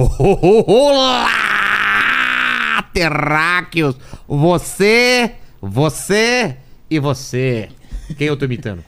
[0.00, 1.28] Olá,
[2.94, 3.96] terráqueos!
[4.26, 6.56] Você, você
[6.88, 7.68] e você.
[8.16, 8.82] Quem eu tô imitando?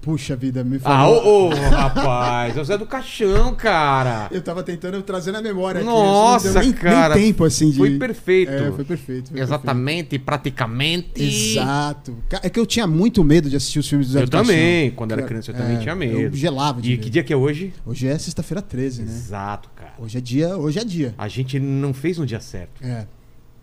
[0.00, 1.26] Puxa vida, me Ah, falou.
[1.26, 4.28] ô, ô, rapaz, é do caixão, cara.
[4.30, 5.86] Eu tava tentando trazer na memória aqui.
[5.90, 7.14] Nossa, nem, cara.
[7.16, 7.76] Nem tempo assim de.
[7.78, 8.52] Foi perfeito.
[8.52, 9.30] É, foi perfeito.
[9.30, 11.08] foi Exatamente, praticamente.
[11.10, 11.58] perfeito.
[11.58, 12.16] Exato.
[12.28, 14.30] Ca- É que eu tinha muito medo de assistir os filmes do Zé Eu do
[14.30, 14.46] Caixão.
[14.54, 16.18] também, quando era criança, eu também é, tinha medo.
[16.20, 17.02] Eu gelava de E medo.
[17.02, 17.74] que dia que é hoje?
[17.84, 19.08] Hoje é sexta-feira 13, né?
[19.12, 19.92] Exato, cara.
[19.98, 21.14] Hoje é dia, hoje é dia.
[21.18, 22.82] A gente não fez no dia certo.
[22.84, 23.04] É.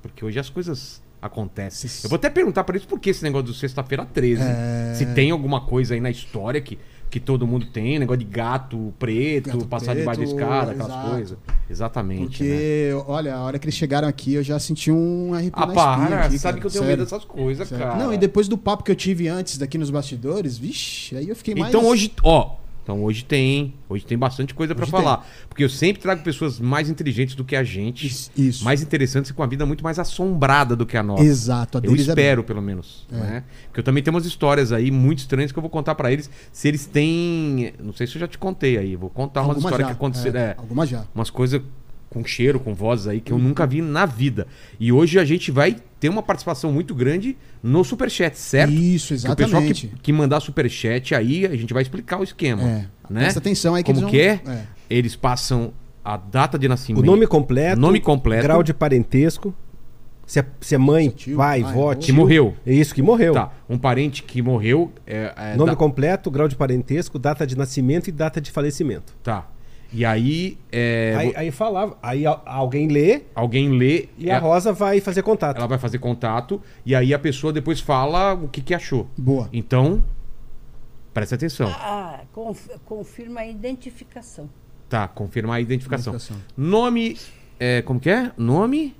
[0.02, 1.90] Porque hoje as coisas acontecem.
[1.90, 4.42] Se- Eu vou até perguntar pra eles por que esse negócio do sexta-feira 13.
[4.44, 4.94] É.
[4.96, 6.78] Se tem alguma coisa aí na história que,
[7.10, 11.10] que todo mundo tem, negócio de gato preto, Gato passar debaixo da escada, aquelas exato.
[11.12, 11.38] coisas.
[11.70, 12.44] Exatamente.
[12.44, 12.50] né?
[12.50, 16.26] Porque, olha, a hora que eles chegaram aqui, eu já senti um arrepio Ah, para,
[16.26, 16.98] aqui, sabe que eu tenho Sério.
[16.98, 17.86] medo dessas coisas, Sério.
[17.86, 17.98] cara.
[18.04, 21.36] Não, e depois do papo que eu tive antes daqui nos bastidores, vixe, aí eu
[21.36, 21.70] fiquei mais.
[21.74, 22.56] Então hoje, ó,
[22.86, 26.88] então hoje tem, hoje tem bastante coisa Hoje falar, porque eu sempre trago pessoas mais
[26.88, 28.30] inteligentes do que a gente, Isso.
[28.38, 28.64] isso.
[28.64, 31.24] mais interessantes e com a vida muito mais assombrada do que a nossa.
[31.24, 33.16] Exato, a Eu é espero, pelo menos, É.
[33.16, 33.44] né?
[33.70, 36.30] Porque eu também tenho umas histórias aí muito estranhas que eu vou contar pra eles,
[36.52, 39.70] se eles têm, não sei se eu já te contei aí, vou contar umas Alguma
[39.70, 41.06] histórias já, que aconteceram, é, é, Alguma já.
[41.16, 41.62] umas coisas
[42.10, 44.48] com cheiro, com vozes aí que eu nunca vi na vida.
[44.80, 48.72] E hoje a gente vai ter uma participação muito grande no Superchat, certo?
[48.74, 49.88] Isso, Que o pessoal exatamente.
[49.88, 52.62] que, que mandar superchat aí, a gente vai explicar o esquema.
[52.64, 52.86] É.
[53.10, 53.22] Né?
[53.22, 54.36] Presta atenção aí que Como eles que é?
[54.38, 54.64] vão- é.
[54.90, 57.04] Eles passam a data de O nascimento.
[57.06, 58.44] nome completo, Nome completo.
[58.44, 59.54] grau de parentesco,
[60.28, 62.00] se é, se é mãe, Tio, pai, pai, vó, avô.
[62.00, 62.16] que tio.
[62.16, 62.56] morreu.
[62.66, 63.34] É Isso, que morreu.
[63.34, 63.52] Tá.
[63.70, 64.92] Um parente que morreu.
[65.08, 69.14] É, é, Nome da- completo, grau de parentesco, data de nascimento e data de falecimento.
[69.24, 69.48] Tá.
[69.94, 74.10] E aí, é, aí, aí falava, aí a- alguém lê alguém lê.
[74.18, 75.58] e é, a Rosa vai fazer contato.
[75.58, 76.62] Ela vai fazer contato.
[76.86, 79.08] E aí a pessoa depois fala o que, que achou.
[79.18, 79.48] Boa.
[79.54, 80.04] Então,
[81.14, 81.70] presta atenção.
[81.70, 84.50] Ah, conf- confirma a identificação.
[84.90, 86.14] Tá, confirmar a identificação.
[86.14, 86.44] Identificação.
[86.58, 87.18] Nome.
[87.60, 88.32] É, como que é?
[88.38, 88.96] Nome.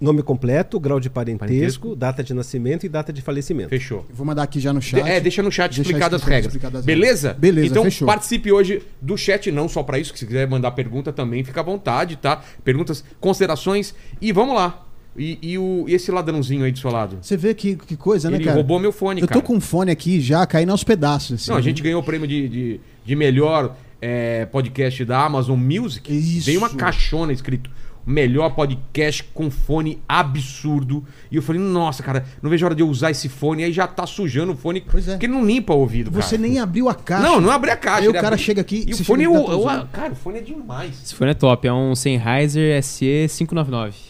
[0.00, 1.96] Nome completo, grau de parentesco, Parentesco.
[1.96, 3.68] data de nascimento e data de falecimento.
[3.70, 4.04] Fechou.
[4.08, 5.06] Eu vou mandar aqui já no De- chat.
[5.08, 6.46] é, deixa no chat explicadas as regras.
[6.46, 7.34] explicadas Beleza?
[7.34, 8.06] Beleza, Então fechou.
[8.06, 11.60] participe hoje do chat, não só pra isso, que se quiser mandar pergunta também, fica
[11.60, 12.42] à vontade, tá?
[12.64, 14.86] Perguntas, considerações e vamos lá.
[15.16, 17.18] E, e o, e esse ladrãozinho aí do seu lado?
[17.20, 18.56] Você vê que, que coisa, né, Ele cara?
[18.56, 19.40] roubou meu fone, Eu cara.
[19.40, 21.40] tô com o fone aqui já caindo aos pedaços.
[21.40, 21.64] assim, Não, a né?
[21.64, 26.12] gente ganhou o prêmio de, de, de melhor é, podcast da Amazon Music.
[26.16, 26.46] Isso.
[26.46, 27.68] Veio uma caixona escrito.
[28.10, 31.04] Melhor podcast com fone absurdo.
[31.30, 33.62] E eu falei, nossa, cara, não vejo a hora de eu usar esse fone.
[33.62, 34.80] Aí já tá sujando o fone.
[34.90, 35.12] Pois é.
[35.12, 36.48] Porque ele não limpa o ouvido, Você cara.
[36.48, 37.22] nem abriu a caixa.
[37.22, 38.00] Não, não abri a caixa.
[38.02, 38.38] Aí o cara abriu.
[38.44, 39.88] chega aqui, E o fone, chega é o, o- usando.
[39.88, 41.02] cara, o fone é demais.
[41.04, 44.09] Esse fone é top, é um Sennheiser SE599.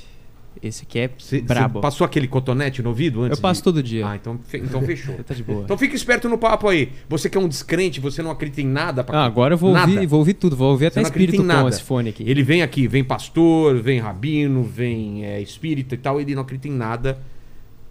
[0.62, 1.81] Esse aqui é Você brabo.
[1.81, 3.38] passou aquele cotonete no ouvido antes?
[3.38, 4.06] Eu passo de- todo dia.
[4.06, 5.15] Ah, então, fe- então fechou.
[5.25, 5.62] Tá de boa.
[5.65, 6.91] Então fica esperto no papo aí.
[7.09, 9.03] Você que é um descrente, você não acredita em nada.
[9.03, 9.21] Pra...
[9.21, 9.91] Ah, agora eu vou nada.
[9.91, 11.69] ouvir, vou ouvir tudo, vou ouvir até espírito em com nada.
[11.69, 12.25] esse fone aqui.
[12.27, 16.69] Ele vem aqui, vem pastor, vem rabino, vem é, espírita e tal, ele não acredita
[16.69, 17.19] em nada.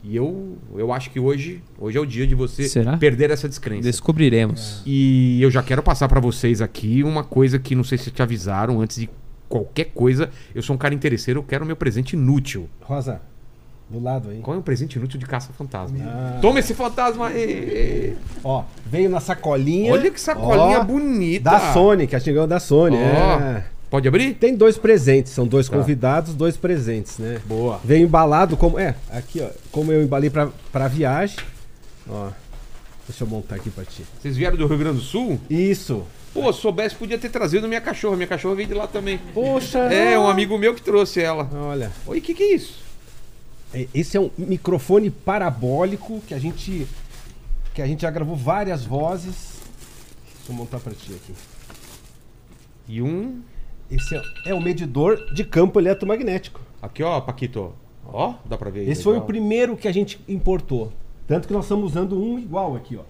[0.04, 2.96] E eu, eu acho que hoje, hoje é o dia de você Será?
[2.98, 3.82] perder essa descrença.
[3.84, 4.82] Descobriremos.
[4.86, 8.22] E eu já quero passar pra vocês aqui uma coisa que não sei se te
[8.22, 9.10] avisaram antes de
[9.50, 10.30] qualquer coisa.
[10.56, 12.70] Eu sou um cara interesseiro, eu quero meu presente inútil.
[12.82, 13.20] Rosa,
[13.90, 14.40] do lado aí.
[14.40, 15.98] Qual é o presente inútil de caça-fantasma?
[16.06, 16.38] Ah.
[16.42, 18.16] Toma esse fantasma aí!
[18.44, 19.92] Ó, veio na sacolinha.
[19.92, 21.50] Olha que sacolinha Ó, bonita!
[21.50, 22.96] Da Sony, que a gente ganhou da Sony.
[22.96, 23.00] Ó.
[23.00, 23.66] é.
[23.90, 24.36] Pode abrir?
[24.36, 25.76] Tem dois presentes, são dois Tá.
[25.76, 27.42] convidados, dois presentes, né?
[27.48, 27.80] Boa.
[27.84, 28.78] Veio embalado como.
[28.78, 29.50] É, aqui, ó.
[29.72, 31.38] Como eu embalei pra, pra viagem.
[32.08, 32.30] Ó.
[33.08, 34.04] Deixa eu montar aqui pra ti.
[34.22, 35.40] Vocês vieram do Rio Grande do Sul?
[35.50, 36.04] Isso.
[36.42, 38.16] Pô, soubesse, podia ter trazido minha cachorra.
[38.16, 39.20] Minha cachorra veio de lá também.
[39.34, 39.80] Poxa!
[39.80, 41.50] É, um amigo meu que trouxe ela.
[41.54, 41.92] Olha.
[42.08, 42.80] Oi, o que, que é isso?
[43.74, 46.88] é- Esse é um microfone parabólico que a gente.
[47.74, 49.60] Que a gente já gravou várias vozes.
[50.38, 51.34] Deixa eu montar pra ti aqui.
[52.88, 53.42] E um.
[53.92, 56.62] Esse é, é um medidor de campo eletromagnético.
[56.82, 57.74] Aqui, ó, Paquito.
[58.06, 58.88] Ó, dá pra ver.
[58.88, 59.28] Esse foi o legal.
[59.28, 60.92] primeiro que a gente importou.
[61.28, 63.02] Tanto que nós estamos usando um igual aqui, ó.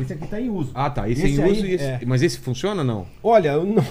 [0.00, 0.70] Esse aqui tá em uso.
[0.74, 1.08] Ah, tá.
[1.08, 1.84] Esse, Esse em aí, uso e esse.
[1.84, 2.00] é.
[2.06, 3.06] Mas esse funciona ou não?
[3.22, 3.84] Olha, eu não-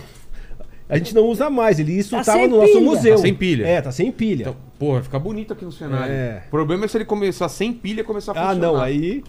[0.90, 1.80] a gente não usa mais.
[1.80, 2.82] Ele isso Tá tava no nosso pilha.
[2.86, 3.16] museu.
[3.16, 3.68] Tá sem pilha.
[3.68, 4.42] É, tá sem pilha.
[4.44, 6.14] Então, pô, vai ficar bonito aqui no cenário.
[6.14, 6.44] É.
[6.48, 8.74] O problema é se ele começar sem pilha e começar a ah, funcionar.
[8.74, 9.24] não, aí.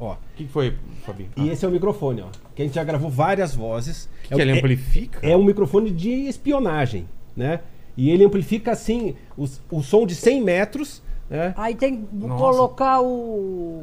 [0.00, 0.12] Ó.
[0.12, 0.74] O que, foi,
[1.04, 1.30] Fabinho?
[1.36, 2.26] E esse é o microfone, ó.
[2.54, 4.08] Que a gente já gravou várias vozes.
[4.22, 5.18] que, que ele amplifica?
[5.22, 7.60] é um microfone de espionagem, né?
[7.96, 11.52] E ele amplifica assim o, o som de 100 metros, né?
[11.56, 12.36] Aí tem que Nossa.
[12.36, 13.82] colocar o.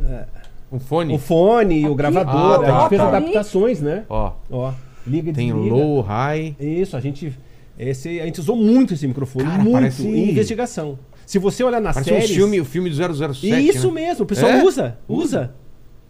[0.72, 1.14] Um fone?
[1.16, 2.34] O fone, o Aqui, gravador.
[2.66, 3.08] ah, a gente fez tá.
[3.08, 4.04] adaptações, né?
[4.10, 4.74] Ó, Ó,
[5.06, 5.76] liga e tem desliga.
[5.76, 6.56] low, high.
[6.60, 7.38] Isso, a gente.
[7.78, 10.98] Esse, a gente usou muito esse microfone, Cara, muito parece- em investigação.
[11.26, 12.24] Se você olhar na Parece série.
[12.24, 13.68] um filme, o filme do 007.
[13.68, 13.94] Isso né?
[14.08, 14.64] mesmo, o pessoal É?
[14.64, 15.54] usa, usa.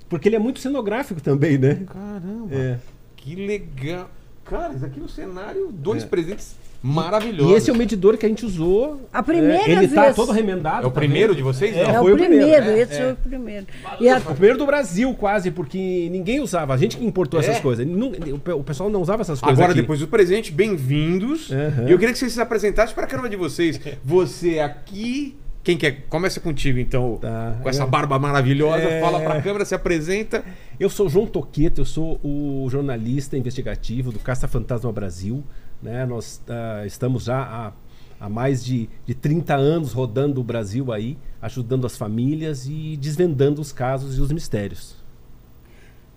[0.09, 1.81] Porque ele é muito cenográfico também, né?
[1.87, 2.47] Caramba.
[2.53, 2.77] É.
[3.15, 4.09] Que legal.
[4.43, 6.05] Cara, isso aqui no cenário, dois É.
[6.05, 6.55] presentes
[6.85, 7.49] maravilhosa.
[7.51, 9.01] E esse é o medidor que a gente usou.
[9.11, 10.83] A primeira é, Ele tá vez- todo remendado.
[10.85, 11.75] É o primeiro de vocês?
[11.75, 11.89] É, Não.
[11.89, 12.97] É, foi o o primeiro, primeiro, é, esse é.
[13.03, 13.65] foi o primeiro.
[13.99, 16.73] E a- O primeiro do Brasil, quase, porque ninguém usava.
[16.73, 17.43] A gente que importou É?
[17.43, 17.85] essas coisas.
[18.33, 19.57] O pe- o pessoal não usava essas coisas.
[19.57, 19.81] Agora, aqui.
[19.81, 21.49] depois do presente, bem-vindos.
[21.49, 23.79] E eu queria que vocês se apresentassem para a câmera de vocês.
[24.03, 25.35] Você aqui.
[25.63, 26.03] Quem quer?
[26.09, 27.17] Começa contigo, então.
[27.19, 27.55] Tá.
[27.63, 28.83] Com essa barba maravilhosa.
[28.83, 29.01] É.
[29.01, 30.43] Fala para a câmera, se apresenta.
[30.79, 35.43] Eu sou João Toqueto, eu sou o jornalista investigativo do Caça Fantasma Brasil.
[35.81, 36.05] Né?
[36.05, 37.73] Nós ah, estamos já há,
[38.19, 43.61] há mais de, de 30 anos rodando o Brasil aí, ajudando as famílias e desvendando
[43.61, 44.95] os casos e os mistérios.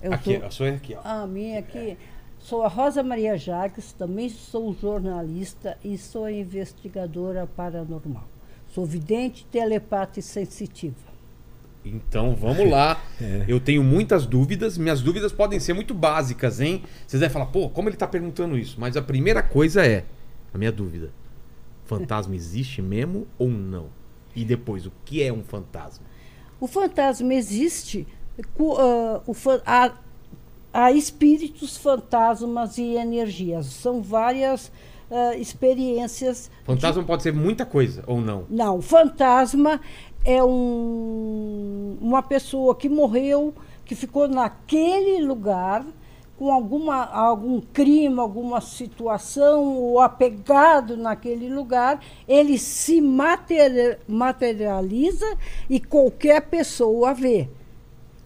[0.02, 1.00] eu aqui, sou- a sua é aqui, ó.
[1.04, 1.96] A minha aqui.
[2.38, 8.28] Sou a Rosa Maria Jacques, também sou jornalista e sou investigadora paranormal.
[8.68, 11.07] Sou vidente, telepata e sensitiva.
[11.84, 13.00] Então vamos lá.
[13.20, 13.44] É.
[13.48, 14.78] Eu tenho muitas dúvidas.
[14.78, 16.84] Minhas dúvidas podem ser muito básicas, hein?
[17.04, 18.76] Vocês devem falar, pô, como ele tá perguntando isso?
[18.78, 20.04] Mas a primeira coisa é:
[20.54, 21.10] a minha dúvida.
[21.84, 23.86] Fantasma existe mesmo ou não?
[24.36, 26.06] E depois, o que é um fantasma?
[26.60, 28.06] O fantasma existe,
[28.78, 29.92] ah, o fa- há,
[30.72, 33.66] há espíritos, fantasmas e energias.
[33.66, 34.70] São várias
[35.10, 36.50] ah, experiências.
[36.64, 38.44] Fantasma pode ser muita coisa ou não?
[38.50, 39.80] Não, fantasma
[40.28, 43.54] é um, uma pessoa que morreu,
[43.86, 45.86] que ficou naquele lugar
[46.38, 51.98] com alguma, algum crime, alguma situação, ou apegado naquele lugar,
[52.28, 55.26] ele se materi- materializa
[55.68, 57.48] e qualquer pessoa vê.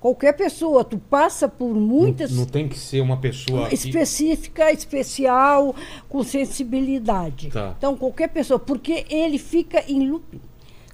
[0.00, 3.68] Qualquer pessoa, tu passa por muitas Não, não tem que ser uma pessoa.
[3.68, 5.74] que- específica, especial,
[6.08, 7.48] com sensibilidade.
[7.50, 7.74] Tá.
[7.78, 10.40] Então, qualquer pessoa, porque ele fica em loop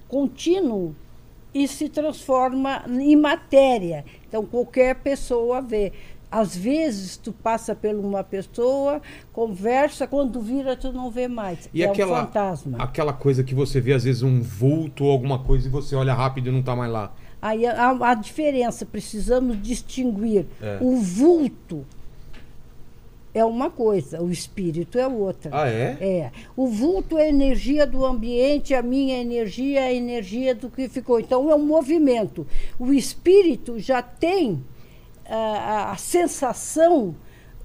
[0.08, 0.94] contínuo
[1.54, 4.04] e se transforma em matéria.
[4.26, 5.92] Então, qualquer pessoa vê.
[6.30, 9.00] Às vezes, tu passa por uma pessoa,
[9.32, 11.70] conversa, quando vira, tu não vê mais.
[11.72, 12.78] E é aquela, um fantasma.
[12.78, 16.12] aquela coisa que você vê, às vezes, um vulto ou alguma coisa e você olha
[16.12, 17.14] rápido e não tá mais lá.
[17.40, 20.46] Aí há a diferença, precisamos distinguir.
[20.60, 20.78] É.
[20.82, 21.86] O vulto
[23.34, 25.50] é uma coisa, o espírito é outra.
[25.52, 25.96] Ah, é?
[26.00, 26.32] É.
[26.56, 30.88] O vulto é a energia do ambiente, a minha energia é a energia do que
[30.88, 31.20] ficou.
[31.20, 32.46] Então é um movimento.
[32.78, 34.64] O espírito já tem
[35.26, 37.14] ah, a, a sensação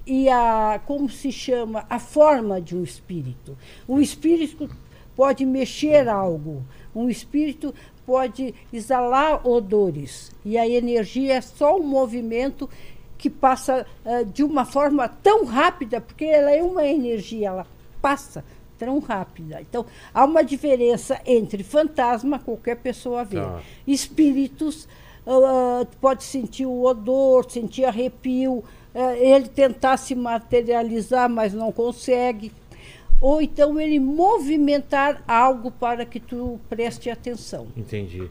[0.06, 3.56] e a como se chama a forma de um espírito.
[3.88, 4.68] O espírito
[5.16, 6.62] pode mexer algo.
[6.94, 7.74] Um espírito
[8.04, 12.68] pode exalar odores e a energia é só um movimento
[13.24, 17.66] que passa ah, de uma forma tão rápida, porque ela é uma energia, ela
[18.02, 18.44] passa
[18.78, 19.62] tão rápida.
[19.62, 23.40] Então, há uma diferença entre fantasma, qualquer pessoa vê.
[23.40, 23.62] Tá.
[23.86, 24.86] Espíritos,
[25.24, 28.62] tu pode sentir o odor, sentir arrepio,
[28.94, 32.52] ah, ele tentar se materializar, mas não consegue.
[33.22, 37.68] Ou então ele movimentar algo para que tu preste atenção.
[37.74, 38.30] Entendi.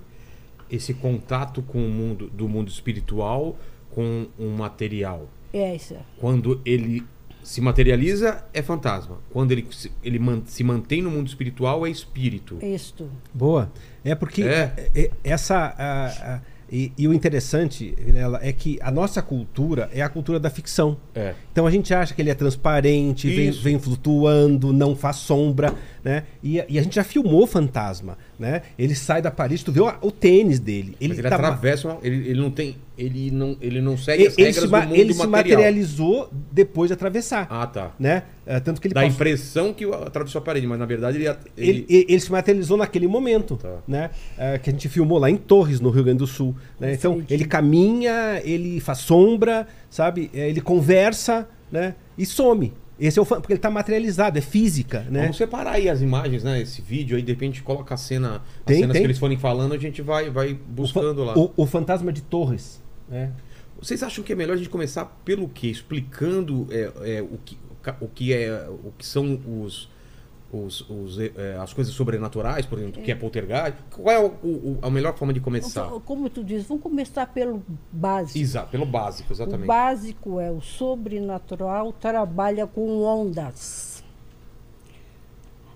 [0.70, 3.56] Esse contato com o mundo do mundo espiritual
[3.94, 5.30] com um material.
[5.54, 5.96] É isso.
[6.20, 7.04] Quando ele
[7.44, 9.18] se materializa, é fantasma.
[9.32, 12.58] Quando ele, se- ele man- se mantém no mundo espiritual, é espírito.
[12.62, 13.10] Isto.
[13.34, 13.72] Boa.
[14.04, 14.90] É porque É.
[14.96, 15.56] é- essa.
[15.78, 20.40] a- a- e, e o interessante Vilela, é que a nossa cultura é a cultura
[20.40, 20.98] da ficção.
[21.14, 21.36] É.
[21.52, 25.72] Então a gente acha que ele é transparente, vem, vem flutuando, não faz sombra,
[26.04, 26.24] né?
[26.42, 28.64] E, a- e a gente já filmou fantasma, né?
[28.80, 30.96] Ele sai da parede, tu vê o, o tênis dele.
[31.00, 34.28] Ele, Ele, ele tá atravessa, ele, ele não tem, ele não, ele não segue ele,
[34.30, 35.58] as ele regras se, do mundo ele se material.
[35.60, 37.92] materializou depois de atravessar, Ah, tá.
[38.00, 38.24] né?
[38.46, 41.18] É, tanto que ele Dá a passou- impressão que atravessou a parede, mas na verdade
[41.18, 43.78] ele, ele, ele, ele- se materializou naquele momento, Tá.
[43.88, 44.10] né?
[44.38, 46.56] É, que a gente filmou lá em Torres, no Rio Grande do Sul.
[46.80, 46.94] né?
[46.94, 50.30] Então, ele caminha, ele faz sombra, sabe?
[50.34, 51.96] É, Ele conversa, né?
[52.18, 52.74] E some.
[53.00, 55.22] Esse é o fan- porque ele está materializado, é física, né?
[55.22, 56.62] Vamos separar aí as imagens, né?
[56.62, 59.02] Esse vídeo aí, de repente coloca a cena, as Tem, cenas tem.
[59.02, 61.36] que eles forem falando, a gente vai, vai O buscando lá.
[61.38, 62.83] O, o fantasma de Torres,
[63.14, 63.32] né?
[63.80, 65.68] Vocês acham que é melhor a gente começar pelo quê?
[65.68, 67.58] Explicando é, é, o, que,
[68.02, 69.90] o o que é, o que são os,
[70.52, 73.78] os, os, é, as coisas sobrenaturais, por exemplo, o que é poltergeist?
[73.92, 75.86] Qual é o- o- a melhor forma de começar?
[75.88, 78.38] Então, Como tu diz, vamos começar pelo básico.
[78.40, 79.68] Exato, pelo básico, O exatamente.
[79.68, 84.04] básico é o sobrenatural trabalha com ondas.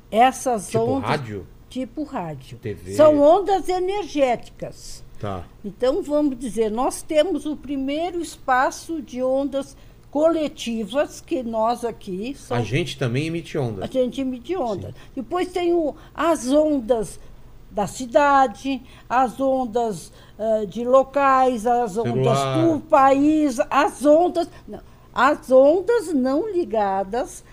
[0.10, 1.10] Essas Tipo ondas.
[1.10, 1.48] rádio?
[1.70, 2.58] Tipo rádio.
[2.60, 2.94] TV.
[2.94, 5.04] São ondas energéticas.
[5.20, 5.44] Tá.
[5.66, 9.76] Então, vamos dizer, nós temos o primeiro espaço de ondas
[10.12, 13.84] coletivas, que nós aqui A gente também emite onda.
[13.84, 14.94] a gente emite ondas.
[15.16, 17.20] Depois tem o- as ondas
[17.70, 22.68] da cidade, as ondas ah, de locais, as ondas Celular.
[22.68, 24.50] do país, as ondas.
[24.68, 24.80] Não,
[25.14, 27.44] as ondas não ligadas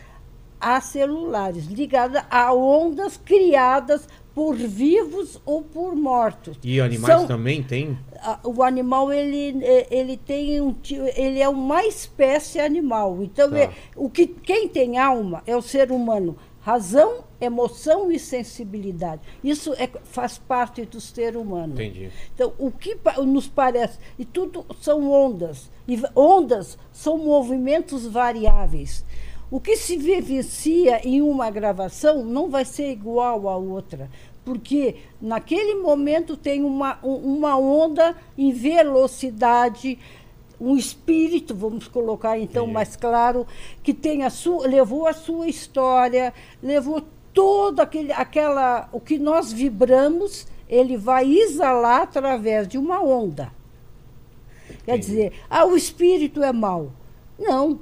[0.61, 6.59] acelulares, ligadas a ondas criadas por vivos ou por mortos.
[6.63, 7.97] E animais São- também tem?
[8.21, 10.75] a- o animal ele, eh, ele tem um
[11.17, 13.59] ele é uma espécie animal então Tá.
[13.59, 19.75] é- o que quem tem alma é o ser humano razão emoção e sensibilidade isso
[19.75, 22.11] é, faz parte do ser humano Entendi.
[22.35, 29.05] então o que nos parece e tudo são ondas e ondas são movimentos variáveis
[29.51, 34.11] o que se vivencia em uma gravação não vai ser igual à outra,
[34.45, 39.99] porque naquele momento tem uma, um- uma onda em velocidade,
[40.61, 42.75] um espírito, vamos colocar então Entendi.
[42.75, 43.47] mais claro,
[43.83, 46.33] que tem a sua, levou a sua história,
[46.63, 53.53] levou todo aquele, aquela, o que nós vibramos, ele vai exalar através de uma onda.
[54.85, 55.07] Quer Entendi.
[55.07, 56.91] dizer, ah, o espírito é mau.
[57.39, 57.81] Não,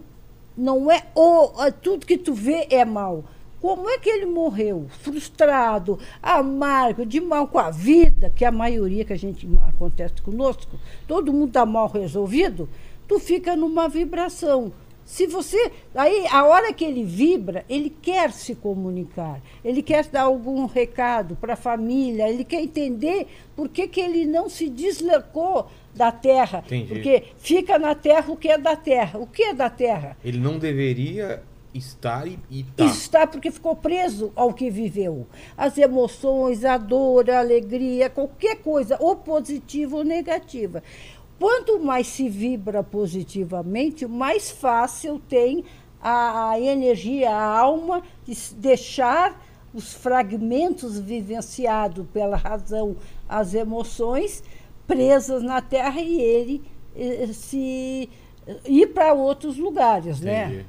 [0.57, 3.25] não é o tudo que tu vê é mal.
[3.61, 4.87] Como é que ele morreu?
[5.03, 10.21] Frustrado, amargo, de mal com a vida, que é a maioria que a gente acontece
[10.21, 12.69] conosco, todo mundo está mal resolvido,
[13.07, 14.73] tu fica numa vibração.
[15.05, 15.71] Se você.
[15.95, 21.37] Aí, a hora que ele vibra, ele quer se comunicar, ele quer dar algum recado
[21.37, 26.63] para a família, ele quer entender por que, que ele não se deslocou da terra.
[26.67, 26.87] Entendi.
[26.87, 29.19] Porque fica na terra o que é da terra.
[29.19, 30.17] O que é da terra?
[30.25, 31.43] Ele não deveria
[31.75, 32.85] estar e, e tá.
[32.85, 35.27] Está porque ficou preso ao que viveu.
[35.57, 40.83] As emoções, a dor, a alegria, qualquer coisa, ou positiva ou negativa.
[41.39, 45.65] Quanto mais se vibra positivamente, mais fácil tem
[46.01, 49.41] a, a energia, a alma, de deixar
[49.75, 52.97] os fragmentos vivenciados pela razão,
[53.29, 54.45] as emoções,
[54.87, 56.63] presas na terra e ele
[56.97, 58.09] eh, se
[58.67, 60.47] ir para outros lugares, né?
[60.47, 60.67] Entendi.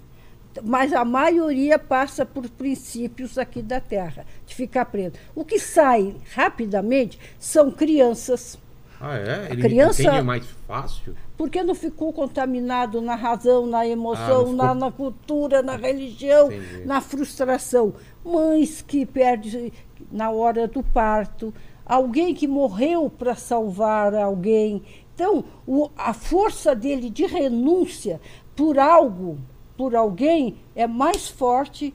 [0.63, 5.13] mas a maioria passa por princípios aqui da Terra, de ficar preso.
[5.34, 8.55] O que sai rapidamente são crianças,
[9.01, 9.48] Ah, é?
[9.51, 11.15] Ele criança- entende mais fácil?
[11.36, 15.75] porque não ficou contaminado na razão, na Ah, emoção, não ficou- na, na cultura, na
[15.75, 16.86] religião, Entendi.
[16.86, 17.96] na frustração.
[18.24, 19.74] Mães que perdem
[20.12, 21.51] na hora do parto,
[21.86, 24.82] alguém que morreu para salvar alguém.
[25.16, 28.20] Então, o- a força dele de renúncia
[28.56, 29.38] por algo,
[29.78, 31.94] por alguém, é mais forte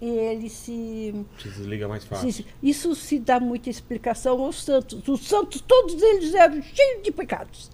[0.00, 2.30] e ele se Se desliga mais fácil.
[2.32, 5.06] se- Isso se dá muita explicação aos santos.
[5.08, 7.70] Os santos, todos eles eram cheios de pecados.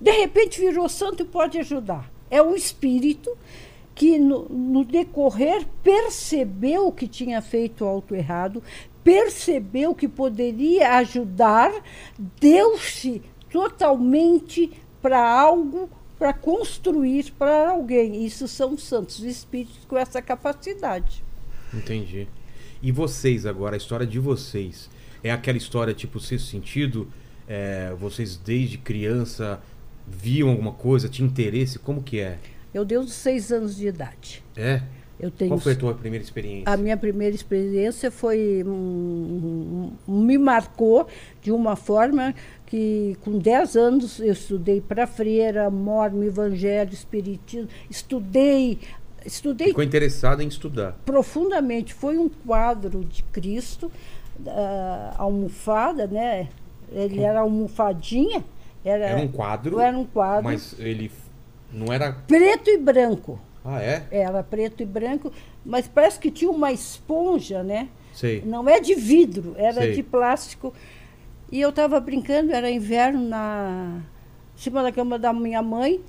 [0.00, 2.10] De repente virou santo e pode ajudar.
[2.30, 3.36] É um espírito
[3.94, 8.62] que, no, no decorrer, percebeu que tinha feito algo errado,
[9.06, 11.72] percebeu que poderia ajudar,
[12.40, 13.22] deu-se
[13.52, 18.26] totalmente para algo, para construir para alguém.
[18.26, 21.22] Isso são santos, espíritos com essa capacidade.
[21.72, 22.26] Entendi.
[22.82, 24.90] E vocês agora, a história de vocês,
[25.22, 27.08] é aquela história tipo sexto sentido?
[27.46, 29.62] É, vocês desde criança
[30.04, 31.78] viam alguma coisa, tinham interesse?
[31.78, 32.38] Como que é?
[32.74, 34.42] Eu dei os seis anos de idade.
[34.56, 34.82] É?
[35.18, 36.70] Eu tenho Qual foi a tua primeira experiência?
[36.70, 41.06] a minha primeira experiência foi hum, hum, me marcou
[41.40, 42.34] de uma forma
[42.66, 48.78] que com 10 anos eu estudei para freira, mormo, evangelho, espiritismo, estudei
[49.24, 50.92] estudei Ficou interessado em estudar.
[51.04, 51.92] profundamente.
[51.92, 53.90] Foi um quadro de Cristo,
[54.46, 56.48] ah, almofada, né?
[56.92, 58.44] Ele era almofadinha,
[58.84, 61.10] era, Era um quadro, era um quadro mas ele
[61.72, 62.12] não era.
[62.12, 63.40] preto e branco.
[63.68, 64.06] Ah, é?
[64.12, 65.32] Era preto e branco,
[65.64, 67.88] mas parece que tinha uma esponja, né?
[68.14, 68.40] Sei.
[68.46, 69.92] Não é de vidro, era Sei.
[69.92, 70.72] de plástico.
[71.50, 74.00] E eu estava brincando, era inverno, na
[74.56, 76.00] em cima da cama da minha mãe.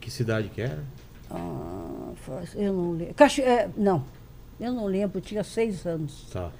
[0.00, 0.82] Que cidade que era?
[1.30, 2.12] Ah,
[2.54, 3.14] eu não lembro.
[3.42, 4.04] É, não,
[4.60, 6.28] eu não lembro, eu tinha seis anos.
[6.32, 6.50] Tá.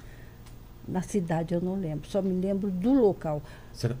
[0.87, 3.41] Na cidade eu não lembro, só me lembro do local.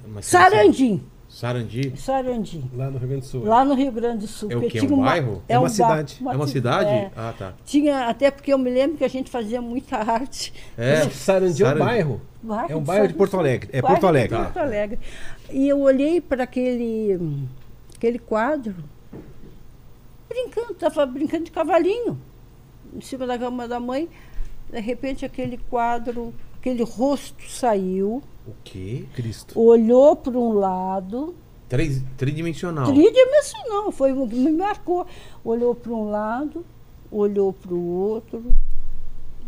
[0.07, 1.01] Mas- Sarandim,
[1.33, 1.93] Sarandi?
[1.95, 2.69] Sarandim.
[2.75, 3.43] Lá no Rio Grande do Sul.
[3.45, 4.51] Lá no Rio Grande do Sul.
[4.51, 4.79] É o quê?
[4.81, 5.41] tinha Um bairro?
[5.47, 6.17] É uma ba- cidade.
[6.19, 6.89] É uma ci- cidade?
[6.89, 7.11] é.
[7.15, 7.53] Ah, tá.
[7.65, 10.53] Tinha, até porque eu me lembro que a gente fazia muita arte.
[10.77, 11.07] É.
[11.09, 11.79] Sarandi é um Sarandi.
[11.85, 12.21] bairro.
[12.43, 13.69] Bairro É um bairro de Porto Alegre.
[13.71, 14.37] É Porto Alegre.
[14.37, 14.99] Porto Alegre.
[15.49, 17.17] E eu olhei para aquele,
[17.95, 18.75] aquele quadro,
[20.27, 22.19] brincando, estava brincando de cavalinho,
[22.93, 24.09] em cima da cama da mãe.
[24.69, 29.05] De repente, aquele quadro, aquele rosto saiu, O quê?
[29.15, 29.59] Cristo.
[29.59, 31.33] olhou para um lado,
[31.67, 32.85] Três, tridimensional.
[32.85, 35.07] tridimensional, foi o que me marcou.
[35.43, 36.63] Olhou para um lado,
[37.11, 38.43] olhou para o outro,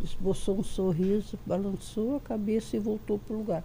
[0.03, 3.63] esboçou um sorriso, balançou a cabeça e voltou para o lugar.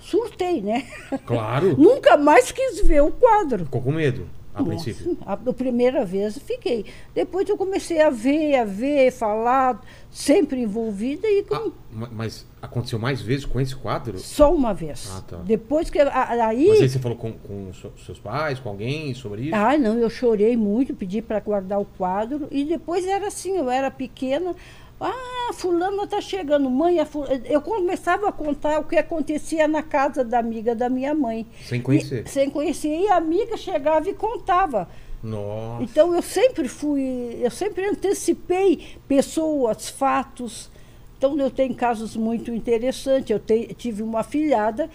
[0.00, 0.86] Surtei, né?
[1.26, 1.76] Claro.
[1.78, 3.64] Nunca mais quis ver o quadro.
[3.64, 4.26] Ficou com medo.
[4.54, 5.16] A princípio.
[5.24, 6.84] A, a primeira vez fiquei.
[7.14, 12.44] Depois eu comecei a ver, a ver, falar, sempre envolvida e com, Ah, ma- mas
[12.60, 14.18] aconteceu mais vezes com esse quadro?
[14.18, 15.10] só uma vez.
[15.16, 15.36] Ah, tá.
[15.38, 15.98] Depois que.
[15.98, 16.68] Aí.
[16.68, 17.70] Mas aí você falou com, com
[18.04, 19.54] seus pais, com alguém sobre isso?
[19.54, 22.48] Ah, não, eu chorei muito, pedi para guardar o quadro.
[22.50, 24.54] E depois era assim, eu era pequena.
[25.00, 26.98] Ah, fulano está chegando, mãe.
[26.98, 31.14] a fu-" Eu começava a contar o que acontecia na casa da amiga da minha
[31.14, 31.46] mãe.
[31.64, 32.24] Sem conhecer.
[32.26, 32.88] E, sem conhecer.
[32.88, 34.88] E a amiga chegava e contava.
[35.22, 35.82] Nossa.
[35.84, 40.70] Então eu sempre fui, eu sempre antecipei pessoas, fatos.
[41.18, 43.28] Então eu tenho casos muito interessantes.
[43.30, 44.88] Eu te- tive uma filhada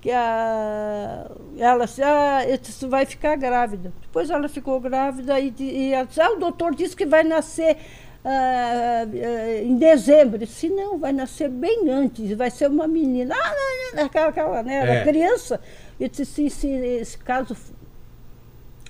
[0.00, 3.92] que a, ela disse, ah, "Você vai ficar grávida.
[4.02, 7.76] Depois ela ficou grávida e, e ela disse, ah, o doutor disse que vai nascer
[8.24, 10.38] ah, ah, em dezembro.
[10.38, 13.34] Disse, não, vai nascer bem antes, vai ser uma menina.
[13.36, 15.04] Ah, não, não, aquela, aquela né, era É.
[15.04, 15.60] criança.
[15.98, 17.56] Eu disse, se, se esse caso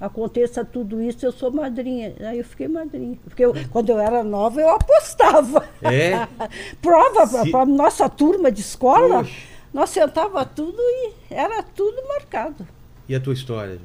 [0.05, 2.15] aconteça tudo isso, eu sou madrinha.
[2.21, 3.19] Aí eu fiquei madrinha.
[3.25, 5.69] Porque eu- quando eu era nova, eu apostava.
[5.83, 6.27] É?
[6.83, 9.33] Prova Se- para a nossa turma de escola, Poxa.
[9.73, 12.67] nós sentava tudo e era tudo marcado.
[13.09, 13.79] E a tua história?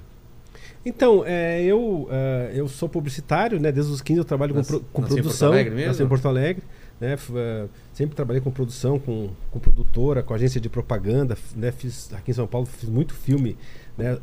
[0.85, 3.71] Então, é, eu, é, eu sou publicitário, né?
[3.71, 5.47] Desde os 15 eu trabalho com, pro- com nasceu em Porto produção.
[5.51, 5.87] Alegre mesmo?
[5.89, 6.63] Nasci em Porto Alegre.
[7.01, 7.17] Né?
[7.35, 11.37] É, sempre trabalhei com produção, com, com produtora, com agência de propaganda.
[11.55, 11.71] Né?
[11.71, 13.57] Fiz, aqui em São Paulo fiz muito filme,
[13.97, 14.17] né?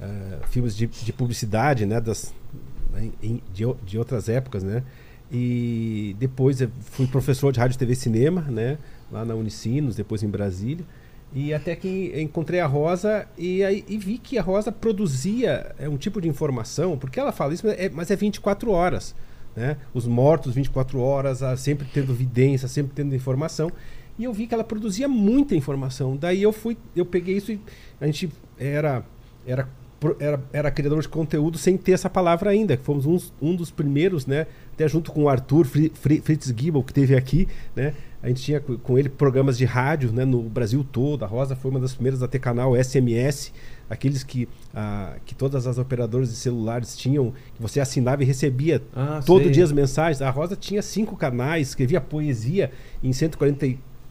[0.00, 2.00] É, filmes de, de publicidade, né?
[2.00, 2.32] Das,
[2.92, 4.82] né, em- de, de outras épocas, né?
[5.32, 8.78] E depois fui professor de rádio, TV e cinema, né?
[9.12, 10.84] Lá na Unicinos, depois em Brasília.
[11.32, 15.88] E até que encontrei a Rosa e, aí, e vi que a Rosa produzia é,
[15.88, 19.14] um tipo de informação, porque ela fala isso, mas é, mas é 24 horas.
[19.54, 19.76] Né?
[19.94, 23.70] Os mortos 24 horas, sempre tendo evidência, sempre tendo informação.
[24.18, 26.16] E eu vi que ela produzia muita informação.
[26.16, 27.60] Daí eu fui, eu peguei isso e
[28.00, 28.28] a gente
[28.58, 29.04] era,
[29.46, 29.68] era,
[30.18, 32.76] era, era criador de conteúdo sem ter essa palavra ainda.
[32.76, 34.46] que Fomos uns- um dos primeiros, né?
[34.72, 37.92] Até junto com o Arthur Fri- Fri- Fritz Giebel, que teve aqui, né?
[38.22, 41.24] A gente tinha co- com ele programas de rádio né, no Brasil todo.
[41.24, 43.52] A Rosa foi uma das primeiras a ter canal SMS,
[43.88, 48.82] aqueles que, ah, que todas as operadoras de celulares tinham, que você assinava e recebia
[48.94, 49.52] Ah, todo sei.
[49.52, 50.20] dia as mensagens.
[50.22, 52.70] A Rosa tinha cinco canais, escrevia poesia
[53.02, 53.12] em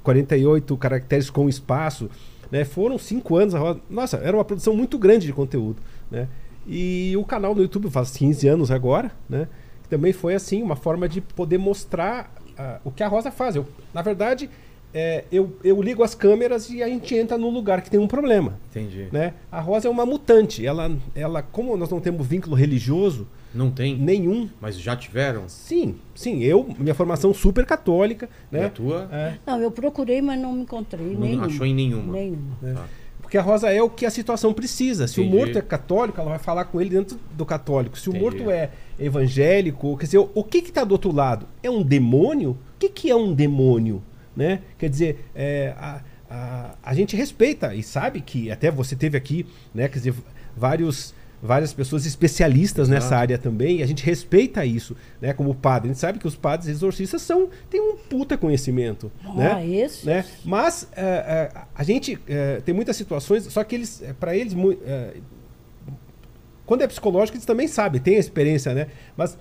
[0.04, 2.10] 148 caracteres com espaço.
[2.51, 2.65] Né?
[2.65, 3.55] Foram cinco anos.
[3.55, 5.81] A Rosa, nossa, era uma produção muito grande de conteúdo.
[6.09, 6.27] Né?
[6.67, 9.47] E o canal no YouTube faz 15 anos agora, né?
[9.89, 13.55] também foi assim, uma forma de poder mostrar ah, o que a Rosa faz.
[13.55, 14.49] Eu, na verdade,
[14.93, 18.07] é, eu, eu ligo as câmeras e a gente entra no lugar que tem um
[18.07, 18.59] problema.
[18.69, 19.07] Entendi.
[19.12, 19.33] Né?
[19.51, 20.65] A Rosa é uma mutante.
[20.65, 23.97] Ela, ela, como nós não temos vínculo religioso Não tem?
[23.97, 25.49] nenhum, Mas já tiveram?
[25.49, 26.43] Sim, sim.
[26.43, 28.69] Eu, minha formação super católica, E a né?
[28.69, 29.09] tua?
[29.12, 31.13] É, Não, eu procurei, mas não me encontrei.
[31.13, 31.45] Não nenhuma.
[31.47, 32.13] achou em nenhuma?
[32.13, 32.55] Nenhuma.
[32.62, 32.85] Tá.
[33.21, 35.07] porque a Rosa é o que a situação precisa.
[35.07, 35.35] Se Entendi.
[35.35, 37.97] o morto é católico, ela vai falar com ele dentro do católico.
[37.97, 38.23] Se Entendi.
[38.23, 41.45] o morto é evangélico, quer dizer, o, o que que tá do outro lado?
[41.62, 42.51] É um demônio?
[42.51, 44.01] O que que é um demônio?
[44.35, 44.62] Né?
[44.77, 49.45] Quer dizer, é, a, a, a gente respeita e sabe que até você teve aqui,
[49.73, 49.88] né?
[49.88, 50.13] Quer dizer,
[50.55, 53.21] vários várias pessoas especialistas nessa Exato.
[53.21, 55.34] área também, e a gente respeita isso, né?
[55.34, 59.54] Como padre, a gente sabe que os padres exorcistas são têm um puta conhecimento, né?
[59.54, 60.06] Ah, esse?
[60.06, 60.25] né?
[60.43, 64.54] Mas é, é, a gente é, tem muitas situações, só que eles, para eles,
[66.65, 68.88] quando é psicológico, eles também sabem, têm a experiência, né?
[69.15, 69.38] Mas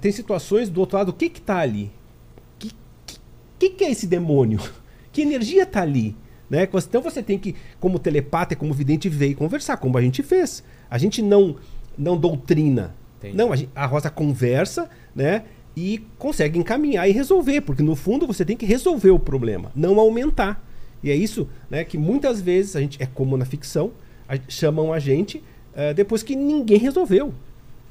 [0.00, 1.90] tem situações do outro lado, o que que tá ali?
[2.36, 2.70] O que,
[3.06, 3.18] que,
[3.58, 4.60] que que é esse demônio?
[5.12, 6.16] Que energia tá ali?
[6.50, 6.68] Né?
[6.88, 10.64] Então você tem que, como telepata, como vidente, ver e conversar, como a gente fez.
[10.90, 11.54] A gente não,
[11.96, 12.92] não doutrina.
[13.18, 13.36] Entendi.
[13.36, 15.44] Não, a, gente- a Rosa conversa, né?
[15.76, 20.00] E consegue encaminhar e resolver, porque no fundo você tem que resolver o problema, não
[20.00, 20.66] aumentar.
[21.02, 23.92] E é isso né, que muitas vezes a gente, é como na ficção,
[24.28, 25.42] a- chamam a gente
[25.74, 27.32] eh, depois que ninguém resolveu.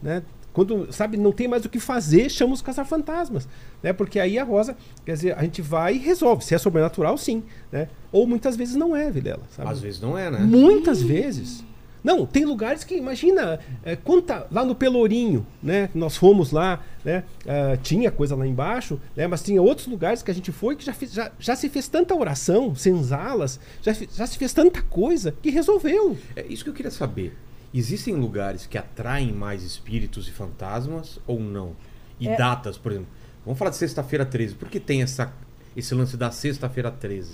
[0.04, 0.22] Né?
[0.60, 3.48] Quando, sabe, não tem mais o que fazer, chama os caça-fantasmas.
[3.82, 3.94] Né?
[3.94, 6.44] Porque aí a Rosa, quer dizer, a gente vai e resolve.
[6.44, 7.42] Se é sobrenatural, sim.
[7.72, 7.88] Né?
[8.12, 9.44] Ou muitas vezes não é, Vilela.
[9.56, 9.70] Sabe?
[9.72, 10.40] Às vezes não é, né?
[10.40, 11.64] Muitas vezes.
[12.04, 15.90] Não, tem lugares que, imagina, é, quanta, lá no Pelourinho, né?
[15.96, 17.24] Nós fomos lá, né?
[17.48, 19.28] ah, tinha coisa lá embaixo, né?
[19.28, 21.88] Mas tinha outros lugares que a gente foi que já, fez- já, já se fez
[21.88, 26.18] tanta oração, senzalas, já, já se fez tanta coisa que resolveu.
[26.36, 27.34] É isso que eu queria saber.
[27.74, 31.74] Existem lugares que atraem mais espíritos e fantasmas ou não?
[32.20, 32.36] E É.
[32.36, 33.10] datas, por exemplo.
[33.46, 34.56] Vamos falar de sexta-feira 13.
[34.56, 35.32] Por que tem essa,
[35.76, 37.34] esse lance da sexta-feira 13?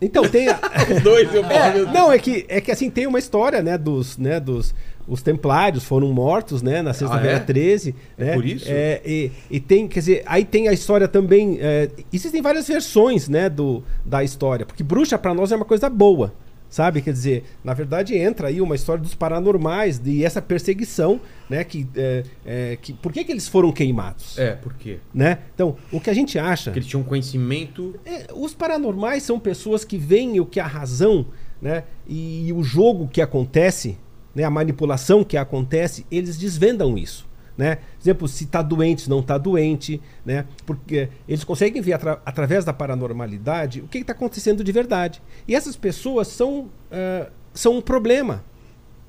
[0.00, 0.48] Então tem.
[0.48, 0.58] a-
[0.96, 4.18] Os dois, eu É, não, é que, é que assim, tem uma história, né, dos,
[4.18, 4.74] né, dos
[5.06, 7.40] os templários foram mortos, né, na sexta-feira é?
[7.40, 8.34] 13, É né?
[8.34, 8.64] por isso?
[8.68, 13.28] É, e, e tem, quer dizer, aí tem a história também, é, existem várias versões,
[13.28, 16.32] né, do, da história, porque bruxa pra nós é uma coisa boa,
[16.74, 17.00] sabe?
[17.00, 21.62] Quer dizer, na verdade entra aí uma história dos paranormais e essa perseguição, né?
[21.62, 24.36] Que, é, é, que, por que, que eles foram queimados?
[24.36, 24.98] É, por quê?
[25.14, 25.38] Né?
[25.54, 26.70] Então, o que a gente acha...
[26.72, 27.94] Porque eles tinham conhecimento.
[28.04, 31.26] É, os paranormais são pessoas que veem o que a razão
[31.62, 33.96] né, e, o jogo que acontece,
[34.34, 37.24] né, a manipulação que acontece, eles desvendam isso.
[37.56, 37.76] Né?
[37.76, 40.44] Por exemplo, se está doente, se não está doente, né?
[40.66, 45.22] porque eles conseguem ver atra através da paranormalidade o que está acontecendo de verdade.
[45.46, 48.44] E essas pessoas são, uh, são um problema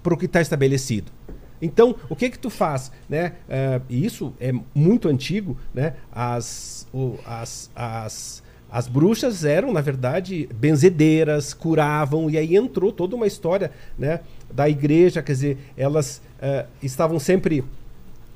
[0.04, 1.12] para o que está estabelecido.
[1.62, 2.92] Então, o que que tu faz?
[3.10, 3.34] Né?
[3.48, 5.58] Uh, e isso é muito antigo.
[5.74, 5.94] Né?
[6.12, 13.16] As, o, as, as, as bruxas eram, na verdade, benzedeiras, curavam, e aí entrou toda
[13.16, 14.20] uma história né,
[14.54, 17.64] da igreja, quer dizer, elas uh, estavam sempre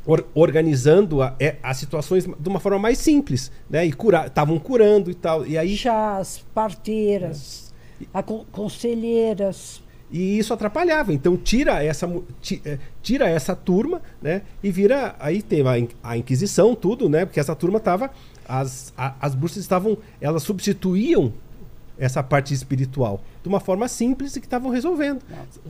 [0.10, 3.86] or, organizando a, é, as situações de uma forma mais simples, né?
[3.86, 3.94] E
[4.26, 5.46] estavam curando e tal.
[5.46, 8.24] E aí chás, parteiras, é.
[8.52, 9.84] conselheiras.
[10.12, 11.14] E isso atrapalhava.
[11.14, 12.10] Então tira essa
[12.66, 14.42] é, tira essa turma, né?
[14.64, 17.26] E vira aí tem a, a Inquisição, tudo, né?
[17.26, 18.10] Porque essa turma tava
[18.48, 21.32] as, a, as bruxas estavam, elas substituíam
[22.00, 25.22] essa parte espiritual de uma forma simples e que estavam resolvendo.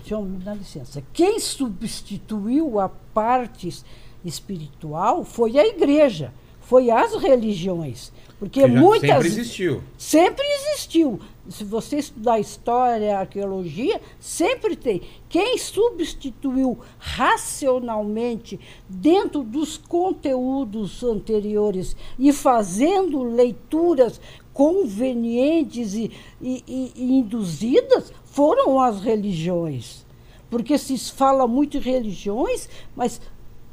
[0.10, 1.04] Não, me dá licença.
[1.12, 3.84] Quem substituiu a parte
[4.24, 8.12] espiritual foi a igreja, foi as religiões.
[8.40, 9.10] Porque muitas.
[9.10, 9.84] Sempre existiu.
[9.98, 11.20] Sempre existiu.
[11.50, 15.02] Se você estudar história, arqueologia, sempre tem.
[15.28, 24.22] Quem substituiu racionalmente dentro dos conteúdos anteriores e fazendo leituras
[24.54, 30.06] convenientes e, e, e induzidas foram as religiões.
[30.50, 33.20] Porque se fala muito em religiões, mas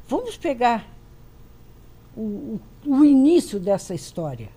[0.08, 0.86] Vamos pegar
[2.16, 4.48] o, o, o início dessa história.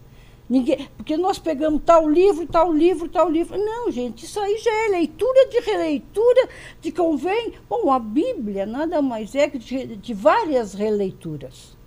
[0.50, 3.56] Ninguém, porque nós pegamos tal livro, tal livro, tal livro.
[3.56, 6.50] Não, gente, isso aí já é leitura de releitura,
[6.82, 7.54] de convém.
[7.70, 11.78] Bom, a Bíblia nada mais é que de, de várias releituras.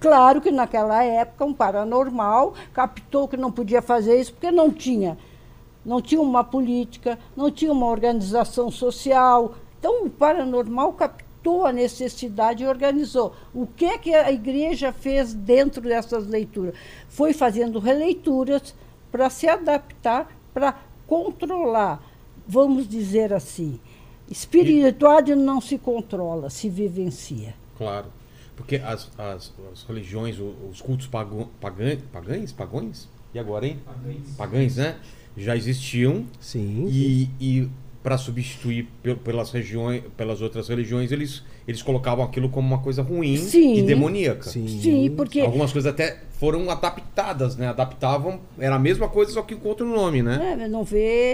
[0.00, 5.18] Claro que naquela época um paranormal captou que não podia fazer isso porque não tinha,
[5.84, 9.54] não tinha uma política, não tinha uma organização social.
[9.78, 13.34] Então o paranormal captou detectou a necessidade e organizou.
[13.54, 16.74] O que, que a igreja fez dentro dessas leituras?
[17.08, 18.74] Foi fazendo releituras
[19.10, 22.02] para se adaptar, para controlar,
[22.46, 23.80] vamos dizer assim.
[24.30, 27.54] Espiritualidade não se controla, se vivencia.
[27.78, 28.06] Claro.
[28.54, 31.46] Porque as, as, as religiões, os cultos pagães,
[32.12, 33.08] pagães, pagões?
[33.32, 33.78] E agora, hein?
[33.84, 34.36] Pagães.
[34.36, 34.98] Pagães, né?
[35.36, 36.26] Já existiam.
[36.40, 36.88] Sim.
[36.90, 37.70] E, e
[38.02, 38.88] para substituir
[39.24, 43.78] pelas regiões, pelas outras religiões, eles, eles colocavam aquilo como uma coisa ruim Sim.
[43.78, 44.48] e demoníaca.
[44.48, 44.68] Sim.
[44.68, 47.68] Sim, porque algumas coisas até foram adaptadas, né?
[47.68, 50.58] Adaptavam, era a mesma coisa só que com outro nome, né?
[50.60, 51.32] É, não vê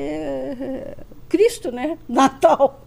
[0.59, 0.97] eh,
[1.29, 1.99] Cristo, né?
[2.09, 2.81] Natal.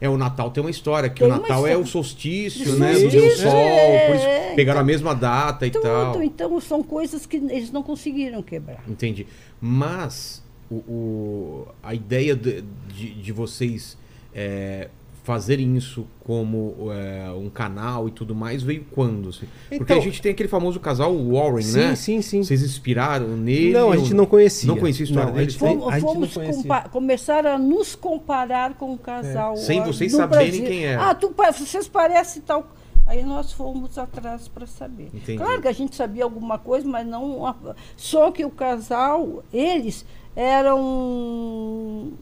[0.00, 2.92] É, o Natal tem uma história, que tem o Natal é o solstício, solstício, né?
[2.92, 6.22] Do Deus Sol, é, por isso pegaram a mesma data tudo, e tal.
[6.22, 8.82] Então são coisas que eles não conseguiram quebrar.
[8.86, 9.26] Entendi.
[9.60, 13.96] Mas o, o, a ideia de, de, de vocês
[14.34, 14.88] é,
[15.24, 19.30] fazerem isso como é, um canal e tudo mais veio quando?
[19.30, 19.46] Assim?
[19.68, 21.96] Porque então, a gente tem aquele famoso casal Warren, sim, né?
[21.96, 23.72] Sim, sim, Vocês inspiraram nele?
[23.72, 24.68] Não, a gente não conhecia.
[24.68, 25.54] Não conhecia a história não, deles?
[25.54, 29.54] Fomos, a gente fomos começar a nos comparar com o casal.
[29.54, 29.56] É.
[29.56, 30.66] Sem vocês saberem Brasil.
[30.66, 31.10] quem era.
[31.10, 32.68] Ah, tu, vocês parecem tal.
[33.06, 35.10] Aí nós fomos atrás para saber.
[35.12, 35.36] Entendi.
[35.38, 37.54] Claro que a gente sabia alguma coisa, mas não.
[37.96, 42.12] Só que o casal, eles eram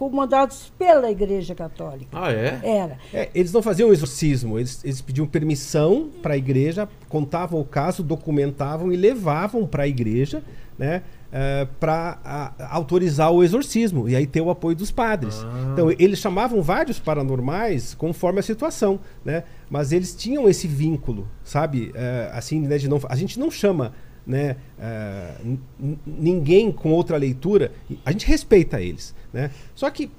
[0.00, 2.08] comandados pela Igreja Católica.
[2.12, 2.58] Ah, é?
[2.64, 2.98] Era.
[3.12, 8.02] É, eles não faziam exorcismo, eles, eles pediam permissão para a igreja, contavam o caso,
[8.02, 10.42] documentavam e levavam para a igreja,
[10.78, 11.02] né?
[11.30, 15.44] Uh, eh, para autorizar o exorcismo e aí ter o apoio dos padres.
[15.44, 15.70] Ah.
[15.72, 19.44] Então eles chamavam vários paranormais conforme a situação, né?
[19.68, 21.90] Mas eles tinham esse vínculo, sabe?
[21.90, 23.92] Uh, assim, né, de não, a gente não chama
[24.30, 25.58] né, uh,
[26.06, 27.72] ninguém com outra leitura,
[28.04, 29.14] a gente respeita eles.
[29.32, 29.50] Né?
[29.74, 30.10] Só que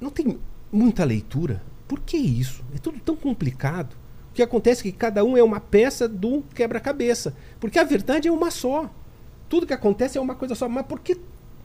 [0.00, 0.38] não tem
[0.70, 1.60] muita leitura.
[1.88, 2.64] Por que isso?
[2.74, 3.96] É tudo tão complicado.
[4.30, 7.34] O que acontece é que cada um é uma peça do quebra-cabeça.
[7.58, 8.90] Porque a verdade é uma só.
[9.48, 10.68] Tudo que acontece é uma coisa só.
[10.68, 11.18] Mas por que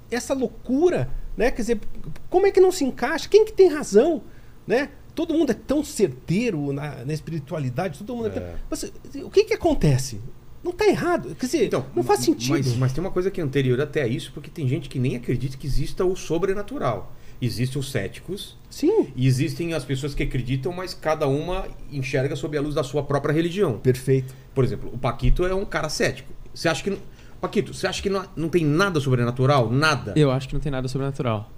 [0.09, 1.09] essa loucura?
[1.37, 1.51] Né?
[1.51, 1.81] Quer dizer,
[2.29, 3.29] como é que não se encaixa?
[3.29, 4.23] Quem que tem razão?
[4.65, 4.89] Né?
[5.13, 8.29] Todo mundo é tão certeiro na, na espiritualidade, todo mundo é.
[8.29, 8.45] é tão...
[8.69, 8.83] Mas,
[9.15, 10.21] o que, que acontece?
[10.63, 11.35] Não está errado.
[11.35, 12.51] Quer dizer, então, não faz sentido.
[12.51, 14.99] Mas, mas, tem uma coisa que é anterior até a isso, porque tem gente que
[14.99, 17.13] nem acredita que exista o sobrenatural.
[17.41, 18.55] Existem os céticos.
[18.69, 19.07] Sim.
[19.15, 23.01] E existem as pessoas que acreditam, mas cada uma enxerga sob a luz da sua
[23.01, 23.79] própria religião.
[23.79, 24.35] Perfeito.
[24.53, 26.31] Por exemplo, o Paquito é um cara cético.
[26.53, 26.95] Você acha que.
[27.39, 29.71] Paquito, você acha que não, não tem nada sobrenatural?
[29.71, 30.13] Nada?
[30.15, 31.49] Eu acho que não tem nada sobrenatural.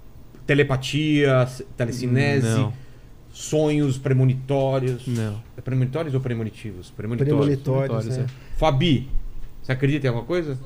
[0.46, 2.72] telepatia, telecinese, Não.
[3.34, 5.06] Sonhos premonitórios.
[5.06, 5.42] Não.
[5.56, 6.90] É premonitórios ou premonitivos?
[6.90, 7.36] Premonitórios.
[7.36, 8.56] Premonitórios, Premonitórios, é.
[8.56, 9.08] Fabi,
[9.60, 10.56] você acredita em alguma coisa?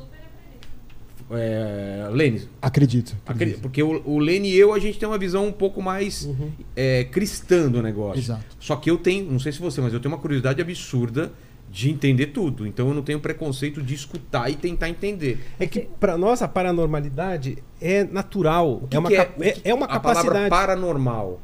[1.31, 3.15] É, Lênis, Acredito.
[3.17, 3.61] acredita, acredito.
[3.61, 6.51] porque o, o Lene e eu, a gente tem uma visão um pouco mais Uhum.
[6.75, 8.19] é, cristã do negócio.
[8.21, 8.45] Exato.
[8.59, 11.31] Só que eu tenho, não sei se você, mas eu tenho uma curiosidade absurda
[11.71, 12.67] de entender tudo.
[12.67, 15.39] Então eu não tenho preconceito de escutar e tentar entender.
[15.61, 19.61] É que para nós a paranormalidade é natural, O que é uma, que é, que-
[19.69, 20.49] é uma a palavra capacidade.
[20.49, 21.43] paranormal,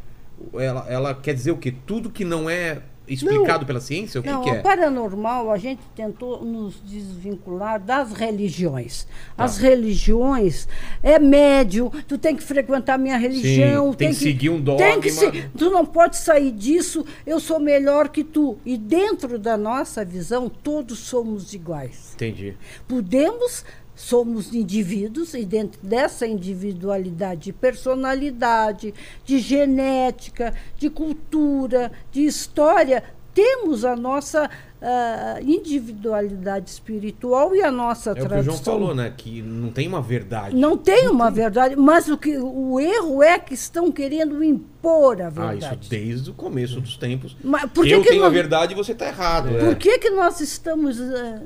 [0.55, 1.75] ela, ela quer dizer o quê?
[1.87, 4.19] Tudo que não é explicado pela ciência?
[4.19, 4.63] O que, Não, que o é?
[4.63, 9.07] paranormal a gente tentou nos desvincular das religiões.
[9.37, 9.45] Tá.
[9.45, 10.67] As religiões
[11.03, 15.11] é médium, tu tem que frequentar a minha religião, tem que seguir um tem que
[15.11, 15.33] dogma.
[15.33, 18.57] se- tu não pode sair disso, eu sou melhor que tu.
[18.65, 22.13] E dentro da nossa visão, todos somos iguais.
[22.15, 22.57] Entendi.
[22.89, 28.93] Podemos, somos indivíduos, e dentro dessa individualidade de personalidade,
[29.25, 33.03] de genética, de cultura, de história,
[33.33, 34.49] temos a nossa
[34.81, 38.55] ah, individualidade espiritual e a nossa É o que o tradição.
[38.55, 39.13] João falou, né?
[39.17, 40.55] Que não tem uma verdade.
[40.55, 45.27] Não tem uma verdade, mas o, que, o erro é que estão querendo impor a
[45.27, 45.79] Ah, verdade.
[45.81, 47.37] isso desde o começo dos tempos.
[47.43, 49.49] Mas por que eu que tenho a nós- verdade e você está errado.
[49.49, 49.75] Por é.
[49.75, 51.43] que, que nós estamos ah,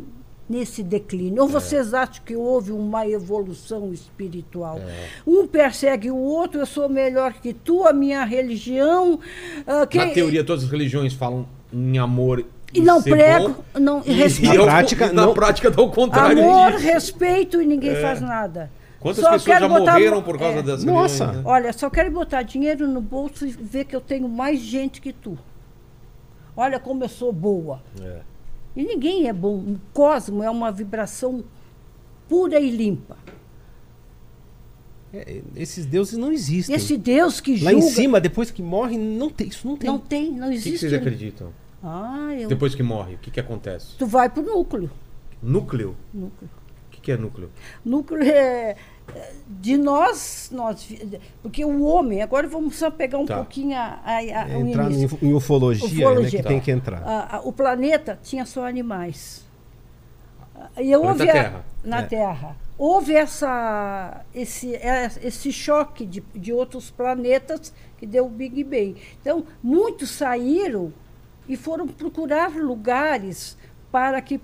[0.48, 1.42] nesse declínio?
[1.42, 4.80] Ou vocês acham que houve uma evolução espiritual?
[5.26, 9.20] Um persegue o outro, eu sou melhor que tu, a minha religião.
[9.66, 14.02] ah, quem- Na teoria, todas as religiões falam em amor E não prego, bom, não
[14.06, 14.56] e, respeito.
[14.56, 16.84] Na prática, na não- prática dá o contrário Amor, disso.
[16.84, 18.70] respeito e ninguém faz nada.
[19.00, 20.62] Quantas Só pessoas quero já botar morreram mo- por causa é.
[20.62, 21.26] das Nossa.
[21.32, 21.42] né?
[21.44, 25.12] Olha, só quero botar dinheiro no bolso e ver que eu tenho mais gente que
[25.12, 25.38] tu.
[26.56, 27.80] Olha como eu sou boa.
[28.02, 28.16] É.
[28.78, 29.56] E ninguém é bom.
[29.56, 31.42] O cosmo é uma vibração
[32.28, 33.16] pura e limpa.
[35.12, 36.76] É, esses deuses não existem.
[36.76, 37.86] Esse Deus que Lá julga.
[37.86, 39.90] em cima, depois que morre, não tem, isso não tem.
[39.90, 40.70] Não tem, não O que, existe.
[40.70, 41.52] que vocês acreditam?
[41.82, 42.48] Ah, eu...
[42.48, 43.96] Depois que morre, o que, que acontece?
[43.98, 44.88] Tu vai pro núcleo.
[45.42, 45.96] Núcleo?
[46.14, 46.50] núcleo.
[46.86, 47.50] O que, que é núcleo?
[47.84, 48.76] Núcleo é,
[49.46, 50.86] de nós, nós,
[51.42, 53.36] porque o homem, agora vamos só pegar um Tá.
[53.36, 55.18] pouquinho a, a, a, entrar início.
[55.22, 56.42] em, em ufologia, Né, Ufologia.
[56.42, 57.02] que tem que entrar.
[57.02, 59.44] A- a- o planeta tinha só animais.
[60.76, 61.64] E houve Terra.
[61.84, 62.02] na É.
[62.06, 62.56] Terra.
[62.76, 68.96] Houve essa, esse, é, esse choque de, de outros planetas que deu o Big Bang.
[69.20, 70.92] Então, muitos saíram
[71.48, 73.56] e foram procurar lugares
[73.90, 74.40] para que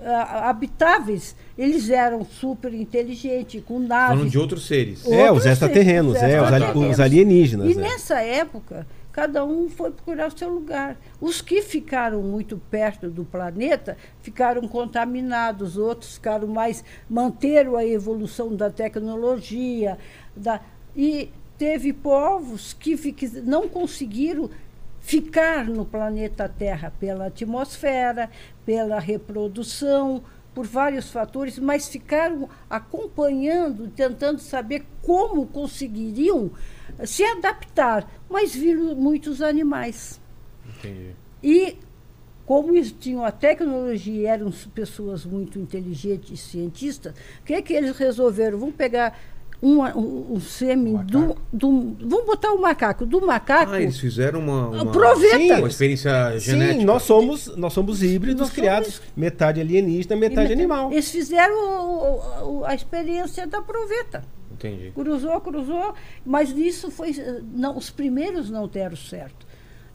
[0.00, 1.34] ah, habitáveis.
[1.58, 4.16] Eles eram super inteligentes, com naves.
[4.16, 5.04] Falando de outros seres.
[5.04, 6.94] O- É, os outros extraterrenos, seres, é, os, ali- extraterrenos.
[6.94, 7.68] os alienígenas.
[7.68, 7.74] E é.
[7.74, 10.96] nessa época, cada um foi procurar o seu lugar.
[11.20, 16.84] Os que ficaram muito perto do planeta ficaram contaminados, outros ficaram mais.
[17.10, 19.98] manteram a evolução da tecnologia.
[20.36, 20.60] Da,
[20.96, 24.48] e teve povos que fique- não conseguiram
[25.00, 28.30] ficar no planeta Terra pela atmosfera,
[28.64, 30.22] pela reprodução,
[30.54, 36.50] por vários fatores, mas ficaram acompanhando, tentando saber como conseguiriam
[37.04, 40.20] se adaptar, mas viram muitos animais.
[40.66, 41.14] Entendi.
[41.42, 41.78] E
[42.44, 47.60] como eles tinham a tecnologia e eram pessoas muito inteligentes e cientistas, o que é
[47.60, 48.58] que eles resolveram?
[48.58, 49.18] Vamos pegar
[49.60, 53.04] uma- um, um sêmen do, do- Vamos botar o macaco.
[53.04, 53.72] Do macaco.
[53.72, 55.58] Ah, eles fizeram uma, uma, Aproveita.
[55.58, 56.78] uma experiência genética.
[56.80, 60.92] Sim, nós somos, nós somos híbridos Nós criados, somos- metade alienígena, metade e animal.
[60.92, 64.22] Eles fizeram o- o- a experiência da proveta.
[64.52, 64.90] Entendi.
[64.94, 65.94] Cruzou, cruzou,
[66.26, 67.12] mas isso foi.
[67.54, 69.46] Não, os primeiros não deram certo.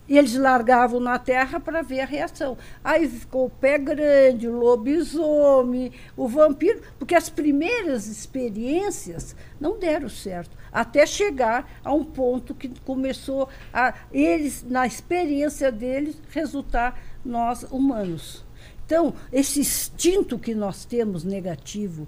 [0.07, 2.57] E eles largavam na terra para ver a reação.
[2.83, 10.09] Aí ficou o pé grande, o lobisomem, o vampiro, porque as primeiras experiências não deram
[10.09, 10.57] certo.
[10.71, 18.43] Até chegar a um ponto que começou a eles, na experiência deles, resultar nós humanos.
[18.85, 22.07] Então, esse instinto que nós temos negativo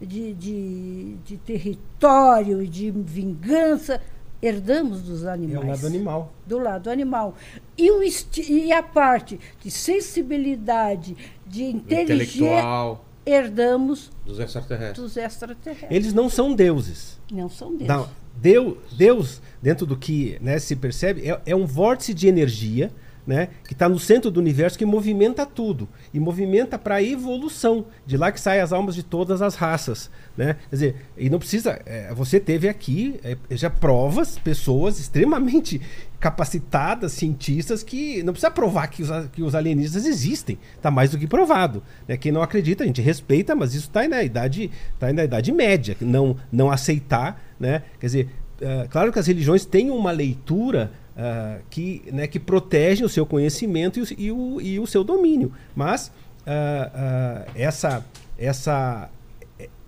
[0.00, 4.00] de, de, de território de vingança,
[4.40, 5.64] herdamos dos É animais.
[5.64, 6.32] o lado animal.
[6.46, 7.34] Do lado animal.
[7.76, 8.00] E, o
[8.48, 14.98] e a parte de sensibilidade, de inteligência, herdamos dos extraterrestres.
[15.02, 15.90] dos extraterrestres.
[15.90, 17.18] Eles não são deuses.
[17.30, 17.88] Não são deles.
[17.88, 22.92] Não, Deus, Deus, dentro do que né, se percebe, é, é um vórtice de energia
[23.26, 25.88] né, que está no centro do universo que movimenta tudo.
[26.14, 27.86] E movimenta para a evolução.
[28.06, 30.10] De lá que saem as almas de todas as raças.
[30.36, 30.56] Né?
[30.70, 31.80] Quer dizer, e não precisa.
[31.84, 35.80] é, você teve aqui é, já provas, pessoas extremamente
[36.20, 40.58] capacitadas, cientistas, que não precisa provar que os, que os alienígenas existem.
[40.76, 41.82] Está mais do que provado.
[42.06, 42.16] Né?
[42.16, 45.96] Quem não acredita, a gente respeita, mas isso está na idade, tá na idade média.
[46.00, 47.82] Não, não aceitar, né?
[47.98, 48.28] Quer dizer,
[48.60, 53.24] eh, claro que as religiões têm uma leitura ah, que, né, que protege o seu
[53.24, 55.52] conhecimento e o, e o, e o seu domínio.
[55.74, 56.12] Mas
[56.46, 58.04] ah, ah, essa,
[58.38, 59.08] essa,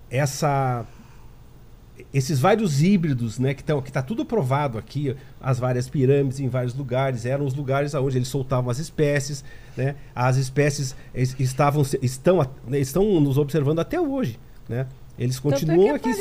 [0.09, 0.85] essa
[2.13, 6.47] esses vários híbridos, né, que estão que tá tudo provado aqui, as várias pirâmides em
[6.47, 9.43] vários lugares, eram os lugares onde eles soltavam as espécies,
[9.75, 9.95] né?
[10.15, 14.87] As espécies es- estavam estão né, estão nos observando até hoje, né?
[15.17, 16.19] Eles continuam é que aqui.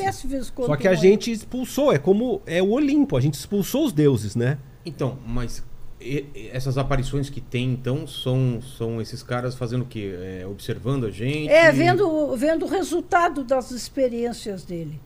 [0.67, 4.35] Só que a gente expulsou, é como é o Olimpo, a gente expulsou os deuses,
[4.35, 4.59] né?
[4.89, 5.63] Então, mas
[6.01, 10.15] e- essas aparições que tem, então, são, são esses caras fazendo o quê?
[10.21, 11.51] É, observando a gente?
[11.51, 15.01] É, vendo, vendo o resultado das experiências dele.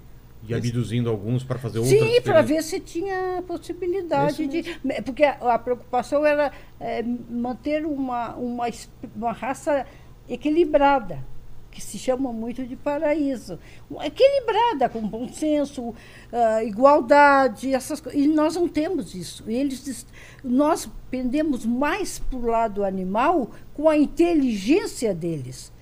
[0.47, 4.65] E abduzindo alguns para fazer outras Sim, para ver se tinha possibilidade de.
[5.05, 8.67] Porque a, a preocupação era é, manter uma, uma,
[9.15, 9.87] uma raça
[10.29, 11.25] equilibrada,
[11.73, 13.59] que se chama muito de paraíso.
[14.05, 15.93] Equilibrada, com bom senso,
[16.33, 18.21] ah, igualdade, essas coisas.
[18.21, 19.43] E nós não temos isso.
[19.49, 20.07] Eles,
[20.45, 25.73] nós pendemos mais para o lado animal com a inteligência deles.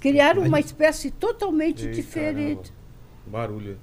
[0.00, 2.72] Criaram uma espécie totalmente Ei, diferente.
[2.72, 2.80] caramba.
[3.26, 3.78] Barulho.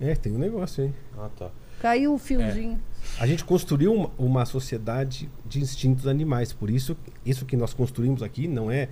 [0.00, 0.92] É, tem um negócio aí.
[1.16, 1.50] Ah, tá.
[1.80, 2.80] Caiu o fiozinho.
[3.18, 8.22] A gente construiu uma, uma sociedade de instintos animais, por isso isso que nós construímos
[8.22, 8.88] aqui não é,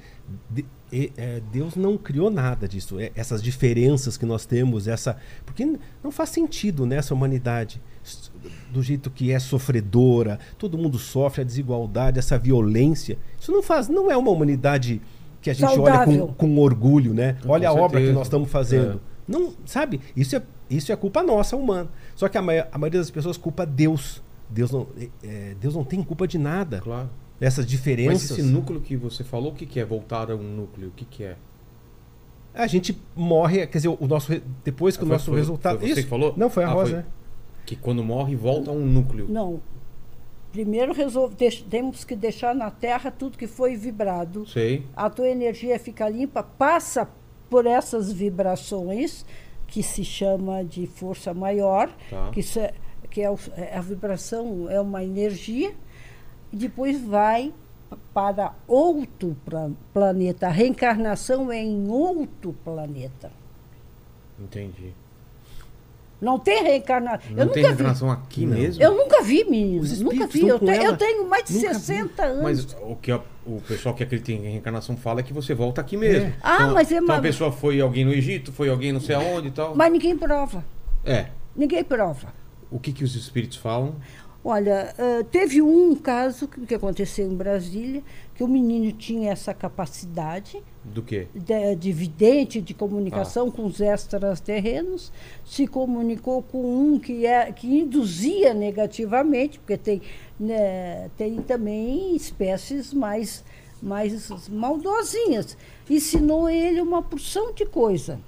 [0.51, 3.01] de- e- é, Deus não criou nada disso.
[3.01, 8.31] É, essas diferenças que nós temos, essa porque não faz sentido nessa humanidade s-
[8.73, 13.19] do jeito que é sofredora, todo mundo sofre a desigualdade, essa violência.
[13.41, 15.01] Isso não faz, não é uma humanidade
[15.41, 16.29] que a gente olha Saudável.
[16.29, 17.37] com, com orgulho, né?
[17.43, 18.13] Com Olha a obra que certeza.
[18.13, 18.97] nós estamos fazendo.
[19.09, 19.13] É.
[19.27, 20.01] Não, sabe?
[20.17, 21.89] Isso é, isso é culpa nossa, humana.
[22.15, 24.23] Só que a, a maioria das pessoas culpa Deus.
[24.49, 26.81] Deus não, é, é, Deus não tem culpa de nada.
[26.81, 27.09] Claro.
[27.43, 28.31] Dessas Mas diferenças.
[28.31, 29.85] esse núcleo que você falou, o que, que é?
[29.85, 31.37] Voltar a um núcleo, o que, que é?
[32.55, 35.79] A gente morre, quer dizer, o nosso depois que Ah, o foi- nosso foi- resultado.
[35.81, 36.03] foi você Isso.
[36.05, 36.33] que falou?
[36.37, 36.99] Não, foi a Ah, Rosa, foi.
[37.01, 37.07] né?
[37.67, 39.27] Que quando morre, volta a um núcleo.
[39.29, 39.61] Não.
[40.53, 44.47] Primeiro resolve, deix- temos que deixar na Terra tudo que foi vibrado.
[44.47, 44.87] Sei.
[44.95, 47.09] A tua energia fica limpa, passa
[47.51, 49.27] por essas vibrações,
[49.67, 52.31] que se chama de força maior, Tá.
[52.31, 52.75] que, é,
[53.11, 55.73] que é o- é a vibração é uma energia,
[56.53, 57.53] e depois vai
[58.15, 60.47] para outro pla- planeta.
[60.47, 63.31] A reencarnação é em outro planeta.
[64.39, 64.93] Entendi.
[66.21, 67.33] Não tem reencarnação.
[67.33, 67.83] Não Eu tem nunca vi.
[67.83, 68.57] reencarnação aqui Não.
[68.57, 68.83] mesmo?
[68.83, 69.83] Eu nunca vi, menino.
[69.83, 70.39] Os Nunca vi.
[70.39, 70.85] estão Eu, com te- ela.
[70.85, 71.75] eu tenho mais de Nunca vi.
[71.75, 72.43] 60 anos.
[72.43, 75.81] Mas o que a- o pessoal que acredita em reencarnação fala é que você volta
[75.81, 76.29] aqui mesmo.
[76.29, 76.35] É.
[76.41, 79.17] Ah, mas é então uma- a pessoa foi alguém no Egito, foi alguém não sei
[79.17, 79.75] aonde e tal.
[79.75, 80.65] Mas ninguém prova.
[81.05, 81.27] É.
[81.57, 82.33] Ninguém prova.
[82.71, 83.97] O que, que os espíritos falam?
[84.45, 88.03] Olha, ah, teve um caso que, aconteceu em Brasília,
[88.35, 91.29] que o menino tinha essa capacidade Do quê?
[91.33, 95.13] de, de vidente, de comunicação com os extraterrenos,
[95.45, 100.03] se comunicou com um que, é, que induzia negativamente, porque tem,
[100.41, 103.45] né, tem também espécies mais,
[103.81, 105.57] mais maldosinhas.
[105.89, 108.19] Ensinou ele uma porção de coisa.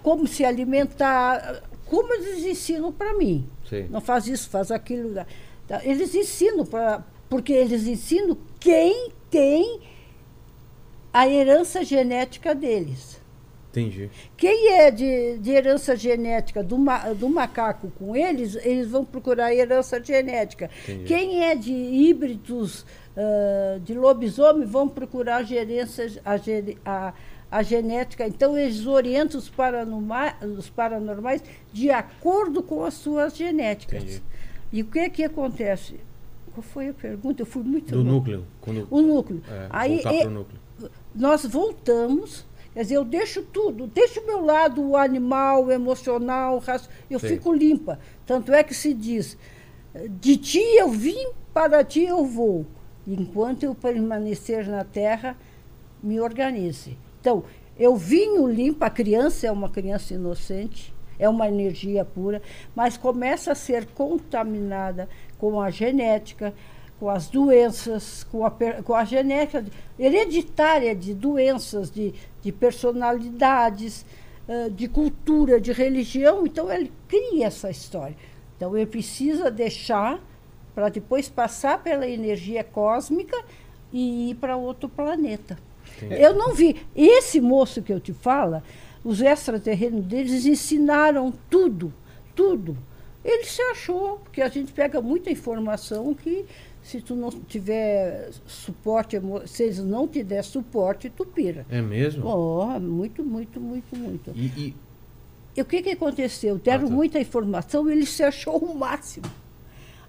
[0.00, 3.44] Como se alimentar, como eles ensinam para mim.
[3.72, 3.88] Sei.
[3.88, 5.14] Não faz isso, faz aquilo.
[5.82, 9.80] Eles ensinam, pra, porque eles ensinam quem tem
[11.10, 13.18] a herança genética deles.
[13.70, 14.10] Entendi.
[14.36, 19.46] Quem é de, de herança genética do, ma, do macaco com eles, eles vão procurar
[19.46, 20.68] a herança genética.
[20.82, 21.04] Entendi.
[21.04, 22.84] Quem é de híbridos
[23.16, 26.34] ah, de lobisomem vão procurar a, gerência, a,
[26.84, 27.14] a,
[27.52, 28.26] a genética.
[28.26, 29.52] Então, eles orientam os,
[30.58, 34.02] os paranormais de acordo com as suas genéticas.
[34.02, 34.22] Entendi.
[34.72, 36.00] E o que, que acontece?
[36.54, 37.42] Qual foi a pergunta?
[37.42, 38.46] Eu fui muito Do núcleo.
[38.62, 39.42] Quando, O núcleo.
[39.50, 40.58] é, Aí, pro núcleo.
[41.14, 46.56] nós voltamos, quer dizer, eu deixo tudo, deixo o meu lado o animal, o emocional,
[46.56, 47.28] o raci- eu Sim.
[47.28, 47.98] fico limpa.
[48.26, 49.36] Tanto é que se diz,
[50.20, 52.64] de ti eu vim, para ti eu vou.
[53.06, 55.36] Enquanto eu permanecer na terra,
[56.02, 56.96] me organize.
[57.22, 57.44] Então,
[57.78, 62.42] eu vinho limpa, a criança é uma criança inocente, é uma energia pura,
[62.74, 65.08] mas começa a ser contaminada
[65.38, 66.52] com a genética,
[66.98, 69.64] com as doenças, com a, com a genética
[69.96, 72.12] hereditária de doenças, de,
[72.42, 74.04] de personalidades,
[74.74, 76.44] de cultura, de religião.
[76.44, 78.16] Então, ele cria essa história.
[78.56, 80.20] Então, ele precisa deixar
[80.74, 83.36] para depois passar pela energia cósmica
[83.92, 85.56] e ir para outro planeta.
[86.10, 86.84] Eu não vi.
[86.94, 88.62] Esse moço que eu te falo,
[89.04, 91.92] os extraterrenos deles ensinaram tudo,
[92.34, 92.76] tudo.
[93.24, 96.44] Ele se achou, porque a gente pega muita informação que
[96.82, 101.64] se tu não tiver suporte, se eles não te der suporte, tu pira.
[101.70, 102.26] É mesmo?
[102.26, 104.32] Oh, muito, muito, muito, muito.
[104.34, 104.74] E, e
[105.56, 106.58] E o que, que aconteceu?
[106.58, 106.94] Deram Ah, tá.
[106.94, 109.26] muita informação e ele se achou o máximo.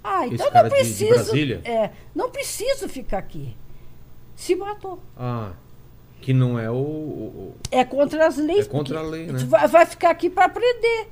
[0.04, 1.10] Ah, então não de- de preciso.
[1.14, 1.62] Brasília?
[1.64, 3.56] É, não preciso ficar aqui.
[4.36, 5.00] Se matou.
[5.16, 5.54] Ah,
[6.24, 6.76] que não é o.
[6.76, 8.66] o- É contra as leis.
[8.66, 9.40] É contra a lei, né?
[9.40, 11.08] Vai, vai ficar aqui para aprender.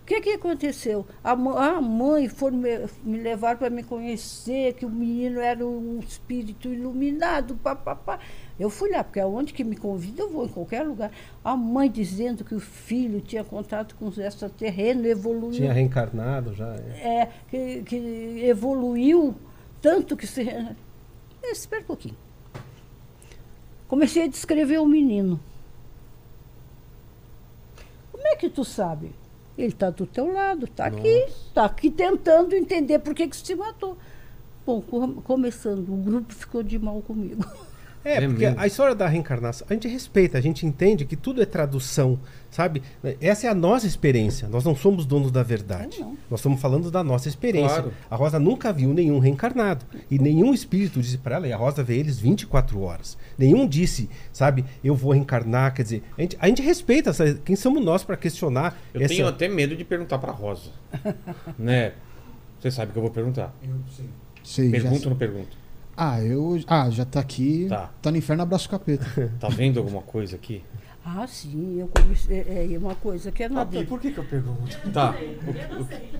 [0.00, 1.04] O que, que aconteceu?
[1.22, 5.98] A, a mãe foi me, me levar para me conhecer, que o menino era um
[6.00, 8.18] espírito iluminado, papapá.
[8.58, 11.10] Eu fui lá, porque aonde que me convida, eu vou em qualquer lugar.
[11.44, 15.52] A mãe dizendo que o filho tinha contato com os extraterrenos, evoluiu.
[15.52, 16.74] Tinha reencarnado já.
[16.74, 17.20] é.
[17.20, 19.34] É, que, que evoluiu
[19.82, 20.42] tanto que se.
[21.44, 22.16] Espera um pouquinho.
[23.88, 25.40] Comecei a descrever o menino.
[28.12, 29.12] Como é que tu sabe?
[29.56, 31.08] Ele está do teu lado, está aqui,
[31.48, 33.96] está aqui tentando entender por que, que se matou.
[34.64, 37.44] Bom, com- começando, o grupo ficou de mal comigo.
[38.08, 38.60] É, É porque mesmo.
[38.60, 42.18] a história da reencarnação, a gente respeita, a gente entende que tudo é tradução,
[42.50, 42.82] sabe?
[43.20, 44.48] Essa é a nossa experiência.
[44.48, 45.98] Nós não somos donos da verdade.
[46.00, 46.16] Eu não.
[46.30, 47.82] Nós estamos falando da nossa experiência.
[47.82, 47.92] Claro.
[48.10, 49.84] A Rosa nunca viu nenhum reencarnado.
[50.10, 53.18] E nenhum espírito disse para ela, e a Rosa vê eles 24 horas.
[53.36, 55.74] Nenhum disse, sabe, eu vou reencarnar.
[55.74, 57.10] Quer dizer, a gente, a gente respeita.
[57.10, 60.70] essa- quem somos nós para questionar Eu essa- tenho até medo de perguntar pra Rosa.
[61.58, 61.92] né?
[62.60, 63.54] Você sabe que eu vou perguntar.
[64.42, 65.56] Sei, já- Pergunta ou não pergunto?
[66.00, 66.60] Ah, eu.
[66.68, 67.66] Ah, já tá aqui.
[67.68, 67.90] Tá.
[68.00, 69.04] Tá, no inferno, abraço capeta.
[69.40, 70.62] Tá vendo alguma coisa aqui?
[71.04, 72.40] Ah, sim, eu comecei.
[72.46, 73.84] É, é uma coisa que é natural.
[73.86, 74.76] por que, que eu pergunto?
[74.92, 75.14] Tá.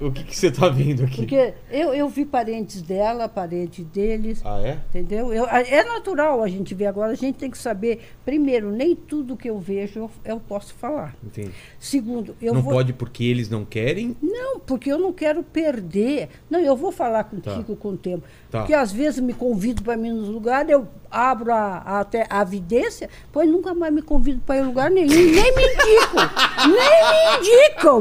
[0.00, 1.16] O, o- o que, que você tá vendo aqui?
[1.16, 4.78] Porque eu, eu vi parentes dela, parente deles, Ah, é?
[4.88, 5.30] entendeu?
[5.32, 8.96] Eu, a- é natural a gente ver agora, a gente tem que saber, primeiro, nem
[8.96, 11.14] tudo que eu vejo eu, eu posso falar.
[11.22, 11.50] Entendi.
[11.78, 12.72] Segundo, eu não vou.
[12.72, 14.16] pode porque eles não querem?
[14.22, 16.30] Não, porque eu não quero perder.
[16.48, 18.24] Não, eu vou falar contigo com o tempo.
[18.50, 18.60] Tá.
[18.60, 22.44] Porque às vezes me convido para ir nos lugares, eu abro a, a, até a
[22.44, 25.08] vidência, pois nunca mais me convido para ir em lugar nenhum.
[25.08, 26.30] Nem me indicam.
[26.68, 28.00] nem me indicam.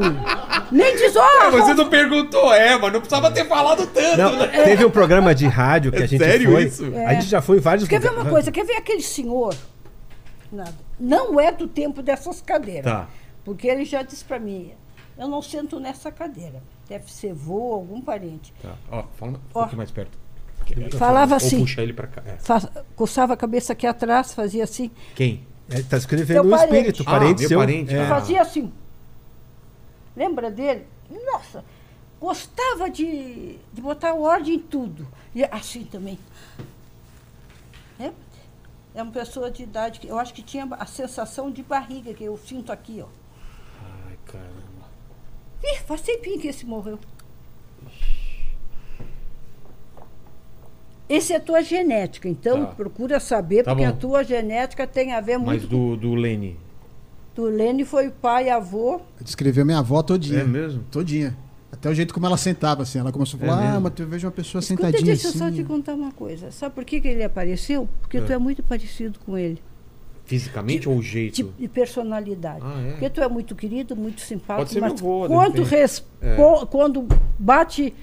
[0.70, 4.48] Nem diz, ó, você não perguntou, é, mas não precisava ter falado tanto, Não, né?
[4.64, 6.64] teve um programa de rádio que É a gente sério foi.
[6.64, 6.84] isso?
[7.06, 8.24] A gente já foi em vários Quer ver lugares.
[8.26, 8.52] uma coisa?
[8.52, 9.54] Quer ver aquele senhor?
[10.52, 10.74] Nada.
[11.00, 12.84] Não é do tempo dessas cadeiras.
[12.92, 13.08] Tá.
[13.44, 14.72] Porque ele já disse para mim,
[15.16, 16.62] eu não sento nessa cadeira.
[16.88, 18.52] Deve ser vô, algum parente.
[18.62, 18.74] Tá.
[18.90, 19.60] Ó, fala um Ó.
[19.60, 20.18] pouquinho mais perto.
[20.98, 21.60] Falava Ou assim.
[21.60, 22.22] puxa ele pra cá.
[22.26, 22.36] É.
[22.38, 24.90] Fa- coçava a cabeça aqui atrás, fazia assim.
[25.14, 25.46] Quem?
[25.70, 26.74] Ele tá escrevendo Teu um parente.
[26.74, 27.58] espírito, Ah, parente meu seu.
[27.58, 28.02] parente, É.
[28.02, 28.08] ah.
[28.08, 28.72] Fazia assim.
[30.16, 30.86] Lembra dele?
[31.10, 31.64] Nossa,
[32.20, 35.06] gostava de, de botar ordem em tudo.
[35.34, 36.18] E assim também.
[38.00, 38.10] É,
[38.94, 42.24] é uma pessoa de idade que eu acho que tinha a sensação de barriga que
[42.24, 43.08] eu sinto aqui, ó.
[44.08, 44.88] Ai, caramba.
[45.62, 46.98] Ih, faz tempinho que esse morreu.
[51.08, 52.72] Esse é a tua genética, então Tá.
[52.72, 53.98] procura saber, Tá porque a bom.
[53.98, 56.56] tua genética tem a ver Mas muito do, do Lene.
[57.34, 57.42] com...
[57.42, 59.00] O Lene foi pai, avô.
[59.20, 60.40] Descreveu minha avó todinha.
[60.40, 60.82] É mesmo?
[60.90, 61.36] Todinha.
[61.70, 62.98] Até o jeito como ela sentava, assim.
[62.98, 63.80] Ela começou a É falar, ah, mesmo?
[63.82, 65.38] mas eu vejo uma pessoa Escuta, sentadinha deixa eu assim.
[65.38, 66.50] só te contar uma coisa.
[66.50, 67.88] Sabe por que, que ele apareceu?
[68.00, 68.20] Porque É.
[68.20, 69.62] tu é muito parecido com ele.
[70.24, 71.54] Fisicamente ou o jeito?
[71.58, 72.60] De personalidade.
[72.62, 72.90] Ah, é?
[72.90, 74.56] Porque tu é muito querido, muito simpático.
[74.58, 75.62] Pode ser mas meu vô, de quando,
[76.20, 76.36] É.
[76.70, 77.06] quando
[77.38, 77.94] bate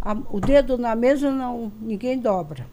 [0.00, 2.66] a- o dedo na mesa, não, ninguém dobra.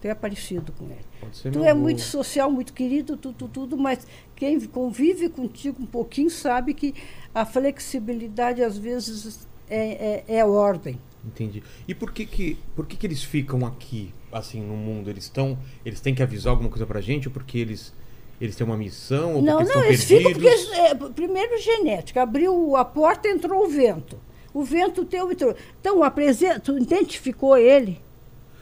[0.00, 1.08] Tu é parecido com ele.
[1.42, 6.30] Tu meu é muito social, muito querido, tudo, tudo, mas quem convive contigo um pouquinho
[6.30, 6.94] sabe que
[7.34, 10.98] a flexibilidade às vezes é, é, é ordem.
[11.26, 11.62] Entendi.
[11.86, 15.10] E por que que, por que que eles ficam aqui, assim, no mundo?
[15.10, 17.92] Eles estão, eles têm que avisar alguma coisa pra gente ou porque eles
[18.40, 20.46] eles têm uma missão ou Não, porque não, eles ficam porque.
[20.46, 24.16] eles- é, primeiro genética, abriu a porta, entrou o vento.
[24.58, 25.54] O vento teu entrou.
[25.80, 28.00] Então, apresenta, tu identificou ele.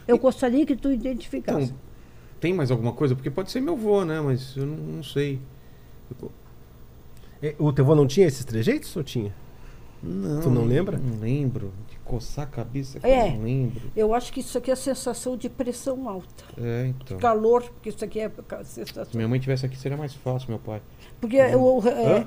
[0.06, 1.64] Eu gostaria que tu identificasse.
[1.66, 1.76] Então,
[2.38, 3.14] tem mais alguma coisa?
[3.14, 4.20] Porque pode ser meu vô, né?
[4.20, 5.40] Mas eu não, não sei.
[6.20, 6.30] Eu-
[7.42, 9.32] É, O teu avô não tinha esses trejeitos ou tinha?
[10.02, 10.98] Não, Tu não lembra?
[10.98, 11.72] Não lembro.
[11.88, 13.28] De coçar a cabeça que É.
[13.28, 13.82] eu não lembro.
[13.96, 16.44] Eu acho que isso aqui é sensação de pressão alta.
[16.58, 17.16] É, então.
[17.18, 19.04] Calor, porque isso aqui é ca- sensação.
[19.06, 20.82] Se minha mãe tivesse aqui seria mais fácil, meu pai.
[21.20, 21.82] Porque o.
[21.88, 22.26] É, Hã?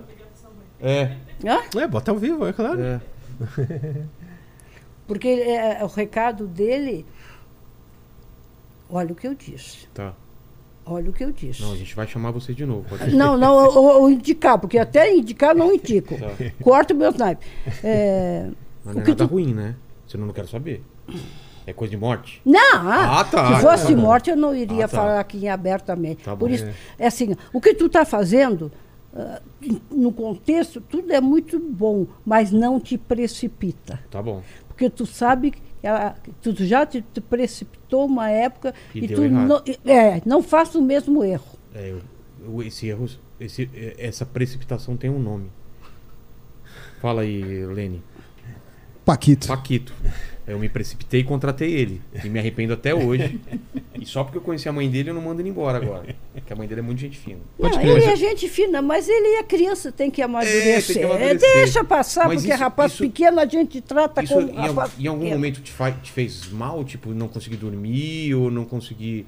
[0.81, 1.79] É, hã?
[1.81, 2.81] É, bota ao vivo, é claro.
[2.81, 2.99] é.
[5.07, 7.05] Porque é, o recado dele.
[8.89, 9.87] Olha o que eu disse.
[9.93, 10.13] Tá.
[10.85, 11.61] Olha o que eu disse.
[11.61, 12.85] Não, a gente vai chamar você de novo.
[13.11, 13.65] Não, não,
[14.03, 16.15] eu indicar, porque até indicar não indico.
[16.17, 16.27] Tá.
[16.63, 17.45] Corta o meu snipe.
[17.83, 18.49] É,
[18.83, 19.75] Mas não é que nada tu- ruim, né?
[20.07, 20.83] Senão eu não quero saber.
[21.67, 22.41] É coisa de morte?
[22.43, 23.55] Não, Ah, tá.
[23.57, 24.97] se fosse Tá morte eu não iria Ah, tá.
[24.97, 26.23] falar aqui abertamente.
[26.23, 26.39] Tá bom.
[26.39, 26.65] Por isso,
[26.97, 28.71] é assim, o que tu está fazendo,
[29.91, 33.99] no contexto, tudo é muito bom, mas não te precipita.
[34.11, 34.41] Tá bom.
[34.67, 39.23] Porque tu sabe que ela- tu já te, te precipitou uma época E e, tu
[39.23, 39.47] errado.
[39.47, 41.57] não, é, não faça o mesmo erro.
[41.73, 42.01] É, eu-
[42.45, 43.07] eu- esse erro,
[43.39, 45.49] esse, é, essa precipitação tem um nome.
[47.01, 48.03] Fala aí, Lene.
[49.05, 49.47] Paquito.
[49.47, 49.93] Paquito.
[50.49, 52.01] Eu me precipitei e contratei ele.
[52.23, 53.39] E me arrependo até hoje.
[53.99, 56.15] E só porque eu conheci a mãe dele, eu não mando ele embora agora.
[56.33, 57.39] Porque a mãe dele é muito gente fina.
[57.57, 60.95] Não, ele mas é gente fina, mas ele é criança, tem que amadurecer.
[60.95, 61.53] que É, amadurecer.
[61.53, 64.91] deixa passar, Mas porque isso- rapaz isso- pequeno a gente trata Isso como em, rapaz
[64.99, 65.37] em algum pequeno.
[65.37, 66.83] momento te, fa- te fez mal?
[66.83, 69.27] Tipo, não conseguir dormir ou não conseguir.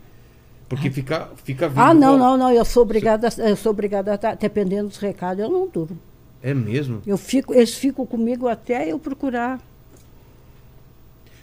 [0.67, 1.82] Porque fica, fica vivo.
[1.82, 4.97] Ah, não, não, não, eu sou obrigada, a- eu sou obrigada a estar, dependendo dos
[4.97, 5.99] recados, eu não durmo.
[6.41, 7.01] É mesmo?
[7.05, 9.59] Eu fico, eles ficam comigo até eu procurar.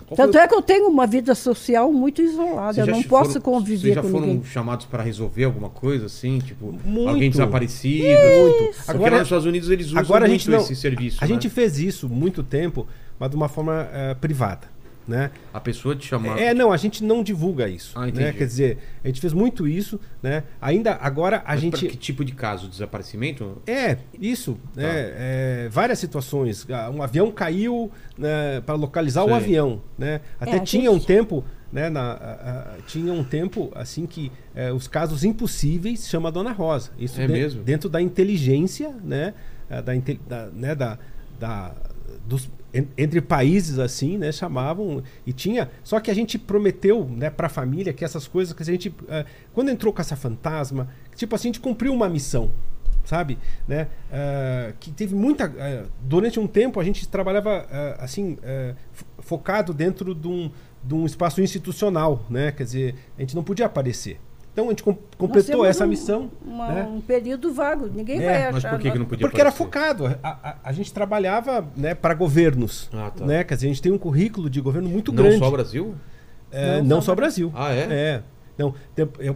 [0.09, 3.03] Qual foi Tanto o- é que eu tenho uma vida social muito isolada, eu não
[3.03, 4.45] posso foram- conviver Vocês já com foram ninguém.
[4.45, 6.39] chamados para resolver alguma coisa assim?
[6.39, 7.09] Tipo, Muito.
[7.11, 8.05] alguém desaparecido?
[8.07, 8.75] Muito.
[8.77, 11.19] Porque Agora- nos Estados Unidos eles usam Agora a muito gente não, esse serviço.
[11.21, 11.35] A né?
[11.35, 12.87] gente fez isso muito tempo,
[13.19, 14.67] mas de uma forma eh, privada,
[15.09, 15.31] né?
[15.55, 16.39] A pessoa te chamava.
[16.39, 18.33] É, não, a gente não divulga isso, Ah, né?
[18.33, 20.45] Quer dizer, a gente fez muito isso, né?
[20.61, 22.69] Ainda agora a Mas gente que tipo de caso?
[22.69, 23.61] Desaparecimento?
[23.67, 24.59] É, isso.
[24.75, 24.83] Tá.
[24.83, 26.67] né, é, várias situações.
[26.71, 29.35] Ah, Um avião caiu né, para localizar o Sei.
[29.37, 29.83] avião.
[29.97, 30.21] Né?
[30.39, 31.43] Até a tinha um gente- tempo,
[31.73, 32.15] né, na, a-
[32.77, 36.91] a- tinha um tempo assim que é, os casos impossíveis chama a Dona Rosa.
[36.99, 37.63] Isso É de- mesmo?
[37.63, 39.33] dentro da inteligência, né?
[39.71, 39.93] ah, Da,
[40.29, 40.99] da, né, da,
[41.41, 41.73] da-
[42.27, 42.49] dos,
[42.97, 45.71] entre países assim, né, chamavam e tinha.
[45.83, 48.95] Só que a gente prometeu, né, para a família que essas coisas que a gente,
[49.09, 52.51] ah, quando entrou Caça Fantasma, tipo assim, a gente cumpriu uma missão
[53.05, 53.39] sabe?
[53.67, 53.89] Né?
[54.13, 55.45] Ah, que teve muita.
[55.47, 57.67] ah, durante um tempo a gente trabalhava
[57.99, 58.37] assim,
[58.93, 60.51] fo- focado dentro de um,
[60.85, 62.53] de um espaço institucional, né?
[62.53, 64.21] Quer dizer, a gente não podia aparecer.
[64.53, 66.31] Então a gente completou essa um- missão.
[66.45, 66.83] uma- né?
[66.83, 68.71] Um período vago, ninguém É, vai mas Mas achar.
[68.77, 69.65] por que, que não podia Porque era aparecer?
[69.65, 70.07] focado.
[70.23, 72.91] A, a- a gente trabalhava né, para governos.
[72.93, 73.25] Ah, tá.
[73.25, 73.45] né?
[73.45, 75.39] Quer dizer, a gente tem um currículo de governo muito Não grande.
[75.39, 75.95] só o Brasil?
[76.51, 77.53] É, Não não, só só o Brasil.
[77.55, 77.87] Ah, é?
[77.91, 78.23] É.
[78.59, 78.75] Não,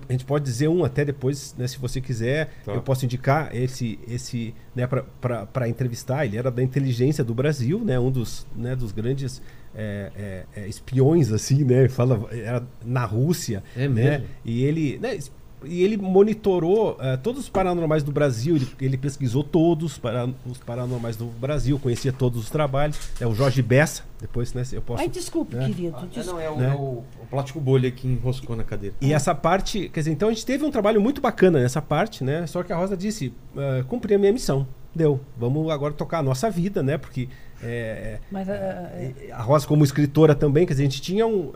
[0.08, 2.50] a gente pode dizer um até depois, né, se você quiser.
[2.64, 2.72] Tá.
[2.72, 6.24] Eu posso indicar esse, esse né, para entrevistar.
[6.26, 9.40] Ele era da inteligência do Brasil, né, um dos, né, dos grandes
[9.74, 10.10] é,
[10.54, 11.88] é, é, espiões, assim, né?
[11.88, 13.62] Fala, era na Rússia.
[13.76, 14.26] É né, mesmo?
[14.44, 14.98] E ele.
[14.98, 15.18] né,
[15.64, 20.58] e ele monitorou eh, todos os paranormais do Brasil, ele, ele pesquisou todos para, os
[20.58, 22.98] paranormais do Brasil, conhecia todos os trabalhos.
[23.20, 25.00] É o Jorge Bessa, depois né, eu posso.
[25.00, 25.66] Ai, desculpe, né?
[25.66, 25.94] querido.
[25.96, 26.26] Ah, desculpe.
[26.26, 26.68] não, é o, Né?
[26.68, 28.96] é o- o plástico bolha que enroscou na cadeira.
[29.00, 32.24] E essa parte, quer dizer, então a gente teve um trabalho muito bacana nessa parte,
[32.24, 32.44] né?
[32.48, 34.66] Só que a Rosa disse, ah, cumpri a minha missão.
[34.94, 35.20] Deu.
[35.38, 36.98] Vamos agora tocar a nossa vida, né?
[36.98, 37.28] Porque
[37.62, 41.52] é, Mas, ah, é, a Rosa, como escritora também, quer dizer, a gente tinha um,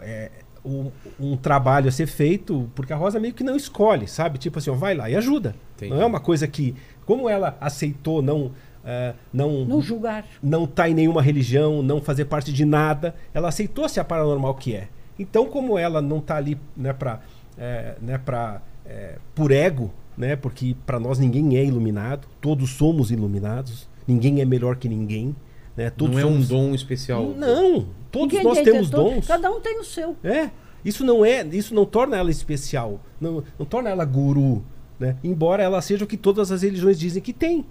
[0.00, 0.30] é,
[0.64, 4.38] um, um trabalho a ser feito, porque a Rosa meio que não escolhe, sabe?
[4.38, 5.54] Tipo assim, ó, vai lá e ajuda.
[5.76, 5.92] Entendi.
[5.92, 6.74] Não é uma coisa que,
[7.04, 8.52] como ela aceitou não,
[8.86, 10.24] ah, não, não julgar.
[10.40, 13.16] não tá em nenhuma religião, não fazer parte de nada.
[13.34, 14.88] Ela aceitou ser a paranormal que é.
[15.18, 17.20] Então, como ela não tá ali, né, pra,
[17.58, 23.10] é, né, pra, é, por ego, né, porque para nós ninguém é iluminado, todos somos
[23.10, 25.34] iluminados, ninguém é melhor que ninguém,
[25.76, 26.48] né, todos não é um somos...
[26.48, 27.34] dom especial.
[27.36, 29.26] Não, todos Ninguém nós tem temos intentor, dons.
[29.26, 30.16] Cada um tem o seu.
[30.22, 30.50] É,
[30.84, 34.64] isso não é, isso não torna ela especial, não, não torna ela guru,
[34.98, 35.16] né?
[35.22, 37.66] Embora ela seja o que todas as religiões dizem que tem.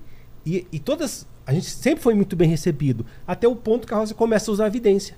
[0.45, 3.97] E, e todas, a gente sempre foi muito bem recebido, até o ponto que a
[3.97, 5.17] Rosa começa a usar a evidência.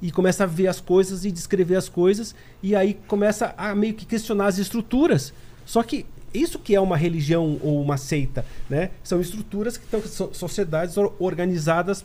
[0.00, 3.94] E começa a ver as coisas e descrever as coisas, e aí começa a meio
[3.94, 5.32] que questionar as estruturas.
[5.66, 8.90] Só que isso que é uma religião ou uma seita, né?
[9.02, 12.04] São estruturas que estão so- sociedades or- organizadas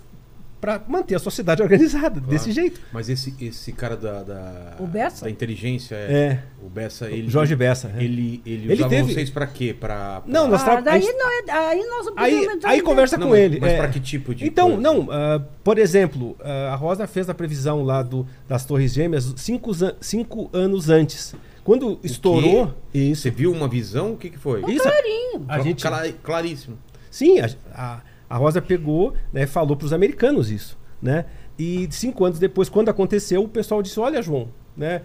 [0.62, 2.80] para manter a sociedade organizada desse jeito.
[2.94, 5.26] Mas esse, esse cara da, da, O Bessa?
[5.26, 6.44] da inteligência, é, É.
[6.66, 7.30] o Bessa, ele.
[7.30, 7.92] Jorge Bessa.
[7.98, 8.02] é.
[8.02, 9.76] Ele, ele, Ele usava teve- vocês pra quê?
[9.78, 12.70] Pra, pra- Não, nós Ah, tra- daí, gente- não é, aí nós não Aí, entrar
[12.70, 13.60] aí conversa Não, com mas- ele.
[13.60, 13.78] mas é.
[13.78, 14.82] pra que tipo de Então, coisa?
[14.82, 19.34] não, ah, por exemplo, ah, a Rosa fez a previsão lá do, das Torres Gêmeas
[19.36, 21.36] cinco, cinco anos antes.
[21.64, 22.74] Quando estourou.
[22.94, 23.22] Isso.
[23.24, 24.14] Você viu uma visão?
[24.14, 24.62] O que, que foi?
[24.72, 24.84] Isso.
[24.84, 25.46] Clarinho.
[25.48, 26.78] A gente, Cla- claríssimo.
[27.10, 31.26] sim, a, a, a Rosa pegou, né, falou para os americanos isso, né?
[31.58, 35.04] E cinco anos depois, quando aconteceu, o pessoal disse: Olha, João, né?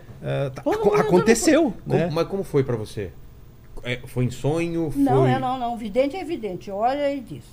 [0.50, 2.10] tá- mundo aconteceu, Como- né?
[2.12, 3.10] Mas como foi pra você?
[3.84, 4.90] É, foi em sonho?
[4.90, 5.02] Foi...
[5.02, 5.76] Não, é não, não.
[5.76, 6.70] Vidente é evidente.
[6.70, 7.44] Olha e diz.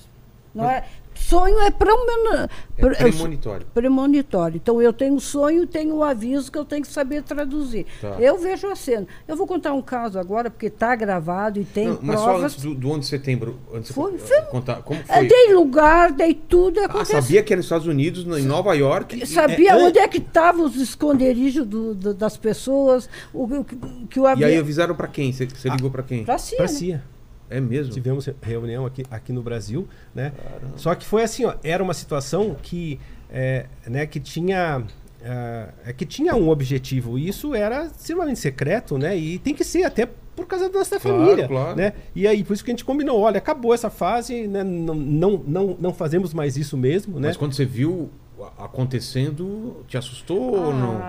[0.55, 0.85] Não é,
[1.15, 2.47] sonho é, premen-
[2.77, 3.65] É pre- premonitório.
[3.73, 4.57] premonitório.
[4.57, 7.85] Então eu tenho sonho, tenho um aviso que eu tenho que saber traduzir.
[8.01, 8.15] Tá.
[8.19, 9.07] Eu vejo a cena.
[9.27, 12.51] Eu vou contar um caso agora, porque está gravado e tem Não, mas só provas.
[12.53, 13.59] antes do, do 11 de setembro.
[13.73, 14.81] Antes Foi- foi- contar.
[14.83, 15.27] Como Eu foi?
[15.27, 17.21] dei lugar, dei tudo Ah, aconteceu.
[17.21, 19.21] sabia que era nos Estados Unidos, em Nova York.
[19.21, 23.63] e- Sabia É, onde é que estavam os esconderijos do- do- das pessoas, o, o
[23.63, 23.77] que-
[24.09, 24.59] que o E aí avião.
[24.59, 25.31] avisaram pra quem?
[25.33, 26.23] Você, você ligou pra quem?
[26.23, 26.57] Pra cima.
[26.57, 27.01] Pra né?
[27.49, 27.93] É mesmo?
[27.93, 30.33] Tivemos reunião aqui, aqui no Brasil, né?
[30.75, 34.83] Só que foi assim, ó, era uma situação que, é, né, que tinha
[35.23, 39.17] ah, é que tinha um objetivo e isso era extremamente secreto, né?
[39.17, 41.75] E tem que ser até por causa da nossa Claro, família, claro.
[41.75, 41.93] né?
[42.13, 44.63] E aí por isso que a gente combinou, olha, acabou essa fase, né?
[44.63, 47.29] Não, não, não, não fazemos mais isso mesmo, né?
[47.29, 48.11] Mas quando você viu
[48.57, 50.99] acontecendo, te assustou ou não?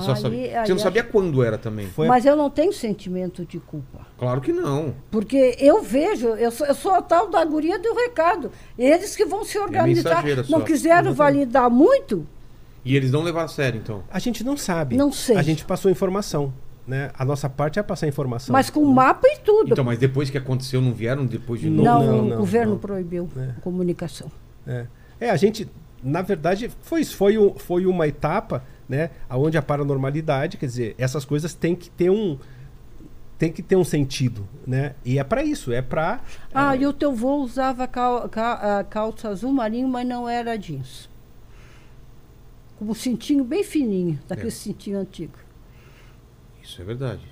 [0.00, 1.86] Só aí- sabia, aí você não acho- sabia quando era também?
[1.88, 4.06] Foi Mas eu não tenho sentimento de culpa.
[4.18, 4.94] Claro que não.
[5.10, 8.50] Porque eu vejo, eu sou, eu sou a tal da guria do recado.
[8.78, 10.10] Eles que vão se organizar.
[10.10, 12.26] mensageira Não quiseram validar muito,
[12.84, 14.02] E eles não levaram a sério, então.
[14.10, 14.96] A gente não sabe.
[14.96, 15.36] Não sei.
[15.36, 16.52] A gente passou informação,
[16.84, 17.10] né?
[17.16, 18.52] A nossa parte é passar informação.
[18.52, 19.70] mas com mapa e tudo.
[19.72, 21.84] Então, mas depois que aconteceu, não vieram depois de novo?
[21.84, 22.78] não, não, o não, governo não.
[22.80, 23.50] proibiu É.
[23.56, 24.28] a comunicação.
[24.66, 24.86] É.
[25.20, 25.68] É, a gente,
[26.02, 27.16] na verdade, foi isso.
[27.16, 29.10] Foi, um- foi uma etapa, né?
[29.30, 32.38] Onde a paranormalidade, quer dizer, essas coisas têm que ter um
[33.38, 34.94] tem que ter um sentido, né?
[35.04, 36.20] E é para isso, é para
[36.54, 40.56] Ah, e o teu vô usava cal, ca- ah, calça azul marinho, mas não era
[40.56, 41.08] jeans.
[42.78, 44.50] Com um cintinho bem fininho, daquele É.
[44.52, 45.34] cintinho antigo.
[46.62, 47.26] Isso é verdade.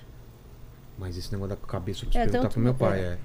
[0.97, 2.99] Mas esse negócio da cabeça eu É, perguntar pro meu pai.
[2.99, 3.03] é.
[3.03, 3.17] é,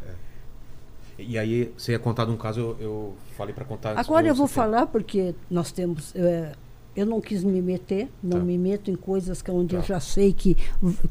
[1.18, 1.22] é.
[1.22, 4.34] E aí, você ia contar de um caso, eu, eu falei pra contar Agora eu
[4.34, 6.14] vou falar porque nós temos.
[6.14, 6.52] é,
[6.96, 8.44] eu não quis me meter, não Tá.
[8.44, 9.86] me meto em coisas que onde eu Tá.
[9.88, 10.56] já sei que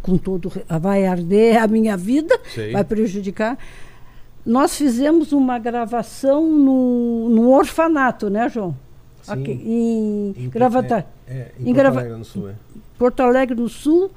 [0.02, 2.72] com todo vai arder a minha vida, Sei.
[2.72, 3.58] vai prejudicar.
[4.46, 8.76] Nós fizemos uma gravação no, no orfanato, né, João?
[9.24, 9.32] Sim.
[9.32, 11.06] Aqui, em, Em- Gravatar.
[11.28, 12.54] é, em Em Porto grava- Alegre do Sul, é.
[12.98, 14.12] Porto Alegre do Sul,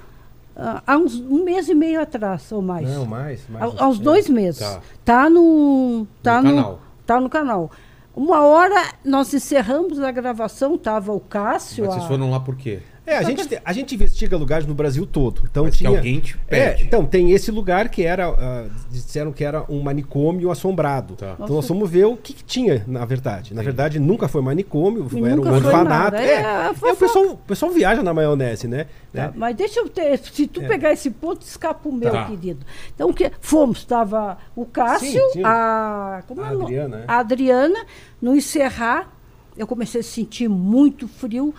[0.55, 2.87] ah, há uns, um mês e meio atrás, ou mais.
[2.89, 3.65] Não, mais, mais.
[3.79, 4.03] Há, há uns é.
[4.03, 4.61] dois meses.
[4.61, 4.81] Tá.
[5.05, 6.07] Tá no.
[6.23, 6.81] Tá No no, canal.
[7.07, 7.71] Tá no canal.
[8.19, 11.85] Uma hora nós encerramos a gravação, tava o Cássio.
[11.85, 12.83] Mas vocês a- foram lá por quê?
[13.09, 15.43] É, a gente, te- a gente investiga lugares no Brasil todo.
[15.51, 16.85] Então Mas que tinha, alguém te É, pede.
[16.85, 21.15] então tem esse lugar que era, ah, disseram que era um manicômio assombrado.
[21.17, 21.35] Tá.
[21.41, 23.55] Então nós fomos ver o que, que tinha, na verdade.
[23.55, 26.17] Na verdade, nunca foi manicômio, E era nunca um foi orfanato.
[26.17, 28.85] É, É, a é, o, pessoal, o pessoal viaja na maionese, né?
[28.85, 29.33] Tá, Né?
[29.35, 30.19] Mas deixa eu ter.
[30.19, 30.69] Se tu É.
[30.69, 32.27] pegar esse ponto, escapa o meu, Tá.
[32.27, 32.65] querido.
[32.95, 35.43] Então, que, fomos, estava o Cássio, Sim, sim.
[35.45, 36.23] a.
[36.29, 36.65] Como A é o nome?
[36.65, 37.05] Adriana, é.
[37.09, 37.87] A Adriana,
[38.21, 39.11] no encerrar,
[39.57, 41.55] eu comecei a sentir muito frio,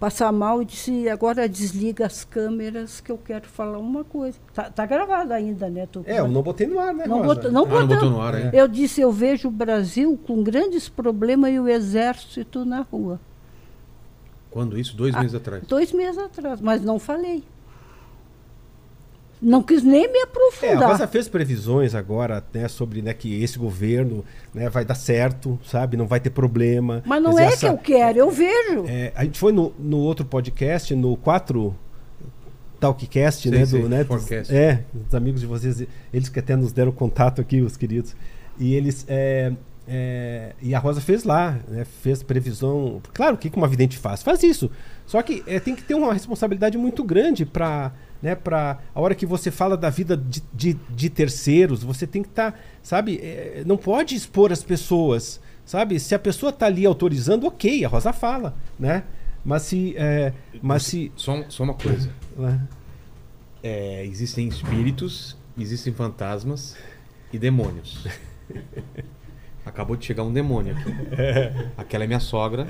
[0.00, 4.38] passar mal e disse, agora desliga as câmeras que eu quero falar uma coisa.
[4.54, 5.86] Tá, tá gravado ainda, né?
[5.90, 7.06] Tu- É, eu não botei no ar, né?
[7.06, 8.10] Não, botou, não, Ah, não botou.
[8.10, 8.56] no ar ainda.
[8.56, 13.20] Eu disse, eu vejo o Brasil com grandes problemas e o exército na rua.
[14.50, 14.96] Quando isso?
[14.96, 15.62] Dois Ah, meses atrás.
[15.66, 17.42] Dois meses atrás, mas não falei.
[19.42, 20.88] Não quis nem me É, a aprofundar.
[20.90, 24.24] Rosa fez previsões agora, né, sobre né, que esse governo
[24.54, 25.96] né, vai dar certo, sabe?
[25.96, 27.02] Não vai ter problema.
[27.04, 28.84] mas não Quer é dizer, que essa- eu quero, eu vejo.
[28.88, 31.74] É, a gente foi no, no outro podcast, no 4
[32.80, 33.64] Talkcast, Sei, né?
[33.66, 34.54] sei, do, né forecast.
[34.54, 38.14] É, os amigos de vocês, eles que até nos deram contato aqui, os queridos.
[38.58, 39.04] E eles.
[39.08, 39.52] é,
[39.86, 43.02] é, e a Rosa fez lá, né, fez previsão.
[43.12, 44.22] Claro, o que uma vidente faz?
[44.22, 44.70] Faz isso.
[45.06, 47.92] Só que é, tem que ter uma responsabilidade muito grande para.
[48.22, 52.22] Né, pra, a hora que você fala da vida de, de, de terceiros, você tem
[52.22, 56.00] que estar, sabe, é, não pode expor as pessoas, sabe?
[56.00, 59.04] Se a pessoa está ali autorizando, ok, a Rosa fala, né?
[59.44, 60.32] Mas se, é,
[60.62, 62.10] mas se, Só, só uma coisa.
[63.62, 66.78] É, existem espíritos, existem fantasmas
[67.30, 68.06] e demônios.
[69.64, 70.94] Acabou de chegar um demônio aqui.
[71.76, 72.66] Aquela é minha sogra.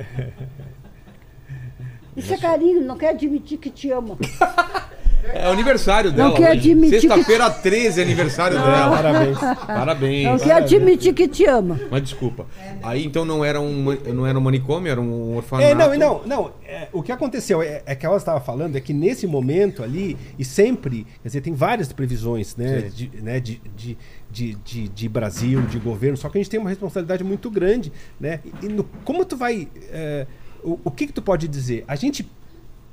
[2.16, 4.16] Isso é carinho, não quer admitir que te ama.
[5.32, 6.28] É o aniversário dela.
[6.28, 6.58] Não quer hoje.
[6.72, 8.96] admitir que- Sexta-feira 13 é aniversário dela.
[8.96, 9.38] Parabéns.
[9.38, 10.24] Parabéns.
[10.24, 11.80] Não quer admitir que te ama.
[11.90, 12.46] Mas desculpa.
[12.82, 15.66] Aí então não era um, não era um manicômio, era um orfanato.
[15.66, 16.52] É, não, não, não.
[16.66, 20.16] é, o que aconteceu é, é que ela estava falando é que nesse momento ali,
[20.38, 23.96] e sempre, quer dizer, tem várias previsões, né, de, né, de, de,
[24.34, 27.92] de, de, de Brasil, de governo, só que a gente tem uma responsabilidade muito grande,
[28.20, 28.40] né?
[28.62, 29.68] E no- como tu vai.
[29.90, 30.26] é,
[30.62, 31.84] o, o que, que tu pode dizer?
[31.86, 32.28] A gente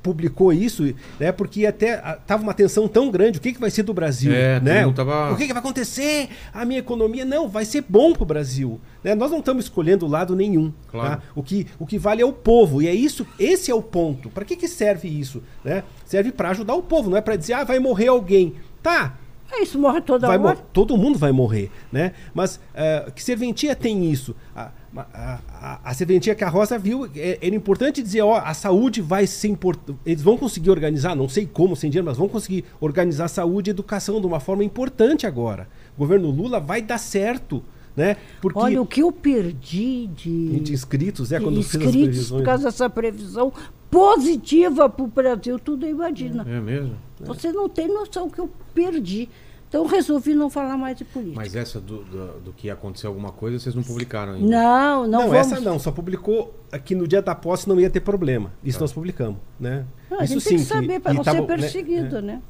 [0.03, 0.83] publicou isso,
[1.19, 1.31] né?
[1.31, 3.37] Porque até a- tava uma tensão tão grande.
[3.37, 4.91] O que, que vai ser do Brasil, É, né?
[4.93, 6.27] tava- O que, que vai acontecer?
[6.51, 9.13] A minha economia não vai ser bom para o Brasil, né?
[9.13, 11.17] Nós não estamos escolhendo lado nenhum, Claro.
[11.17, 11.21] tá?
[11.35, 13.27] O que, o que vale é o povo e é isso.
[13.39, 14.29] Esse é o ponto.
[14.31, 15.83] Para que, que serve isso, né?
[16.03, 19.17] Serve para ajudar o povo, não é para dizer ah vai morrer alguém, tá?
[19.51, 20.55] É isso, morre toda vai hora.
[20.71, 22.13] todo mundo vai morrer, né?
[22.33, 24.33] Mas eh, que serventia tem isso?
[24.55, 28.53] A, a, a, a serventia que a Rosa viu, é, era importante dizer, ó, a
[28.53, 29.99] saúde vai ser importante.
[30.05, 33.71] Eles vão conseguir organizar, não sei como, sem dinheiro, mas vão conseguir organizar saúde e
[33.71, 35.67] educação de uma forma importante agora.
[35.95, 37.63] O governo Lula vai dar certo,
[37.95, 38.15] né?
[38.41, 42.03] Porque Olha o que eu perdi de, de inscritos, é de quando fez as inscritos
[42.03, 42.41] previsões.
[42.41, 43.53] por causa dessa previsão
[43.89, 46.45] positiva para o Brasil, tudo imagina.
[46.47, 46.95] É mesmo?
[47.27, 49.29] Você não tem noção que eu perdi.
[49.69, 51.37] Então eu resolvi não falar mais de política.
[51.39, 54.45] Mas essa do, do, do que ia acontecer alguma coisa, vocês não publicaram ainda.
[54.45, 55.35] Não, não, Não, vamos.
[55.37, 56.53] essa não, só publicou
[56.83, 58.51] que no dia da posse não ia ter problema.
[58.61, 59.85] Isso nós publicamos, né?
[60.11, 62.21] Ah, a Isso gente tem que sim, saber para não ser né, perseguido, é.
[62.21, 62.41] né?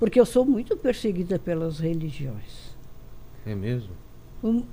[0.00, 2.74] Porque eu sou muito perseguida pelas religiões.
[3.46, 3.90] É mesmo?
[4.42, 4.64] Um-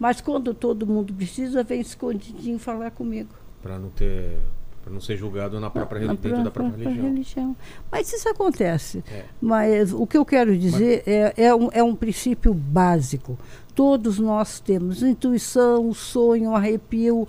[0.00, 3.30] Mas quando todo mundo precisa, vem escondidinho falar comigo.
[3.62, 4.38] Pra não ter.
[4.82, 7.04] Pra não ser julgado na própria, Na dentro da própria religião.
[7.06, 7.56] religião.
[7.92, 9.04] Mas isso acontece.
[9.12, 9.24] É.
[9.40, 13.38] Mas o que eu quero dizer é, é, um, é um princípio básico.
[13.74, 17.28] Todos nós temos intuição, sonho, arrepio,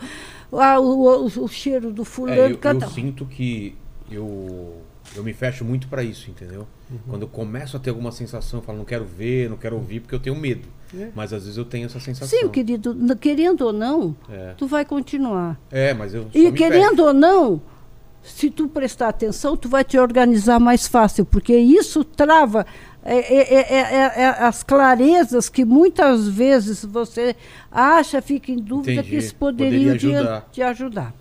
[0.52, 2.36] ah, o, o- o cheiro do É, fulano.
[2.42, 2.88] eu, eu cada...
[2.88, 3.76] sinto que
[4.10, 4.78] eu,
[5.16, 6.68] eu me fecho muito pra isso, entendeu?
[6.90, 6.98] Uhum.
[7.10, 10.00] Quando eu começo a ter alguma sensação, eu falo, não quero ver, não quero ouvir,
[10.00, 10.68] porque eu tenho medo.
[10.98, 11.10] É.
[11.16, 12.28] Mas às vezes eu tenho essa sensação.
[12.40, 14.54] Sim, querido, querendo ou não, É.
[14.58, 15.60] tu vai continuar.
[15.72, 17.62] É, mas eu E querendo ou não,
[18.24, 22.66] se tu prestar atenção, tu vai te organizar mais fácil, porque isso trava
[23.04, 27.36] é, é, é, é, é, as clarezas que muitas vezes você
[27.72, 29.10] acha, fica em dúvida Entendi.
[29.10, 30.50] que isso poderia Poderia te- ajudar.
[30.52, 31.14] te ajudar.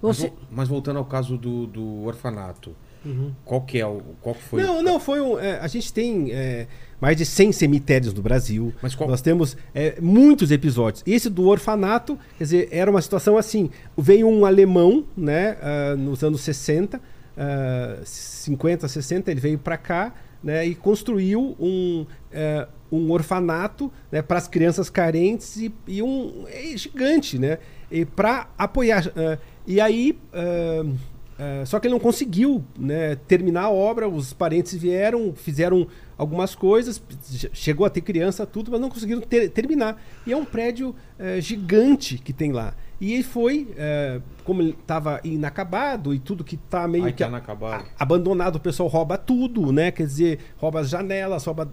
[0.00, 2.74] Mas, Você, vo- mas voltando ao caso do, do orfanato,
[3.04, 3.32] Uhum.
[3.44, 4.00] qual que é o.
[4.20, 5.38] Qual foi Não, não, foi um.
[5.38, 6.66] é, a gente tem é,
[7.00, 8.72] mais de 100 cemitérios no Brasil.
[8.80, 11.02] Mas qual- Nós temos é, muitos episódios.
[11.06, 13.70] Esse do orfanato, quer dizer, era uma situação assim.
[13.96, 17.00] Veio um alemão, né, ah, nos anos 60,
[17.36, 24.22] ah, 50, 60, ele veio para cá, né, e construiu um, é, um orfanato né,
[24.22, 27.58] para as crianças carentes e, e um é gigante, né,
[27.90, 29.10] e para apoiar.
[29.16, 30.18] ah, e aí.
[30.32, 30.84] ah,
[31.38, 36.54] ah, só que ele não conseguiu né, terminar a obra, os parentes vieram, fizeram algumas
[36.54, 40.00] coisas, che- chegou a ter criança, tudo, mas não conseguiram ter- terminar.
[40.26, 42.74] E é um prédio eh, gigante que tem lá.
[43.00, 47.22] E ele foi, eh, como ele estava inacabado e tudo que está meio Ai, que
[47.22, 47.84] tá inacabado.
[47.98, 49.90] a- abandonado, o pessoal rouba tudo, né?
[49.90, 51.68] Quer dizer, rouba as janelas, rouba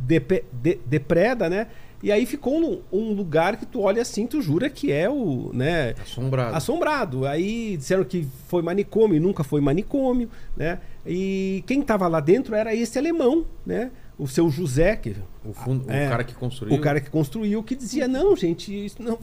[0.00, 1.66] de- depreda, né?
[2.02, 5.94] E aí ficou um, lugar que tu olha assim, tu jura que é o, né?
[6.00, 6.54] Assombrado.
[6.56, 7.26] assombrado.
[7.26, 10.78] Aí disseram que foi manicômio, e nunca foi manicômio, né?
[11.04, 13.90] E quem estava lá dentro era esse alemão, né?
[14.16, 16.76] O seu José, que O, fundo, o É, cara que construiu.
[16.76, 19.18] o cara que construiu, que dizia não, gente, isso não.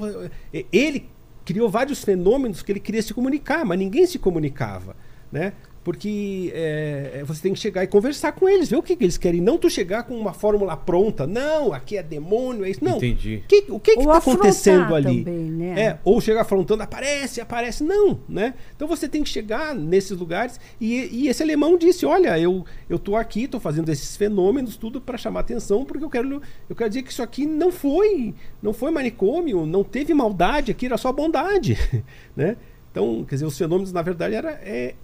[0.53, 1.09] E- Ele
[1.45, 4.95] criou vários fenômenos que ele queria se comunicar, mas ninguém se comunicava,
[5.31, 5.53] né?
[5.85, 9.19] Porque é, você tem que chegar e conversar com eles, ver o que, que eles
[9.19, 9.39] querem.
[9.39, 11.27] Não tu chegar com uma fórmula pronta.
[11.27, 12.83] Não, aqui é demônio, é isso.
[12.83, 12.97] Não.
[12.97, 13.43] Entendi.
[13.47, 15.23] Que- o que está acontecendo ali?
[15.23, 15.79] também, né?
[15.79, 17.83] É, ou chegar afrontando, aparece, aparece.
[17.83, 18.55] Não, né?
[18.75, 20.59] Então você tem que chegar nesses lugares.
[20.81, 24.99] E, e esse alemão disse: Olha, eu, eu tô aqui, tô fazendo esses fenômenos, tudo
[24.99, 28.73] para chamar atenção, porque eu quero, eu quero dizer que isso aqui não foi, não
[28.73, 31.77] foi manicômio, não teve maldade aqui, era só bondade.
[32.35, 32.57] né?
[32.91, 34.95] Então, quer dizer, os fenômenos, na verdade, era, é,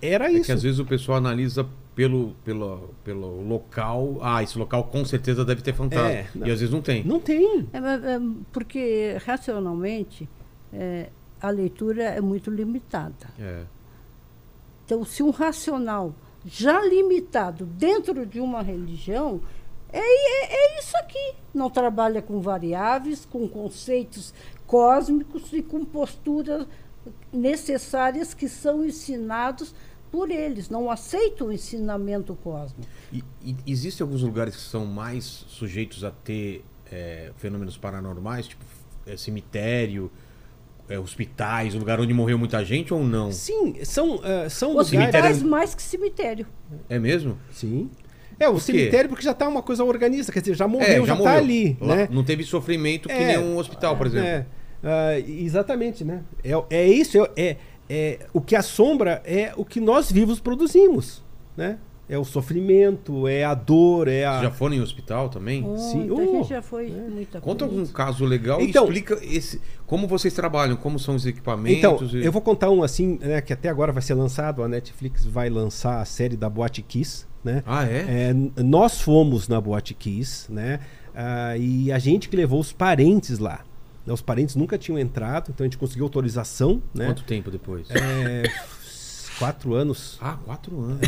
[0.00, 0.44] era É isso.
[0.44, 4.18] que às vezes o pessoal analisa pelo, pelo, pelo local.
[4.22, 6.08] Ah, esse local com certeza deve ter fantasma.
[6.08, 7.02] É, e às vezes não tem.
[7.04, 7.68] Não tem.
[7.72, 8.20] É, é,
[8.52, 10.28] porque racionalmente
[10.72, 11.08] é,
[11.40, 13.28] a leitura é muito limitada.
[13.38, 13.64] É.
[14.84, 16.14] Então, se um racional
[16.46, 19.40] já limitado dentro de uma religião,
[19.92, 21.34] é, é, é isso aqui.
[21.52, 24.32] Não trabalha com variáveis, com conceitos
[24.66, 26.66] cósmicos e com posturas
[27.32, 29.74] necessárias que são ensinados
[30.10, 30.68] por eles.
[30.68, 32.88] Não aceita o ensinamento cósmico.
[33.12, 38.64] E, e existem alguns lugares que são mais sujeitos a ter é, fenômenos paranormais, tipo
[39.06, 40.10] é, cemitério,
[40.88, 43.30] é, hospitais, um lugar onde morreu muita gente ou não?
[43.32, 45.26] Sim, são, ah, são Hospitais lugares.
[45.36, 46.46] Cemitério- mais que cemitério.
[46.88, 47.38] É mesmo?
[47.52, 47.90] Sim.
[48.40, 51.06] É, o Por cemitério porque já tá uma coisa organista, quer dizer, já morreu, é,
[51.06, 51.36] já, tá morreu.
[51.38, 52.08] ali, Lá né?
[52.10, 54.28] Não teve sofrimento que É, nem um hospital, por exemplo.
[54.28, 54.46] É,
[54.82, 56.22] ah, exatamente, né?
[56.44, 57.56] É, é isso, é,
[57.88, 61.22] é, o que assombra é o que nós vivos produzimos,
[61.56, 61.78] né?
[62.10, 64.32] É o sofrimento, é a dor, é a...
[64.38, 65.62] Vocês já foram em hospital também?
[65.76, 69.60] Sim, Muita oh, gente já foi muita Conta algum caso legal Então- e explica esse,
[69.86, 71.78] como vocês trabalham, como são os equipamentos.
[71.78, 74.68] Então, e- eu vou contar um assim, né, que até agora vai ser lançado, a
[74.68, 77.62] Netflix vai lançar a série da Boate Kiss, né?
[77.66, 78.30] Ah, é?
[78.30, 80.80] É, nós fomos na Boate Kiss, né?
[81.14, 83.60] Ah, e a gente que levou os parentes lá.
[84.08, 87.04] Né, Os parentes nunca tinham entrado, então a gente conseguiu autorização, né?
[87.06, 87.90] Quanto tempo depois?
[87.90, 88.44] É,
[89.38, 90.16] quatro anos.
[90.18, 91.00] Ah, quatro anos.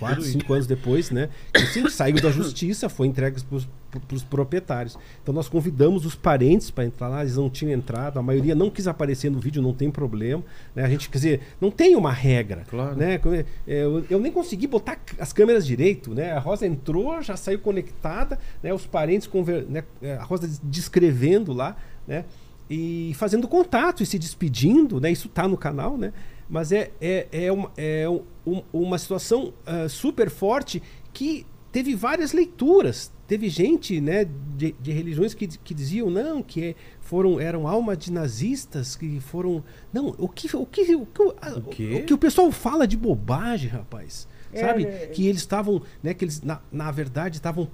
[0.00, 1.28] quatro, cinco anos depois, né?
[1.52, 4.98] Que sim, saiu da justiça, foi entregue para os proprietários.
[5.22, 8.68] Então nós convidamos os parentes para entrar lá, eles não tinham entrado, a maioria não
[8.68, 10.42] quis aparecer no vídeo, não tem problema.
[10.74, 10.84] Né?
[10.84, 12.64] A gente, quer dizer, não tem uma regra.
[12.68, 12.96] Claro.
[12.96, 13.20] Né?
[13.66, 16.32] É, Eu, eu nem consegui botar as câmeras direito, né?
[16.32, 18.74] A Rosa entrou, já saiu conectada, né?
[18.74, 19.84] Os parentes, conver, né?
[20.18, 21.76] a Rosa descrevendo lá,
[22.10, 22.24] né?
[22.68, 25.10] E fazendo contato e se despedindo, né?
[25.10, 26.12] Isso tá no canal, né?
[26.48, 30.82] Mas é, é, é, uma, é um- um- uma situação ah, super forte
[31.12, 33.10] que teve várias leituras.
[33.28, 38.12] Teve gente né, de, de religiões que, que diziam não, que foram, eram almas de
[38.12, 39.62] nazistas, que foram.
[39.92, 42.96] Não, o que o, que, o, que, a- O o que o pessoal fala de
[42.96, 44.26] bobagem, rapaz.
[44.52, 44.84] É, Sabe?
[44.84, 45.06] é.
[45.06, 46.12] Que eles estavam, né?
[46.12, 47.64] Que eles, na, na verdade, estavam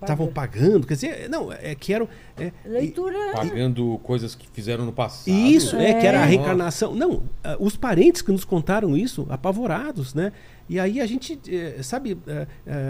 [0.00, 0.86] estavam pagando.
[0.86, 2.08] Quer dizer, não, é que eram.
[2.38, 3.16] é, e- Leitura.
[3.32, 5.28] Pagando coisas que fizeram no passado.
[5.34, 6.30] isso, é, que era a Nossa.
[6.30, 6.94] reencarnação.
[6.94, 10.32] Não, ah, os parentes que nos contaram isso, apavorados, né?
[10.68, 11.38] E aí a gente,
[11.82, 12.16] sabe,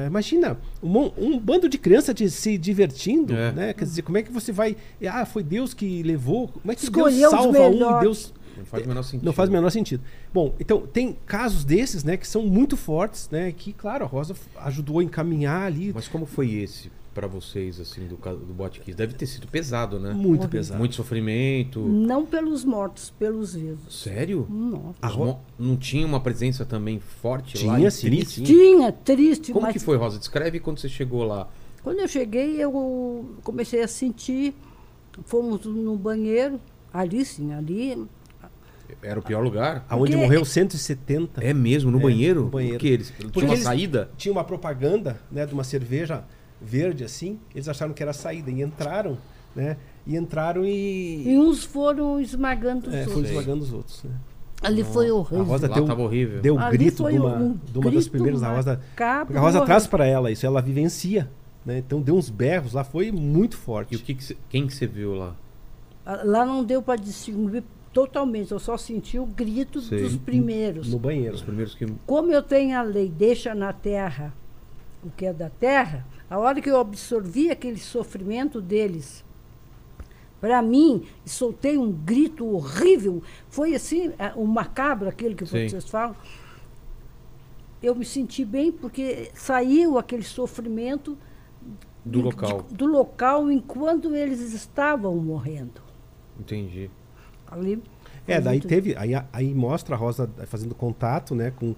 [0.07, 3.53] imagina um, um bando de crianças de- se divertindo, É.
[3.53, 3.73] né?
[3.73, 4.77] Quer dizer, como é que você vai.
[5.09, 6.49] Ah, foi Deus que levou.
[6.49, 8.01] Como é que Escolheu Deus salva um e.
[8.01, 8.33] Deus.
[8.59, 9.25] Não faz o menor sentido.
[9.25, 10.03] Não faz o menor sentido.
[10.33, 13.53] Bom, então tem casos desses, né, que são muito fortes, né?
[13.53, 15.93] Que, claro, a Rosa ajudou a encaminhar ali.
[15.95, 18.97] Mas como foi esse pra vocês, assim, do, do Botkiss?
[18.97, 20.13] Deve ter sido pesado, né?
[20.13, 20.79] Muito pesado.
[20.81, 21.79] Muito sofrimento.
[21.81, 24.03] Não pelos mortos, pelos vivos.
[24.03, 24.49] Sério?
[25.03, 27.77] Ro- mo- Não tinha uma presença também forte lá?
[27.77, 28.43] Tinha, sim, triste?
[28.43, 30.19] Tinha, triste, Como mas que foi, Rosa?
[30.19, 31.49] Descreve quando você chegou lá.
[31.85, 34.53] quando eu cheguei, eu comecei a sentir.
[35.27, 36.61] Fomos no banheiro,
[36.93, 38.05] ali sim, ali.
[39.03, 39.85] Era o pior lugar?
[39.89, 41.43] Aonde Porque- morreu 170.
[41.45, 41.91] É mesmo?
[41.91, 42.43] No banheiro?
[42.45, 42.77] no banheiro.
[42.77, 43.11] Por que eles?
[43.11, 44.11] Porque Tinha uma eles- saída?
[44.17, 46.25] tinha uma propaganda né, de uma cerveja
[46.61, 49.19] verde assim, eles acharam que era a saída e entraram,
[49.55, 49.77] né?
[50.07, 53.15] E entraram E e, uns foram esmagando os é, outros.
[53.15, 54.03] foram esmagando os outros.
[54.05, 54.11] Né?
[54.63, 55.45] Ali foi A horrível.
[55.45, 56.41] Rosa Lá deu, tava horrível.
[56.41, 58.43] deu um Ali grito foi de uma, um de uma das primeiras.
[58.43, 58.81] A Rosa,
[59.27, 61.29] porque a Rosa traz para ela isso, ela vivencia.
[61.67, 61.79] Né?
[61.79, 63.93] Então deu uns berros lá, foi muito forte.
[63.95, 65.35] E o que, que cê- quem que você viu lá?
[66.05, 67.63] Ah, Lá não deu para distinguir
[67.95, 70.03] totalmente, eu só senti o grito Sei.
[70.03, 70.89] dos primeiros.
[70.93, 71.35] No banheiro.
[71.35, 71.87] Os primeiros que.
[72.07, 74.35] Como eu tenho a lei, deixa na terra
[75.03, 79.23] o que é da terra, a hora que eu absorvi aquele sofrimento deles,
[80.41, 85.69] para mim, soltei um grito horrível, foi assim, ah, o macabro, aquele que Sim.
[85.69, 86.17] vocês falam.
[87.83, 91.19] Eu me senti bem porque saiu aquele sofrimento
[92.05, 92.63] Do de- local.
[92.69, 95.83] de- do local enquanto eles estavam morrendo.
[96.41, 96.91] Entendi.
[97.47, 97.83] Ali
[98.27, 98.95] É, daí muito- teve.
[98.97, 101.75] Aí, aí mostra a Rosa fazendo contato né, com,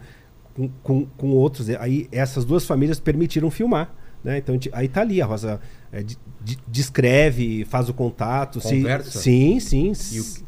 [0.55, 1.69] com, com, com outros.
[1.71, 3.95] Aí essas duas famílias permitiram filmar.
[4.25, 4.39] Né?
[4.39, 5.61] Então aí tá ali, a Rosa
[5.93, 8.61] é, de- de- descreve, faz o contato.
[8.61, 9.19] se- Conversa?
[9.21, 9.93] sim, sim.
[10.13, 10.47] E o-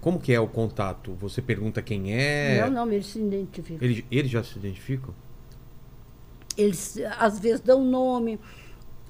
[0.00, 1.16] Como que é o contato?
[1.20, 2.60] Você pergunta quem é?
[2.68, 3.78] Não, não, eles se identificam.
[3.80, 5.14] Eles, eles já se identificam?
[6.56, 8.38] Eles às vezes dão nome,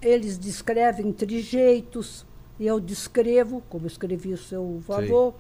[0.01, 2.25] eles descrevem trejeitos,
[2.59, 5.35] e eu descrevo, como eu escrevi o seu avô.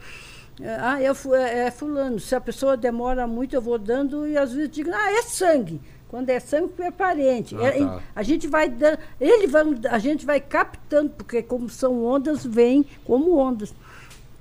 [0.60, 0.74] É,
[1.08, 2.18] Ah, fu- é, é fulano.
[2.20, 5.80] Se a pessoa demora muito, eu vou dando e às vezes digo, ah, é sangue.
[6.08, 7.56] Quando é sangue, é parente.
[7.56, 8.02] Ah, É, tá.
[8.14, 12.84] A gente vai dando, ele vai, a gente vai captando, porque como são ondas, vem
[13.04, 13.74] como ondas.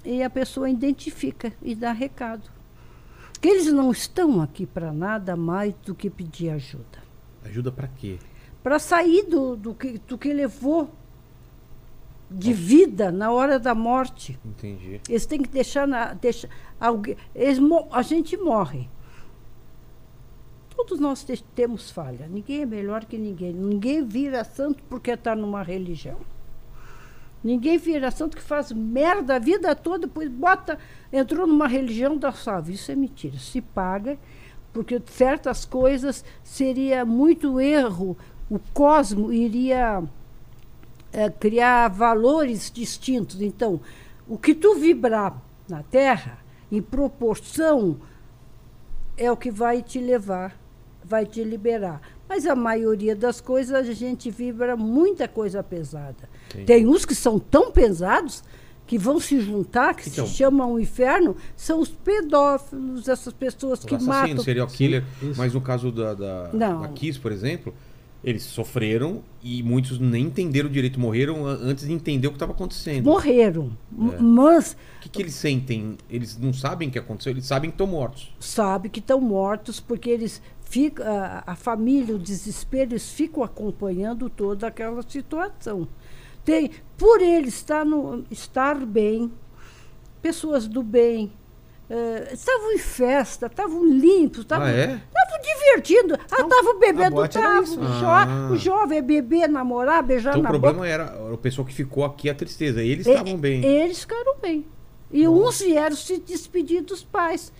[0.05, 2.51] E a pessoa identifica e dá recado.
[3.41, 7.03] Que eles não estão aqui para nada mais do que pedir ajuda
[7.43, 8.17] Ajuda pra quê?
[8.61, 10.89] para sair do, do, que, do que levou
[12.33, 14.39] de vida na hora da morte.
[14.45, 14.99] Entendi.
[15.07, 17.15] Eles têm que deixar, na, deixar alguém.
[17.35, 17.59] Eles,
[17.91, 18.89] a gente morre.
[20.75, 22.27] Todos nós te- temos falha.
[22.27, 23.53] Ninguém é melhor que ninguém.
[23.53, 26.17] Ninguém vira santo porque está numa religião.
[27.43, 30.79] Ninguém vira santo que faz merda a vida toda, depois bota,
[31.11, 32.73] entrou numa religião da salve.
[32.73, 33.37] Isso é mentira.
[33.37, 34.17] Se paga,
[34.71, 38.17] porque certas coisas seria muito erro.
[38.49, 40.01] O cosmo iria
[41.13, 43.41] eh, criar valores distintos.
[43.41, 43.79] Então,
[44.27, 46.39] o que tu vibrar na Terra,
[46.71, 47.97] em proporção,
[49.17, 50.57] é o que vai te levar,
[51.03, 52.01] vai te liberar.
[52.27, 56.27] Mas a maioria das coisas a gente vibra muita coisa pesada.
[56.49, 56.65] Entendi.
[56.65, 58.43] Tem uns que são tão pesados
[58.87, 60.25] que vão se juntar, que Então.
[60.27, 64.43] se chamam inferno, são os pedófilos, essas pessoas que assassinos, matam.
[64.43, 65.03] serial killer.
[65.21, 65.33] isso.
[65.37, 67.73] Mas no caso da, da, da Kiss, por exemplo,
[68.23, 73.03] eles sofreram e muitos nem entenderam direito, morreram antes de entender o que estava acontecendo.
[73.03, 73.77] Morreram.
[74.13, 74.21] É.
[74.21, 75.97] Mas O que, que eles sentem?
[76.09, 78.33] Eles não sabem o que aconteceu, eles sabem que estão mortos.
[78.39, 84.29] sabe que estão mortos porque eles ficam a, a família, o desespero, eles ficam acompanhando
[84.29, 85.87] toda aquela situação.
[86.45, 89.31] Tem, por ele estar, no, estar bem,
[90.21, 91.31] pessoas do bem
[91.89, 94.83] eh, estavam em festa, estavam limpos, estavam Ah, é?
[94.83, 97.83] estavam divertindo, ah, estavam bebendo, boate era estavam.
[97.85, 98.49] O, jo- Ah.
[98.51, 100.87] o jovem é beber, namorar, beijar Então o na problema boca.
[100.89, 102.81] era o pessoal que ficou aqui a tristeza.
[102.81, 103.63] Eles estavam bem.
[103.65, 104.65] Eles ficaram bem.
[105.11, 107.51] E uns vieram se despedir dos pais.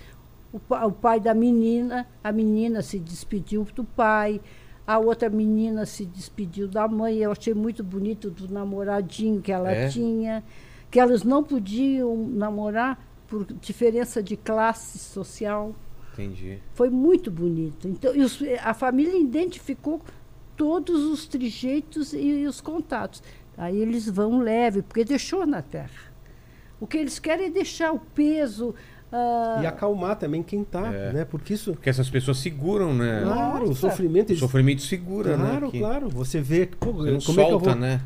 [0.52, 4.40] O, pa- o pai da menina, a menina se despediu do pai,
[4.86, 7.18] a outra menina se despediu da mãe.
[7.18, 9.88] Eu achei muito bonito do namoradinho que ela É?
[9.90, 10.44] tinha,
[10.90, 13.00] que elas não podiam namorar
[13.34, 15.74] por diferença de classe social.
[16.14, 16.60] Entendi.
[16.76, 17.88] Foi muito bonito.
[17.88, 20.00] Então, e os- a família identificou
[20.56, 23.24] todos os trejeitos e os contatos.
[23.58, 25.90] Aí eles vão leve, porque deixou na terra.
[26.80, 28.76] O que eles querem é deixar o peso.
[29.12, 31.14] ah, E acalmar também quem tá, É.
[31.14, 31.26] né?
[31.26, 31.72] Porque isso.
[31.74, 33.22] Porque essas pessoas seguram, né?
[33.24, 34.34] Claro, o sofrimento.
[34.34, 35.72] O sofrimento segura, claro, né?
[35.72, 36.10] Que claro.
[36.10, 36.68] Você vê.
[36.68, 37.80] Pô, Você não como é que eu solta, vou.
[37.80, 38.02] né?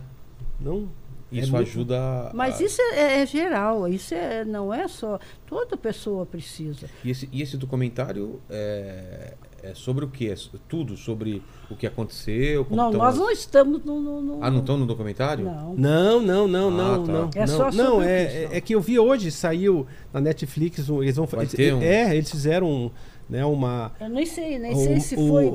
[0.60, 0.88] Não.
[1.32, 2.32] É Isso muito- ajuda a...
[2.34, 5.20] Mas isso é, é geral, isso é, não é só.
[5.46, 6.90] Toda pessoa precisa.
[7.04, 10.34] E esse, e esse documentário é, é sobre o quê?
[10.34, 12.64] É tudo sobre o que aconteceu?
[12.64, 14.00] como Não, nós as- não estamos no.
[14.00, 15.44] no- no- Ah, não estão no documentário?
[15.44, 15.74] Não.
[15.76, 17.12] Não, não, não, Ah, não, tá.
[17.12, 17.30] não.
[17.36, 18.54] É não, só não, sobre o é, Cristo.
[18.56, 21.82] é que eu vi hoje, saiu na Netflix, um- eles vão Vai eles- ter um-
[21.82, 22.92] É, eles fizeram
[23.30, 23.92] né, uma.
[24.00, 25.54] Eu nem sei, nem um- sei se o- foi.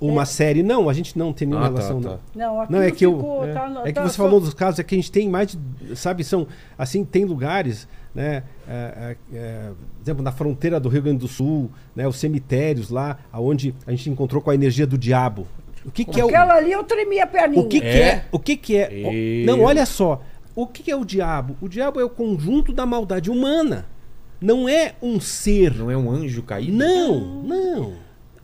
[0.00, 0.62] uma é, série.
[0.62, 2.00] Não, a gente não tem nenhuma Ah, tá, relação.
[2.00, 2.18] tá.
[2.34, 2.54] Não.
[2.54, 3.16] não, aqui Não, é que eu.
[3.16, 5.12] ficou, é, tá é que tá você só- falou dos casos, é que a gente
[5.12, 5.96] tem mais de.
[5.96, 6.46] Sabe, são.
[6.78, 8.42] Assim, tem lugares, né?
[8.68, 12.06] é, é, é, por exemplo, na fronteira do Rio Grande do Sul, né?
[12.08, 15.46] Os cemitérios lá, onde a gente encontrou com a energia do diabo.
[15.84, 16.28] O que, que é o.
[16.28, 17.62] Aquela ali eu tremi a perninha.
[17.62, 18.00] O que, que É?
[18.08, 18.24] é?
[18.30, 18.86] O que, que é?
[18.88, 20.22] o- E- Não, olha só.
[20.54, 21.56] O que, que é o diabo?
[21.60, 23.86] O diabo é o conjunto da maldade humana.
[24.40, 25.74] Não é um ser.
[25.74, 26.72] Não é um anjo caído?
[26.76, 27.92] Não, não,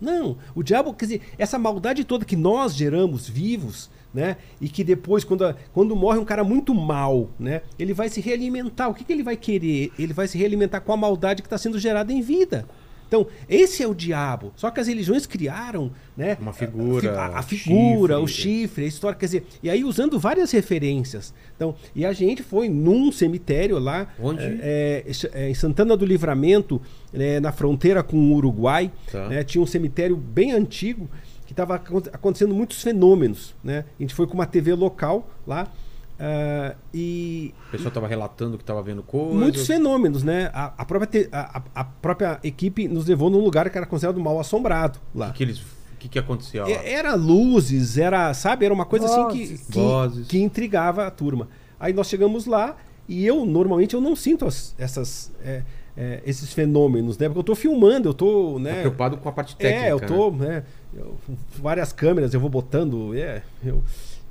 [0.01, 0.37] não.
[0.55, 4.37] O diabo, quer dizer, essa maldade toda que nós geramos vivos, né?
[4.61, 7.63] E que depois, quando, a- quando morre um cara muito mal, né?
[7.79, 8.91] Ele vai se realimentar.
[8.91, 9.93] O que, que ele vai querer?
[9.99, 12.67] Ele vai se realimentar com a maldade que está sendo gerada em vida.
[13.09, 14.53] Então, esse é o diabo.
[14.57, 16.37] Só que as religiões criaram, né?
[16.41, 18.25] Uma figura, A, a figura, chifre.
[18.25, 21.33] o chifre, a história, quer dizer, e aí usando várias referências.
[21.55, 24.43] Então, e a gente foi num cemitério lá, Onde?
[24.43, 25.13] é, é,
[25.45, 26.81] é, em Santana do Livramento,
[27.13, 29.29] né, na fronteira com o Uruguai, Tá.
[29.29, 31.09] né, tinha um cemitério bem antigo
[31.47, 33.85] que estava acontecendo muitos fenômenos, né?
[33.99, 35.73] A gente foi com uma TV local lá
[36.19, 39.35] ah, e O pessoal estava relatando que estava vendo coisas.
[39.39, 40.51] muitos fenômenos, né?
[40.53, 44.19] A, a própria te- a, a- própria equipe nos levou num lugar que era considerado
[44.21, 45.29] mal assombrado lá.
[45.29, 45.59] O que, eles...
[45.59, 45.65] o
[45.99, 46.71] que, que acontecia lá?
[46.71, 49.67] É- Era luzes, era, sabe, era uma coisa assim que, Vozes.
[49.67, 50.27] que, Vozes.
[50.29, 51.49] que intrigava a turma.
[51.79, 52.77] Aí nós chegamos lá
[53.09, 55.63] e eu, normalmente, eu não sinto as- essas, é,
[55.97, 57.27] é, esses fenômenos, né?
[57.29, 58.81] Porque eu tô filmando, eu Tá né?
[58.81, 59.87] preocupado com a parte técnica.
[59.87, 60.07] é, eu né?
[60.07, 60.63] tô, né?
[60.95, 61.17] eu-
[61.59, 63.83] várias câmeras, eu vou botando, é, eu,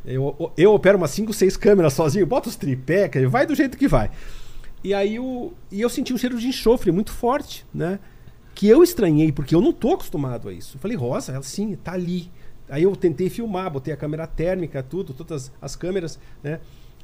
[0.06, 3.88] eu, eu opero umas 5, 6 câmeras sozinho, boto os tripé, vai do jeito que
[3.88, 4.12] vai.
[4.84, 8.00] E aí o, e eu senti um cheiro de enxofre muito forte, né?
[8.54, 10.78] Que eu estranhei, porque eu não tô acostumado a isso.
[10.78, 12.32] Eu falei, Rosa, ela sim, tá ali.
[12.70, 16.60] Aí eu tentei filmar, botei a câmera térmica, tudo, todas as câmeras, né?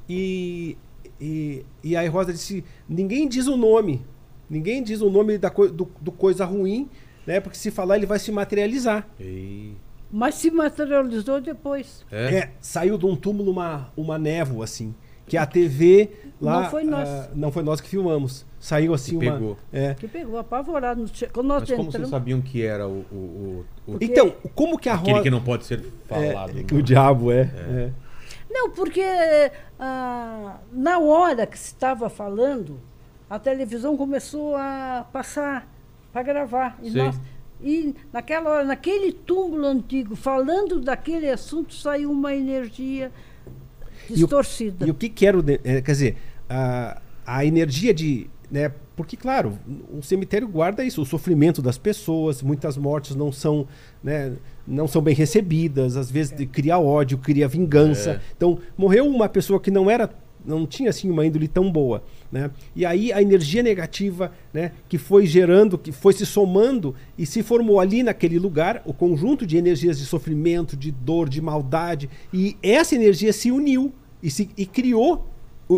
[0.08, 0.78] E,
[1.20, 4.06] e, e aí Rosa disse, ninguém diz o nome.
[4.50, 6.90] Ninguém diz o nome da do, do coisa ruim,
[7.26, 7.40] né?
[7.40, 9.08] Porque se falar ele vai se materializar.
[9.20, 9.76] Ei.
[10.12, 12.06] Mas se materializou depois.
[12.12, 12.36] É?
[12.36, 14.94] É, saiu de um túmulo uma, uma névoa, assim.
[15.26, 16.64] Que a TV lá.
[16.64, 17.08] Não foi nós.
[17.08, 18.46] ah, não foi nós que filmamos.
[18.60, 19.34] Saiu assim Que uma.
[19.38, 19.58] pegou.
[19.72, 19.94] É.
[19.94, 21.06] Que pegou apavorado.
[21.32, 22.10] Quando nós Mas como vocês entramos.
[22.10, 23.06] sabiam que era o...
[23.12, 23.16] o,
[23.88, 25.24] o, Porque- Então, como que a aquele roda.
[25.24, 26.52] que não pode ser falado.
[26.52, 26.66] É, né?
[26.74, 27.42] o diabo é.
[27.42, 27.92] é.
[28.50, 29.02] Não, porque
[29.80, 32.78] ah, na hora que se estava falando,
[33.30, 35.66] a televisão começou a passar
[36.12, 36.78] para gravar.
[36.84, 37.02] E, Sei.
[37.04, 37.20] nós-
[37.64, 43.12] e naquela hora, naquele túmulo antigo, falando daquele assunto, saiu uma energia
[44.10, 44.86] E o- distorcida.
[44.88, 45.42] E o que que era o.
[45.42, 46.18] de- é, quer dizer,
[46.50, 48.30] a, a energia de.
[48.50, 49.58] Né, porque, claro,
[49.98, 53.66] o cemitério guarda isso, o sofrimento das pessoas, muitas mortes não são,
[54.04, 54.34] né,
[54.68, 58.12] não são bem recebidas, às vezes de- cria ódio, cria vingança.
[58.12, 58.22] É.
[58.36, 60.10] Então, morreu uma pessoa que não era.
[60.44, 62.50] Não tinha assim uma índole tão boa, né?
[62.76, 67.44] E aí a energia negativa, né, que foi gerando, que foi se somando e se
[67.44, 72.56] formou ali naquele lugar, o conjunto de energias de sofrimento, de dor, de maldade, e
[72.64, 73.92] essa energia se uniu
[74.24, 75.28] e, se, e criou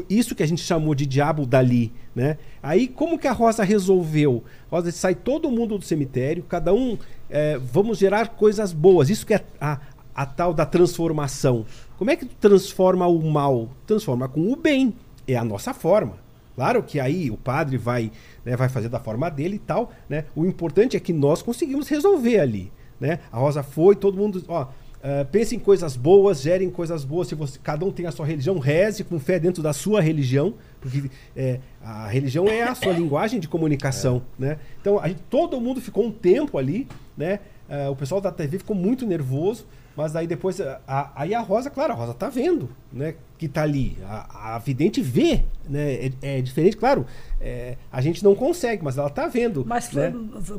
[0.10, 2.38] isso que a gente chamou de diabo dali, né?
[2.64, 4.44] Aí como que a Rosa resolveu?
[4.70, 6.98] Rosa sai todo mundo do cemitério, cada um
[7.30, 9.10] é, vamos gerar coisas boas.
[9.10, 9.80] Isso que é a,
[10.16, 11.66] a tal da transformação.
[11.98, 13.70] Como é que tu transforma o mal?
[13.86, 14.96] Transforma com o bem.
[15.28, 16.23] É a nossa forma.
[16.56, 18.12] Claro que aí o padre vai,
[18.46, 20.26] né, vai fazer da forma dele e tal, né?
[20.36, 23.20] O importante é que nós conseguimos resolver ali, né?
[23.32, 24.68] A Rosa foi, todo mundo, ó,
[25.06, 27.28] ah, pense em coisas boas, gerem coisas boas.
[27.28, 30.54] Se você, cada um tem a sua religião, reze com fé dentro da sua religião,
[30.80, 34.58] porque é, a religião é a sua linguagem de comunicação, né?
[34.80, 36.88] Então gente, todo mundo ficou um tempo ali,
[37.18, 37.42] né?
[37.70, 39.66] Ah, o pessoal da TV ficou muito nervoso,
[39.96, 43.16] mas aí depois a- aí a Rosa, claro, a Rosa tá vendo, né?
[43.38, 45.94] Que tá ali, a, a vidente vê, né?
[46.22, 47.06] É, é diferente, claro.
[47.42, 49.64] é, a gente não consegue, mas ela tá vendo.
[49.66, 50.14] Mas foi- né?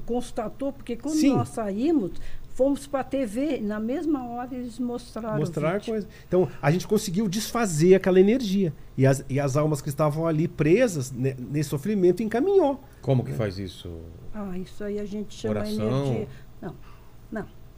[0.05, 1.35] constatou, porque quando Sim.
[1.37, 2.12] nós saímos,
[2.51, 5.37] fomos para a TV, na mesma hora eles mostraram.
[5.37, 5.87] o mostrar vídeo.
[5.93, 6.07] coisa.
[6.28, 8.72] Então, a gente conseguiu desfazer aquela energia.
[8.97, 12.80] E as, e as almas que estavam ali presas ne- nesse sofrimento encaminhou.
[13.03, 13.91] Como que faz isso?
[14.32, 16.07] Ah, isso aí a gente chama Oração?
[16.07, 16.28] energia.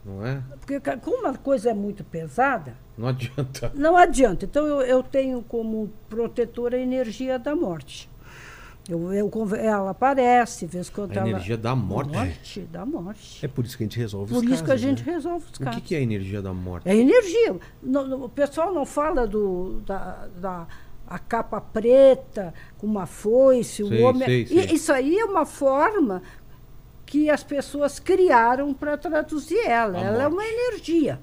[0.07, 0.41] Não, é?
[0.61, 3.71] Porque como a coisa é muito pesada, Não adianta.
[3.75, 4.45] não adianta.
[4.45, 8.09] Então eu, eu tenho como protetora a energia da morte.
[8.89, 9.29] Eu, eu
[9.59, 11.29] ela aparece, vez em quando A ela.
[11.29, 12.13] energia da morte?
[12.15, 13.45] morte da morte.
[13.45, 15.11] É por isso que a gente resolve Por os isso que a casos, gente né?
[15.11, 15.81] resolve os O casos.
[15.81, 16.87] que, que é a energia da morte?
[16.87, 17.57] É energia.
[17.83, 20.67] No- no- o pessoal não fala do, da, da
[21.05, 24.25] a capa preta com uma foice, o Sei, homem.
[24.25, 24.65] sei, E sei.
[24.75, 26.21] Isso aí é uma forma
[27.07, 29.97] que as pessoas criaram para traduzir ela.
[29.97, 30.33] A ela é morte.
[30.35, 31.19] uma energia.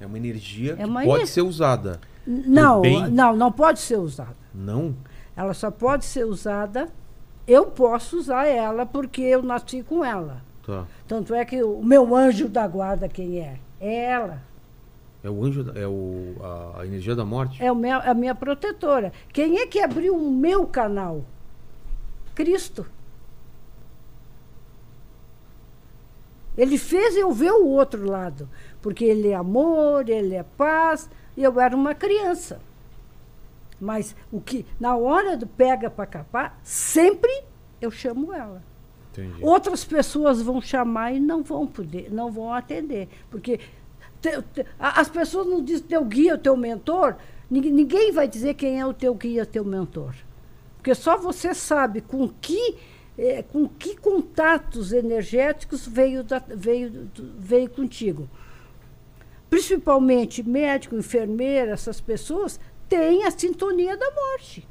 [0.00, 2.00] É uma energia É que uma pode ener- ser usada.
[2.26, 4.36] Não, não, não pode ser usada.
[4.54, 4.94] Não?
[5.36, 6.88] Ela só pode ser usada.
[7.46, 10.42] Eu posso usar ela porque eu nasci com ela.
[10.66, 10.84] Tá.
[11.08, 13.56] Tanto é que o meu anjo da guarda, quem é?
[13.80, 14.42] É ela.
[15.22, 17.62] É o anjo, da- é o, a, a energia da morte?
[17.62, 19.12] É o meu- a minha protetora.
[19.32, 21.24] Quem é que abriu o meu canal?
[22.34, 22.86] Cristo.
[26.60, 28.48] Ele fez eu ver o outro lado,
[28.82, 32.60] porque ele é amor, ele é paz, e eu era uma criança.
[33.80, 37.30] Mas o que na hora do pega para capar, sempre
[37.80, 38.62] eu chamo ela.
[39.10, 39.42] Entendi.
[39.42, 43.08] Outras pessoas vão chamar e não vão poder, não vão atender.
[43.30, 43.58] Porque
[44.20, 47.16] te- te- as pessoas não dizem teu guia, teu mentor,
[47.50, 50.14] ninguém, ninguém vai dizer quem é o teu guia, teu mentor.
[50.76, 52.76] Porque só você sabe com que,
[53.22, 58.28] eh, com que contatos energéticos veio, da- veio, do- veio contigo.
[59.48, 62.58] Principalmente médico, enfermeira, essas pessoas
[62.88, 64.66] têm a sintonia da morte.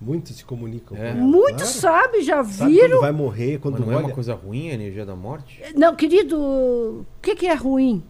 [0.00, 0.96] Muitos se comunicam.
[0.96, 1.00] É.
[1.00, 2.02] com ela, Muitos claro.
[2.02, 2.88] sabem, já Sabe viram.
[2.90, 4.06] quando vai morrer, quando Mas não é olha...
[4.06, 5.62] uma coisa ruim a energia da morte?
[5.76, 8.02] Não, querido, o que, que é ruim?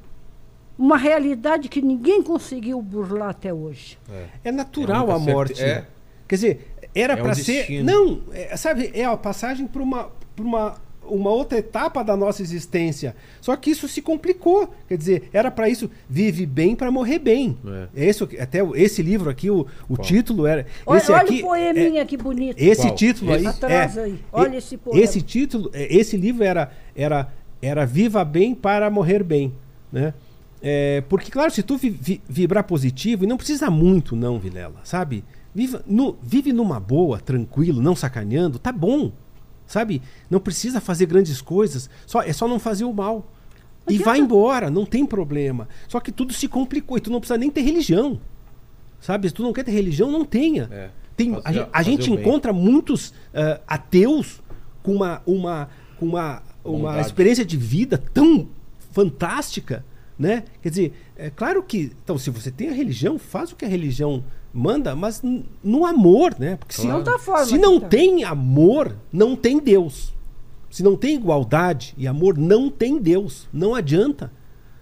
[0.79, 3.99] Uma realidade que ninguém conseguiu burlar até hoje.
[4.43, 5.55] É natural É a morte.
[5.59, 5.87] certe- é.
[6.27, 7.53] Quer dizer, era É um para ser.
[7.59, 7.85] destino.
[7.85, 10.75] Não, é, sabe, é a passagem para uma, pra uma,
[11.05, 13.15] uma outra etapa da nossa existência.
[13.41, 14.73] Só que isso se complicou.
[14.89, 17.57] Quer dizer, era para isso, vive bem para morrer bem.
[17.95, 18.09] É.
[18.09, 20.67] Esse, até o- esse livro aqui, o, o título era.
[20.87, 22.61] Olha, esse olha aqui, o poeminha que bonito.
[22.61, 22.95] é, esse Qual?
[22.95, 23.47] título aí.
[23.47, 24.19] Atrás é, aí.
[24.33, 25.03] Olha esse poema.
[25.03, 29.53] Esse título, é, esse livro era, era, era Viva Bem para Morrer Bem.
[29.91, 30.15] Né?
[30.63, 34.81] É, porque, claro, se tu vi- vi- vibrar positivo, e não precisa muito, não, Vilela,
[34.85, 35.25] sabe?
[35.55, 39.13] Viva, nu- vive numa boa, tranquilo, não sacaneando, tá bom.
[39.67, 40.03] Sabe?
[40.31, 43.27] Não precisa fazer grandes coisas, só, é só não fazer o mal.
[43.89, 45.69] E vai embora, não tem problema.
[45.89, 48.21] Só que tudo se complicou e tu não precisa nem ter religião.
[49.01, 49.29] Sabe?
[49.29, 50.69] Se tu não quer ter religião, não tenha.
[50.71, 50.91] É.
[51.17, 52.19] Tem, Fazer- a, a gente bem.
[52.21, 54.41] encontra muitos ah, ateus
[54.83, 57.07] com uma, uma, com uma, uma Bondade.
[57.07, 58.49] experiência de vida tão
[58.93, 59.85] fantástica,
[60.19, 60.45] né?
[60.63, 63.69] Quer dizer, é claro que, então, se você tem a religião, faz o que a
[63.69, 64.23] religião
[64.53, 65.23] manda, mas
[65.63, 66.57] no amor, né?
[66.57, 66.99] Porque se, Claro.
[66.99, 67.89] Não tá forma se não tá.
[67.89, 70.13] tem amor, não tem Deus.
[70.71, 73.49] Se não tem igualdade e amor, não tem Deus.
[73.53, 74.33] Não adianta.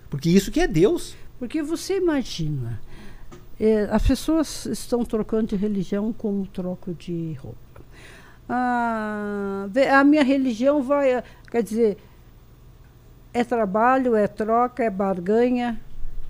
[0.09, 1.17] Porque isso que é Deus.
[1.39, 2.81] Porque você imagina,
[3.59, 7.59] eh, as pessoas estão trocando de religião como troco de roupa.
[8.49, 9.69] Ah,
[9.99, 11.97] a minha religião vai, quer dizer,
[13.33, 15.81] é trabalho, é troca, é barganha.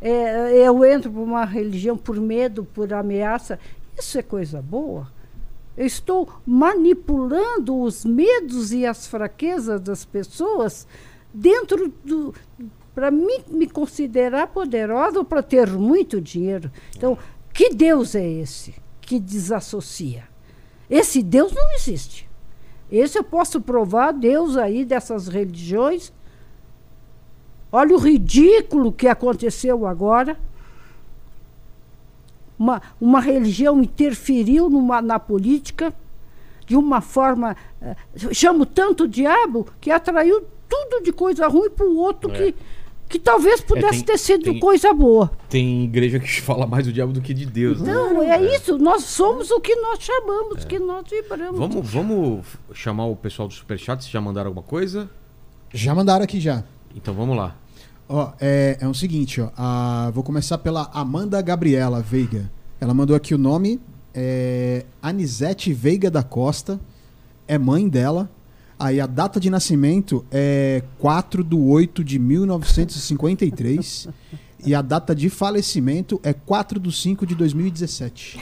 [0.00, 3.58] É- eu entro para uma religião por medo, por ameaça.
[3.98, 5.08] Isso é coisa boa.
[5.76, 10.86] Eu estou manipulando os medos e as fraquezas das pessoas
[11.32, 12.34] dentro do.
[12.94, 16.70] para me, me considerar poderosa ou para ter muito dinheiro.
[16.96, 17.16] Então,
[17.52, 20.24] que Deus é esse que desassocia?
[20.88, 22.28] Esse Deus não existe.
[22.90, 26.12] Esse eu posso provar, Deus aí dessas religiões.
[27.72, 30.36] Olha o ridículo que aconteceu agora.
[32.58, 35.94] Uma, uma religião interferiu numa, na política
[36.66, 37.56] de uma forma.
[37.80, 37.96] eh,
[38.32, 42.34] chamo tanto o diabo que atraiu tudo de coisa ruim para o outro É.
[42.52, 42.54] que,
[43.08, 45.30] que talvez pudesse tem- ter sido tem- coisa boa.
[45.48, 47.80] Tem igreja que fala mais do diabo do que de Deus.
[47.80, 47.92] né?
[47.94, 48.76] Não, é, isso.
[48.78, 51.58] Nós somos o que nós chamamos, que nós vibramos.
[51.58, 55.08] Vamos, vamos chamar o pessoal do Superchat, se já mandaram alguma coisa?
[55.72, 56.62] Já mandaram aqui já.
[56.94, 57.56] Então vamos lá.
[58.12, 59.50] Ó, é, é o seguinte, ó.
[59.56, 62.50] a- vou começar pela Amanda Gabriela Veiga.
[62.80, 63.80] Ela mandou aqui o nome.
[64.12, 66.80] É Anisete Veiga da Costa.
[67.46, 68.28] É mãe dela.
[68.76, 74.08] Aí a data de nascimento é 4 de 8 de 1953.
[74.64, 78.40] e a data de falecimento é 4 de 5 de 2017.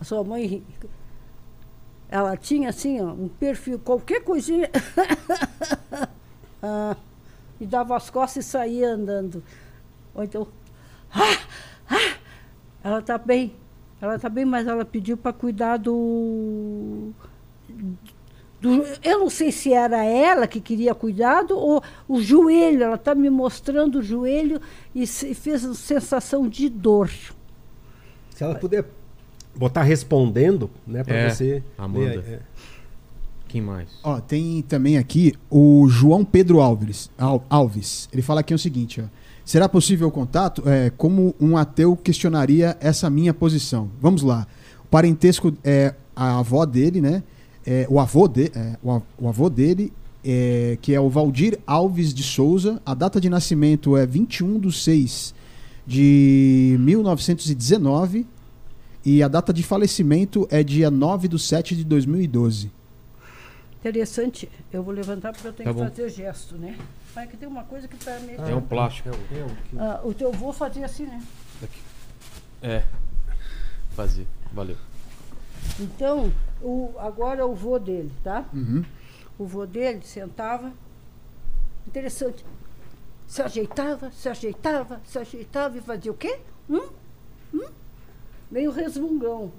[0.00, 0.62] A sua mãe,
[2.08, 4.70] ela tinha assim, ó, um perfil, qualquer coisinha.
[6.66, 6.96] Ah,
[7.64, 9.42] e dava as costas e saía andando.
[10.14, 10.46] Ou então.
[11.12, 11.38] "Ah,
[11.90, 12.16] ah",
[12.84, 13.54] ela está bem.
[14.00, 17.10] Ela está bem, mas ela pediu para cuidar do.
[18.60, 22.82] do- eu não sei se era ela que queria cuidado ou o joelho.
[22.82, 24.60] Ela está me mostrando o joelho
[24.94, 27.08] e se- fez uma sensação de dor.
[28.30, 28.84] Se ela puder
[29.54, 31.62] botar respondendo, né, para É, você.
[31.78, 32.24] Amanda.
[32.26, 32.40] é.
[33.54, 33.88] Quem mais?
[34.02, 37.08] Ó, tem também aqui o João Pedro Alves.
[37.16, 38.08] Al- Alves.
[38.12, 39.04] Ele fala aqui o seguinte, ó.
[39.44, 40.68] Será possível o contato?
[40.68, 43.88] É, como um ateu questionaria essa minha posição?
[44.00, 44.44] Vamos lá.
[44.82, 47.22] O parentesco é a avó dele, né?
[47.64, 48.76] É, o avô de, é,
[49.16, 49.92] o avô dele,
[50.24, 52.82] é, que é o Valdir Alves de Souza.
[52.84, 55.32] A data de nascimento é 21 de 6
[55.86, 58.26] de 1919
[59.04, 62.72] e a data de falecimento é dia 9 de 7 de 2012.
[63.84, 64.50] Interessante.
[64.72, 65.88] Eu vou levantar porque eu tenho Tá que bom.
[65.90, 66.78] fazer gesto, né?
[67.14, 68.40] Mas que tem uma coisa que está meio.
[68.40, 69.10] É um plástico.
[69.78, 71.22] Ah, o teu avô fazia assim, né?
[72.62, 72.82] É.
[73.90, 74.26] Fazer.
[74.54, 74.78] Valeu.
[75.78, 76.32] Então,
[76.62, 78.46] o, agora o vô dele, tá?
[78.54, 78.82] Uhum.
[79.38, 80.72] O vô dele sentava.
[81.86, 82.42] Interessante.
[83.26, 86.38] Se ajeitava, se ajeitava, se ajeitava e fazia o quê?
[86.70, 86.88] Hum?
[87.52, 87.68] Hum?
[88.50, 89.52] Meio resmungão.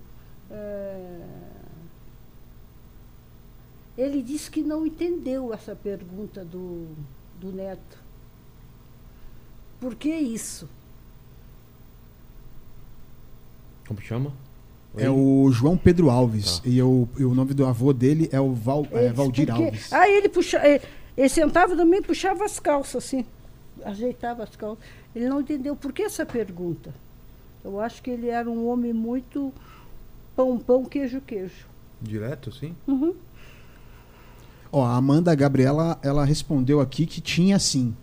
[0.49, 1.21] É,
[3.97, 6.87] Ele disse que não entendeu essa pergunta do,
[7.39, 7.97] do neto.
[9.79, 10.67] Por que isso?
[13.87, 14.33] Como chama?
[14.97, 15.15] É Oi?
[15.17, 16.59] o João Pedro Alves.
[16.59, 16.67] Tá.
[16.69, 19.93] E, o, e o nome do avô dele é o Val, é, Valdir porque- Alves.
[19.93, 20.81] Ah, ele puxa, ele,
[21.15, 23.25] ele sentava também puxava as calças assim,
[23.83, 24.83] ajeitava as calças.
[25.15, 26.93] Ele não entendeu por que essa pergunta.
[27.63, 29.51] Eu acho que ele era um homem muito
[30.35, 31.65] pão, pão, queijo, queijo.
[32.01, 32.75] Direto, sim?
[32.87, 33.15] Uhum.
[34.77, 37.95] Ó, a Amanda Gabriela, ela respondeu aqui que tinha sim.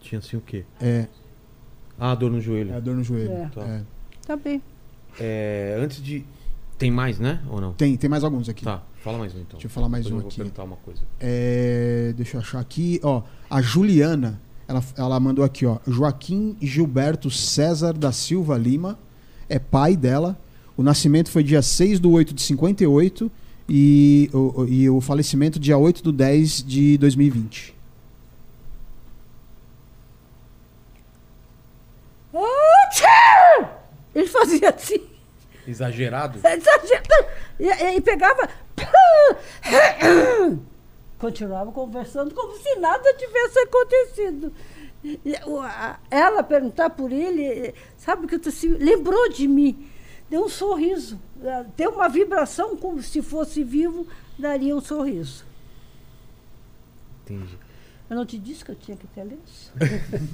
[0.00, 0.64] Tinha assim o quê?
[0.80, 1.06] É,
[1.96, 2.72] Ah, dor no joelho.
[2.72, 3.30] é a dor no joelho.
[3.30, 3.48] É.
[3.54, 3.60] Tá.
[3.62, 3.82] É.
[4.26, 4.60] Tá bem.
[5.20, 6.24] É, antes de.
[6.76, 7.40] Tem mais, né?
[7.48, 7.72] Ou não?
[7.74, 8.64] Tem, tem mais alguns aqui.
[8.64, 9.52] Tá, fala mais um então.
[9.52, 10.36] Deixa eu falar mais Depois um eu vou aqui.
[10.38, 11.00] perguntar uma coisa.
[11.20, 13.00] É, deixa eu achar aqui.
[13.04, 15.78] Ó, a Juliana, ela, ela mandou aqui, ó.
[15.86, 18.98] Joaquim Gilberto César da Silva Lima
[19.48, 20.36] é pai dela.
[20.76, 23.30] O nascimento foi dia 6 do 8 de 58
[23.68, 27.76] e o, e o falecimento dia 8 do 10 de 2020.
[32.32, 32.46] Oh,
[32.92, 33.82] tchau!
[34.14, 35.06] Ele fazia assim.
[35.66, 36.38] Exagerado?
[36.38, 37.26] exagerado,
[37.60, 38.48] E, e- e pegava.
[41.18, 44.52] Continuava conversando como se nada tivesse acontecido.
[46.10, 49.86] Ela perguntar por ele, sabe que tu se lembrou de mim,
[50.30, 54.06] deu um sorriso, eh, deu uma vibração como se fosse vivo,
[54.38, 55.44] daria um sorriso.
[57.24, 57.58] Entendi.
[58.08, 59.72] Eu não te disse que eu tinha que ter lenço?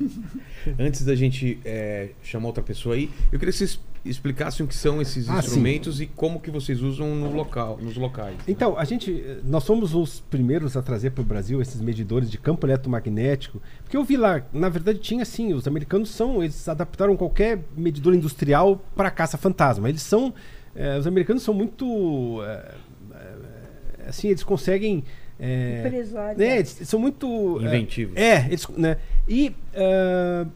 [0.78, 4.74] Antes da gente é, chamar outra pessoa aí, eu queria que vocês explicassem o que
[4.76, 5.46] são esses Ah, sim.
[5.46, 8.36] instrumentos e como que vocês usam no local, nos locais.
[8.46, 12.36] Então, a gente, nós somos os primeiros a trazer para o Brasil esses medidores de
[12.36, 17.16] campo eletromagnético, porque eu vi lá, na verdade tinha assim, os americanos são, eles adaptaram
[17.16, 19.88] qualquer medidor industrial para caça fantasma.
[19.88, 20.34] Eles são,
[20.74, 22.74] eh, os americanos são muito, eh,
[23.14, 25.02] eh, assim, eles conseguem
[25.36, 26.04] é,
[26.36, 28.16] né, eles são muito Inventivos.
[28.16, 28.98] É, eles, né?
[29.28, 30.46] E ah,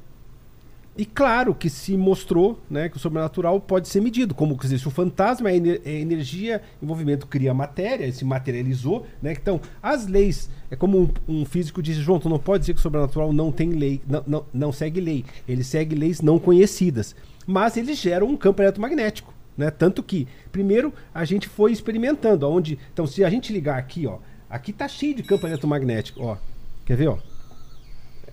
[0.99, 4.91] e claro que se mostrou, né, que o sobrenatural pode ser medido, como se o
[4.91, 9.31] fantasma é, ener- energia, em movimento cria matéria, se materializou, né?
[9.31, 12.81] Então, as leis, é como um, um físico disse, João, tu não pode dizer que
[12.81, 17.15] o sobrenatural não tem lei, não, não, não segue lei, ele segue leis não conhecidas,
[17.47, 19.71] mas ele gera um campo eletromagnético, né?
[19.71, 24.19] Tanto que, primeiro, a gente foi experimentando, aonde, então, se a gente ligar aqui, ó,
[24.51, 26.37] aqui tá cheio de campo eletromagnético, ó,
[26.85, 27.19] quer ver, ó?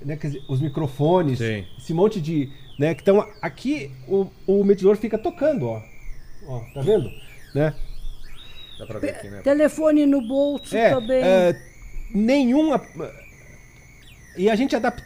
[0.05, 1.65] Né, quer dizer, os microfones, Sim.
[1.77, 2.49] esse monte de.
[2.79, 3.25] Né, que estão.
[3.41, 5.81] Aqui o, o medidor fica tocando, ó.
[6.47, 7.09] Ó, tá vendo?
[7.53, 7.73] Né?
[8.77, 9.41] Dá pra ver aqui, né?
[9.41, 11.23] Telefone no bolso É, também.
[11.23, 11.59] é,
[12.13, 12.81] nenhuma.
[14.37, 15.01] E a gente adap...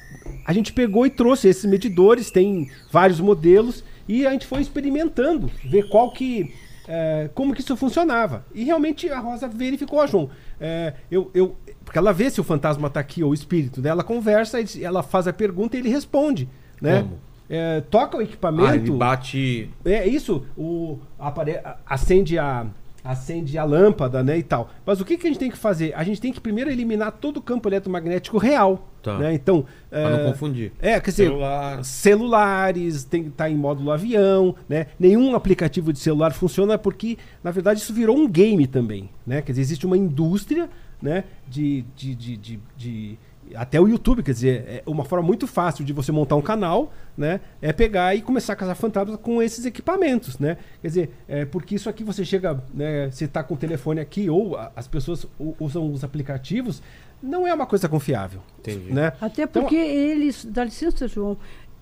[0.45, 5.51] a gente pegou e trouxe esses medidores, tem vários modelos, e a gente foi experimentando,
[5.63, 6.51] ver qual que.
[6.87, 8.43] é, como que isso funcionava.
[8.55, 10.31] E realmente a Rosa verificou, ó, João.
[10.59, 11.55] é, eu, eu,
[11.89, 15.01] porque ela vê se o fantasma está aqui ou o espírito dela, conversa, ele- ela
[15.01, 16.47] faz a pergunta e ele responde.
[16.79, 17.01] Né?
[17.01, 17.17] Como?
[17.49, 18.69] É, toca o equipamento.
[18.69, 19.69] Ah, ele bate.
[19.83, 21.59] É isso, o apare...
[21.87, 22.67] acende a
[23.03, 24.69] acende a lâmpada, né, e tal.
[24.85, 25.93] Mas o que, que a gente tem que fazer?
[25.95, 29.17] A gente tem que primeiro eliminar todo o campo eletromagnético real, Tá.
[29.17, 29.33] né?
[29.33, 30.73] Então, Pra é, não confundir.
[30.81, 31.83] É, quer dizer, Celular.
[31.85, 34.87] celulares, tem que estar em módulo avião, né?
[34.99, 39.41] Nenhum aplicativo de celular funciona porque, na verdade, isso virou um game também, né?
[39.41, 40.69] Quer dizer, existe uma indústria,
[41.01, 41.23] né?
[41.47, 43.17] De, de, de, de, de,
[43.55, 46.93] até o YouTube, quer dizer, é uma forma muito fácil de você montar um canal,
[47.17, 47.39] né?
[47.61, 50.57] É pegar e começar a caçar fantasmas com esses equipamentos, né?
[50.81, 53.09] Quer dizer, é porque isso aqui você chega, né?
[53.09, 55.25] Você está com o telefone aqui ou a- as pessoas
[55.59, 56.81] usam os aplicativos,
[57.23, 58.93] não é uma coisa confiável, Entendi.
[58.93, 59.13] né?
[59.19, 61.35] Até Então, porque eles, dá licença, João,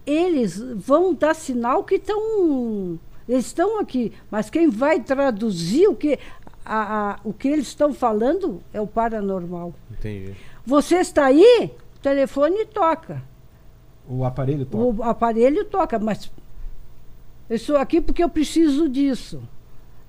[0.06, 2.98] eles vão dar sinal que estão.
[3.28, 6.18] Eles estão aqui, mas quem vai traduzir o que,
[6.68, 9.74] a- a- o que eles estão falando é o paranormal.
[9.92, 10.34] Entendi.
[10.66, 13.22] Você está aí, o telefone toca.
[14.10, 14.84] O aparelho toca.
[14.84, 16.32] O aparelho toca, mas
[17.50, 19.42] eu estou aqui porque eu preciso disso.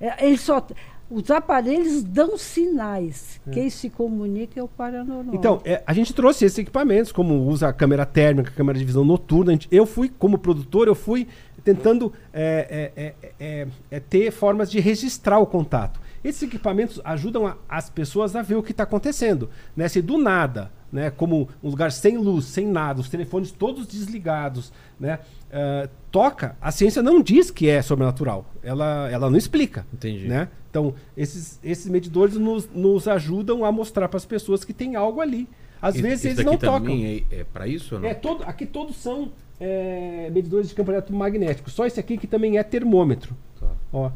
[0.01, 0.65] É, Eles só,
[1.11, 3.41] os aparelhos dão sinais.
[3.53, 5.35] Quem se comunica é o paranormal.
[5.35, 8.85] Então, é, a gente trouxe esses equipamentos, como usa a câmera térmica, a câmera de
[8.85, 9.53] visão noturna.
[9.53, 11.27] gente- eu fui, como produtor, eu fui
[11.65, 16.01] tentando é, é, é, é, é, ter formas de registrar o contato.
[16.23, 19.49] Esses equipamentos ajudam a- as pessoas a ver o que está acontecendo.
[19.77, 19.89] Né?
[19.89, 24.73] Se do nada, né, como um lugar sem luz, sem nada, os telefones todos desligados,
[24.99, 25.19] né,
[25.53, 28.47] ah, toca, a ciência não diz que é sobrenatural.
[28.63, 29.87] Ela, ela não explica.
[29.93, 30.27] Entendi.
[30.27, 30.49] Né?
[30.71, 35.21] Então, esses, esses medidores nos, nos ajudam a mostrar para as pessoas que tem algo
[35.21, 35.49] ali.
[35.81, 36.93] Às vezes eles não tocam.
[36.93, 38.09] é, é para isso ou não?
[38.09, 39.31] É, todo, aqui todos são
[39.61, 41.71] é, medidores de campo eletromagnético.
[41.71, 43.37] Só esse aqui que também é termômetro.
[43.61, 43.71] Tá.
[43.93, 44.11] Ó,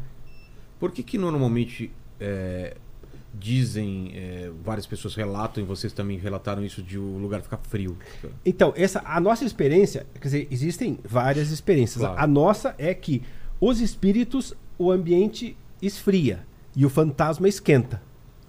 [0.83, 2.75] Por que que normalmente é,
[3.33, 7.97] dizem, é, várias pessoas relatam, e vocês também relataram isso, de o lugar ficar frio?
[8.45, 12.03] Então, essa, a nossa experiência, quer dizer, existem várias experiências.
[12.03, 12.19] Claro.
[12.19, 13.21] A nossa é que
[13.61, 16.45] os espíritos, o ambiente esfria
[16.75, 18.01] e o fantasma esquenta.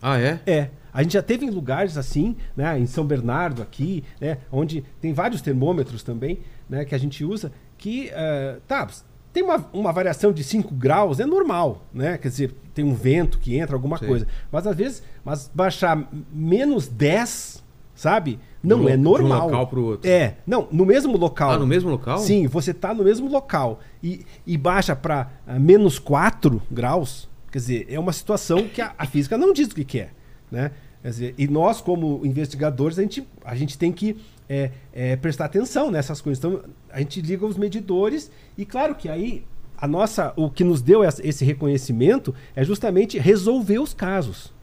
[0.02, 0.40] Ah, é?
[0.44, 0.70] É.
[0.92, 5.12] A gente já teve em lugares assim, né, em São Bernardo aqui, né, onde tem
[5.12, 8.88] vários termômetros também, né, que a gente usa, que eh, tá,
[9.34, 12.16] tem uma, uma variação de 5 graus, é normal, né?
[12.16, 14.06] Quer dizer, tem um vento que entra, alguma Sim.
[14.06, 14.28] coisa.
[14.50, 17.64] Mas às vezes, mas baixar menos 10,
[17.96, 18.38] sabe?
[18.62, 19.40] Não um é normal.
[19.40, 20.08] De um local pro outro.
[20.08, 21.50] É, não, no mesmo local.
[21.50, 22.18] Ah, no mesmo local?
[22.18, 25.28] Sim, você está no mesmo local e, e baixa para
[25.58, 29.74] menos 4 graus, quer dizer, é uma situação que a, a física não diz o
[29.74, 30.10] que, que é.
[30.48, 30.70] Né?
[31.02, 34.16] Quer dizer, e nós, como investigadores, a gente, a gente tem que
[34.48, 36.38] é, é, prestar atenção nessas coisas.
[36.38, 36.62] Então,
[36.94, 39.44] a gente liga os medidores e, claro que aí,
[39.76, 44.54] a nossa, o que nos deu esse reconhecimento é justamente resolver os casos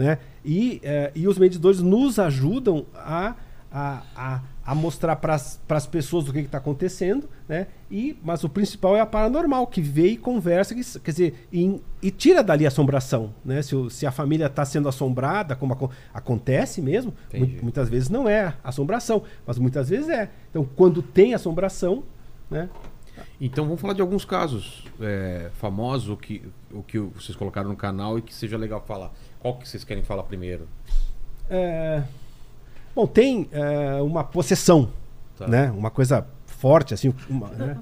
[0.00, 0.18] né?
[0.42, 3.34] E, eh, e os medidores nos ajudam a,
[3.70, 7.66] a, a, a mostrar para as pessoas o que está acontecendo, né?
[7.90, 11.80] E, mas o principal é a paranormal, que vê e conversa, que, quer dizer, e,
[12.02, 13.62] e tira dali a assombração, né?
[13.62, 18.08] Se, o- se a família está sendo assombrada, como aco- acontece mesmo, mu- muitas vezes
[18.08, 20.30] não é assombração, mas muitas vezes é.
[20.50, 22.04] Então, quando tem assombração,
[22.50, 22.68] né?
[23.40, 28.18] Então vamos falar de alguns casos é, famosos, que, o que vocês colocaram no canal
[28.18, 29.10] e que seja legal falar.
[29.40, 30.68] Qual que vocês querem falar primeiro?
[31.48, 32.02] É,
[32.94, 34.90] Bom, tem é, uma possessão,
[35.38, 35.46] Tá.
[35.48, 35.70] né?
[35.70, 37.78] Uma coisa forte, assim, uma, né?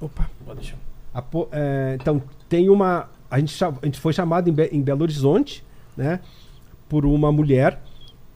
[0.00, 0.28] Opa.
[0.44, 0.76] Pode deixar.
[1.12, 3.08] A po- é, então, tem uma.
[3.30, 5.64] A gente, a gente foi chamado em, Be- em Belo Horizonte,
[5.96, 6.20] né?
[6.88, 7.80] Por uma mulher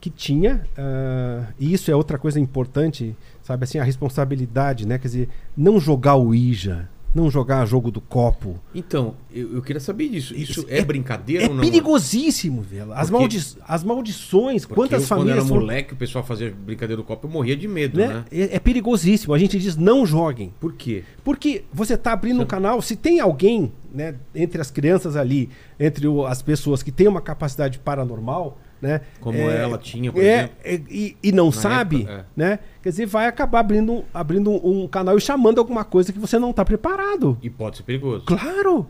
[0.00, 0.66] que tinha.
[0.76, 3.64] ah, e isso é outra coisa importante, sabe?
[3.64, 4.98] Assim, a responsabilidade, né?
[4.98, 8.58] Quer dizer, não jogar o Ija, não jogar jogo do copo.
[8.74, 10.34] Então, eu, eu queria saber disso.
[10.34, 11.62] Isso Isso é, é- brincadeira É ou não?
[11.62, 12.92] perigosíssimo, velho.
[12.92, 15.38] As, Porque- maldi as maldições, Porque quantas eu, quando famílias.
[15.38, 18.08] era foram- moleque, o pessoal fazia brincadeira do copo, eu morria de medo, né?
[18.08, 18.24] né?
[18.30, 19.34] É, é perigosíssimo.
[19.34, 20.52] A gente diz não joguem.
[20.60, 21.02] Por quê?
[21.24, 26.06] Porque você está abrindo um canal, se tem alguém, né, entre as crianças ali, entre
[26.06, 29.00] o- as pessoas que tem uma capacidade paranormal, né?
[29.20, 30.56] Como ela tinha, por é, exemplo.
[30.64, 32.24] é, e, e não Na sabe, época, é.
[32.36, 32.58] né?
[32.82, 36.38] Quer dizer, vai acabar abrindo, abrindo um, um canal e chamando alguma coisa que você
[36.38, 37.36] não está preparado.
[37.42, 38.24] E pode ser perigoso.
[38.24, 38.86] Claro!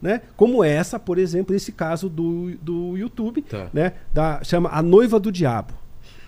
[0.00, 0.20] Né?
[0.36, 3.68] Como essa, por exemplo, esse caso do, do YouTube, Tá.
[3.72, 3.92] né?
[4.12, 5.72] Da, chama A Noiva do Diabo.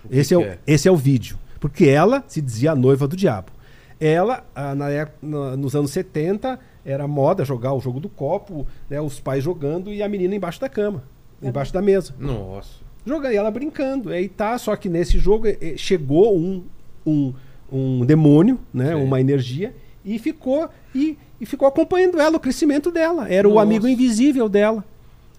[0.09, 0.59] que Esse, é o, que é?
[0.67, 1.37] esse é o vídeo.
[1.59, 3.51] Porque ela se dizia a noiva do diabo.
[3.99, 4.89] Ela, ah, na
[5.23, 9.01] na- nos anos 70, era moda jogar o jogo do copo, né?
[9.01, 11.03] os pais jogando e a menina embaixo da cama,
[11.43, 12.15] embaixo da mesa.
[12.19, 12.84] Nossa.
[13.07, 14.11] Jogando e ela brincando.
[14.11, 16.65] Aí tá, só que nesse jogo eh, chegou um,
[17.07, 17.33] um,
[17.71, 18.89] um demônio, né?
[18.95, 19.03] Sim.
[19.03, 19.75] Uma energia,
[20.05, 23.29] e ficou e, e ficou acompanhando ela, o crescimento dela.
[23.29, 23.63] Era o Nossa.
[23.63, 24.85] amigo invisível dela.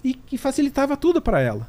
[0.04, 1.68] E que facilitava tudo para ela.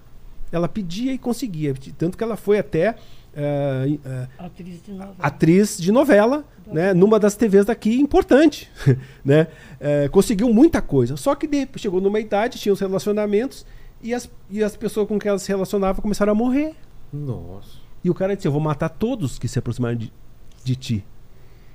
[0.52, 1.74] Ela pedia e conseguia.
[1.96, 2.94] Tanto que ela foi até
[3.34, 5.14] eh, eh, Atriz de novela.
[5.18, 8.70] atriz de novela, né, numa das TVs daqui importante,
[9.24, 9.46] né?
[9.80, 11.16] É, conseguiu muita coisa.
[11.16, 13.64] Só que de- chegou numa idade, tinha os relacionamentos
[14.08, 16.74] e as, e as pessoas com quem ela se relacionava começaram a morrer.
[17.12, 17.78] Nossa.
[18.04, 20.12] E o cara disse: Eu vou matar todos que se aproximarem de,
[20.64, 21.04] de ti.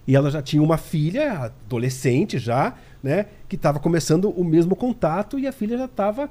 [0.08, 3.28] E ela já tinha uma filha, adolescente já, né?
[3.48, 6.30] Que estava começando o mesmo contato e a filha já estava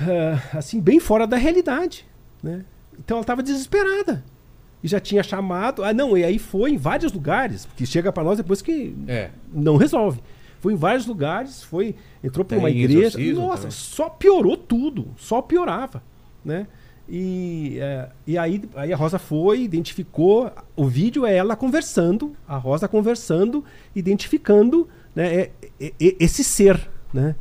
[0.00, 2.06] ah, assim, bem fora da realidade,
[2.42, 2.64] né?
[2.98, 4.24] Então ela estava desesperada.
[4.82, 5.82] E já tinha chamado.
[5.84, 9.30] Ah, não, e aí foi em vários lugares, porque chega para nós depois que É.
[9.52, 10.20] não resolve.
[10.60, 13.18] Foi em vários lugares, foi entrou para uma igreja.
[13.32, 13.70] Nossa, também.
[13.70, 16.02] só piorou tudo, só piorava,
[16.44, 16.66] né?
[17.08, 20.50] E, é, e aí, aí a Rosa foi, identificou.
[20.76, 23.64] O vídeo é ela conversando, a Rosa conversando,
[23.96, 25.50] identificando né, é-
[25.80, 27.34] é- é- esse ser, né?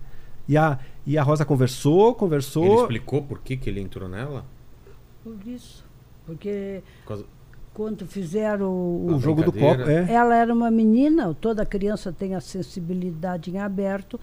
[0.48, 2.82] E a, e a Rosa conversou, Ele conversou.
[2.82, 4.44] explicou por que, que ele entrou nela?
[5.24, 5.86] Por isso.
[6.26, 7.26] Porque Por causa-
[7.80, 10.06] quando fizeram o, O jogo do copo, é.
[10.12, 14.20] Ela era uma menina, toda criança tem a sensibilidade em aberto.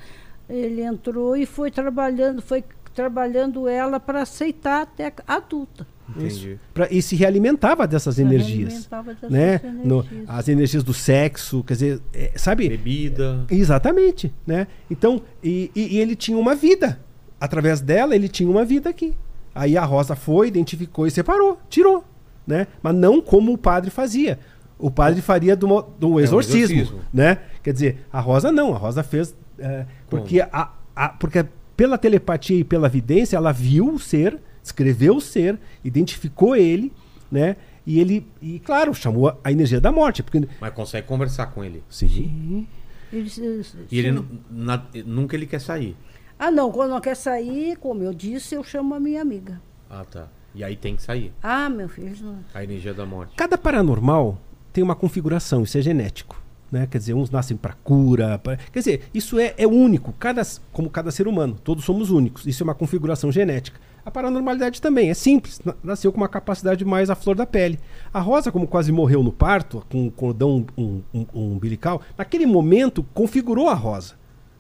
[0.46, 2.62] Ele entrou e foi trabalhando, foi
[2.94, 5.86] trabalhando ela para aceitar até adulta.
[6.10, 6.58] Entendi.
[6.74, 8.74] Pra, e se realimentava dessas energias.
[8.74, 9.58] Alimentava dessas Né?
[9.82, 10.24] No- energias.
[10.28, 12.68] as energias do sexo, quer dizer, é, sabe?
[12.68, 13.46] Bebida.
[13.50, 14.66] Exatamente, né?
[14.90, 17.00] Então, e, e- e ele tinha uma vida.
[17.40, 19.14] Através dela, ele tinha uma vida aqui.
[19.54, 22.04] Aí a Rosa foi, identificou e separou, tirou,
[22.47, 22.66] né?
[22.82, 24.39] Mas não como o padre fazia.
[24.78, 25.66] O padre faria do,
[25.98, 27.01] do exorcismo, exorcismo.
[27.12, 27.39] né?
[27.62, 31.47] Quer dizer, a Rosa não, a Rosa fez é, porque a, a- porque
[31.77, 36.93] pela telepatia e pela vidência ela viu o ser, escreveu o ser, identificou ele,
[37.32, 37.56] né?
[37.86, 41.64] E ele, e claro, chamou a, a energia da morte, porque Mas consegue conversar com
[41.64, 41.82] ele.
[41.89, 42.66] sim,
[43.12, 44.14] E ele sim.
[44.14, 45.97] nu- na- nunca ele quer sair.
[46.39, 49.60] Ah, não, quando não quer sair, como eu disse, eu chamo a minha amiga.
[49.89, 50.28] Ah, tá.
[50.56, 51.32] E aí tem que sair.
[51.42, 52.12] Ah, meu filho,
[52.54, 53.34] A energia da morte.
[53.36, 54.38] Cada paranormal
[54.72, 56.42] tem uma configuração, isso é genético.
[56.72, 56.86] Né?
[56.90, 58.38] Quer dizer, uns nascem para cura.
[58.38, 60.42] pra- Quer dizer, isso é, é único, cada,
[60.72, 61.56] como cada ser humano.
[61.62, 62.44] Todos somos únicos.
[62.46, 63.78] Isso é uma configuração genética.
[64.04, 65.60] A paranormalidade também é simples.
[65.64, 67.78] na- Nasceu com uma capacidade mais à flor da pele.
[68.12, 72.46] A Rosa, como quase morreu no parto, com um cordão um, um- um umbilical, naquele
[72.46, 74.14] momento configurou a Rosa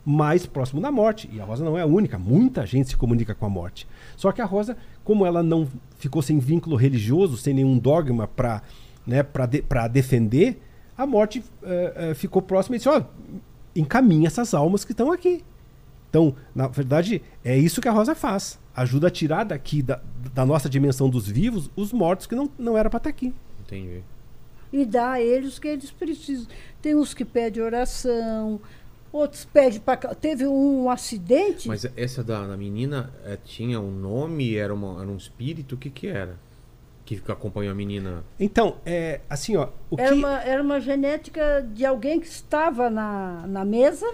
[0.04, 1.28] mais próximo da morte.
[1.32, 3.88] E a Rosa não é a única, muita gente se comunica com a morte.
[4.16, 4.76] Só que a Rosa,
[5.06, 5.68] como ela não
[5.98, 8.60] ficou sem vínculo religioso, sem nenhum dogma para
[9.06, 10.60] né, pra de, pra defender,
[10.98, 13.02] a morte eh, eh, ficou próxima e disse: ó,
[13.74, 15.44] encaminha essas almas que estão aqui.
[16.10, 18.58] Então, na verdade, é isso que a Rosa faz.
[18.74, 20.00] Ajuda a tirar daqui da,
[20.34, 23.32] da nossa dimensão dos vivos os mortos que não, não era para estar aqui.
[23.60, 24.02] Entendi.
[24.72, 26.48] e dá a eles o que eles precisam.
[26.82, 28.60] Tem uns que pedem oração,
[29.16, 30.14] outros pedem para.
[30.14, 31.68] Teve um acidente.
[31.68, 34.56] Mas essa da, da menina eh, tinha um nome?
[34.56, 35.74] Era, uma, era um espírito?
[35.74, 36.36] O que que era?
[37.04, 38.24] Que acompanhou a menina?
[38.38, 42.90] Então, é, assim, ó, o Era que uma, era uma genética de alguém que estava
[42.90, 44.12] na, na mesa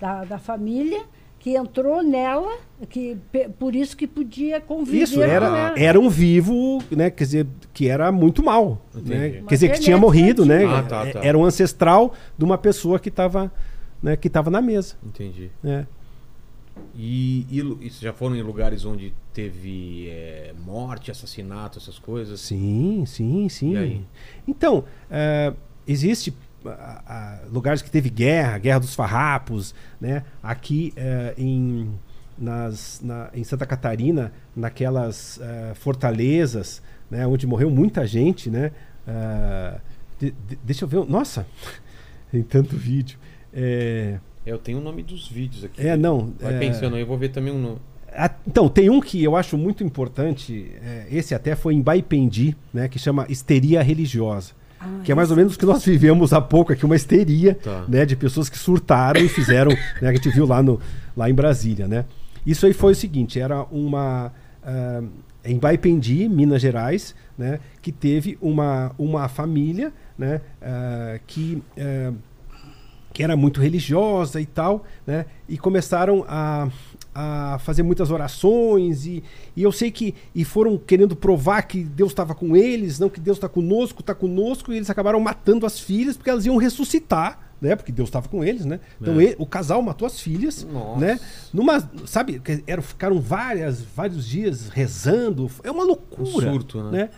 [0.00, 1.02] da, da família,
[1.40, 2.56] que entrou nela,
[2.88, 3.16] que,
[3.58, 5.74] por isso que podia conviver Isso, com era, ela.
[5.76, 7.10] era um vivo, né?
[7.10, 8.80] Quer dizer, que era muito mal.
[8.94, 9.42] Né?
[9.48, 10.64] Quer dizer, que tinha morrido, né?
[10.64, 11.20] Ah, tá, tá.
[11.22, 13.52] Era um ancestral de uma pessoa que estava
[14.02, 14.96] né, que tava na mesa.
[15.04, 15.50] Entendi.
[15.62, 15.86] Né?
[16.94, 22.40] E, e, e já foram em lugares onde teve eh, morte, assassinato, essas coisas?
[22.40, 24.04] Sim, sim, sim.
[24.46, 25.52] Então, eh,
[25.86, 26.32] existe
[26.64, 30.24] ah, ah, lugares que teve guerra, guerra dos farrapos, né?
[30.42, 31.92] Aqui eh, em,
[32.38, 35.40] nas, na- em Santa Catarina, naquelas
[35.74, 36.80] fortalezas,
[37.10, 37.26] né?
[37.26, 38.70] Onde morreu muita gente, né?
[40.18, 41.04] De- de- deixa eu ver.
[41.08, 41.46] Nossa,
[42.30, 43.18] tem tanto vídeo.
[43.52, 45.86] É, Eu tenho o nome dos vídeos aqui.
[45.86, 46.32] é não.
[46.40, 47.78] Vai é, pensando aí, eu vou ver também um nome.
[48.14, 52.56] a- Então, tem um que eu acho muito importante, é, esse até foi em Baipendi,
[52.72, 54.52] né, que chama histeria religiosa.
[54.80, 57.54] Ah, que é mais ou menos o que nós vivemos há pouco aqui, uma histeria
[57.56, 57.84] Tá.
[57.88, 59.70] né, de pessoas que surtaram e fizeram,
[60.00, 60.80] né, que a gente viu lá, no,
[61.16, 61.88] lá em Brasília.
[61.88, 62.04] Né?
[62.46, 64.32] Isso aí foi o seguinte, era uma...
[64.62, 65.02] ah,
[65.44, 71.62] em Baipendi, Minas Gerais, né, que teve uma, uma família né, ah, que...
[71.78, 72.12] ah,
[73.18, 75.26] que era muito religiosa e tal, né?
[75.48, 76.68] E começaram a,
[77.12, 79.24] a fazer muitas orações e,
[79.56, 83.18] e eu sei que e foram querendo provar que Deus estava com eles, não que
[83.18, 87.40] Deus está conosco, está conosco, e eles acabaram matando as filhas porque elas iam ressuscitar,
[87.60, 87.74] né?
[87.74, 88.78] Porque Deus estava com eles, né?
[89.00, 89.24] Então É.
[89.24, 91.00] ele- o casal matou as filhas, Nossa.
[91.00, 91.18] né?
[91.52, 96.90] Numa, sabe, que eram, ficaram várias, vários dias rezando, é uma loucura, Um surto, né?
[96.92, 97.10] né?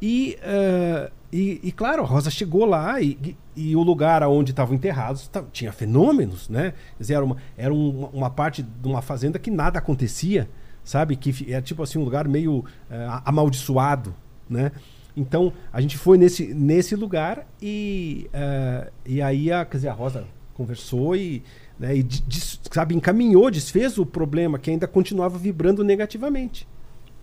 [0.00, 3.36] E, eh, e, e, claro, a Rosa chegou lá e, e-
[3.70, 6.72] e o lugar onde estavam enterrados tinha fenômenos, né?
[6.96, 10.48] Quer dizer, era, uma, era um- uma parte de uma fazenda que nada acontecia,
[10.84, 11.16] sabe?
[11.16, 14.14] Que era tipo assim um lugar meio eh, amaldiçoado,
[14.48, 14.70] né?
[15.16, 19.94] Então a gente foi nesse, nesse lugar e, eh, e aí a, quer dizer, a
[19.94, 20.24] Rosa
[20.54, 21.42] conversou e,
[21.78, 26.66] né, e de- des- sabe, encaminhou, desfez o problema que ainda continuava vibrando negativamente.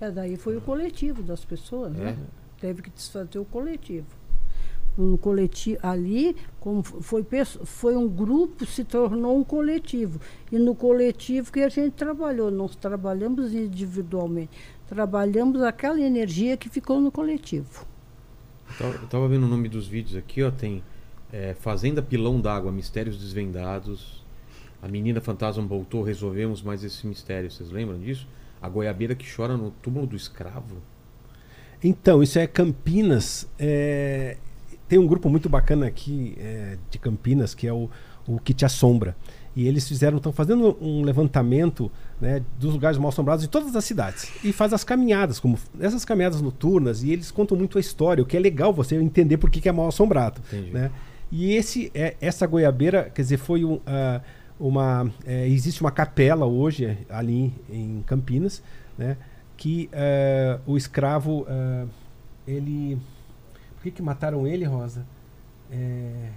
[0.02, 2.16] É, daí foi o coletivo das pessoas, né?
[2.64, 4.07] Teve que desfazer o coletivo.
[4.98, 7.26] No coletivo ali, como foi,
[7.65, 10.18] foi um grupo, se tornou um coletivo.
[10.49, 14.52] E no coletivo que a gente trabalhou, nós trabalhamos individualmente.
[14.88, 17.85] Trabalhamos aquela energia que ficou no coletivo.
[18.80, 20.49] Eu tava vendo o nome dos vídeos aqui, ó.
[20.49, 20.81] Tem
[21.34, 24.23] é, Fazenda Pilão d'Água, Mistérios Desvendados.
[24.81, 27.52] A menina fantasma voltou, resolvemos mais esse mistério.
[27.52, 28.26] Vocês lembram disso?
[28.61, 30.77] A goiabeira que chora no túmulo do escravo.
[31.84, 33.47] Então, isso é Campinas.
[33.60, 34.38] é,
[34.88, 37.89] Tem um grupo muito bacana aqui é, de Campinas, que é o,
[38.27, 39.15] o Que Te Assombra.
[39.55, 43.85] E eles fizeram, estão fazendo um levantamento né, dos lugares mal assombrados em todas as
[43.85, 44.31] cidades.
[44.43, 48.26] E faz as caminhadas, como essas caminhadas noturnas, e eles contam muito a história, o
[48.26, 50.41] que é legal você entender por que, que é mal assombrado.
[50.47, 50.72] Entendi.
[50.72, 50.89] Né?
[51.31, 54.22] E esse, é, essa goiabeira, quer dizer, foi um, ah,
[54.60, 55.11] uma.
[55.26, 58.64] é, existe uma capela hoje ali em Campinas,
[58.97, 59.18] né?
[59.57, 61.45] Que ah, o escravo.
[61.49, 61.85] ah,
[62.47, 62.97] ele.
[63.75, 65.05] Por que, que mataram ele, Rosa?
[65.71, 66.30] É,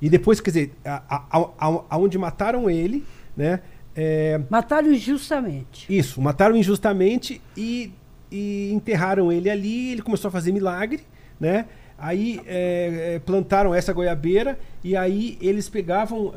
[0.00, 3.04] e depois, quer dizer, a- a- a- aonde mataram ele,
[3.36, 3.60] né?
[3.96, 5.86] é, Mataram injustamente.
[5.94, 7.92] isso, mataram injustamente e,
[8.30, 9.92] e enterraram ele ali.
[9.92, 11.02] Ele começou a fazer milagre,
[11.38, 11.66] né?
[11.98, 16.32] Aí é, é, plantaram essa goiabeira e aí eles pegavam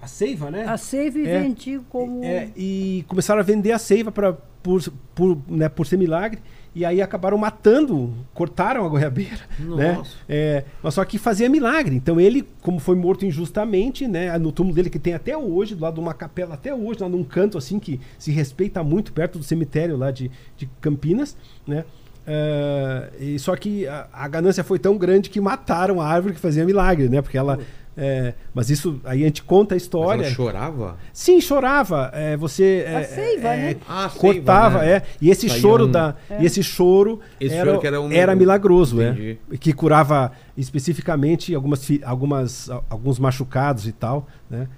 [0.00, 0.64] a seiva, né?
[0.64, 1.40] A seiva É.
[1.42, 2.24] vendia como.
[2.24, 4.82] É, e começaram a vender a seiva pra, por,
[5.14, 6.40] por, né, por ser milagre.
[6.74, 9.40] E aí acabaram matando, cortaram a goiabeira.
[9.58, 9.94] Né?
[9.94, 10.14] Nossa.
[10.28, 11.96] É, mas só que fazia milagre.
[11.96, 15.82] Então ele, como foi morto injustamente, né, no túmulo dele que tem até hoje, do
[15.82, 19.38] lado de uma capela até hoje, lá num canto assim que se respeita muito, perto
[19.38, 21.84] do cemitério lá de, de Campinas, né?
[22.30, 26.40] É, e só que a, a ganância foi tão grande que mataram a árvore que
[26.40, 27.22] fazia milagre, né?
[27.22, 27.58] Porque ela.
[28.00, 30.22] É, mas isso aí a gente conta a Mas história.
[30.24, 30.96] ela chorava?
[31.12, 32.10] Sim, chorava.
[32.14, 33.76] É, você A é, seiva, é, né?
[33.88, 34.90] Ah, seiva, cortava, né?
[34.92, 35.02] é.
[35.20, 38.12] E esse Saía choro um- da, e esse choro Esse era, choro que era um-
[38.12, 39.38] era milagroso, Entendi.
[39.52, 39.56] é.
[39.56, 44.68] Que curava especificamente algumas, algumas alguns machucados e tal, né?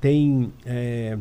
[0.00, 1.16] Tem é,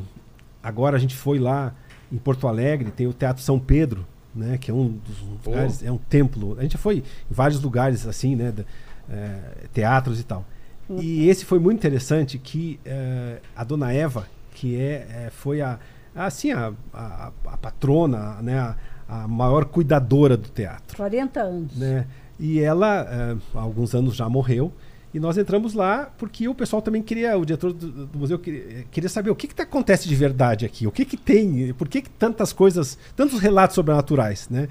[0.62, 1.74] agora a gente foi lá
[2.12, 4.06] em Porto Alegre, tem o Teatro São Pedro,
[4.36, 4.58] né?
[4.58, 6.56] Que é um dos lugares, é um templo.
[6.60, 7.04] A gente foi em
[7.34, 8.52] vários lugares assim, né?
[8.52, 8.64] da-
[9.10, 10.44] é, teatros e tal.
[10.90, 15.80] E esse foi muito interessante que é, a dona Eva, que é, é, foi a
[16.16, 18.76] assim a, a, a patrona, né, a,
[19.08, 21.76] a maior cuidadora do teatro, 40 anos.
[21.76, 22.08] né?
[22.40, 24.72] E ela é, há alguns anos já morreu.
[25.14, 28.84] E nós entramos lá porque o pessoal também queria, o diretor do, do museu queria,
[28.92, 32.02] queria saber o que, que acontece de verdade aqui, o que, que tem, por que,
[32.02, 34.68] que tantas coisas, tantos relatos sobrenaturais, né?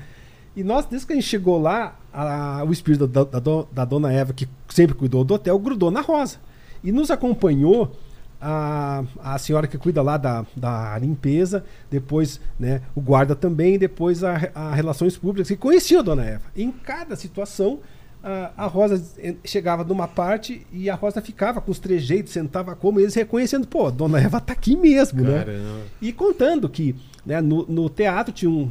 [0.54, 3.40] E nós, desde que a gente chegou lá, a- o espírito da, da
[3.72, 6.36] da dona Eva, que sempre cuidou do hotel, grudou na rosa.
[6.82, 7.96] E nos acompanhou
[8.40, 14.22] a, a senhora que cuida lá da, da limpeza, depois né, o guarda também, depois
[14.22, 16.42] a, a Relações Públicas, que conhecia a dona Eva.
[16.54, 17.78] Em cada situação,
[18.22, 19.02] a, a Rosa
[19.44, 23.86] chegava numa parte e a Rosa ficava com os trejeitos, sentava como, eles reconhecendo, pô,
[23.86, 25.38] a dona Eva tá aqui mesmo, né?
[25.38, 25.80] Caramba.
[26.02, 28.70] E contando que né, no, no teatro tinha um,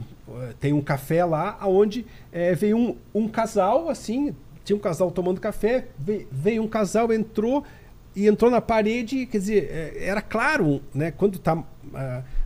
[0.60, 2.06] tem um café lá onde
[2.58, 7.64] veio um, um casal, assim, tinha um casal tomando café, ve- veio um casal, entrou
[8.16, 11.62] e entrou na parede, quer dizer, eh, era claro, né, quando está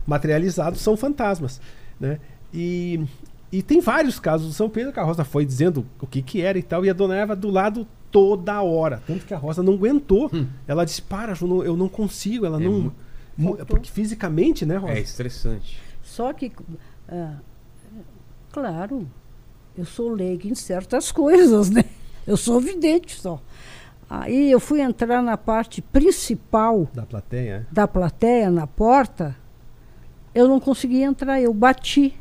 [0.06, 1.60] materializado, são fantasmas.
[2.00, 2.18] Né?
[2.52, 3.04] E,
[3.52, 6.40] e tem vários casos do São Pedro que a Rosa foi dizendo o que, que
[6.40, 9.02] era e tal, e a dona Eva do lado toda hora.
[9.06, 10.30] Tanto que a Rosa não aguentou.
[10.66, 12.92] Ela disse: Para, eu não consigo, ela É não.
[13.66, 14.94] Porque fisicamente, né, Rosa?
[14.94, 15.78] É estressante.
[16.02, 16.50] Só que,
[17.08, 17.34] ah,
[18.58, 19.08] claro,
[19.76, 21.84] eu sou leiga em certas coisas, né?
[22.26, 23.40] Eu sou vidente só.
[24.10, 27.72] Aí eu fui entrar na parte principal Da plateia, é?
[27.72, 29.36] da plateia, na porta,
[30.34, 32.14] eu não conseguia entrar, eu bati.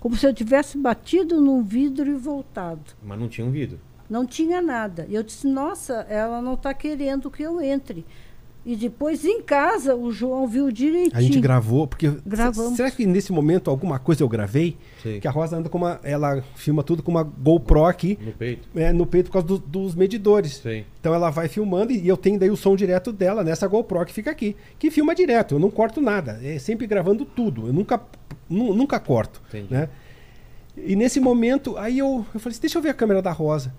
[0.00, 2.82] Como se eu tivesse batido num vidro e voltado.
[3.02, 3.78] Mas não tinha um vidro.
[4.08, 5.06] Não tinha nada.
[5.08, 8.06] E eu disse, nossa, ela não está querendo que eu entre.
[8.66, 11.16] E depois em casa o João viu direitinho.
[11.16, 12.12] A gente gravou, porque.
[12.26, 12.76] Gravamos.
[12.76, 14.76] Será que nesse momento alguma coisa eu gravei?
[15.02, 15.20] Sei.
[15.20, 15.98] Que a Rosa anda com uma.
[16.02, 18.68] Ela filma tudo com uma GoPro aqui No peito.
[18.74, 20.56] é, no peito por causa do- dos medidores.
[20.56, 20.84] Sei.
[21.00, 24.12] Então ela vai filmando e eu tenho daí o som direto dela nessa GoPro que
[24.12, 24.54] fica aqui.
[24.78, 26.38] Que filma direto, eu não corto nada.
[26.42, 27.68] É sempre gravando tudo.
[27.68, 27.98] Eu nunca,
[28.50, 29.40] nu- nunca corto.
[29.48, 29.72] Entendi.
[29.72, 29.88] Né?
[30.76, 33.72] E nesse momento, aí eu, eu falei assim, deixa eu ver a câmera da Rosa.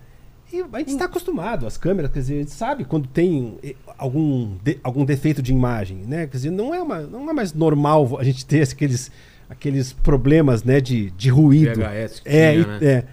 [0.51, 3.75] E a gente está acostumado, as câmeras, quer dizer, a gente sabe quando tem eh,
[3.97, 6.25] algum, de- algum defeito de imagem, né?
[6.25, 9.11] Quer dizer, não é, uma, não é mais normal a gente ter aqueles,
[9.49, 11.79] aqueles problemas né, de, de ruído.
[11.79, 12.85] VHS que é, tinha, né?
[12.85, 13.03] é.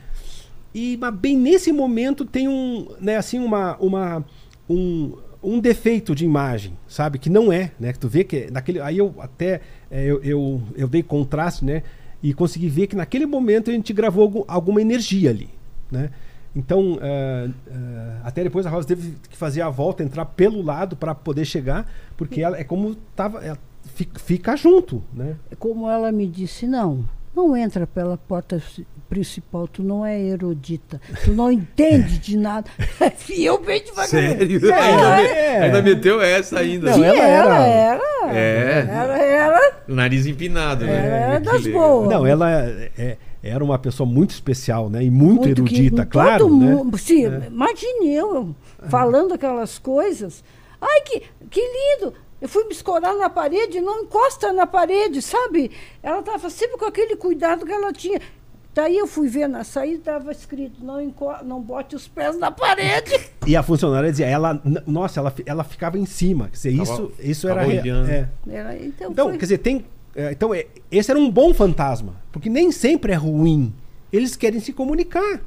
[0.74, 4.24] E mas bem nesse momento tem um, né, assim, uma, uma,
[4.68, 7.18] um, um defeito de imagem, sabe?
[7.18, 7.92] Que não é, né?
[7.92, 8.80] Que tu vê que naquele.
[8.80, 9.60] Aí eu até
[9.90, 11.82] é, eu, eu, eu dei contraste, né?
[12.22, 15.48] E consegui ver que naquele momento a gente gravou algum- alguma energia ali,
[15.90, 16.10] né?
[16.56, 20.96] Então, eh, eh, até depois a Rosa teve que fazer a volta, entrar pelo lado
[20.96, 23.58] para poder chegar, porque ela é como tava, ela
[23.94, 25.36] fi- fica junto, né?
[25.58, 27.04] Como ela me disse, não,
[27.34, 32.70] não entra pela porta ci- principal, tu não é erudita, tu não entende de nada.
[33.18, 34.08] Fiel bem devagar.
[34.08, 34.70] Sério?
[34.72, 35.58] É, ainda, me- é.
[35.62, 36.90] ainda meteu essa ainda.
[36.96, 38.06] Não, ela ela era- era.
[38.34, 38.86] É.
[38.90, 40.96] Ela era, O nariz empinado, né?
[41.06, 42.08] ela era das boas.
[42.08, 43.16] Não, ela é- é-
[43.48, 45.02] era uma pessoa muito especial, né?
[45.04, 46.74] E muito, que- erudita, todo claro, né?
[46.74, 48.54] mundo- Sim, imagine eu
[48.88, 50.42] falando aquelas coisas.
[50.80, 52.12] Ai, que, que lindo!
[52.40, 55.70] Eu fui me escorar na parede, não encosta na parede, sabe?
[56.02, 58.20] Ela estava sempre com aquele cuidado que ela tinha.
[58.74, 60.98] Daí eu fui ver na saída, estava escrito, não,
[61.42, 63.18] não bote os pés na parede.
[63.46, 66.46] E a funcionária dizia, ela, nossa, ela, ela ficava em cima.
[66.48, 67.68] Quer dizer, Tava- isso, isso tava era.
[67.80, 68.10] olhando.
[68.10, 68.28] é.
[68.48, 69.86] Era- então, Então, foi- quer dizer, tem.
[70.16, 72.14] É, então, é, esse era um bom fantasma.
[72.32, 73.72] Porque nem sempre é ruim.
[74.10, 75.40] Eles querem se comunicar.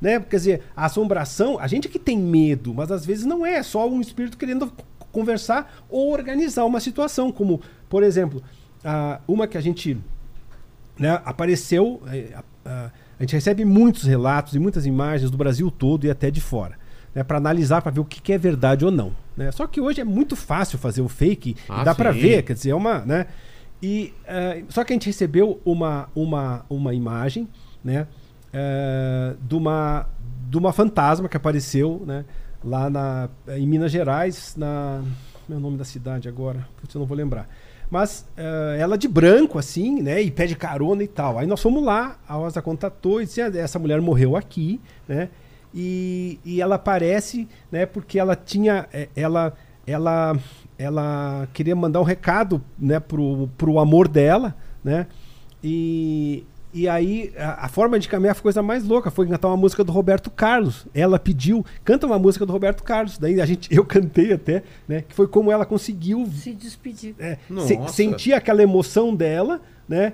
[0.00, 0.18] Né?
[0.20, 3.62] Quer dizer, a assombração, a gente que tem medo, mas às vezes não é, é
[3.62, 4.72] só um espírito querendo
[5.12, 7.30] conversar ou organizar uma situação.
[7.30, 7.60] Como,
[7.90, 8.42] por exemplo,
[9.28, 9.98] uma que a gente
[10.98, 12.00] né, apareceu.
[12.10, 12.90] é, a,
[13.20, 16.78] gente recebe muitos relatos e muitas imagens do Brasil todo e até de fora.
[17.14, 19.12] Né, para analisar, para ver o que, que é verdade ou não.
[19.36, 19.52] Né?
[19.52, 22.54] Só que hoje é muito fácil fazer o fake, Ah, e dá para ver, quer
[22.54, 23.00] dizer, é uma.
[23.00, 23.26] Né,
[23.88, 27.48] e, eh, só que a gente recebeu uma, uma, uma imagem
[27.84, 28.06] né,
[28.52, 30.06] eh, de, uma,
[30.50, 32.24] de uma fantasma que apareceu né,
[32.64, 35.02] lá na, em Minas Gerais, na.
[35.48, 37.48] Meu nome da cidade agora, putz, eu não vou lembrar.
[37.88, 40.20] Mas eh, ela de branco, assim, né?
[40.20, 41.38] E pede carona e tal.
[41.38, 45.28] Aí nós fomos lá, a Rosa contatou e disse: "Ah, essa mulher morreu aqui, né?
[45.72, 47.86] E, e ela aparece, né?
[47.86, 48.88] Porque ela tinha.
[48.92, 49.52] eh, Ela,
[49.86, 50.36] ela,
[50.78, 53.00] ela queria mandar um recado, né?
[53.00, 54.54] Pro, pro amor dela,
[54.84, 55.06] né?
[55.62, 59.48] E, e aí a, a forma de caminhar foi a coisa mais louca, foi cantar
[59.48, 60.86] uma música do Roberto Carlos.
[60.94, 63.18] Ela pediu, canta uma música do Roberto Carlos.
[63.18, 65.02] Daí a gente, eu cantei até, né?
[65.08, 67.14] Que foi como ela conseguiu se despedir.
[67.18, 70.12] é, se- sentir aquela emoção dela, né?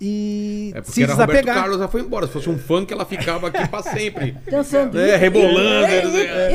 [0.00, 1.56] E É porque se era Roberto desapegar.
[1.56, 2.26] Carlos, já foi embora.
[2.28, 4.36] Se fosse um funk, ela ficava aqui pra sempre.
[4.48, 4.96] Dançando.
[5.00, 5.86] É, rebolando.
[6.16, 6.52] É,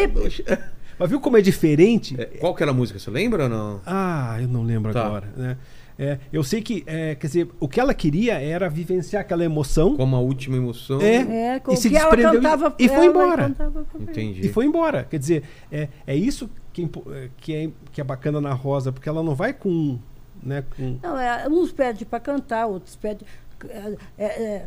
[0.97, 2.15] Mas viu como é diferente?
[2.19, 2.99] É, Qual que era a música?
[2.99, 3.81] Você lembra ou não?
[3.85, 5.05] Ah, eu não lembro Tá.
[5.05, 5.27] agora.
[5.35, 5.57] Né?
[5.97, 9.95] É, eu sei que, é, quer dizer, o que ela queria era vivenciar aquela emoção
[9.95, 10.99] Como a última emoção.
[10.99, 11.55] É.
[11.55, 13.55] É, com E se que ela desprendeu e- cantava e foi ela embora.
[13.99, 14.41] Entendi.
[14.47, 15.03] e foi embora.
[15.07, 18.91] Quer dizer, é, é isso que, é é, que, é, que é bacana na Rosa,
[18.91, 19.99] porque ela não vai com.
[20.41, 23.25] Né, com Não, é, uns pedem para cantar, outros pedem.
[23.69, 24.65] é, é,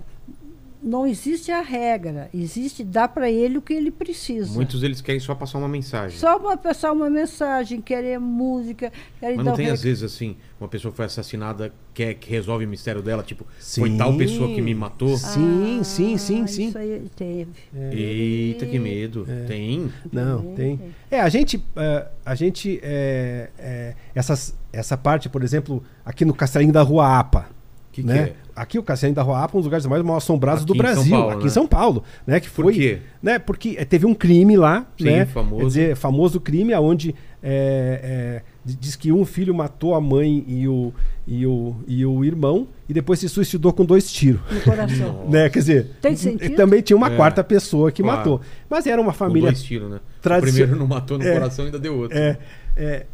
[0.87, 4.53] não existe a regra, existe dar para ele o que ele precisa.
[4.55, 6.17] Muitos eles querem só passar uma mensagem.
[6.17, 10.37] Só para passar uma mensagem, querer música, querer Mas não tem, rec- às vezes, assim,
[10.61, 13.81] uma pessoa foi assassinada, quer que resolve o mistério dela, tipo, Sim.
[13.81, 15.17] foi tal pessoa que me matou.
[15.17, 16.69] Sim, sim, sim, Ah, sim.
[16.69, 17.51] Isso aí teve.
[17.93, 19.27] Eita, que medo.
[19.49, 19.91] Tem.
[20.13, 20.79] Não, tem.
[21.11, 21.63] É, a gente.
[21.75, 22.79] eh, a gente.
[22.83, 27.49] eh, eh, essas, essa parte, por exemplo, aqui no Castelinho da Rua Apa.
[27.93, 28.19] Que que né?
[28.19, 28.46] é?
[28.57, 30.79] Aqui o Castelinho da Rua Apa é um dos lugares mais mal assombrados Aqui do
[30.79, 31.11] Brasil.
[31.15, 31.47] Paulo, aqui né?
[31.47, 32.03] em São Paulo.
[32.27, 32.41] Né?
[32.41, 32.99] Que Por foi, quê?
[33.23, 33.39] Né?
[33.39, 35.27] Porque eh, teve um crime lá, Sim, né?
[35.27, 35.59] famoso.
[35.61, 40.43] Quer dizer, famoso crime onde eh, eh, d- diz que um filho matou a mãe
[40.49, 40.93] e o,
[41.27, 44.41] e, o, e o irmão e depois se suicidou com dois tiros.
[44.51, 45.27] No coração.
[45.29, 45.51] Né?
[45.51, 46.45] Quer dizer, Tem e- sentido?
[46.45, 48.19] e também tinha uma É, quarta pessoa que claro.
[48.19, 48.41] matou.
[48.71, 50.01] Mas era uma Com família dois tiros, né?
[50.23, 51.33] tradicio- O primeiro não matou no É.
[51.35, 52.17] coração, ainda deu outro.
[52.17, 52.39] É,
[52.77, 53.07] é, é,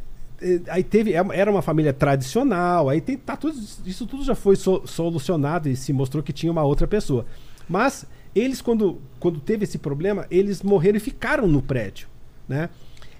[0.68, 3.56] aí teve, é- era uma família tradicional, aí tem, tá tudo,
[3.86, 7.24] isso tudo já foi so- solucionado e se mostrou que tinha uma outra pessoa.
[7.68, 8.04] Mas
[8.34, 12.08] eles, quando, quando teve esse problema, eles morreram e ficaram no prédio,
[12.48, 12.68] né?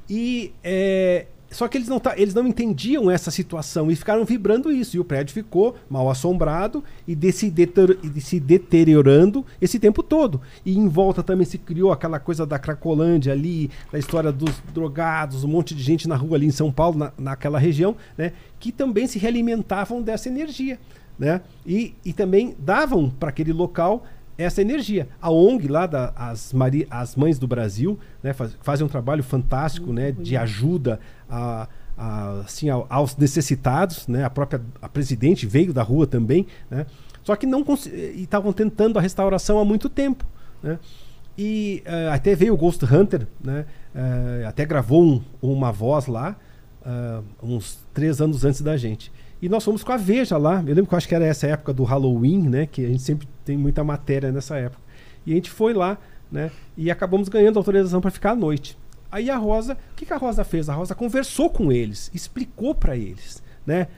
[0.08, 4.72] E é, só que eles não, tá, eles não entendiam essa situação e ficaram vibrando
[4.72, 4.96] isso.
[4.96, 10.02] E o prédio ficou mal assombrado e, de se, deter- de se deteriorando esse tempo
[10.02, 10.40] todo.
[10.64, 15.44] E em volta também se criou aquela coisa da Cracolândia ali, da história dos drogados,
[15.44, 18.32] um monte de gente na rua ali em São Paulo, na, naquela região, né?
[18.58, 20.78] Que também se realimentavam dessa energia.
[21.18, 21.42] Né?
[21.64, 24.04] E, e também davam para aquele local
[24.38, 25.08] essa energia.
[25.20, 29.22] A ONG lá, da, as, Mari, as Mães do Brasil, né, faz, fazem um trabalho
[29.22, 30.98] fantástico né, de ajuda
[31.28, 34.06] a, a, assim, ao- aos necessitados.
[34.08, 36.46] Né, a própria a presidente veio da rua também.
[36.70, 36.86] Né,
[37.22, 37.64] só que não
[38.16, 40.24] estavam tentando a restauração há muito tempo.
[40.62, 40.78] Né,
[41.38, 43.64] e eh, até veio o Ghost Hunter, né,
[43.94, 46.36] eh, até gravou um- uma voz lá,
[46.84, 49.10] ah, uns três anos antes da gente.
[49.42, 50.60] E nós fomos com a Veja lá.
[50.64, 52.66] Eu lembro que eu acho que era essa época do Halloween, né?
[52.66, 54.80] Que a gente sempre tem muita matéria nessa época.
[55.26, 55.98] E a gente foi lá,
[56.30, 56.50] né?
[56.76, 58.78] E acabamos ganhando autorização para ficar à noite.
[59.10, 60.68] Aí a Rosa, o que, que a Rosa fez?
[60.68, 63.88] A Rosa conversou com eles, explicou para eles, né?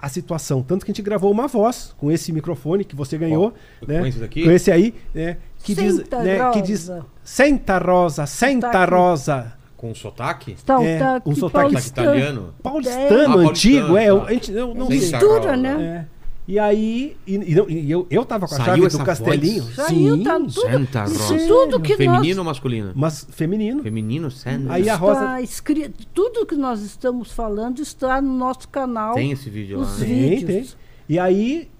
[0.00, 0.62] a situação.
[0.62, 4.00] Tanto que a gente gravou uma voz com esse microfone que você ganhou, Ó, né?
[4.00, 4.44] com esse daqui?
[4.44, 5.36] Com esse aí, né?
[5.62, 7.06] que diz, Senta, né, que diz Rosa.
[7.22, 8.94] senta rosa, senta Sotaque.
[8.94, 9.57] rosa.
[9.78, 10.56] Com sotaque?
[10.66, 12.08] Tá, É, tá, um que sotaque paulistano.
[12.08, 12.54] italiano.
[12.62, 14.06] Paulistano, Ah, antigo, é.
[14.06, 14.98] paulistano, eu- a gente, eu não sei.
[14.98, 15.56] Mistura, rosa.
[15.56, 16.04] né?
[16.14, 16.18] É.
[16.50, 19.62] E aí, e, e não- e eu, eu tava com a Saiu chave do castelinho.
[19.62, 19.74] voz?
[19.76, 20.50] Saiu, tá tudo.
[20.50, 21.46] Santa isso Rosa.
[21.46, 22.92] tudo que Feminino nós ou masculino?
[22.94, 23.82] Mas feminino.
[23.82, 24.72] Feminino, Santa.
[24.72, 29.14] Aí a está Rosa- escrito, tudo que nós estamos falando está no nosso canal.
[29.14, 29.84] Tem esse vídeo lá.
[29.84, 30.06] Os né?
[30.06, 30.46] Tem, vídeos.
[30.72, 30.78] tem.
[31.08, 31.70] E aí,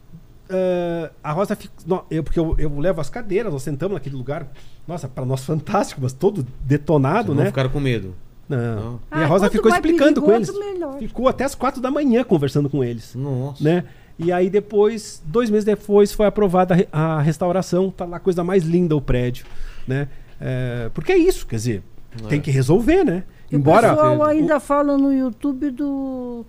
[0.51, 1.73] eh, a Rosa fica.
[1.87, 4.47] no- eu, porque eu, eu levo as cadeiras, nós sentamos naquele lugar.
[4.89, 7.51] Nossa, para nós fantástico, mas todo detonado, Vocês não né?
[7.51, 8.15] ficaram com medo.
[8.49, 8.99] Não.
[9.11, 10.51] Ah, E a Rosa quanto ficou explicando com eles.
[10.59, 10.99] melhor.
[10.99, 13.15] Ficou até as quatro da manhã conversando com eles.
[13.15, 13.63] Nossa.
[13.63, 13.85] né?
[14.19, 17.91] E aí depois, dois meses depois, foi aprovada a re- a restauração.
[17.91, 19.45] Tá lá a coisa mais linda o prédio,
[19.87, 20.09] né?
[20.41, 21.83] É, porque é isso, quer dizer,
[22.29, 23.25] tem que resolver, né?
[23.53, 26.47] E Embora o pessoal o- ainda fala no YouTube do.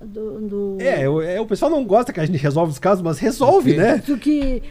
[0.00, 3.02] do, do- é, o, é, o pessoal não gosta que a gente resolve os casos,
[3.02, 3.96] mas resolve, né?
[3.98, 4.62] do que,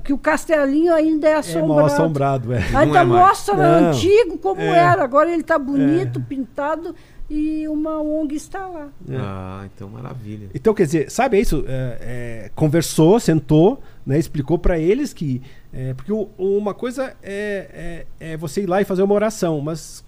[0.00, 1.74] que o castelinho ainda é É assombrado.
[1.74, 2.58] mal assombrado, é.
[2.74, 3.08] Ainda é mais.
[3.08, 3.88] mostra Não.
[3.90, 4.66] antigo como É.
[4.78, 5.02] era.
[5.04, 6.94] Agora ele está bonito, pintado
[7.30, 8.88] e uma ONG está lá.
[9.12, 10.48] Ah, então maravilha.
[10.54, 11.64] Então, quer dizer, sabe, é isso?
[11.66, 11.98] é,
[12.46, 15.40] é, conversou, sentou, né, explicou pra eles que.
[15.72, 19.60] é, porque o- uma coisa é, é, é você ir lá e fazer uma oração,
[19.60, 20.04] mas.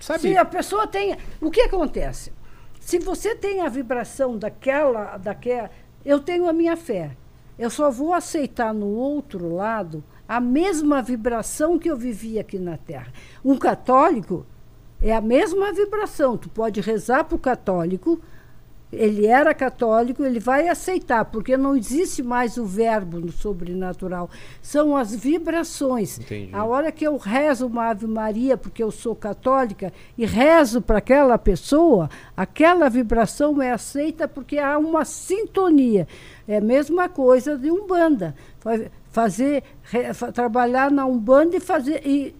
[0.00, 0.20] Sabe?
[0.20, 1.16] Se a pessoa tem.
[1.40, 2.30] O que acontece?
[2.80, 5.70] Se você tem a vibração daquela, daquela.
[6.04, 7.12] Eu tenho a minha fé.
[7.58, 12.76] Eu só vou aceitar no outro lado a mesma vibração que eu vivi aqui na
[12.76, 13.12] Terra.
[13.44, 14.44] Um católico
[15.00, 16.36] é a mesma vibração.
[16.36, 18.20] Tu pode rezar para o católico,
[18.96, 24.28] ele era católico, ele vai aceitar, porque não existe mais o verbo no sobrenatural.
[24.62, 26.18] São as vibrações.
[26.18, 26.50] Entendi.
[26.52, 30.98] A hora que eu rezo uma Ave Maria, porque eu sou católica, e rezo para
[30.98, 36.06] aquela pessoa, aquela vibração é aceita porque há uma sintonia.
[36.46, 38.34] É a mesma coisa de Umbanda.
[38.60, 38.80] Fa-
[39.10, 42.02] Fazer, re- trabalhar na Umbanda e fazer.
[42.04, 42.34] E,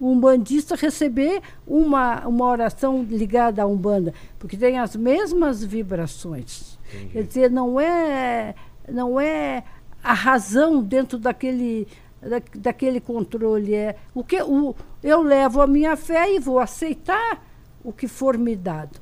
[0.00, 6.78] um bandista receber uma, uma oração ligada à Umbanda, porque tem as mesmas vibrações.
[7.12, 8.54] Quer dizer, não é,
[8.88, 9.62] não é
[10.02, 11.86] a razão dentro daquele,
[12.20, 13.74] da, daquele controle.
[13.74, 17.44] É o que o, eu levo a minha fé e vou aceitar
[17.84, 19.00] o que for me dado.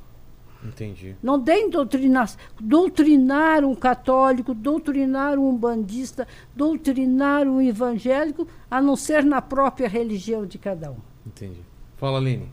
[0.63, 1.15] Entendi.
[1.23, 2.29] Não tem doutrinar,
[2.59, 10.45] doutrinar um católico, doutrinar um bandista, doutrinar um evangélico, a não ser na própria religião
[10.45, 10.97] de cada um.
[11.25, 11.61] Entendi.
[11.97, 12.49] Fala, Aline.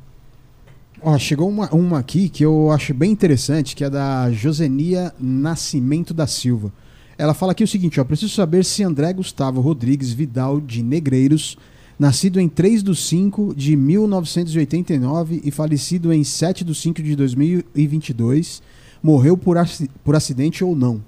[1.02, 6.14] Ó, chegou uma, uma aqui que eu acho bem interessante, que é da Josenia Nascimento
[6.14, 6.72] da Silva.
[7.18, 11.56] Ela fala aqui o seguinte, ó, preciso saber se André Gustavo Rodrigues Vidal de Negreiros,
[11.98, 18.62] nascido em 3 de 5 de 1989 e falecido em 7 de 5 de 2022,
[19.02, 21.02] morreu por, aci- por acidente ou não.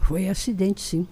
[0.00, 1.06] Foi acidente, sim.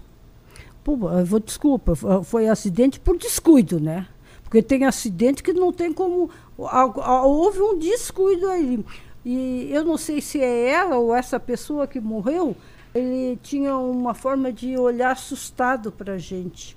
[0.83, 4.07] Pô, vou, desculpa, fo- foi acidente por descuido, né?
[4.43, 6.29] Porque tem acidente que não tem como.
[6.57, 8.83] Houve um descuido aí.
[9.31, 12.57] E eu não sei se é ela ou essa pessoa que morreu,
[12.95, 16.75] ele tinha uma forma de olhar assustado para a gente.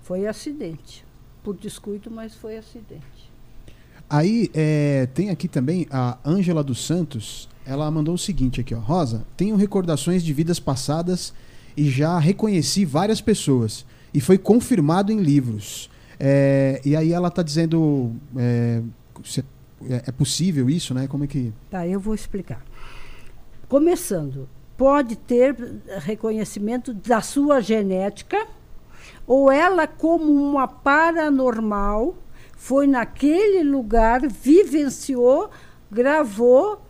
[0.00, 1.04] Foi acidente.
[1.44, 3.30] Por descuido, mas foi acidente.
[4.08, 7.46] Aí é, tem aqui também a Ângela dos Santos.
[7.66, 8.78] Ela mandou o seguinte aqui, ó.
[8.78, 11.34] Rosa, tenho recordações de vidas passadas
[11.76, 13.84] e já reconheci várias pessoas.
[14.14, 15.90] E foi confirmado em livros.
[16.18, 18.12] É, e aí ela tá dizendo.
[18.34, 18.80] É,
[19.88, 21.06] é, é possível isso, né?
[21.06, 21.52] Como é que.
[21.70, 22.64] Tá, eu vou explicar.
[23.68, 25.56] Começando, pode ter
[26.00, 28.46] reconhecimento da sua genética,
[29.26, 32.16] ou ela, como uma paranormal,
[32.56, 35.50] foi naquele lugar, vivenciou,
[35.90, 36.80] gravou,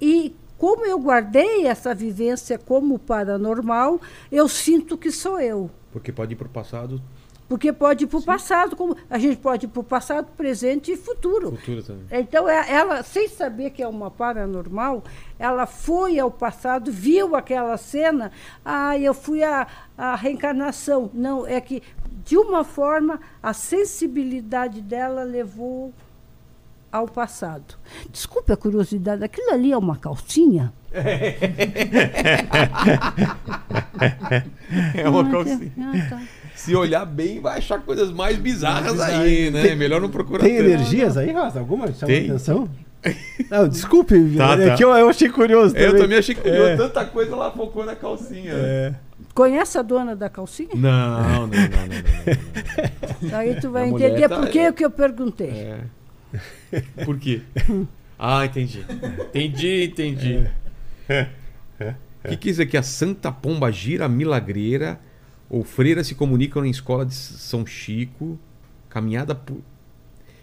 [0.00, 4.00] e como eu guardei essa vivência como paranormal,
[4.30, 5.70] eu sinto que sou eu.
[5.90, 7.02] Porque pode ir pro passado,
[7.48, 10.92] Porque pode ir para o passado, como a gente pode ir para o passado, presente
[10.92, 11.50] e futuro.
[11.50, 12.04] futuro também.
[12.10, 15.04] Então, é- ela, sem saber que é uma paranormal,
[15.38, 18.32] ela foi ao passado, viu aquela cena,
[18.64, 19.66] ah, eu fui a,
[19.98, 21.10] a reencarnação.
[21.12, 21.82] Não, é que,
[22.24, 25.92] de uma forma, a sensibilidade dela levou
[26.90, 27.74] ao passado.
[28.10, 30.72] Desculpe a curiosidade, aquilo ali é uma calcinha?
[34.94, 35.72] É uma Ah, calcinha.
[35.78, 36.22] ah, tá.
[36.54, 39.74] Se olhar bem, vai achar coisas mais bizarras aí, né?
[39.74, 40.68] Melhor não procurar Tem tanto.
[40.68, 41.58] energias aí, Rosa?
[41.60, 42.28] Alguma chama Tem.
[42.28, 42.68] atenção?
[43.50, 44.74] Não, desculpe, Tá, é tá.
[44.76, 46.02] que eu, eu achei curioso Eu também.
[46.02, 46.68] também achei curioso.
[46.68, 46.76] É.
[46.76, 48.52] Tanta coisa ela focou na calcinha.
[48.54, 48.94] É.
[49.34, 50.68] Conhece a dona da calcinha?
[50.72, 54.84] Não, não, não, não, não, não, Aí tu vai A entender tá- por que que
[54.84, 55.50] eu perguntei.
[55.50, 55.80] É.
[57.04, 57.42] Por quê?
[58.24, 58.86] Ah, entendi.
[59.34, 60.46] Entendi, entendi.
[62.24, 65.00] O que quer dizer que a Santa Pomba Gira Milagreira
[65.52, 68.38] ou Freira se comunicam em escola de São Chico,
[68.88, 69.58] caminhada por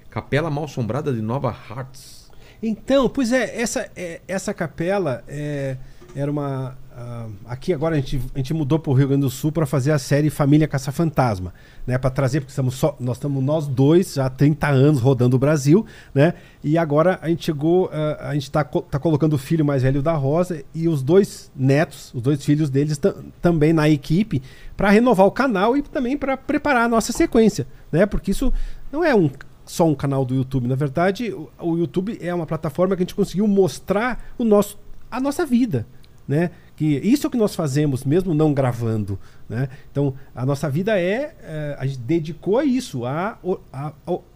[0.07, 2.29] Capela Mal Assombrada de Nova Hartz.
[2.61, 5.77] Então, pois é, essa, é, essa capela é,
[6.15, 6.77] era uma.
[7.01, 9.65] Ah, aqui agora a gente, a gente mudou para o Rio Grande do Sul para
[9.65, 11.53] fazer a série Família Caça Fantasma,
[11.87, 11.97] né?
[11.97, 15.39] Para trazer, porque estamos só, nós estamos nós dois já há 30 anos rodando o
[15.39, 16.33] Brasil, né?
[16.61, 20.01] E agora a gente chegou, ah, a gente está tá colocando o filho mais velho
[20.01, 24.41] da Rosa e os dois netos, os dois filhos deles tam- também na equipe
[24.75, 28.05] para renovar o canal e também para preparar a nossa sequência, né?
[28.05, 28.51] Porque isso
[28.91, 29.29] não é um
[29.65, 30.67] só um canal do YouTube.
[30.67, 34.77] Na verdade, o, o YouTube é uma plataforma que a gente conseguiu mostrar o nosso,
[35.09, 35.87] a nossa vida,
[36.27, 36.51] né?
[36.79, 39.19] Que isso é o que nós fazemos, mesmo não gravando,
[39.49, 39.67] né?
[39.91, 43.37] Então, a nossa vida é, eh, a gente dedicou isso, a,
[43.73, 43.91] a,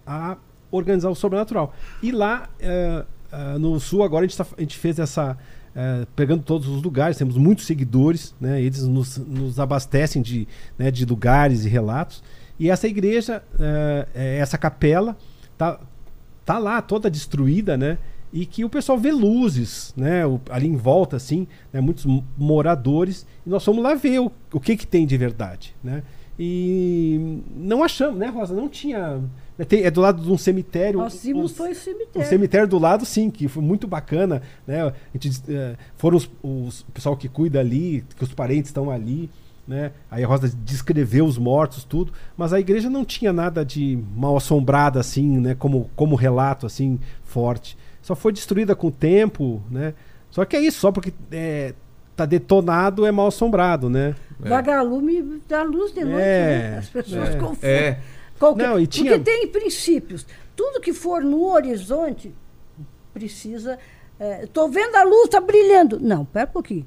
[0.06, 0.38] a-
[0.70, 1.74] organizar o sobrenatural.
[2.02, 5.38] E lá eh, ah, no Sul agora a gente, tá- a gente fez essa
[6.18, 8.61] pegando todos os lugares, temos muitos seguidores, né?
[8.61, 10.45] Eles nos, nos abastecem de,
[10.78, 12.22] né, de lugares e relatos.
[12.60, 13.41] E essa igreja,
[14.14, 15.18] essa capela,
[15.57, 15.80] tá,
[16.45, 17.98] tá lá toda destruída, né?
[18.34, 20.26] E que o pessoal vê luzes, né?
[20.26, 21.80] o- ali em volta, assim, né?
[21.80, 22.05] muitos
[22.35, 23.27] moradores.
[23.45, 26.01] E nós fomos lá ver o, o que que tem de verdade, né?
[26.39, 28.55] E não achamos, né, Rosa?
[28.55, 29.22] Não tinha.
[29.55, 30.99] né, tem- é do lado de um cemitério.
[30.99, 32.27] Nós vimos os- foi o o cemitério.
[32.27, 34.81] cemitério do lado, sim, que foi muito bacana, né?
[34.81, 38.89] A gente, eh, foram os, os- o pessoal que cuida ali, que os parentes estão
[38.89, 39.30] ali,
[39.68, 39.91] né?
[40.11, 44.35] Aí a Rosa descreveu os mortos, tudo, mas a igreja não tinha nada de mal
[44.35, 45.56] assombrada assim, né?
[45.56, 47.77] Como, como relato assim forte.
[48.02, 49.94] Só foi destruída com o tempo, né?
[50.30, 51.73] Só que é isso, só porque é,
[52.15, 54.15] tá detonado é mal assombrado, né?
[54.40, 56.19] Vagalume da luz de noite.
[56.22, 56.77] É, né?
[56.80, 57.38] As pessoas é.
[57.38, 57.69] confundem.
[57.69, 57.99] É.
[58.38, 60.26] Qualquer- Não, e tinha- Porque tem princípios.
[60.56, 62.34] Tudo que for no horizonte
[63.14, 63.80] precisa.
[64.41, 65.99] Estou vendo a luz, está brilhando.
[65.99, 66.85] Não, pera um pouquinho.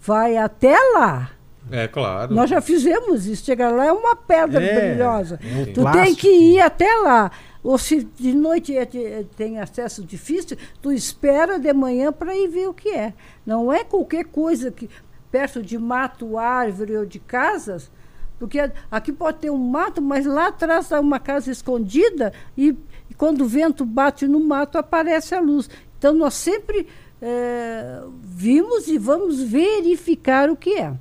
[0.00, 1.30] Vai até lá.
[1.70, 2.34] É, claro.
[2.34, 3.44] Nós já fizemos isso.
[3.44, 5.40] Chegar lá é uma pedra É, brilhosa.
[5.42, 6.16] é tu tem clássico.
[6.20, 7.30] que ir até lá.
[7.62, 12.48] Ou se de noite é- é- tem acesso difícil, tu espera de manhã para ir
[12.48, 13.14] ver o que é.
[13.46, 14.88] Não é qualquer coisa que
[15.32, 17.90] perto de mato, árvore ou de casas,
[18.38, 18.58] porque
[18.90, 22.76] aqui pode ter um mato, mas lá atrás está uma casa escondida e,
[23.10, 25.70] e quando o vento bate no mato aparece a luz.
[25.98, 26.86] Então nós sempre
[27.22, 30.92] eh, vimos e vamos verificar o que é.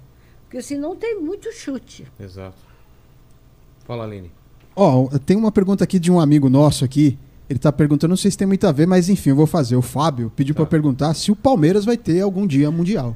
[0.54, 2.06] Porque senão tem muito chute.
[2.20, 2.54] Exato.
[3.88, 4.32] Fala, Aline.
[4.76, 7.18] Ó, tem uma pergunta aqui de um amigo nosso aqui.
[7.50, 9.76] Ele tá perguntando, não sei se tem muito a ver, mas enfim, eu vou fazer.
[9.76, 13.16] O Fábio pediu pra perguntar se o Palmeiras vai ter algum dia mundial.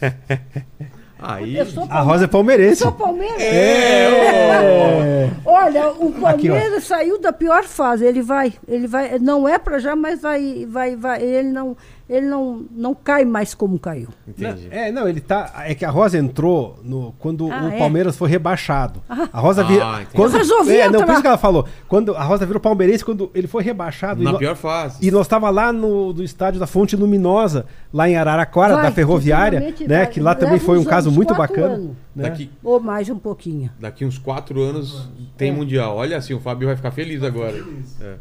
[1.18, 1.56] Aí.
[1.56, 2.82] Eu A Rosa é palmeirense.
[2.82, 3.42] Sou Palmeiras.
[3.42, 5.30] É.
[5.44, 6.48] Olha, o Aqui.
[6.48, 8.06] Palmeiras saiu da pior fase.
[8.06, 11.20] Ele vai, ele vai, não é para já, mas vai, vai, vai.
[11.20, 11.76] Ele não,
[12.08, 14.08] ele não, não cai mais como caiu.
[14.26, 14.68] Entendi.
[14.68, 15.52] Não, é, não, ele tá.
[15.66, 17.78] É que a Rosa entrou no, quando Ah, o é?
[17.78, 19.02] Palmeiras foi rebaixado.
[19.08, 19.28] Ah.
[19.32, 19.84] A Rosa Ah, vira.
[19.94, 20.08] entendi.
[20.14, 21.66] quando, Eu resolvi é, não, por isso que ela falou.
[21.86, 24.22] Quando a Rosa virou palmeirense quando ele foi rebaixado.
[24.22, 25.06] Na e, no- pior fase.
[25.06, 28.90] e nós tava lá no do estádio da Fonte Luminosa, lá em Araraquara, Vai, da
[28.92, 29.74] Ferroviária, né?
[29.86, 30.06] vai.
[30.06, 31.74] Que lá também foi um caso muito bacana.
[31.74, 31.90] anos.
[32.16, 32.28] né?
[32.30, 33.70] Daqui, Ou mais um pouquinho.
[33.78, 35.96] daqui uns quatro anos tem Mundial.
[35.96, 37.62] Olha assim, o Fábio vai ficar feliz agora.
[38.00, 38.14] É.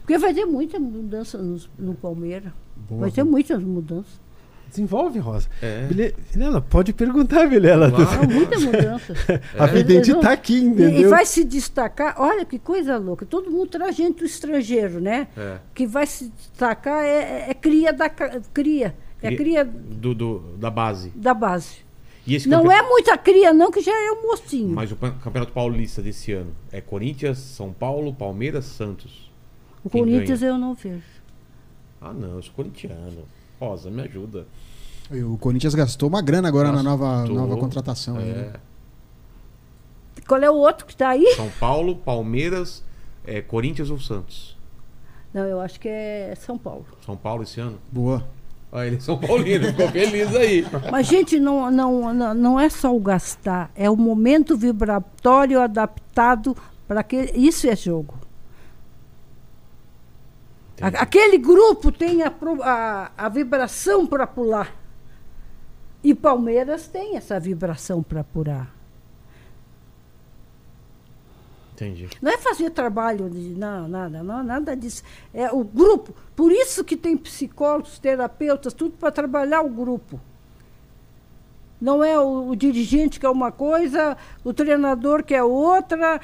[0.00, 2.50] Porque vai ter muita mudança no, no Palmeiras.
[2.90, 4.20] Vai ter muitas mudanças.
[4.68, 5.48] Desenvolve, Rosa.
[5.62, 5.86] É.
[5.86, 7.90] Vile- Vilela, pode perguntar, Vilela.
[7.90, 8.20] Claro.
[8.22, 9.14] Há muita mudança.
[9.58, 11.08] A vidente tá aqui, E, e entendeu?
[11.10, 15.28] vai se destacar, olha que coisa louca, todo mundo traz gente do estrangeiro, né?
[15.34, 15.56] É.
[15.74, 18.94] Que vai se destacar é, é cria da cria.
[19.22, 21.10] É Cria- Do, do- da base.
[21.16, 21.78] da base.
[22.26, 24.68] E esse Não campe- é muita cria, não, que já é um mocinho.
[24.68, 29.32] Mas o Campeonato Paulista desse ano é Corinthians, São Paulo, Palmeiras, Santos.
[29.82, 30.52] o quem Corinthians ganha?
[30.52, 31.02] eu não vejo.
[32.00, 33.24] Ah, não, eu sou corintiano.
[33.60, 34.46] Rosa, me ajuda.
[35.10, 37.36] E o Corinthians gastou uma grana agora na nova, Gastou.
[37.36, 38.18] nova contratação.
[38.18, 38.52] aí, né?
[38.54, 40.20] É.
[40.26, 41.26] Qual é o outro que está aí?
[41.34, 42.82] São Paulo, Palmeiras,
[43.26, 44.56] é, Corinthians ou Santos?
[45.32, 46.86] Não, eu acho que é São Paulo.
[47.04, 47.78] São Paulo esse ano?
[47.90, 48.26] Boa.
[48.70, 50.66] Ah, ele é São Paulino, ficou feliz aí.
[50.92, 56.54] Mas, gente, não, não, não, não é só o gastar, é o momento vibratório adaptado
[56.86, 57.32] para aquele.
[57.32, 58.14] Isso é jogo.
[60.78, 60.96] Entendi.
[60.96, 62.32] Aquele grupo tem a,
[62.62, 64.74] a, a vibração para pular.
[66.02, 68.72] E Palmeiras tem essa vibração para pular.
[71.72, 72.08] Entendi.
[72.22, 75.02] Não é fazer trabalho de não, nada, não, nada disso.
[75.34, 76.14] É o grupo.
[76.34, 80.20] Por isso que tem psicólogos, terapeutas, tudo para trabalhar o grupo.
[81.80, 86.20] Não é o, o dirigente que é uma coisa, o treinador que é outra.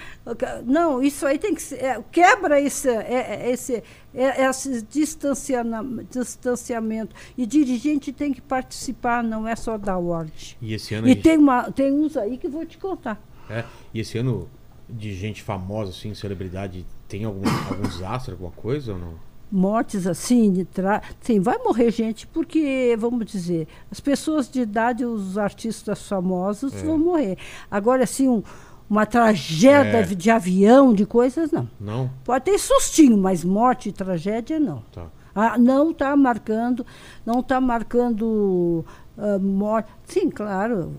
[0.65, 1.77] Não, isso aí tem que ser.
[1.85, 3.83] é, quebra esse, é, é, esse,
[4.15, 7.15] é, esse distanciana- distanciamento.
[7.37, 10.33] E dirigente tem que participar, não é só dar ordem.
[10.63, 13.21] E esse ano E gente- tem, uma, tem uns aí que vou te contar.
[13.51, 14.49] É, e esse ano
[14.89, 19.35] de gente famosa, assim, celebridade, tem algum, algum desastre, alguma coisa ou não?
[19.53, 21.01] mortes assim, de tra...
[21.21, 26.79] sim, vai morrer gente porque, vamos dizer, as pessoas de idade, os artistas famosos É.
[26.85, 27.39] vão morrer.
[27.71, 28.43] Agora, assim, um-
[28.89, 30.03] uma tragédia É.
[30.03, 31.69] de avião, de coisas, não.
[31.81, 32.11] Não?
[32.25, 34.83] Pode ter sustinho, mas morte e tragédia, não.
[34.93, 35.07] Tá.
[35.35, 36.87] Ah, não está marcando,
[37.27, 38.85] não está marcando
[39.19, 39.91] ah, morte.
[40.05, 40.97] Sim, claro.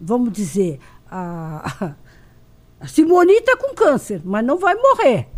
[0.00, 0.78] Vamos dizer,
[1.10, 1.94] a,
[2.80, 5.28] a Simone está com câncer, mas não vai morrer.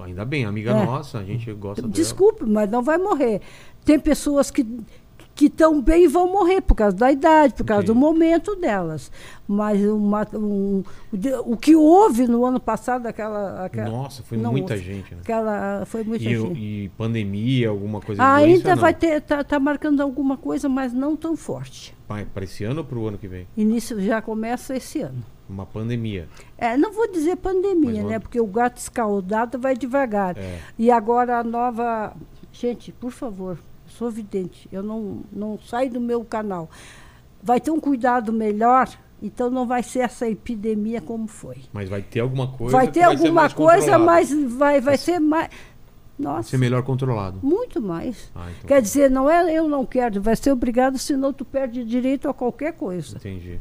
[0.00, 0.84] Ainda bem, amiga É.
[0.86, 1.92] nossa, a gente gosta dela.
[1.92, 3.40] Desculpe, mas não vai morrer.
[3.84, 4.64] Tem pessoas que
[5.38, 9.08] que estão bem e vão morrer por causa da idade, por causa do momento delas.
[9.46, 10.82] Mas uma- um-
[11.46, 13.64] o que houve no ano passado, aquela.
[13.64, 15.20] aquela Nossa, foi não muita gente, né?
[15.22, 16.58] Aquela, foi muita E, gente.
[16.58, 21.14] e pandemia, alguma coisa de Ainda vai ter, tá, tá marcando alguma coisa, mas não
[21.14, 21.96] tão forte.
[22.34, 23.46] Para esse ano ou para o ano que vem?
[23.56, 25.22] Início já começa esse ano.
[25.48, 26.28] Uma pandemia.
[26.58, 28.18] É, não vou dizer pandemia, né?
[28.18, 30.36] Porque o gato escaldado vai devagar.
[30.36, 30.58] É.
[30.76, 32.12] E agora a nova.
[32.52, 33.56] Gente, por favor,
[33.98, 36.70] sou vidente, eu não, não saio do meu canal.
[37.42, 38.88] Vai ter um cuidado melhor,
[39.20, 41.56] então não vai ser essa epidemia como foi.
[41.72, 42.76] Mas vai ter alguma coisa.
[42.76, 45.48] vai ter ser alguma mais coisa, mas vai, vai ser mais.
[45.48, 47.38] Vai Nossa, ser melhor controlado.
[47.42, 48.30] muito mais.
[48.34, 48.68] Ah, então.
[48.68, 52.34] Quer dizer, não é eu não quero, vai ser obrigado, senão tu perde direito a
[52.34, 53.16] qualquer coisa.
[53.16, 53.60] Entendi.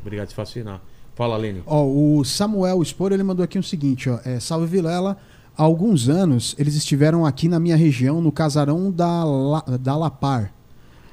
[0.00, 0.80] Obrigado por fascinar.
[1.14, 1.38] Fala.
[1.66, 4.18] Ó, o Samuel Spor, ele mandou aqui o seguinte, ó.
[4.24, 5.16] É, Salve Vilela.
[5.56, 10.52] Há alguns anos eles estiveram aqui na minha região, no casarão da, La, da Lapar.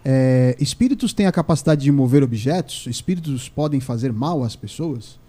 [0.04, 2.88] É, espíritos têm a capacidade de mover objetos?
[2.88, 5.20] Espíritos podem fazer mal às pessoas?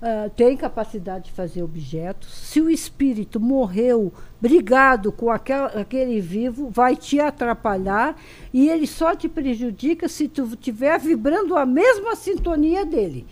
[0.00, 2.32] Ah, tem capacidade de fazer objetos.
[2.32, 8.16] Se o espírito morreu brigado com aquela, aquele vivo, vai te atrapalhar
[8.54, 13.26] e ele só te prejudica se tu estiver vibrando a mesma sintonia dele.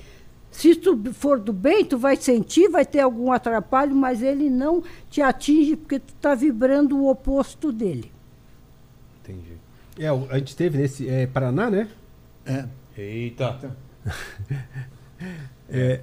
[0.56, 4.82] Se tu for do bem, tu vai sentir, vai ter algum atrapalho, mas ele não
[5.10, 8.10] te atinge porque tu está vibrando o oposto dele.
[9.22, 9.52] Entendi.
[9.98, 11.88] É, a gente teve nesse é, Paraná, né?
[12.46, 12.64] É.
[12.96, 13.76] Eita.
[15.68, 16.00] É,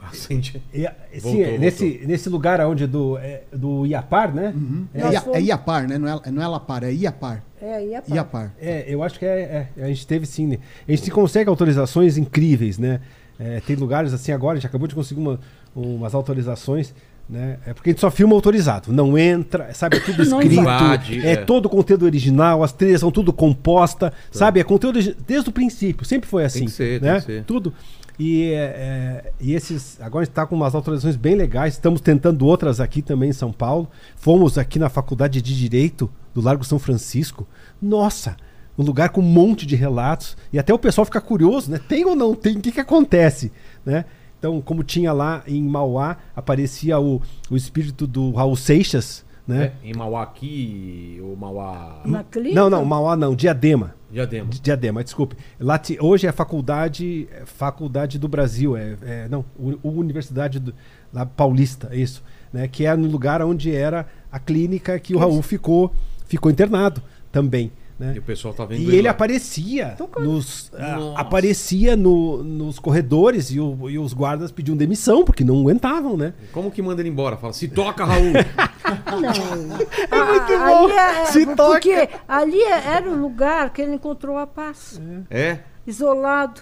[0.00, 0.62] Acende.
[0.72, 1.58] e a- Voltou, sim, é, voltou.
[1.60, 4.54] nesse, nesse lugar onde do, é, do Iapar, né?
[4.94, 5.98] É, Nós Ia- fomos- é Iapar, né?
[5.98, 7.42] Não é, não é Lapar, é Iapar.
[7.60, 8.14] É, é pá.
[8.14, 8.54] Iapar.
[8.58, 10.46] É, eu acho que é, é, A gente teve sim.
[10.46, 10.58] né?
[10.88, 13.00] A gente consegue autorizações incríveis, né?
[13.40, 15.40] É, tem lugares assim agora, a gente acabou de conseguir uma-
[15.74, 16.94] umas autorizações.
[17.28, 17.58] Né?
[17.64, 19.98] É porque a gente só filma autorizado, não entra, sabe?
[19.98, 21.36] É tudo escrito, invade, é, é.
[21.36, 24.58] todo o conteúdo original, as trilhas são tudo composta, sabe?
[24.58, 26.64] É conteúdo desde o princípio, sempre foi assim.
[26.64, 27.20] que ser, tem né?
[27.20, 27.44] que ser.
[27.44, 27.72] Tudo.
[28.18, 29.98] E, é, é, e esses.
[30.00, 33.32] Agora a gente está com umas autorizações bem legais, estamos tentando outras aqui também em
[33.32, 33.88] São Paulo.
[34.16, 37.46] Fomos aqui na Faculdade de Direito do Largo São Francisco.
[37.80, 38.36] Nossa!
[38.80, 40.36] Um lugar com um monte de relatos.
[40.52, 41.78] E até o pessoal fica curioso, né?
[41.86, 42.56] Tem ou não tem?
[42.56, 43.52] O que, que acontece?
[43.84, 44.04] Né?
[44.38, 47.20] Então, como tinha lá em Mauá, aparecia o,
[47.50, 49.72] o espírito do Raul Seixas, né?
[49.84, 52.00] É, em Mauá aqui, ou Mauá.
[52.06, 52.54] Na clínica?
[52.58, 53.94] Não, não, Mauá não, Diadema.
[54.10, 54.48] Diadema.
[54.48, 55.36] Di- Diadema, desculpe.
[55.58, 60.74] Lá hoje é faculdade, é faculdade do Brasil, é, é- não, u- u- Universidade do,
[61.12, 62.66] lá Paulista, isso, né?
[62.66, 65.92] Que é no lugar onde era a clínica que o Raul ficou,
[66.26, 67.70] ficou internado também,
[68.00, 68.14] né?
[68.16, 69.10] E o pessoal tá vendo E ele lá.
[69.10, 70.72] aparecia nos,
[71.16, 76.32] aparecia no- nos corredores e, o- e os guardas pediam demissão porque não aguentavam, né?
[76.52, 77.36] Como que manda ele embora?
[77.36, 78.32] Fala, se toca, Raul.
[79.20, 79.76] Não.
[79.76, 80.88] É muito Ah, bom.
[80.90, 85.00] é- Se porque ali é- era o lugar que ele encontrou a paz.
[85.30, 85.58] é?
[85.86, 86.60] Isolado,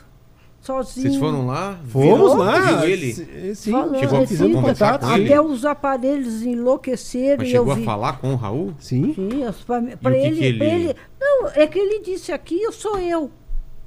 [0.61, 1.07] sozinho.
[1.09, 1.79] Vocês foram lá?
[1.89, 2.77] Fomos lá.
[2.81, 3.13] Viu ele?
[3.13, 5.25] Sim, Chegou a fizemos contato com ele?
[5.27, 7.85] Até os aparelhos enlouqueceram Mas e eu chegou a vi.
[7.85, 8.75] falar com o Raul?
[8.79, 9.15] sim.
[9.15, 10.97] Sim, que ele, ele- ele.
[11.21, 13.31] Não, é que ele disse aqui eu sou eu.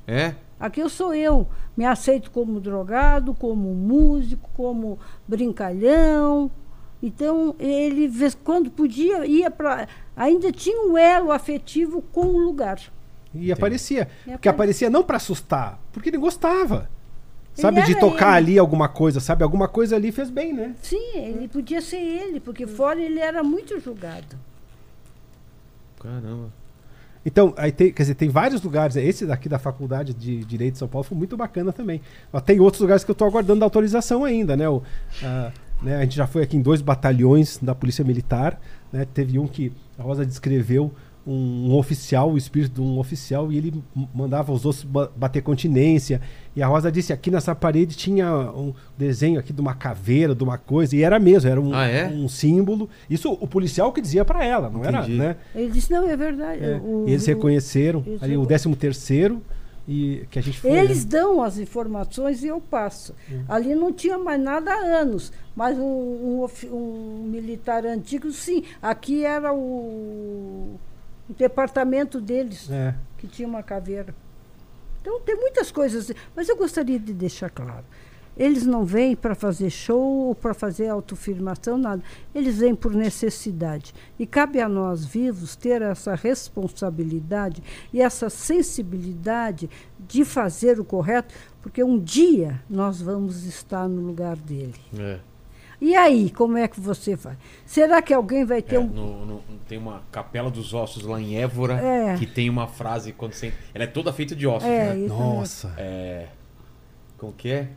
[0.08, 0.34] É?
[0.60, 1.48] Aqui eu sou eu.
[1.76, 6.52] Me aceito como drogado, como músico, como brincalhão.
[7.04, 8.12] Então, ele,
[8.44, 9.88] quando podia, ia para.
[10.16, 12.80] Ainda tinha um elo afetivo com o lugar.
[13.34, 14.08] E aparecia.
[14.28, 14.90] E Porque aparecia.
[14.90, 16.90] não pra assustar, porque ele gostava.
[17.54, 18.52] Ele Sabe, de tocar ele.
[18.52, 19.44] ali alguma coisa, sabe?
[19.44, 20.74] Alguma coisa ali fez bem, né?
[20.82, 24.38] Sim, ele podia ser ele, porque fora ele era muito julgado.
[26.00, 26.50] Caramba.
[27.26, 28.96] Então, aí tem, quer dizer, tem vários lugares.
[28.96, 32.02] Esse daqui da Faculdade de Direito de São Paulo foi muito bacana também.
[32.32, 34.68] Mas tem outros lugares que eu estou aguardando a autorização ainda, né?
[34.68, 34.82] O,
[35.84, 35.98] né?
[35.98, 38.60] A gente já foi aqui em dois batalhões da Polícia Militar.
[38.92, 39.06] Né?
[39.14, 40.92] Teve um que a Rosa descreveu
[41.26, 43.74] um, um oficial, o espírito de um oficial, e ele
[44.14, 46.20] mandava os ossos ba- bater continência.
[46.56, 50.44] E a Rosa disse: aqui nessa parede tinha um desenho aqui de uma caveira, de
[50.44, 52.08] uma coisa, e era mesmo, era um, Ah, é?
[52.08, 52.90] um símbolo.
[53.10, 55.18] Isso o policial que dizia para ela, não era, Entendi.
[55.18, 55.36] né?
[55.56, 56.64] Ele disse, não, é verdade.
[56.64, 59.42] É, o- e eles reconheceram eles ali o recon- 13 terceiro
[59.88, 60.72] e que a gente foi.
[60.72, 61.12] Eles né?
[61.12, 63.14] dão as informações e eu passo.
[63.48, 68.64] Ali não tinha mais nada há anos, mas um, um um militar antigo, sim.
[68.82, 70.76] Aqui era o,
[71.32, 72.94] o departamento deles, É.
[73.18, 74.14] que tinha uma caveira.
[75.02, 77.84] Então tem muitas coisas, mas eu gostaria de deixar claro.
[78.38, 82.02] Eles não vêm para fazer show ou para fazer autoafirmação, nada.
[82.34, 83.94] Eles vêm por necessidade.
[84.18, 91.34] E cabe a nós vivos ter essa responsabilidade e essa sensibilidade de fazer o correto,
[91.62, 94.76] porque um dia nós vamos estar no lugar dele.
[94.98, 95.20] É.
[95.82, 97.36] E aí, como é que você faz?
[97.66, 98.86] Será que alguém vai ter É, um.
[98.88, 102.16] no- no- tem uma Capela dos Ossos lá em Évora É.
[102.18, 103.52] que tem uma frase quando você.
[103.74, 105.08] Ela é toda feita de ossos, É, né?
[105.08, 105.74] Nossa.
[105.78, 106.28] É.
[107.18, 107.68] Como que é?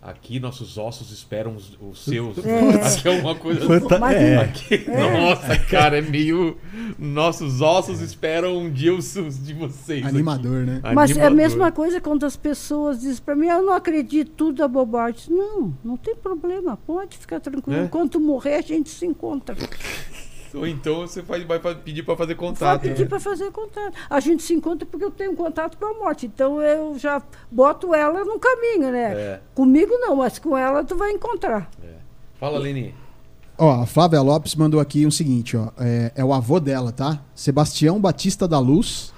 [0.00, 2.38] Aqui nossos ossos esperam os, os seus.
[2.44, 2.60] É.
[2.86, 3.66] Acho que é uma coisa.
[3.66, 4.36] Fanta- Mas- é.
[4.36, 6.56] Aqui- Nossa, cara, é meio.
[6.96, 10.00] Nossos ossos esperam um dia os os de vocês.
[10.04, 10.14] aqui.
[10.14, 10.80] Animador, né?
[10.94, 14.62] Mas é a mesma coisa quando as pessoas dizem para mim, eu não acredito, tudo
[14.62, 15.34] é bobagem.
[15.34, 17.80] Não, não tem problema, pode ficar tranquilo.
[17.84, 17.88] É?
[17.88, 19.56] Quando morrer, a gente se encontra.
[20.54, 22.80] Ou então você vai, vai pedir pra fazer Vai contato.
[22.82, 23.08] pedir né?
[23.08, 23.94] para fazer contato.
[24.08, 26.26] A gente se encontra porque eu tenho contato com a morte.
[26.26, 29.12] Então eu já boto ela no caminho, né?
[29.14, 29.40] É.
[29.54, 31.70] Comigo não, mas com ela tu vai encontrar.
[32.38, 32.94] Fala, Leni.
[33.56, 35.70] Ó, a Flávia Lopes mandou aqui o seguinte, ó.
[35.78, 37.20] É, é o avô dela, tá?
[37.34, 39.12] Sebastião Batista da Luz.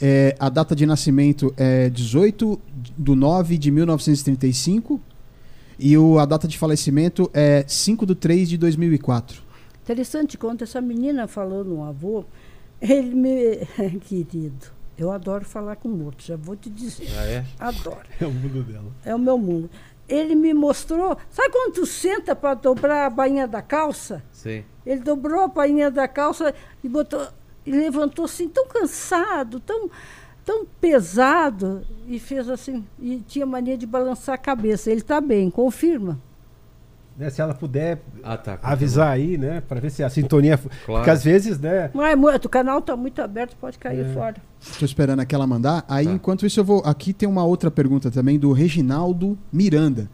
[0.00, 2.60] É, a data de nascimento é 18
[2.98, 5.00] de 9 de 1935.
[5.78, 9.42] E o, a data de falecimento é 5 de 3 de 2004.
[9.84, 12.24] Interessante quando essa menina falou no avô,
[12.80, 13.66] ele me.
[14.00, 17.06] Querido, eu adoro falar com morto, já vou te dizer.
[17.18, 17.44] Ah, é?
[17.60, 18.06] Adoro.
[18.18, 18.90] É o mundo dela.
[19.04, 19.68] É o meu mundo.
[20.08, 21.18] Ele me mostrou.
[21.28, 24.24] Sabe quando tu senta para dobrar a bainha da calça?
[24.32, 24.64] Sei.
[24.86, 27.28] Ele dobrou a bainha da calça e botou.
[27.66, 29.90] E levantou assim, tão cansado, tão,
[30.46, 32.86] tão pesado, e fez assim.
[32.98, 34.90] E tinha mania de balançar a cabeça.
[34.90, 36.18] Ele está bem, confirma.
[37.16, 38.58] Né, se ela puder Ah, tá.
[38.60, 39.62] avisar aí, né?
[39.68, 40.58] Pra ver se a sintonia.
[40.58, 40.72] Claro.
[40.86, 41.88] Porque às vezes, né?
[41.94, 44.34] Mas muito, o canal está muito aberto, pode cair fora.
[44.80, 45.84] Tô esperando aquela mandar.
[45.88, 46.12] Aí, Tá.
[46.12, 46.82] enquanto isso, eu vou.
[46.84, 50.10] Aqui tem uma outra pergunta também do Reginaldo Miranda.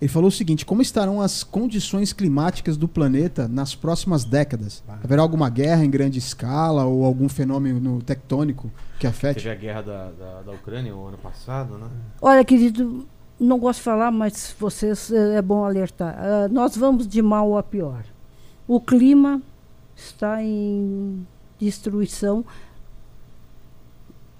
[0.00, 4.82] Ele falou o seguinte: como estarão as condições climáticas do planeta nas próximas décadas?
[5.04, 9.36] Haverá alguma guerra em grande escala ou algum fenômeno tectônico que afete?
[9.44, 11.86] Teve a guerra da, da, da Ucrânia o ano passado, né?
[12.20, 13.06] Olha, querido,
[13.40, 16.14] não gosto de falar, mas vocês eh, é bom alertar.
[16.18, 18.04] Ah, nós vamos de mal a pior.
[18.68, 19.40] O clima
[19.96, 21.26] está em
[21.58, 22.44] destruição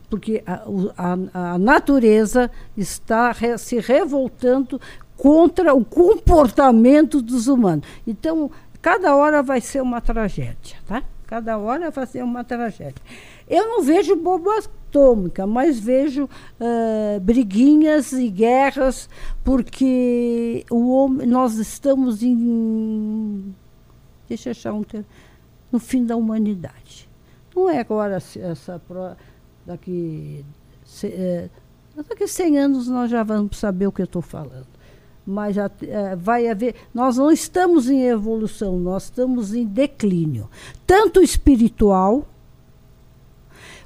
[0.08, 0.64] porque a,
[0.96, 4.80] a- a natureza está re- se revoltando
[5.16, 7.86] contra o comportamento dos humanos.
[8.06, 8.50] Então,
[8.82, 11.02] cada hora vai ser uma tragédia, tá?
[11.30, 13.00] Cada hora ser uma tragédia.
[13.48, 16.28] Eu não vejo bomba atômica, mas vejo
[16.58, 19.08] eh, briguinhas e guerras,
[19.44, 23.54] porque o homem, nós estamos em.
[24.28, 25.06] Deixa eu achar um termo.
[25.70, 27.08] No fim da humanidade.
[27.54, 28.82] Não é agora essa.
[29.64, 30.44] Daqui,
[30.84, 31.48] se- eh,
[32.08, 34.66] daqui 100 anos nós já vamos saber o que eu estou falando.
[35.26, 35.68] Mas eh,
[36.16, 36.74] vai haver.
[36.94, 40.48] Nós não estamos em evolução, nós estamos em declínio.
[40.86, 42.26] Tanto espiritual,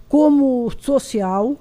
[0.08, 1.56] como social,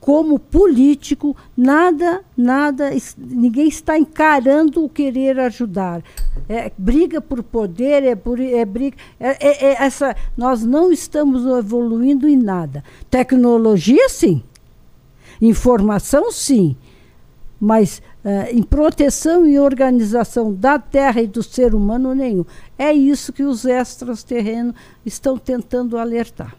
[0.00, 6.02] como político, nada, nada, ninguém está encarando o querer ajudar.
[6.48, 8.96] É briga por poder, é, por, é briga.
[9.20, 12.82] é- é- é essa, nós não estamos evoluindo em nada.
[13.08, 14.42] Tecnologia, sim.
[15.40, 16.76] Informação, sim.
[17.60, 22.44] Mas eh, em proteção e organização da terra e do ser humano, nenhum.
[22.78, 24.74] É isso que os extraterrenos
[25.04, 26.56] estão tentando alertar.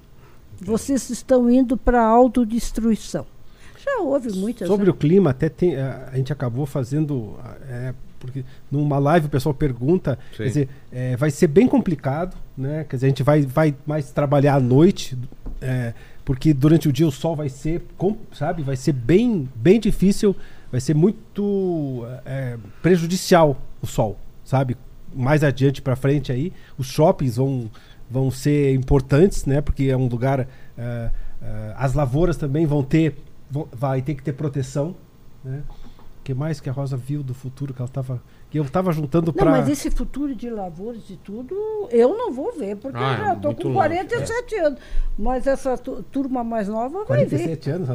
[0.60, 3.26] Vocês estão indo para a autodestruição.
[3.84, 4.68] Já houve muitas.
[4.68, 4.92] Sobre né?
[4.92, 7.36] o clima, até tem, a, a gente acabou fazendo.
[7.70, 10.38] é, porque numa live o pessoal pergunta, Sim.
[10.38, 12.86] quer dizer, é, vai ser bem complicado, né?
[12.88, 15.18] Quer dizer, a gente vai, vai mais trabalhar à noite,
[15.62, 19.78] é, porque durante o dia o sol vai ser, com- sabe, vai ser bem, bem
[19.78, 20.34] difícil,
[20.74, 24.76] vai ser muito é, prejudicial o sol, sabe?
[25.14, 27.70] Mais adiante para frente aí, os shoppings vão,
[28.10, 29.62] vão ser importantes, né?
[29.62, 31.12] Porque é um lugar, é, é,
[31.78, 33.16] as lavouras também vão ter,
[33.52, 34.96] vão- vai ter que ter proteção,
[35.44, 35.62] né?
[36.20, 38.20] O que mais que a Rosa viu do futuro que ela tava
[38.50, 39.52] que eu estava juntando para.
[39.52, 41.56] mas esse futuro de lavouras e tudo,
[41.92, 44.80] eu não vou ver, porque Ah, eu já é estou com longe, 47 anos.
[45.20, 47.38] Mas essa tu- turma mais nova vai ver.
[47.38, 47.90] 47 anos,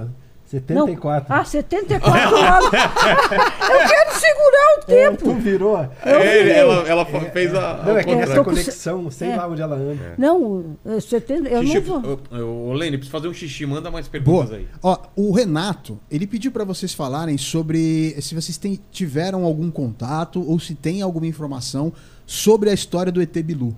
[0.53, 0.75] ó.
[0.75, 0.87] Não.
[0.87, 1.27] 74.
[1.35, 2.71] Ah, 74 anos.
[2.73, 5.25] eu quero segurar o É, tempo.
[5.25, 5.79] tu virou.
[6.05, 7.83] É, ela, ela fez a.
[7.85, 9.37] Não, é que essa com conexão, não sei é.
[9.37, 10.15] lá onde ela anda.
[10.17, 12.21] Não, é 70, eu Xixi, não vou.
[12.33, 13.67] eu- Ô, Lene, preciso fazer um xixi.
[13.67, 14.23] Manda mais Boa.
[14.47, 14.67] perguntas aí.
[14.83, 20.43] Ó, o Renato, ele pediu pra vocês falarem sobre se vocês têm- tiveram algum contato
[20.49, 21.93] ou se tem alguma informação
[22.27, 23.77] sobre a história do ET Bilu.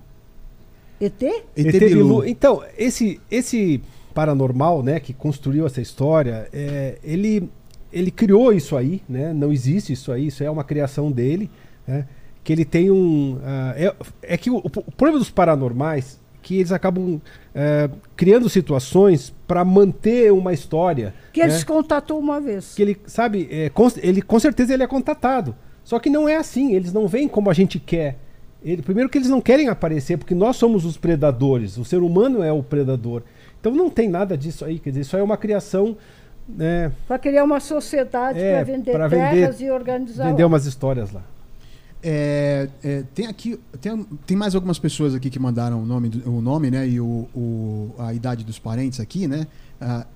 [1.00, 1.22] ET?
[1.22, 1.88] ET, ET Bilu.
[2.20, 2.24] Bilu.
[2.26, 3.80] Então, esse, esse
[4.14, 7.48] paranormal, né, que construiu essa história, é, ele,
[7.92, 9.32] ele criou isso aí, né?
[9.32, 11.50] Não existe isso aí, isso é uma criação dele,
[11.86, 12.06] né?
[12.42, 13.38] Que ele tem um.
[13.44, 17.20] ah, é, é que o, o problema dos paranormais é que eles acabam
[17.54, 21.14] eh, criando situações para manter uma história.
[21.32, 21.58] Que ele né?
[21.58, 22.74] se contatou uma vez.
[22.74, 25.54] que ele sabe, é, com, ele com certeza ele é contatado.
[25.84, 28.18] Só que não é assim, eles não vêm como a gente quer.
[28.62, 32.42] Ele, primeiro que eles não querem aparecer, porque nós somos os predadores, o ser humano
[32.42, 33.22] é o predador.
[33.60, 35.96] Então não tem nada disso aí, quer dizer, isso aí é uma criação,
[36.48, 40.24] né, Para criar uma sociedade É, para vender pra vender- terras e organizar.
[40.30, 41.22] vender umas histórias lá.
[42.02, 46.30] É, é, tem aqui tem, tem mais algumas pessoas aqui que mandaram o nome, do-
[46.30, 49.46] o nome né, e o, o- a idade dos parentes aqui, né?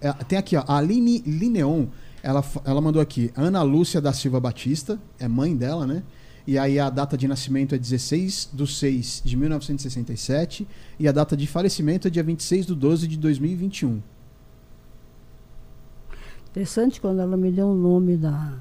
[0.01, 1.85] É, tem aqui, ó, a Aline Lineon,
[2.23, 6.03] ela, ela mandou aqui, Ana Lúcia da Silva Batista, é mãe dela, né?
[6.47, 10.69] E aí a data de nascimento é 16 de 6 de 1967
[10.99, 14.03] e a data de falecimento é dia 26 de 12 de 2021.
[16.51, 18.59] Interessante quando ela me deu o nome da,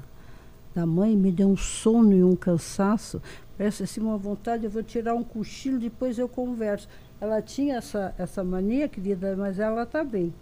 [0.74, 3.20] da mãe, me deu um sono e um cansaço.
[3.56, 6.88] Parece assim uma vontade, eu vou tirar um cochilo, depois eu converso.
[7.20, 10.32] Ela tinha essa, essa mania, querida, mas ela está bem.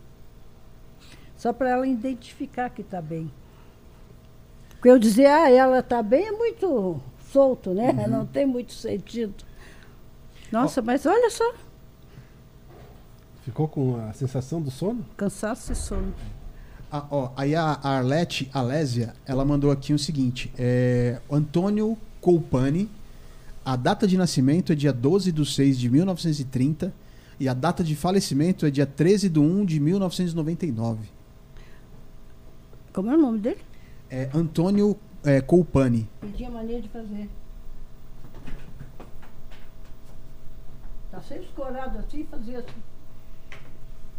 [1.36, 3.31] Só para ela identificar que está bem.
[4.70, 7.02] Porque eu dizer, ah, ela está bem é muito
[7.33, 7.93] solto, né?
[8.09, 9.35] Não tem muito sentido.
[10.51, 11.55] Nossa, mas olha só,
[13.43, 15.05] Ficou com a sensação do sono?
[15.17, 16.15] cansaço e sono.
[16.91, 22.89] Ah, ó, aí a Arlete Alésia, ela mandou aqui o seguinte: é, Antônio Colpani,
[23.65, 26.95] a data de nascimento é dia 12 de 6 de 1930
[27.41, 31.09] e a data de falecimento é dia 13 de 1 de 1999.
[32.93, 33.61] Como é o nome dele?
[34.09, 36.09] É Antônio é, Colpani.
[36.23, 37.28] Ele tinha mania de fazer.
[41.11, 42.82] Tá sempre escorado assim e fazia assim.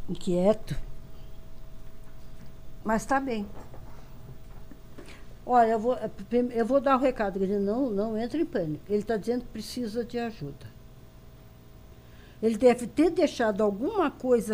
[0.10, 0.76] Inquieto.
[2.84, 3.48] Mas tá bem.
[5.46, 5.98] Olha, eu vou,
[6.52, 8.84] eu vou dar o um recado, ele não, não entra em pânico.
[8.88, 10.72] Ele está dizendo que precisa de ajuda.
[12.42, 14.54] Ele deve ter deixado alguma coisa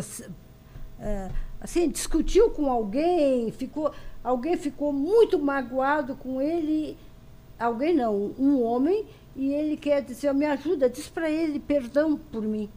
[1.00, 3.94] eh, assim, discutiu com alguém, ficou,
[4.24, 6.98] alguém ficou muito magoado com ele,
[7.60, 9.06] alguém não, um homem,
[9.36, 12.70] e ele quer dizer, me ajuda, diz para ele perdão por mim.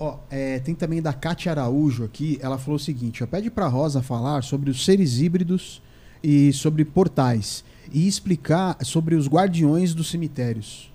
[0.00, 2.38] Ó, é, tem também da Cátia Araújo aqui.
[2.40, 5.82] Ela falou o seguinte: ó, pede pra Rosa falar sobre os seres híbridos
[6.22, 10.92] e sobre portais e explicar sobre os guardiões dos cemitérios.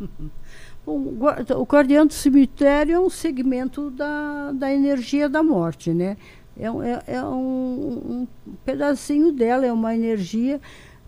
[0.86, 6.16] O gua- o guardião do cemitério é um segmento da, da energia da morte, né?
[6.58, 10.60] É, um- é, é um, um pedacinho dela, é uma energia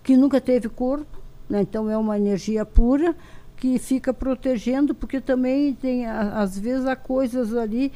[0.02, 1.18] que nunca teve corpo,
[1.48, 1.62] né?
[1.62, 3.14] então é uma energia pura
[3.56, 7.92] que fica protegendo, porque também tem, às vezes, há coisas ali,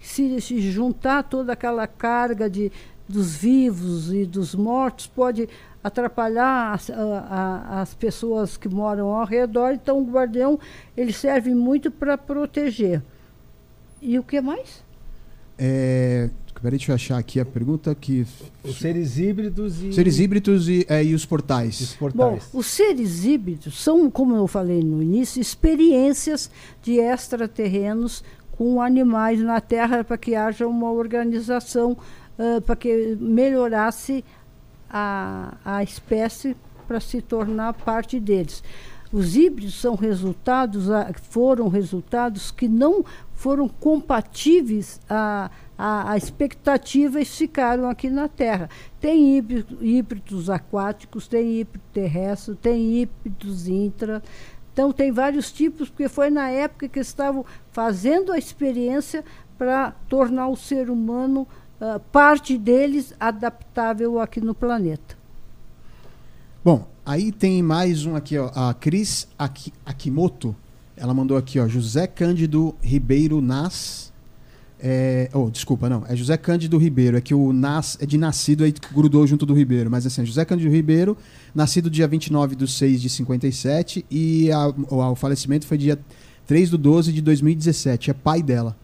[0.00, 2.70] se, se juntar toda aquela carga de,
[3.08, 5.48] dos vivos e dos mortos, pode
[5.82, 9.72] atrapalhar as, a- a- as pessoas que moram ao redor.
[9.72, 10.58] Então, o guardião
[10.96, 13.00] ele serve muito para proteger.
[14.02, 14.84] E o que mais?
[15.58, 16.28] É,
[16.60, 18.26] peraí, deixa eu achar aqui a pergunta que
[18.62, 21.96] Os seres híbridos e seres híbridos e, é, e os e os portais.
[21.98, 22.48] Bom, portais.
[22.52, 26.50] os seres híbridos são, como eu falei no início, experiências
[26.82, 28.22] de extraterrenos
[28.52, 31.96] com animais na Terra para que haja uma organização,
[32.38, 34.24] ah, para que melhorasse
[34.90, 36.56] a, a espécie
[36.86, 38.62] para se tornar parte deles.
[39.12, 40.86] Os híbridos são resultados,
[41.30, 43.04] foram resultados que não
[43.34, 48.68] foram compatíveis à, à, à expectativa e ficaram aqui na Terra.
[49.00, 54.22] Tem híbrido- híbridos aquáticos, tem híbrido terrestre, tem híbridos intra.
[54.72, 59.24] Então, tem vários tipos, porque foi na época que estavam fazendo a experiência
[59.56, 61.46] para tornar o ser humano,
[61.80, 65.16] ah, parte deles, adaptável aqui no planeta.
[66.64, 70.54] Bom, aí tem mais um aqui, ó, a Cris Aki- Akimoto.
[70.96, 74.12] Ela mandou aqui, ó, José Cândido Ribeiro Nas.
[74.78, 76.04] É, oh, desculpa, não.
[76.06, 77.16] É José Cândido Ribeiro.
[77.16, 79.90] É que o nas, é de nascido aí grudou junto do Ribeiro.
[79.90, 81.16] Mas assim, José Cândido Ribeiro,
[81.54, 85.98] nascido dia 29 de 6 de 57 e a, o, o falecimento foi dia
[86.46, 88.10] 3 do 12 de 2017.
[88.10, 88.76] É pai dela.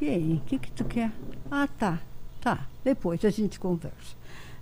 [0.00, 0.34] Quem?
[0.34, 1.12] O que, que tu quer?
[1.50, 2.00] Ah, tá.
[2.40, 2.66] Tá.
[2.82, 4.16] Depois a gente conversa.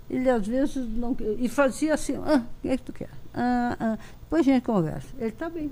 [0.09, 1.15] Ele às vezes não.
[1.39, 3.09] E fazia assim, ah, o que, é que tu quer?
[3.33, 3.97] Ah, ah.
[4.21, 5.07] Depois a gente conversa.
[5.17, 5.71] Ele tá bem.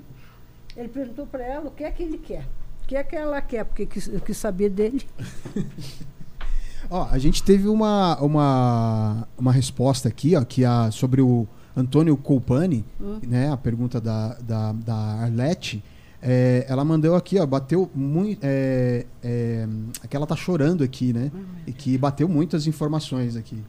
[0.76, 2.46] Ele perguntou para ela o que é que ele quer.
[2.82, 5.06] O que é que ela quer, porque quis, eu quis saber dele.
[6.90, 11.46] Ó, a gente teve uma, uma, uma resposta aqui, ó, que a, sobre o
[11.76, 13.20] Antônio Colpani, Hum.
[13.26, 13.52] né?
[13.52, 15.84] A pergunta da, da, da Arlete.
[16.20, 18.40] É, ela mandou aqui, ó, bateu muito.
[18.42, 19.68] É, é,
[20.08, 21.30] que ela tá chorando aqui, né?
[21.66, 23.62] E que bateu muitas informações aqui.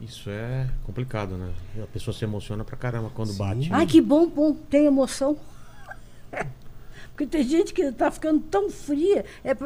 [0.00, 1.50] Isso é complicado, né?
[1.82, 3.38] A pessoa se emociona pra caramba quando Sim.
[3.38, 3.68] bate.
[3.72, 5.36] Ai, que bom, bom, tem emoção.
[7.12, 9.24] Porque tem gente que está ficando tão fria.
[9.42, 9.56] É,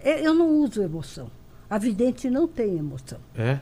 [0.00, 1.30] é, eu não uso emoção.
[1.70, 3.18] A vidente não tem emoção.
[3.36, 3.60] É?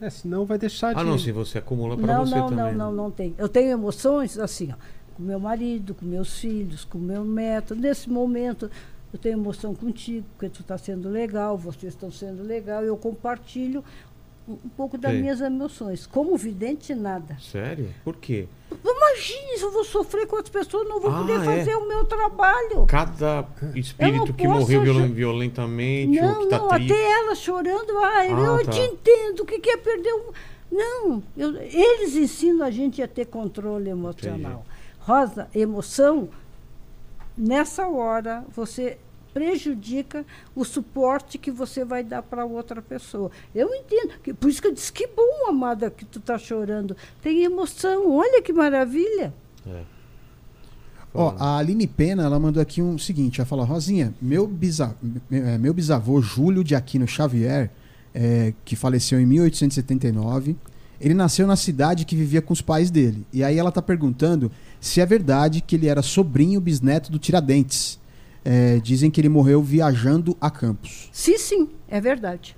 [0.00, 1.00] É, senão vai deixar de.
[1.00, 2.74] Ah, não, se você acumula pra Não, você não, também.
[2.74, 3.34] não, não, não tem.
[3.36, 4.76] Eu tenho emoções assim, ó,
[5.20, 7.74] com meu marido, com meus filhos, com meu neto.
[7.74, 8.70] Nesse momento,
[9.12, 12.82] eu tenho emoção contigo, porque tu está sendo legal, vocês estão sendo legal.
[12.82, 13.84] Eu compartilho
[14.48, 15.20] um, pouco das Sim.
[15.20, 16.06] minhas emoções.
[16.06, 17.36] Como vidente, nada.
[17.38, 17.90] Sério?
[18.02, 18.48] Por quê?
[18.72, 21.44] Imagine se eu vou sofrer com as pessoas, não vou Ah, poder é?
[21.44, 22.86] fazer o meu trabalho.
[22.86, 24.82] Cada espírito que morreu
[25.12, 26.92] violentamente ou Não, que tá não, triste.
[26.92, 28.70] até ela chorando, ah, eu tá.
[28.72, 30.32] te entendo, o que, que é perder um.
[30.72, 34.64] Não, eu- eles ensinam a gente a ter controle emocional.
[35.00, 36.28] Rosa, emoção,
[37.36, 38.98] nessa hora você
[39.32, 40.24] prejudica
[40.54, 43.30] o suporte que você vai dar para outra pessoa.
[43.54, 46.96] Eu entendo, que, por isso que eu disse que bom, amada, que tu tá chorando.
[47.22, 49.32] Tem emoção, olha que maravilha.
[49.66, 49.82] É.
[51.12, 54.96] Ó, a Aline Pena, ela mandou aqui um seguinte, ela falou, Rosinha, meu, bisa,
[55.28, 57.70] meu, é, meu bisavô Júlio de Aquino Xavier,
[58.14, 60.56] é, que faleceu em 1879,
[61.00, 63.26] ele nasceu na cidade que vivia com os pais dele.
[63.32, 67.98] E aí ela tá perguntando se é verdade que ele era sobrinho bisneto do Tiradentes.
[68.44, 71.08] É, dizem que ele morreu viajando a Campos.
[71.12, 72.56] Sim, sim, é verdade.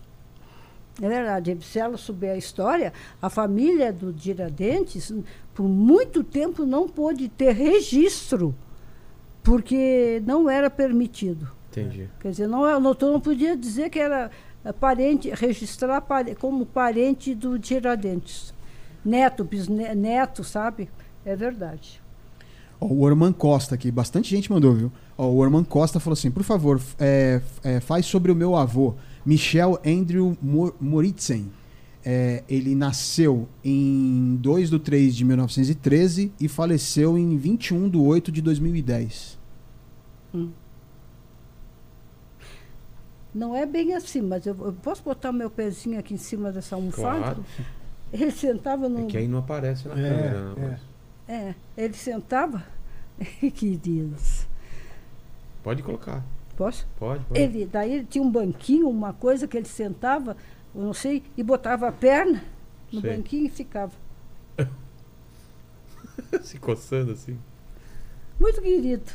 [1.01, 1.57] É verdade.
[1.63, 5.13] Se ela souber a história, a família do Tiradentes,
[5.55, 8.55] por muito tempo, não pôde ter registro,
[9.43, 11.51] porque não era permitido.
[11.71, 12.09] Entendi.
[12.21, 14.31] Quer dizer, não, não, tu não podia dizer que era
[14.71, 16.05] parente, registrar
[16.39, 18.53] como parente do Tiradentes.
[19.03, 20.91] Neto, bisneto, sabe?
[21.25, 22.01] É verdade.
[22.79, 24.93] O Orman Costa aqui, bastante gente mandou, viu?
[25.17, 28.95] O Orman Costa falou assim: por favor, é, é, faz sobre o meu avô,
[29.25, 31.51] Michel Andrew Mor- Moritzen.
[32.05, 38.33] É, ele nasceu em 2 de 3 de 1913 e faleceu em 21 de 8
[38.33, 39.39] de 2010.
[43.35, 46.75] Não é bem assim, mas eu, eu posso botar meu pezinho aqui em cima dessa
[46.77, 47.19] almofada?
[47.21, 47.45] Claro.
[48.13, 49.05] Ele sentava no.
[49.07, 50.37] É que aí não aparece na É, câmera.
[50.37, 50.61] é.
[50.61, 50.81] mas
[51.29, 52.63] É, ele sentava.
[53.55, 54.47] Queridos.
[55.63, 56.23] Pode colocar.
[56.57, 56.87] Posso?
[56.99, 57.41] Pode, pode.
[57.41, 60.37] Ele, daí ele tinha um banquinho, uma coisa que ele sentava,
[60.75, 62.43] eu não sei, e botava a perna
[62.93, 63.17] no Sei.
[63.17, 63.93] banquinho e ficava.
[66.43, 67.39] Se coçando assim.
[68.39, 69.11] Muito querido.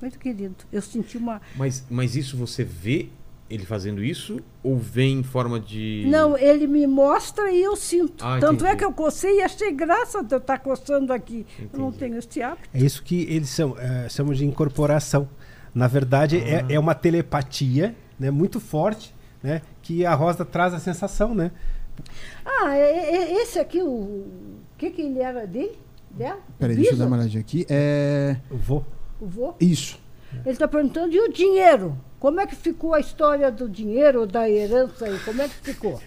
[0.00, 0.54] Muito querido.
[0.72, 1.40] Eu senti uma.
[1.56, 3.08] Mas, mas isso você vê
[3.50, 4.40] ele fazendo isso?
[4.62, 6.04] Ou vem em forma de.
[6.08, 8.24] Não, ele me mostra e eu sinto.
[8.24, 8.78] Ah, Tanto é entendi.
[8.78, 11.46] que eu cocei e achei graça de eu estar coçando aqui.
[11.72, 11.98] Eu não Entendi.
[11.98, 12.68] tenho esse hábito.
[12.74, 15.28] É isso que eles são, é, chamam de incorporação.
[15.74, 20.78] Na verdade, é, é uma telepatia né, muito forte, né, que a Rosa traz a
[20.78, 21.50] sensação, né?
[22.44, 23.86] Ah, é- é- esse aqui, o.
[23.88, 25.76] O que, que ele era dele?
[26.10, 26.38] Dela?
[26.58, 27.66] Peraí, deixa eu dar uma olhadinha aqui.
[27.68, 28.36] É.
[28.50, 28.84] Eu vou.
[29.20, 29.54] O vô?
[29.60, 29.98] Isso.
[30.32, 31.96] Ele está perguntando, e o dinheiro?
[32.20, 35.18] Como é que ficou a história do dinheiro, da herança aí?
[35.20, 36.00] Como é que ficou?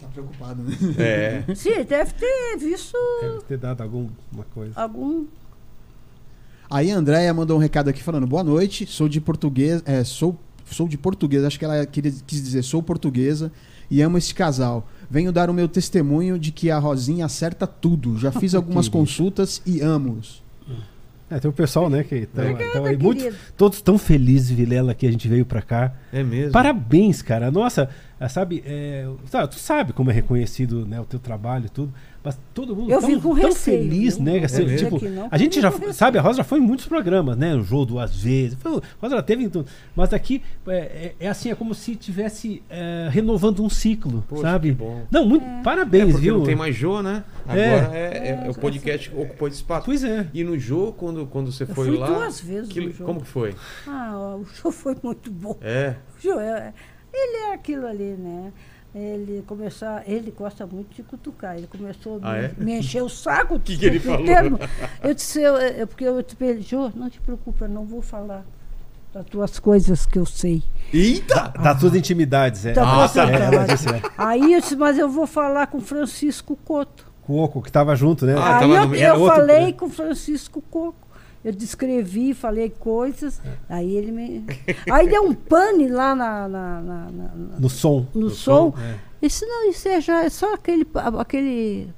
[0.00, 0.76] Tá preocupado, né?
[0.98, 1.54] É.
[1.54, 4.10] Sim, deve ter visto Deve ter dado alguma
[4.52, 4.72] coisa.
[4.80, 5.26] algum.
[6.70, 10.36] Aí a Andréia mandou um recado aqui falando: boa noite, sou de português, é, sou,
[10.66, 13.50] sou de portuguesa, acho que ela queria, quis dizer, sou portuguesa
[13.90, 14.86] e amo esse casal.
[15.10, 18.16] Venho dar o meu testemunho de que a Rosinha acerta tudo.
[18.18, 20.42] Já fiz algumas consultas e amo-os.
[21.30, 25.06] É, tem o pessoal, né, que estão Obrigada, aí muito, todos tão felizes, Vilela, que
[25.06, 25.94] a gente veio pra cá.
[26.12, 26.50] É mesmo.
[26.50, 27.50] Parabéns, cara.
[27.52, 27.88] Nossa,
[28.20, 31.92] ah, sabe, é, sabe, tu sabe como é reconhecido né, o teu trabalho e tudo,
[32.22, 34.24] mas todo mundo Eu tão, fico tão receio, feliz, viu?
[34.26, 34.38] né?
[34.40, 37.54] Não assim, tipo, a gente já, sabe, a Rosa já foi em muitos programas, né?
[37.54, 39.66] O jogo duas vezes, foi, a Rosa já teve em tudo,
[39.96, 44.42] mas aqui é, é, é assim, é como se tivesse é, renovando um ciclo, Poxa,
[44.42, 44.68] sabe?
[44.68, 45.02] que bom.
[45.10, 45.60] Não, muito, É.
[45.60, 46.38] É, parabéns, viu?
[46.38, 47.24] não tem mais Jô, né?
[47.48, 47.78] É.
[47.78, 49.86] Agora é, é- é o podcast ocupou esse espaço.
[49.86, 50.26] Pois é.
[50.34, 52.06] E no Jô, quando, quando você Eu foi fui lá.
[52.06, 53.04] duas vezes que- no Jô.
[53.06, 53.54] como que foi?
[53.88, 55.56] Ah, o show foi muito bom.
[55.62, 55.94] É.
[56.18, 56.74] O Jô, é-
[57.12, 58.52] ele é aquilo ali, né?
[58.94, 61.56] Ele começou, a- ele gosta muito de cutucar.
[61.56, 62.52] Ele começou a Ah, me, é?
[62.58, 63.58] me encher o saco.
[63.62, 64.24] Que que ele o falou?
[64.26, 64.58] termo.
[65.02, 68.02] Eu disse, eu, eu- porque eu te falei, Jô, não te preocupa, eu não vou
[68.02, 68.44] falar
[69.14, 70.62] das tuas coisas que eu sei.
[70.92, 71.52] Eita!
[71.62, 72.72] Das suas intimidades, é.
[72.72, 73.30] Então, Ah, tá.
[73.30, 74.02] É, é.
[74.18, 77.08] Aí eu disse, mas eu vou falar com Francisco Coto.
[77.22, 78.34] Coco, que tava junto, né?
[78.36, 79.72] Ah, Aí tava eu, no- eu era outro, falei né?
[79.72, 80.96] com Francisco Coco.
[81.44, 84.44] Eu descrevi, falei coisas, aí ele me.
[84.92, 88.06] Aí deu um pane lá na, na- na- na- No som.
[88.14, 88.72] no, No som.
[88.72, 88.94] som, é.
[89.26, 90.86] Isso não, isso é, já, é só aquele,
[91.18, 91.88] aquele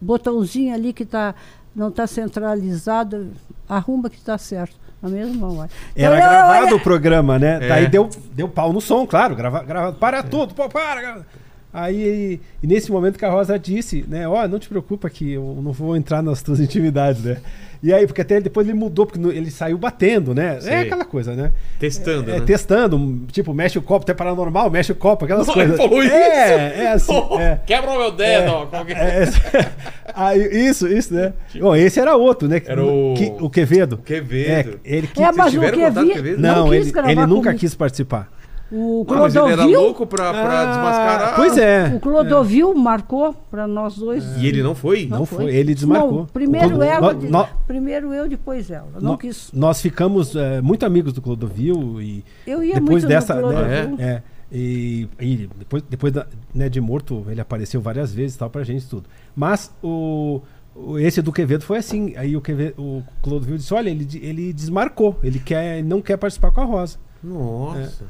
[0.00, 1.34] botãozinho ali que tá,
[1.74, 3.28] não está centralizado,
[3.68, 4.80] arruma que está certo.
[5.00, 5.70] Na mesma hora.
[5.96, 7.58] Era Então, eu- gravado olha- o programa, né?
[7.60, 7.68] É.
[7.68, 9.34] Daí deu, deu pau no som, claro.
[9.34, 11.26] Grava, grava, para tudo, pô, para.
[11.72, 14.28] Aí, e nesse momento que a Rosa disse, né?
[14.28, 17.40] Ó, não te preocupa que eu não vou entrar nas tuas intimidades, né?
[17.82, 20.60] E aí, porque até depois ele mudou, porque ele saiu batendo, né?
[20.60, 20.72] Sei.
[20.72, 21.50] É aquela coisa, né?
[21.80, 22.44] Testando, É, né?
[22.46, 25.76] testando, tipo, mexe o copo, até paranormal, mexe o copo, aquelas Ele coisas.
[25.76, 26.14] falou isso?
[26.14, 27.12] É, é assim.
[27.40, 27.58] é.
[27.66, 29.68] Quebra o meu dedo, que- É, é,
[30.14, 31.32] aí, isso, isso, né?
[31.58, 32.62] Bom, esse era outro, né?
[32.64, 33.98] Era o- Que- o Quevedo.
[33.98, 34.78] Quevedo.
[34.84, 36.36] É, ele quis, É, mas o que ele?
[36.36, 37.58] não, não quis ele, ele nunca comigo.
[37.58, 38.30] quis participar.
[38.74, 41.36] O Ah, mas ele era Clodovil, louco pra, pra Ah, desmascarar.
[41.36, 41.92] Pois é.
[41.94, 44.24] o Clodovil marcou para nós dois.
[44.38, 45.06] E ele não foi?
[45.06, 46.20] Não foi, ele desmarcou.
[46.20, 48.88] Não, primeiro Quando- ela, de- nó- primeiro eu, depois ela.
[48.94, 49.50] Não nó- quis.
[49.52, 53.84] Nós ficamos é, muito amigos do Clodovil e Eu ia depois muito dessa, no né,
[53.84, 53.96] Clodovil.
[54.06, 58.48] é, e, e depois, depois da- né, de morto, ele apareceu várias vezes e tal
[58.48, 59.04] pra gente tudo.
[59.36, 60.40] Mas o,
[60.74, 62.14] o- esse do Quevedo foi assim.
[62.16, 66.50] Aí o, Quevedo, o Clodovil disse: olha, ele, ele desmarcou, ele quer, não quer participar
[66.52, 66.96] com a Rosa.
[67.22, 68.04] Nossa.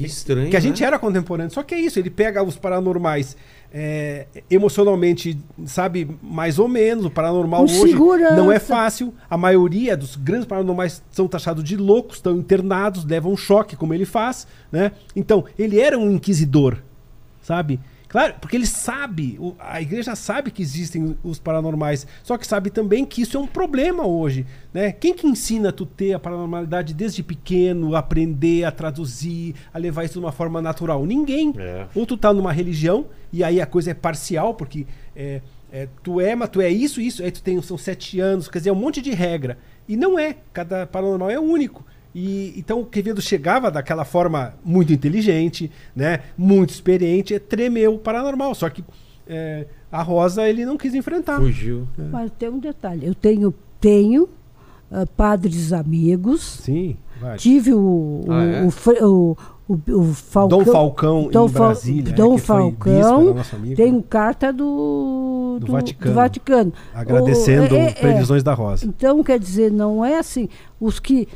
[0.00, 0.50] Que estranho.
[0.50, 0.86] Que a gente né?
[0.86, 1.52] era contemporâneo.
[1.52, 3.36] Só que é isso, ele pega os paranormais
[3.72, 7.04] é, emocionalmente, sabe, mais ou menos.
[7.04, 8.36] O paranormal Com hoje segurança.
[8.36, 9.12] não é fácil.
[9.28, 13.92] A maioria dos grandes paranormais são taxados de loucos, estão internados, levam um choque, como
[13.92, 14.46] ele faz.
[14.72, 14.92] né?
[15.14, 16.78] Então, ele era um inquisidor,
[17.42, 17.78] sabe?
[18.10, 23.04] Claro, porque ele sabe, a igreja sabe que existem os paranormais, só que sabe também
[23.04, 24.90] que isso é um problema hoje, né?
[24.90, 30.02] Quem que ensina tu ter a paranormalidade desde pequeno, a aprender, a traduzir, a levar
[30.02, 31.06] isso de uma forma natural?
[31.06, 31.54] Ninguém.
[31.56, 31.86] É.
[31.94, 36.20] Ou tu tá numa religião e aí a coisa é parcial, porque é, é, tu
[36.20, 38.72] é, mas tu é isso, isso, aí tu tem são sete anos, quer dizer, é
[38.72, 39.56] um monte de regra.
[39.88, 41.86] E não é, cada paranormal é único.
[42.14, 48.54] E, então o Quevedo chegava daquela forma muito inteligente, né, muito experiente, tremeu o paranormal.
[48.54, 48.84] Só que
[49.28, 51.38] é, a Rosa ele não quis enfrentar.
[51.38, 51.86] Fugiu.
[52.10, 53.06] Mas tem um detalhe.
[53.06, 54.28] Eu tenho, tenho
[54.90, 56.42] ah, padres amigos.
[56.64, 57.36] Sim, vai.
[57.36, 58.64] Tive o, o, Ah, é?
[58.64, 59.36] o, Fre- o,
[59.68, 60.58] o, o Falcão.
[60.58, 66.10] Dom Falcão Dom em Fal- Brasília, Dom bispo, Falcão né, carta do, Do do, Vaticano.
[66.10, 66.72] do Vaticano.
[66.92, 68.84] agradecendo O- é- é- previsões da Rosa.
[68.84, 70.48] Então, quer dizer, não é assim.
[70.80, 71.28] Os que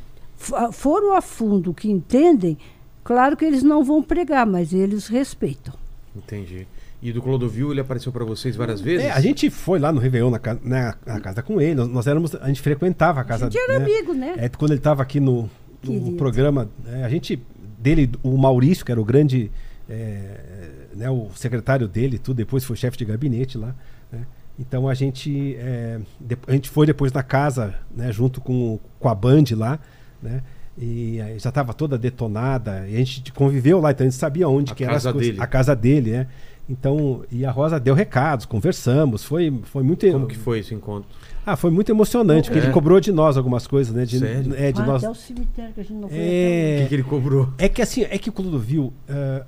[0.72, 2.56] foram a fundo, que entendem,
[3.02, 5.74] claro que eles não vão pregar, mas eles respeitam.
[6.16, 6.66] Entendi.
[7.02, 9.06] E do Clodovil, ele apareceu pra vocês várias vezes?
[9.06, 11.74] É, a gente foi lá no Réveillon na, ca- na- na casa com ele.
[11.74, 13.84] Nós, nós éramos, a gente frequentava a casa A gente era né?
[13.84, 14.34] amigo, né?
[14.38, 15.50] É, quando ele estava aqui no,
[15.82, 17.42] no programa, é, a gente
[17.78, 19.50] dele, o Maurício, que era o grande,
[19.88, 23.74] é, né, o secretário dele, tudo depois foi chefe de gabinete lá.
[24.10, 24.24] né?
[24.58, 29.08] Então a gente, é, de- a gente foi depois na casa, né, junto com, com
[29.10, 29.78] a Band lá,
[30.24, 30.42] né?
[30.76, 32.84] E aí já estava toda detonada.
[32.88, 35.38] E a gente conviveu lá, então a gente sabia onde A que era coisas.
[35.38, 36.26] A casa dele, né?
[36.68, 40.10] Então, e a Rosa deu recados, conversamos, foi, foi muito.
[40.10, 41.08] Como que foi esse encontro?
[41.46, 42.64] Ah, foi muito emocionante, porque É.
[42.64, 44.04] ele cobrou de nós algumas coisas, né?
[44.06, 44.54] De, Sério?
[44.56, 45.04] É, de Ah, nós.
[45.04, 46.16] até o cemitério que a gente não foi.
[46.16, 47.48] O É, que, que ele cobrou?
[47.58, 48.92] é que assim, é que o Clodovil, uh,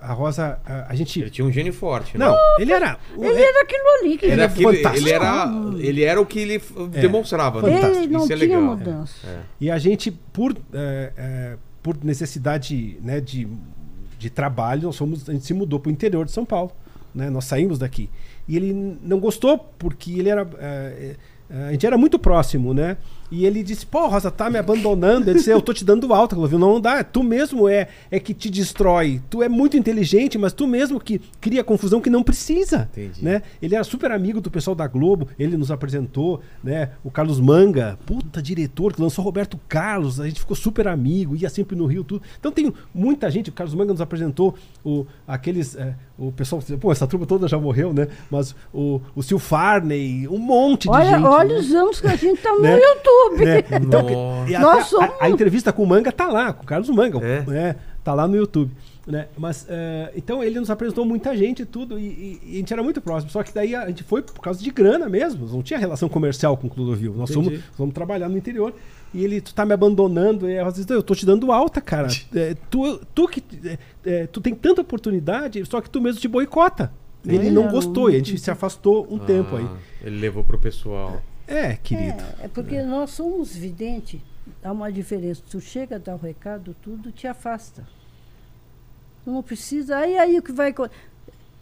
[0.01, 1.21] a Rosa, uh, a gente.
[1.21, 2.27] Ele tinha um gênio forte, né?
[2.27, 2.99] Não, ele era.
[3.19, 5.07] Ele era aquilo ali que Era ele é aquele, fantástico.
[5.07, 7.75] ele, era, ele era o que ele f- demonstrava, né?
[7.77, 8.03] fantástico.
[8.05, 8.77] Ele não Isso é tinha legal.
[8.77, 9.27] mudança.
[9.27, 9.39] É.
[9.61, 13.49] E a gente, por, eh, por necessidade né, de,
[14.19, 16.73] de trabalho, nós fomos, a gente se mudou para o interior de São Paulo.
[17.15, 17.31] Né?
[17.31, 18.11] Nós saímos daqui.
[18.47, 20.47] E ele não gostou, porque ele era.
[21.49, 22.97] Eh, a gente era muito próximo, né?
[23.31, 25.29] E ele disse, pô, Rosa, tá me abandonando.
[25.29, 26.59] Ele disse, eu tô te dando alta, Clodovil.
[26.59, 29.21] Não, não dá, tu mesmo é, é que te destrói.
[29.29, 32.89] Tu é muito inteligente, mas tu mesmo que cria confusão que não precisa.
[32.93, 33.25] Entendi.
[33.25, 33.43] Né?
[33.61, 36.91] Ele era super amigo do pessoal da Globo, ele nos apresentou, né?
[37.03, 41.51] O Carlos Manga, puta diretor, que lançou Roberto Carlos, a gente ficou super amigo, ia
[41.51, 42.23] sempre no Rio, tudo.
[42.39, 44.55] Então tem muita gente, o Carlos Manga nos apresentou
[44.85, 45.75] o, aqueles.
[45.77, 48.09] é, o pessoal, pô, essa turma toda já morreu, né?
[48.31, 51.25] Mas o, o Sil Farney, um monte de Olha, gente.
[51.25, 51.61] olha né?
[51.61, 52.79] os anos que a gente tá no Né?
[52.81, 53.45] YouTube.
[53.45, 53.65] né?
[53.83, 54.51] Então, Nossa.
[54.51, 56.67] e até Nós a- somos- a, a entrevista com o Manga tá lá, com o
[56.67, 57.43] Carlos Manga, É?
[57.47, 57.77] né?
[58.03, 58.71] Tá lá no YouTube.
[59.07, 59.27] Né?
[59.39, 62.73] Mas, é, então ele nos apresentou muita gente e tudo, e, e- e a gente
[62.73, 63.31] era muito próximo.
[63.31, 66.57] Só que daí a gente foi por causa de grana mesmo, não tinha relação comercial
[66.57, 67.15] com o Clodovil.
[67.17, 67.51] Nós Entendi.
[67.51, 68.73] fomos, fomos trabalhar no interior.
[69.17, 72.09] E ele, tu tá me abandonando, e às vezes eu tô te dando alta, cara.
[72.35, 76.29] É, tu, tu que é, é, tu tem tanta oportunidade, só que tu mesmo te
[76.29, 76.93] boicota.
[77.25, 79.65] Ele É, não não, gostou, e a gente se afastou um tempo aí.
[79.65, 81.23] Ah, Ele levou pro pessoal.
[81.49, 82.23] É, querido.
[82.41, 84.21] É, é porque nós somos videntes.
[84.63, 85.43] Há uma diferença.
[85.49, 87.87] Tu chega a dar o recado, tudo te afasta.
[89.25, 89.97] Tu não precisa.
[89.97, 90.75] Aí aí o que vai.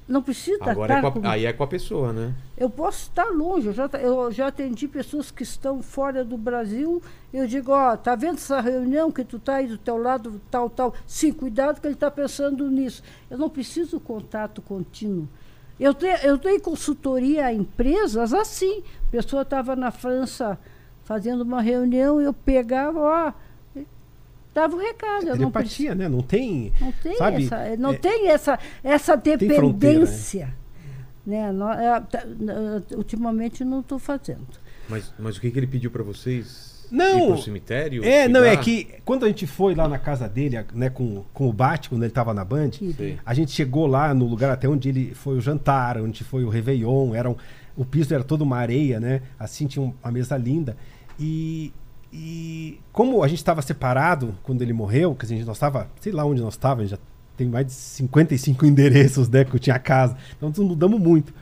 [0.06, 2.34] Não precisa Agora é estar com a- aí é com a pessoa, né?
[2.58, 3.68] Eu posso estar longe.
[3.68, 7.02] Eu já, eu já atendi pessoas que estão fora do Brasil.
[7.32, 10.68] Eu digo, ó, tá vendo essa reunião que tu tá aí do teu lado, tal,
[10.68, 10.94] tal.
[11.06, 13.02] Sim, cuidado que ele está pensando nisso.
[13.30, 15.26] Eu não preciso contato contínuo.
[15.80, 18.82] Eu tenho, eu tenho consultoria a empresas assim.
[19.08, 20.58] A pessoa estava na França
[21.02, 23.32] fazendo uma reunião, eu pegava, ó,
[24.54, 25.28] dava o recado.
[25.28, 25.88] Eu não preciso.
[25.88, 26.08] Telepatia, né?
[26.08, 26.72] Não tem.
[26.80, 29.46] Não tem sabe, essa, não é- tem essa, essa fronteira, né?
[29.72, 30.54] dependência.
[31.26, 31.52] né?
[31.52, 32.18] Nó- é, tá,
[32.90, 34.46] é, ultimamente não estou fazendo.
[34.88, 36.72] Mas, mas o que, que ele pediu pra vocês?
[36.90, 37.18] Não.
[37.30, 38.04] Ir pro cemitério?
[38.04, 38.62] É, não, é cuidar?
[38.62, 42.02] que quando a gente foi lá na casa dele, né, com, com o Bate, quando
[42.02, 43.18] ele tava na Band, Sei.
[43.24, 46.48] a gente chegou lá no lugar até onde ele foi o jantar, onde foi o
[46.50, 47.36] Réveillon, era um-
[47.74, 49.22] o piso era todo uma areia, né?
[49.38, 50.76] Assim, tinha um- uma mesa linda.
[51.18, 51.72] E,
[52.16, 56.24] e como a gente estava separado quando ele morreu, quer dizer, nós estava, sei lá
[56.24, 56.98] onde nós estávamos, já
[57.36, 60.16] tem mais de 55 endereços, né, que eu tinha casa.
[60.36, 61.34] Então nós mudamos muito.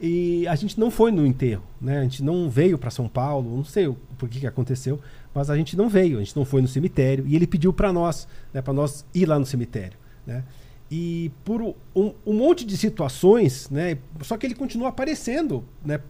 [0.00, 2.00] E a gente não foi no enterro, né?
[2.00, 4.98] A gente não veio para São Paulo, não sei por que, que aconteceu,
[5.32, 7.92] mas a gente não veio, a gente não foi no cemitério e ele pediu para
[7.92, 9.96] nós, né, para nós ir lá no cemitério,
[10.26, 10.42] né?
[10.92, 11.62] E por
[11.94, 13.96] um, um monte de situações, né?
[14.22, 16.00] Só que ele continua aparecendo, né?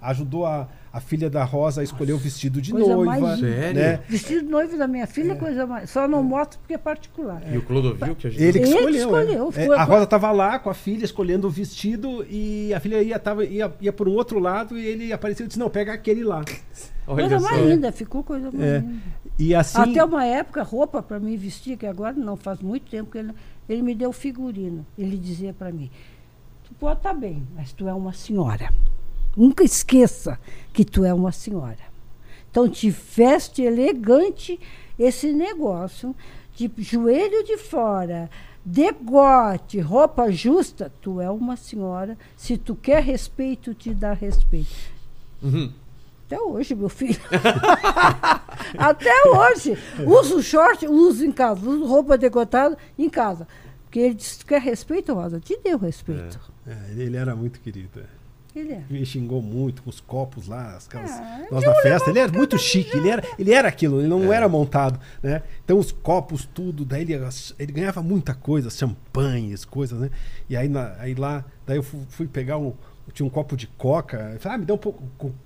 [0.00, 3.40] Ajudou a, a filha da Rosa a escolher o vestido de Coisa noiva, mais.
[3.40, 3.74] Sério?
[3.80, 4.00] né?
[4.08, 5.90] Vestido de noivo da minha filha, coisa mais.
[5.90, 7.42] Só não mostro porque é particular.
[7.52, 8.46] E o Clodovil que ajudou?
[8.46, 9.48] Ele que Ele escolheu.
[9.50, 9.66] escolheu, é.
[9.66, 13.18] É, a Rosa estava lá com a filha escolhendo o vestido e a filha ia,
[13.18, 16.22] tava, ia, ia por um outro lado e ele apareceu e disse: Não, pega aquele
[16.22, 16.44] lá.
[17.08, 18.78] Olha coisa mais linda, ficou coisa mais É.
[18.78, 18.98] linda.
[19.36, 19.78] E assim.
[19.80, 23.32] Até uma época, roupa para mim vestir, que agora não faz muito tempo que ele,
[23.68, 24.86] ele me deu figurino.
[24.96, 25.90] Ele dizia para mim:
[26.64, 28.72] Tu pode estar bem, mas tu é uma senhora.
[29.36, 30.38] Nunca esqueça
[30.72, 31.88] que tu é uma senhora.
[32.50, 34.58] Então te veste elegante
[34.98, 36.14] esse negócio
[36.56, 38.28] de joelho de fora,
[38.64, 40.92] degote, roupa justa.
[41.00, 42.18] Tu é uma senhora.
[42.36, 44.74] Se tu quer respeito, te dá respeito.
[45.42, 45.72] Uhum.
[46.28, 47.18] Até hoje, meu filho.
[48.76, 49.78] Até hoje.
[50.06, 51.60] Uso short, uso em casa.
[51.68, 53.46] Uso roupa decotada em casa.
[53.84, 55.40] Porque ele disse, quer respeito, Rosa?
[55.40, 56.38] Te deu respeito.
[56.66, 58.00] É, ele- ele era muito querido.
[58.00, 58.18] é.
[58.58, 58.82] Ele é.
[58.90, 62.10] Me xingou muito com os copos lá, as aquelas, Ah, nós na festa.
[62.10, 64.36] Ele era muito chique, ele era, ele era aquilo, ele não É.
[64.36, 65.42] era montado, né?
[65.64, 67.14] Então os copos, tudo, daí ele,
[67.58, 70.10] ele ganhava muita coisa, champanhes, coisas, né?
[70.48, 72.72] E aí, na- aí lá, daí eu fu- fui, pegar um.
[73.12, 74.30] Tinha um copo de coca.
[74.34, 75.02] Eu falei, ah, me dá um pouco.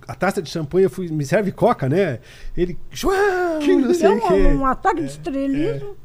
[0.07, 2.19] A taça de champanhe, eu fui, me serve coca, né?
[2.57, 2.77] Ele.
[2.91, 3.15] João,
[3.61, 4.35] não sei Deu o um, quê.
[4.59, 5.97] um ataque de estrelismo.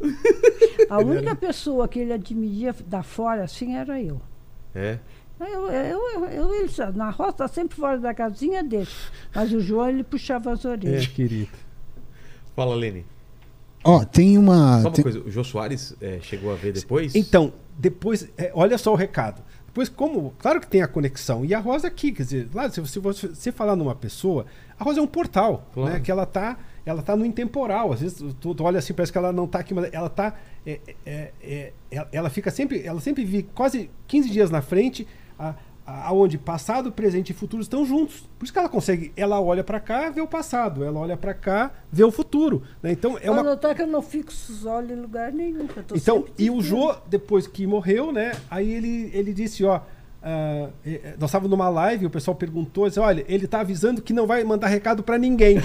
[0.90, 4.22] A única pessoa que ele admitia da fora assim era eu.
[4.76, 5.00] É.
[5.40, 8.88] Eu, eu, eu, eu- ele, na roça, sempre fora da casinha dele.
[9.36, 11.08] Mas o João, ele puxava as É, orelhas.
[11.08, 11.50] querido.
[12.56, 13.06] Fala, Lene.
[13.84, 14.82] Ó, tem uma.
[14.82, 17.14] Só uma tem- coisa, o Jô Soares é, chegou a ver depois?
[17.16, 19.42] Então, depois, é, olha só o recado.
[19.78, 20.34] Depois, como.
[20.40, 21.46] Claro que tem a conexão.
[21.46, 24.48] E a Rosa aqui, quer dizer, lá, se, se você se falar numa pessoa,
[24.80, 25.94] a Rosa é um portal, Claro.
[25.94, 26.00] né?
[26.00, 26.58] Que ela tá.
[26.84, 27.94] Ela tá no intemporal.
[27.94, 30.34] Às vezes tu, tu olha assim, parece que ela não tá aqui, mas ela tá.
[30.66, 32.82] é, é, é, ela, ela fica sempre.
[32.84, 35.54] Ela sempre vive quase 15 dias na frente, a,
[35.88, 38.28] a, onde passado, presente e futuro estão juntos.
[38.38, 39.14] Por isso que ela consegue.
[39.16, 40.84] Ela olha para cá, vê o passado.
[40.84, 42.62] Ela olha para cá, vê o futuro.
[42.84, 42.92] né?
[42.92, 45.66] Então é uma notar que eu não fixo os olhos em lugar nenhum.
[45.96, 46.58] então, e o.
[46.68, 48.34] Jô, depois que morreu, né?
[48.52, 49.80] Aí ele, ele disse, ó.
[50.30, 54.12] Ah, eh, nós estávamos numa live, o pessoal perguntou, disse, olha, ele tá avisando que
[54.12, 55.58] não vai mandar recado pra ninguém.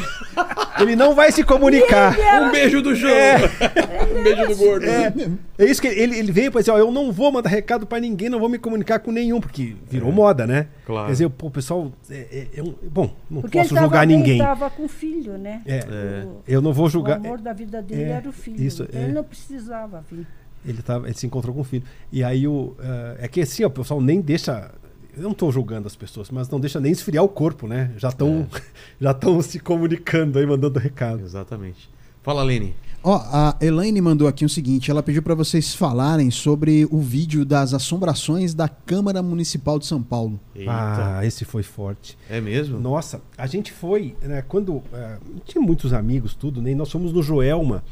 [0.80, 2.14] ele não vai se comunicar.
[2.42, 3.12] Um beijo do João.
[4.18, 4.84] um beijo do gordo.
[4.86, 5.12] É,
[5.58, 7.86] é isso que ele, ele veio e falou assim: ó, eu não vou mandar recado
[7.86, 10.68] pra ninguém, não vou me comunicar com nenhum, porque virou moda, né?
[10.86, 11.06] Claro.
[11.06, 11.92] Quer dizer, pô, o pessoal.
[12.10, 14.38] É, é- é um- bom, não Porque posso ele julgar tava bem, ninguém.
[14.38, 15.62] estava com filho, né?
[15.66, 17.16] É, O- eu não vou O julgar.
[17.16, 18.62] amor da vida dele É, era o filho.
[18.62, 19.02] isso, é.
[19.04, 20.26] Ele não precisava vir.
[20.64, 21.84] Ele, tava, ele se encontrou com o filho.
[22.10, 22.74] E aí o.
[22.80, 24.70] eh, é que assim, ó, o pessoal nem deixa.
[25.16, 27.92] Eu não tô julgando as pessoas, mas não deixa nem esfriar o corpo, né?
[27.98, 28.46] Já estão
[29.00, 31.22] já estão se comunicando aí, mandando recado.
[31.22, 31.90] Exatamente.
[32.22, 32.74] Fala, Lene.
[33.04, 37.44] Ó, a Elaine mandou aqui o seguinte: ela pediu pra vocês falarem sobre o vídeo
[37.44, 40.38] das assombrações da Câmara Municipal de São Paulo.
[40.54, 40.70] Eita.
[41.18, 42.16] Ah, esse foi forte.
[42.30, 42.78] É mesmo?
[42.78, 44.80] Nossa, a gente foi, né, quando.
[44.92, 46.70] eh, tinha muitos amigos, tudo, né?
[46.70, 47.82] E nós fomos no Joelma.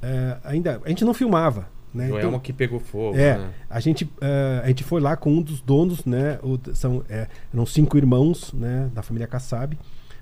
[0.00, 0.80] eh, ainda.
[0.82, 1.68] A gente não filmava.
[1.94, 2.08] Né?
[2.08, 3.16] Joelma Então- que pegou fogo.
[3.16, 3.50] É, né?
[3.70, 6.40] a gente, eh, a gente foi lá com um dos donos, né?
[6.42, 8.90] o- são, eh, eram cinco irmãos, né?
[8.92, 9.78] Da família Kassab.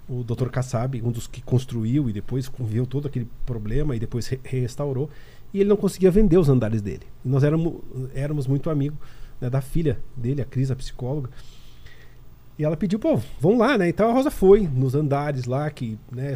[0.09, 0.49] O Dr.
[0.51, 5.09] Kassab, um dos que construiu e depois conviveu todo aquele problema e depois re- restaurou.
[5.55, 7.05] E ele não conseguia vender os andares dele.
[7.25, 7.81] E nós éramos,
[8.15, 8.99] éramos muito amigos
[9.41, 11.31] né, da filha dele, a Cris, a psicóloga.
[12.59, 13.89] E ela pediu, pô, vamos lá, né?
[13.89, 16.35] Então a Rosa foi nos andares lá, que né,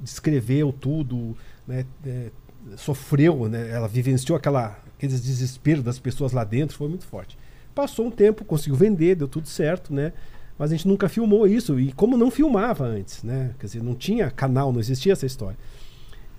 [0.00, 1.36] descreveu tudo,
[1.68, 1.84] né?
[2.04, 2.30] é,
[2.76, 3.70] sofreu, né?
[3.70, 7.36] Ela vivenciou aquela, aqueles desespero das pessoas lá dentro, foi muito forte.
[7.74, 10.12] Passou um tempo, conseguiu vender, deu tudo certo, né?
[10.58, 11.80] Mas a gente nunca filmou isso.
[11.80, 13.54] E como não filmava antes, né?
[13.58, 15.56] Quer dizer, não tinha canal, não existia essa história.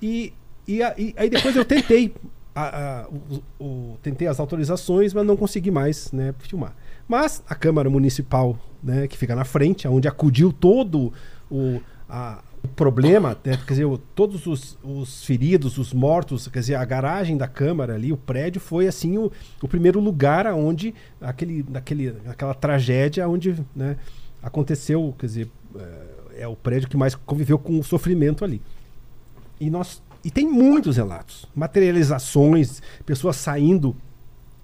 [0.02, 0.34] E,
[0.68, 2.14] e, a- e aí depois eu tentei,
[2.56, 6.76] a- a- o- o- tentei as autorizações, mas não consegui mais né, filmar.
[7.08, 11.12] Mas a Câmara Municipal, né, que fica na frente, onde acudiu todo
[11.50, 16.76] o, a- o problema, né, quer dizer, todos os, os feridos, os mortos, quer dizer,
[16.76, 19.32] a garagem da Câmara ali, o prédio, foi assim o,
[19.62, 23.98] o primeiro lugar onde aquele, aquele, aquela tragédia onde né,
[24.42, 28.62] aconteceu, quer dizer, é, é o prédio que mais conviveu com o sofrimento ali.
[29.60, 33.94] E nós e tem muitos relatos, materializações, pessoas saindo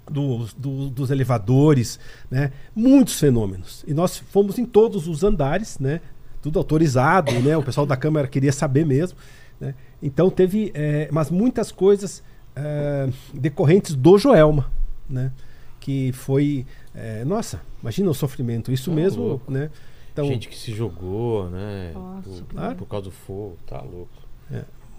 [0.10, 2.00] dos, do- dos elevadores,
[2.32, 2.52] né?
[2.74, 3.84] Muitos fenômenos.
[3.86, 6.00] E nós fomos em todos os andares, né?
[6.42, 7.56] Tudo autorizado, né?
[7.58, 9.18] O pessoal da câmara queria saber mesmo,
[9.60, 9.76] né?
[10.02, 12.24] Então teve, é, mas muitas coisas
[12.56, 14.72] é, decorrentes do Joelma,
[15.10, 15.32] né?
[15.80, 18.72] Que foi, é, nossa, imagina o sofrimento.
[18.72, 19.52] Isso Tá mesmo, louco.
[19.52, 19.70] né?
[20.12, 21.92] Então Gente que se jogou, né?
[21.94, 24.10] Nossa, por, por causa do fogo, tá louco.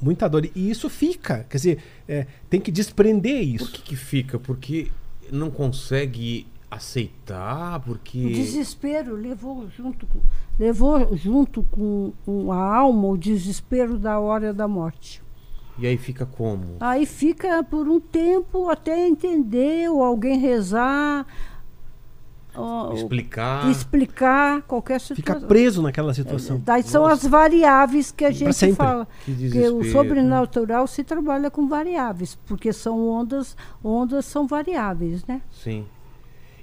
[0.01, 0.49] muita dor.
[0.55, 3.73] E isso fica, quer dizer, é, tem que desprender Por isso.
[3.73, 4.39] que que fica?
[4.39, 4.91] Porque
[5.31, 8.31] não consegue aceitar, O porque...
[8.31, 10.21] desespero levou junto com,
[10.59, 12.13] levou junto com,
[12.53, 15.23] a alma o desespero da hora da morte.
[15.79, 16.77] E aí fica como?
[16.79, 21.27] Aí fica por um tempo até entender ou alguém rezar,
[22.95, 23.71] Explicar.
[23.71, 25.49] explicar qualquer Fica situação.
[25.49, 26.61] preso naquela situação.
[26.65, 29.07] Daí são as variáveis que a gente fala.
[29.25, 29.93] Que Porque o desespero.
[29.93, 35.41] sobrenatural se trabalha com variáveis, porque são ondas, ondas são variáveis, né?
[35.51, 35.87] Sim.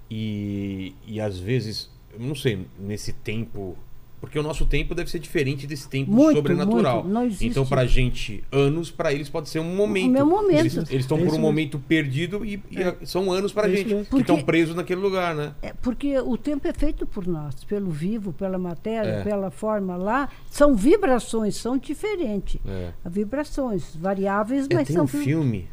[0.09, 3.77] E, e às vezes, eu não sei, nesse tempo.
[4.19, 7.03] Porque o nosso tempo deve ser diferente desse tempo Muito, sobrenatural.
[7.03, 7.37] muito.
[7.43, 10.09] Então, pra gente, anos, pra eles pode ser um momento.
[10.09, 10.59] meu momento.
[10.59, 11.39] Eles estão É por um mesmo.
[11.39, 13.93] momento perdido e, e são anos pra É gente.
[13.93, 14.05] mesmo.
[14.05, 15.53] Que estão presos naquele lugar, né?
[15.61, 19.23] É porque o tempo é feito por nós, pelo vivo, pela matéria, É.
[19.23, 20.29] pela forma lá.
[20.49, 22.59] São vibrações, são diferentes.
[22.65, 22.93] É.
[23.07, 25.67] Vibrações, variáveis, É, mas tem são um vi- filme.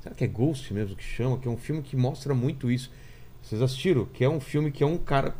[0.00, 1.38] Será que é Ghost mesmo que chama?
[1.38, 2.88] Que é um filme que mostra muito isso.
[3.48, 4.04] Vocês assistiram?
[4.12, 5.34] Que é um filme que é um cara.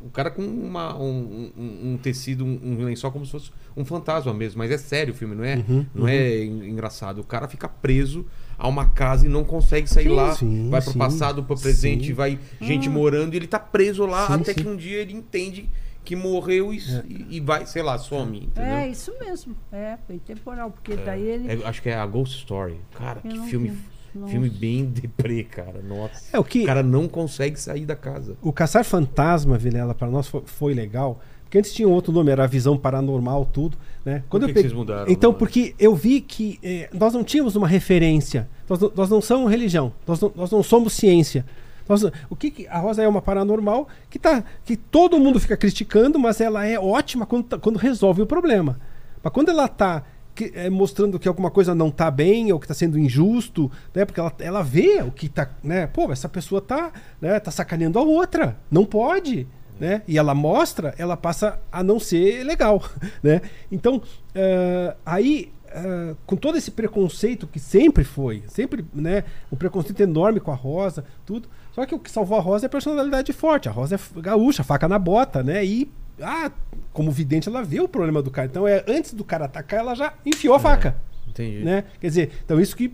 [0.00, 3.84] Um cara com uma, um, um- um tecido, um, um lençol como se fosse um
[3.84, 4.58] fantasma mesmo.
[4.58, 7.20] Mas é sério o filme, não é, Uhum, não é en- engraçado.
[7.20, 8.24] O cara fica preso
[8.56, 10.10] a uma casa e não consegue sair Sim.
[10.14, 10.34] lá.
[10.36, 12.12] Sim, vai pro sim, passado, pro presente, sim.
[12.12, 12.92] vai gente Ah.
[12.92, 14.62] morando e ele tá preso lá Sim, até sim.
[14.62, 15.68] que um dia ele entende
[16.04, 16.78] que morreu e,
[17.08, 18.38] e- e vai, sei lá, some.
[18.44, 18.70] Entendeu?
[18.74, 21.50] É isso mesmo, é bem temporal, porque daí ele.
[21.60, 22.76] É, acho que é a Ghost Story.
[22.94, 23.78] Cara, Eu que filme, vi.
[24.18, 24.32] Nossa.
[24.32, 25.80] filme bem deprê, cara.
[25.82, 26.24] Nossa.
[26.36, 28.36] É o que O cara não consegue sair da casa.
[28.42, 31.20] o caçar fantasma, Vilela, para nós foi, foi legal.
[31.44, 34.22] Porque antes tinha outro nome, era a visão paranormal, tudo, né?
[34.28, 35.38] Por que que peguei- vocês mudaram, Então, mano?
[35.38, 38.46] porque eu vi que eh, nós não tínhamos uma referência.
[38.68, 39.90] Nós, não- nós não somos religião.
[40.06, 41.46] Nós não, nós não somos ciência.
[41.88, 45.56] Nós- o que, que- a Rosa é uma paranormal que tá que todo mundo fica
[45.56, 48.78] criticando, mas ela é ótima quando, tá- quando resolve o problema.
[49.22, 50.04] Mas quando ela tá
[50.38, 54.04] que- eh, mostrando que alguma coisa não tá bem ou que tá sendo injusto, né?
[54.04, 55.88] Porque ela, ela vê o que tá, né?
[55.88, 58.56] Pô, essa pessoa tá, né, tá sacaneando a outra.
[58.70, 59.48] Não pode,
[59.80, 60.02] né?
[60.06, 62.80] E ela mostra, ela passa a não ser legal,
[63.20, 63.40] né?
[63.72, 64.00] Então,
[64.32, 70.40] eh, aí ah, com todo esse preconceito que sempre foi, sempre, né, um preconceito enorme
[70.40, 71.48] com a Rosa, tudo.
[71.72, 73.68] Só que o que salvou a Rosa é a personalidade forte.
[73.68, 75.64] A Rosa é gaúcha, faca na bota, né?
[75.64, 76.50] E ah,
[76.92, 78.48] como vidente, ela vê o problema do cara.
[78.48, 80.96] Então, é antes do cara atacar, ela já enfiou a faca.
[81.28, 81.58] Entendi.
[81.64, 81.84] Né?
[82.00, 82.92] Quer dizer, então isso que,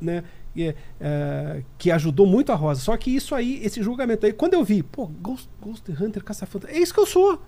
[0.00, 0.24] né,
[0.56, 2.80] é, é, que ajudou muito a Rosa.
[2.80, 6.76] Só que isso aí, esse julgamento aí, quando eu vi, pô, Ghost, Ghost Hunter, Caça-Fantasma,
[6.76, 7.40] é isso que eu sou.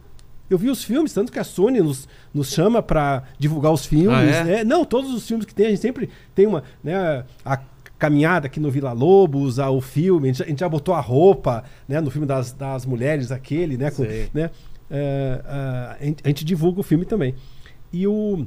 [0.48, 4.16] Eu vi os filmes, tanto que a Sony nos, nos chama pra divulgar os filmes.
[4.34, 4.44] Ah, é?
[4.44, 4.65] né?
[4.65, 6.62] Não, todos os filmes que tem, a gente sempre tem uma.
[6.82, 7.60] Né, a
[7.98, 10.94] caminhada aqui no Vila Lobos, a- o filme, a gente, já- a gente já botou
[10.94, 13.90] a roupa né, no filme das, das mulheres, aquele, né?
[13.90, 14.50] com- né
[14.91, 15.42] é,
[16.25, 17.34] a, gente divulga o filme também.
[17.92, 18.47] E o.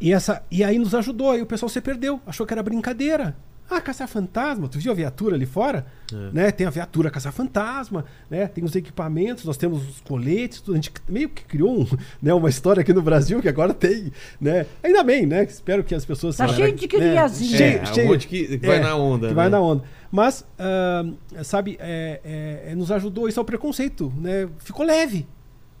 [0.00, 3.36] E, essa, e aí nos ajudou, aí o pessoal se perdeu, achou que era brincadeira.
[3.70, 5.86] Ah, caçar-fantasma, tu viu a viatura ali fora?
[6.12, 6.30] É.
[6.32, 6.50] Né?
[6.50, 8.48] Tem a viatura caçar-fantasma, né?
[8.48, 10.72] tem os equipamentos, nós temos os coletes, tudo.
[10.72, 11.86] a gente meio que criou um,
[12.20, 14.10] né, uma história aqui no Brasil que agora tem.
[14.40, 14.66] Né?
[14.82, 15.44] Ainda bem, né?
[15.44, 16.36] Espero que as pessoas.
[16.36, 17.56] Tá né, cheio de né, criazinha.
[17.84, 19.28] cheio- É, um monte que vai é, na onda.
[19.28, 19.50] que vai né?
[19.50, 19.84] na onda.
[20.10, 21.04] Mas, ah,
[21.44, 24.48] sabe, é, é, é, nos ajudou isso ao preconceito, né?
[24.58, 25.26] Ficou leve.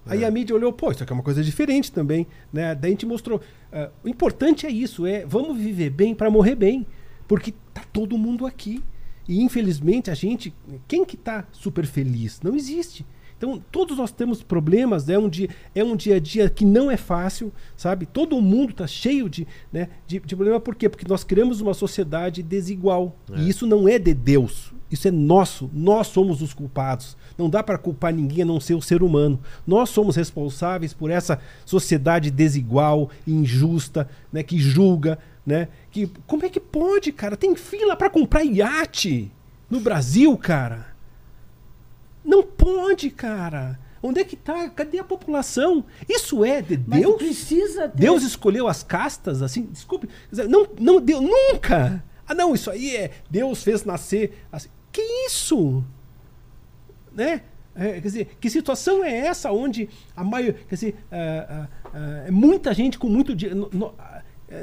[0.06, 0.26] Aí É.
[0.26, 2.74] a mídia olhou, pô, isso aqui é uma coisa diferente também, né?
[2.74, 3.40] Daí a gente mostrou.
[3.72, 6.86] ah, o importante é isso, é vamos viver bem para morrer bem,
[7.30, 8.82] porque tá todo mundo aqui.
[9.28, 10.52] E infelizmente a gente,
[10.88, 12.40] quem que tá super feliz?
[12.42, 13.06] Não existe.
[13.38, 16.90] Então, todos nós temos problemas, é um dia, é um dia a dia que não
[16.90, 18.04] é fácil, sabe?
[18.04, 20.88] Todo mundo tá cheio de, né, de, de problema, por quê?
[20.88, 23.16] Porque nós criamos uma sociedade desigual.
[23.32, 23.38] É.
[23.38, 25.70] E isso não é de Deus, isso é nosso.
[25.72, 27.16] Nós somos os culpados.
[27.38, 29.40] Não dá para culpar ninguém a não ser o ser humano.
[29.64, 35.18] Nós somos responsáveis por essa sociedade desigual, injusta, né, que julga,
[35.50, 35.68] né?
[35.90, 37.36] Que como é que pode, cara?
[37.36, 39.30] Tem fila para comprar iate
[39.68, 40.94] no Brasil, cara.
[42.24, 43.78] Não pode, cara.
[44.02, 44.68] Onde é que tá?
[44.70, 45.84] Cadê a população?
[46.08, 47.16] Isso é de Mas Deus?
[47.16, 47.98] precisa ter.
[47.98, 49.64] Deus escolheu as castas assim?
[49.64, 50.08] Desculpe.
[50.48, 52.02] Não, não deu nunca.
[52.26, 54.68] Ah, não, isso aí é Deus fez nascer assim.
[54.92, 55.84] Que isso?
[57.12, 57.42] Né?
[57.74, 62.24] É, quer dizer, que situação é essa onde a maioria, quer dizer, ah, ah, ah,
[62.26, 63.70] é muita gente com muito dinheiro,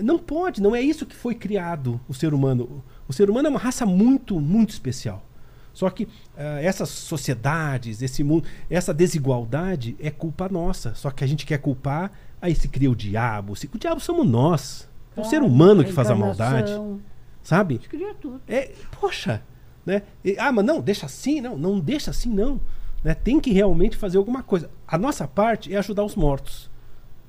[0.04, 2.84] não pode, não é isso que foi criado o ser humano.
[3.08, 5.24] O ser humano é uma raça muito, muito especial.
[5.74, 6.08] Só que
[6.38, 10.94] ah, essas sociedades, esse mundo, essa desigualdade é culpa nossa.
[10.96, 13.56] Só que a gente quer culpar, aí se cria o diabo.
[13.56, 14.90] Se- O diabo somos nós.
[15.16, 16.72] É o ser humano que faz a maldade.
[17.44, 17.76] Sabe?
[17.76, 18.42] A gente cria tudo.
[18.48, 19.42] É, poxa,
[19.86, 20.02] né?
[20.24, 22.60] E, ah, mas não, deixa assim, não, não deixa assim, não.
[23.04, 23.14] Né?
[23.14, 24.70] Tem que realmente fazer alguma coisa.
[24.88, 26.70] A nossa parte é ajudar os mortos,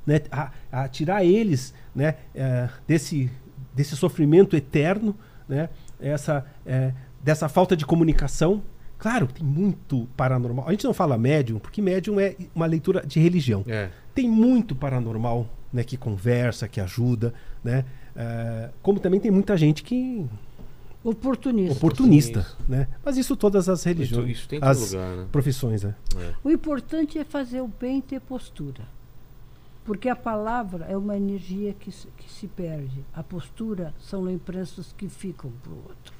[0.08, 0.22] né?
[0.32, 2.14] A, a tirar eles, né?
[2.34, 3.30] eh, desse
[3.74, 5.14] desse sofrimento eterno,
[5.46, 5.68] né?
[6.00, 8.62] Essa eh, dessa falta de comunicação.
[8.98, 10.66] Claro, tem muito paranormal.
[10.66, 13.62] A gente não fala médium, porque médium é uma leitura de religião.
[13.68, 13.90] É.
[14.14, 15.84] Tem muito paranormal, né?
[15.84, 17.84] Que conversa, que ajuda, né?
[18.16, 20.26] Eh, como também tem muita gente que
[21.04, 21.76] Oportunista.
[21.76, 22.88] oportunista, né?
[23.04, 25.26] Mas isso todas as religiões, Isso, isso tem as lugar, né?
[25.30, 25.94] profissões, né?
[26.42, 28.82] O importante é fazer o bem e ter postura.
[29.88, 33.02] Porque a palavra é uma energia que, se- que se perde.
[33.14, 36.12] A postura são lembranças que ficam para o outro.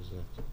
[0.00, 0.44] Exato.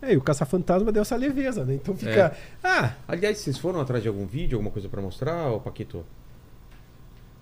[0.00, 1.74] É, e o caça-fantasma deu essa leveza, né?
[1.74, 5.60] Então fica, ah, Aliás, vocês foram atrás de algum vídeo, alguma coisa pra mostrar, ô
[5.60, 6.06] Paquito?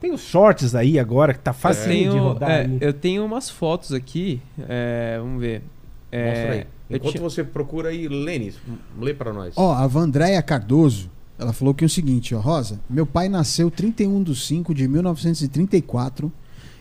[0.01, 2.51] tem os shorts aí agora que tá fácil de tenho, rodar.
[2.51, 2.79] é, né?
[2.81, 4.43] eu tenho umas fotos aqui.
[4.69, 5.63] é, vamos ver.
[6.11, 6.67] É, Mostra aí.
[6.97, 8.59] Enquanto tinha- você procura aí, Lênis,
[8.99, 9.55] lê pra nós.
[9.57, 11.09] Ó, a Vandréia Cardoso,
[11.41, 14.87] ela falou que é o seguinte, ó, Rosa, meu pai nasceu 31 de 5 de
[14.87, 16.31] 1934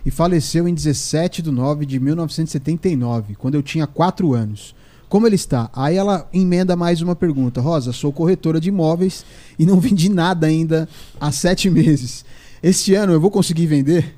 [0.05, 4.75] e faleceu em 17 de 9 de 1979, quando eu tinha 4 anos.
[5.07, 5.69] Como ele está?
[5.73, 7.61] Aí ela emenda mais uma pergunta.
[7.61, 9.25] Rosa, sou corretora de imóveis
[9.57, 12.25] e não vendi nada ainda há 7 meses.
[12.61, 14.13] Este ano eu vou conseguir vender?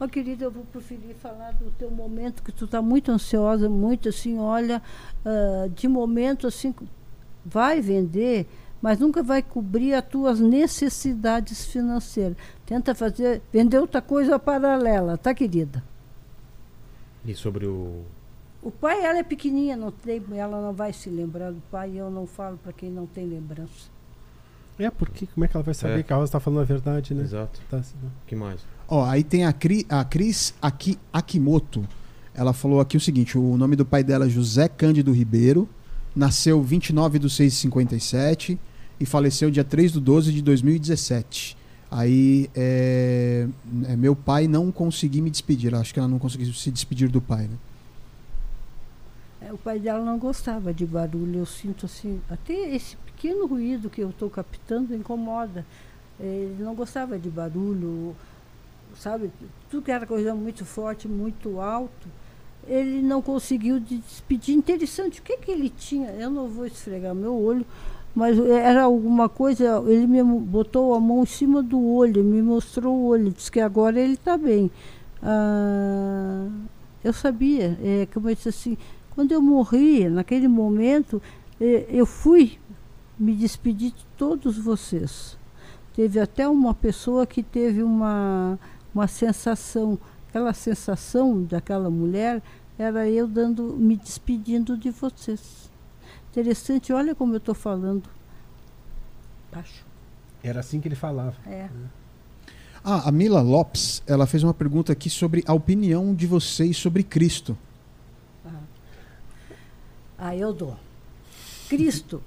[0.00, 4.08] Ó, querida, eu vou preferir falar do teu momento, que tu está muito ansiosa, muito
[4.08, 4.82] assim, olha,
[5.26, 6.74] ah, de momento assim,
[7.44, 8.46] vai vender,
[8.86, 12.36] mas nunca vai cobrir as tuas necessidades financeiras.
[12.64, 15.82] Tenta fazer, vender outra coisa paralela, tá, querida?
[17.24, 18.04] E sobre o.
[18.62, 21.98] O pai, ela é pequenininha, não tem, ela não vai se lembrar do pai, e
[21.98, 23.90] eu não falo para quem não tem lembrança.
[24.78, 26.02] É, porque como é que ela vai saber É.
[26.04, 27.24] que a Rosa tá falando a verdade, né?
[27.24, 27.60] Exato.
[27.68, 28.08] Tá, assim, né?
[28.22, 28.60] O que mais?
[28.86, 31.84] Ó, aí tem a, Cri, a Cris Aki, Akimoto.
[32.32, 35.68] Ela falou aqui o seguinte: o nome do pai dela é José Cândido Ribeiro,
[36.14, 38.60] nasceu 29 de 6 de 57
[38.98, 41.56] e faleceu dia 3 de 12 de 2017.
[41.90, 43.46] Aí, é,
[43.84, 45.74] é, meu pai não consegui me despedir.
[45.74, 47.56] Acho que ela não conseguiu se despedir do pai, né?
[49.40, 53.88] É, o pai dela não gostava de barulho, eu sinto assim, até esse pequeno ruído
[53.88, 55.64] que eu estou captando incomoda.
[56.18, 58.16] Ele não gostava de barulho,
[58.98, 59.30] sabe?
[59.70, 62.08] Tudo que era coisa muito forte, muito alto,
[62.66, 64.54] ele não conseguiu de despedir.
[64.54, 66.10] Interessante, o que, que ele tinha?
[66.10, 67.64] Eu não vou esfregar meu olho,
[68.16, 72.96] mas era alguma coisa, ele me botou a mão em cima do olho, me mostrou
[72.96, 74.70] o olho, disse que agora ele está bem.
[75.22, 76.48] Ah,
[77.04, 78.78] eu sabia, é, como eu disse assim,
[79.14, 81.20] quando eu morri, naquele momento,
[81.60, 82.58] eh, eu fui
[83.18, 85.38] me despedir de todos vocês.
[85.94, 88.58] Teve até uma pessoa que teve uma,
[88.94, 92.42] uma sensação, aquela sensação daquela mulher
[92.78, 95.65] era eu dando, me despedindo de vocês.
[96.36, 98.10] Interessante, olha como eu estou falando.
[99.50, 99.86] Baixo.
[100.42, 101.34] Era assim que ele falava.
[101.46, 101.66] É.
[102.84, 107.02] Ah, a Mila Lopes, ela fez uma pergunta aqui sobre a opinião de vocês sobre
[107.02, 107.56] Cristo.
[110.18, 110.76] Ah, eu dou.
[111.70, 112.22] Cristo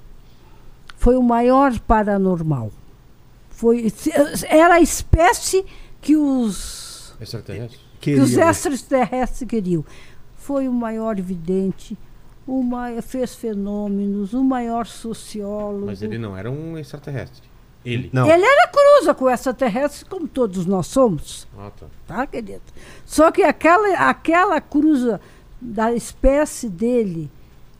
[0.97, 2.71] foi o maior paranormal.
[3.51, 3.93] Foi,
[4.49, 5.63] era a espécie
[6.01, 7.79] que os, Extraterrestre?
[8.01, 9.85] que os extraterrestres queriam.
[10.35, 11.95] Foi o maior vidente,
[12.49, 15.85] o mai- fez fenômenos, o maior sociólogo.
[15.85, 17.47] Mas ele não era um extraterrestre.
[17.85, 18.09] Ele.
[18.11, 18.27] Não.
[18.29, 21.47] Ele era cruza com extraterrestres, como todos nós somos.
[21.57, 21.85] Ah, tá.
[22.07, 22.61] tá, querido?
[23.05, 25.21] Só que aquela, aquela cruza
[25.61, 27.29] da espécie dele,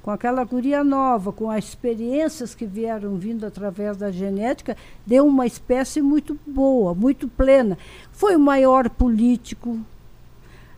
[0.02, 5.46] com aquela guria nova, com as experiências que vieram vindo através da genética, deu uma
[5.46, 7.78] espécie muito boa, muito plena.
[8.12, 9.78] Foi o maior político,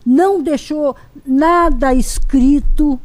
[0.04, 2.98] não deixou nada escrito,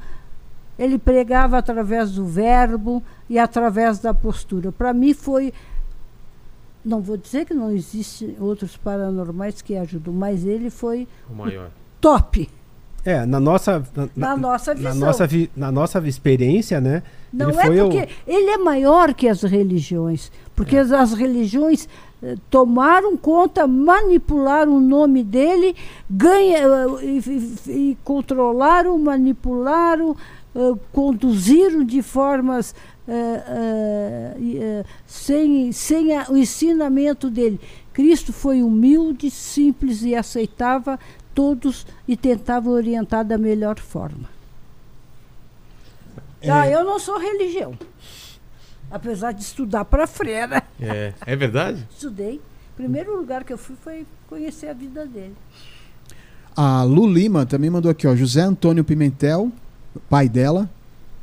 [0.77, 4.71] ele pregava através do verbo e através da postura.
[4.71, 5.53] Para mim foi
[6.83, 11.69] não vou dizer que não existem outros paranormais que ajudam, mas ele foi O maior.
[11.99, 12.49] top
[13.03, 13.83] É, na nossa.
[13.95, 15.07] Na, na nossa na visão.
[15.07, 17.03] nossa, vi- na nossa experiência, né?
[17.31, 21.13] Não ele é foi o- porque ele é maior que as religiões, porque as, as
[21.13, 21.87] religiões
[22.21, 25.73] eh, tomaram conta, manipularam o nome dele,
[26.09, 27.19] ganha, eh, e,
[27.69, 30.15] e- e controlaram, manipularam,
[30.57, 32.73] eh, conduziram de formas
[34.39, 37.59] e, eh, sem, sem a- o ensinamento dele.
[37.93, 40.99] Cristo foi humilde, simples e aceitava
[41.33, 44.27] todos e tentava orientar da melhor forma.
[46.49, 47.77] Ah, eu não sou religião.
[48.89, 50.63] Apesar de estudar para freira.
[50.79, 51.85] É, é verdade?
[51.91, 52.35] Estudei.
[52.73, 55.35] O primeiro lugar que eu fui foi conhecer a vida dele.
[56.55, 59.51] A Lu Lima também mandou aqui, ó, José Antônio Pimentel,
[59.99, 60.69] pai dela.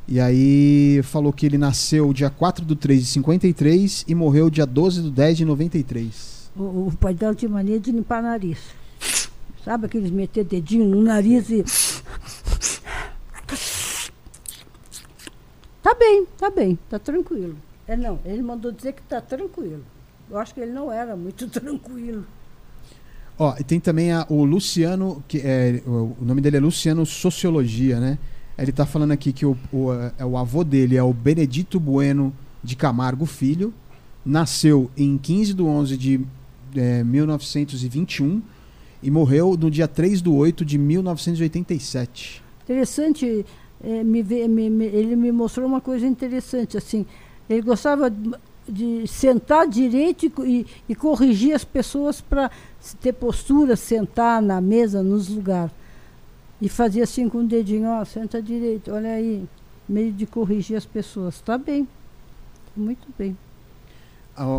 [0.07, 4.65] E aí falou que ele nasceu dia 4 do 3 de 53 e morreu dia
[4.65, 6.51] 12 do 10 de 93.
[6.55, 8.59] O, o pai dela tinha mania de limpar nariz.
[9.63, 11.63] Sabe aqueles meter dedinho no nariz e.
[15.81, 17.55] Tá bem, tá bem, tá tranquilo.
[17.87, 19.83] É não, ele mandou dizer que tá tranquilo.
[20.29, 22.25] Eu acho que ele não era muito tranquilo.
[23.37, 27.05] Ó, e tem também a- o Luciano, que é, o, o nome dele é Luciano
[27.05, 28.17] Sociologia, né?
[28.57, 32.33] Ele tá falando aqui que o, o, é, o avô dele é o Benedito Bueno
[32.63, 33.73] de Camargo Filho,
[34.25, 36.21] nasceu em 15 de 11 de
[36.75, 38.41] é, 1921
[39.03, 42.41] e morreu no dia 3 de 8 de 1987.
[42.63, 43.45] Interessante,
[43.83, 47.05] eh, me me- me- ele me mostrou uma coisa interessante, assim,
[47.49, 48.11] ele gostava
[48.67, 52.49] de, sentar direito e, e corrigir as pessoas para
[52.99, 55.71] ter postura, sentar na mesa, nos lugares.
[56.61, 59.45] E fazia assim com o dedinho, ó, senta direito, olha aí,
[59.87, 61.41] meio de corrigir as pessoas.
[61.41, 61.87] Tá bem,
[62.75, 63.37] muito bem.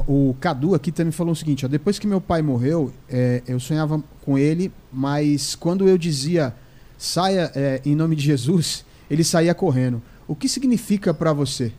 [0.07, 3.61] O Cadu aqui também falou o seguinte: ó, depois que meu pai morreu, é, eu
[3.61, 6.55] sonhava com ele, mas quando eu dizia
[6.97, 10.03] saia é, em nome de Jesus, ele saía correndo.
[10.27, 11.73] O que significa para você?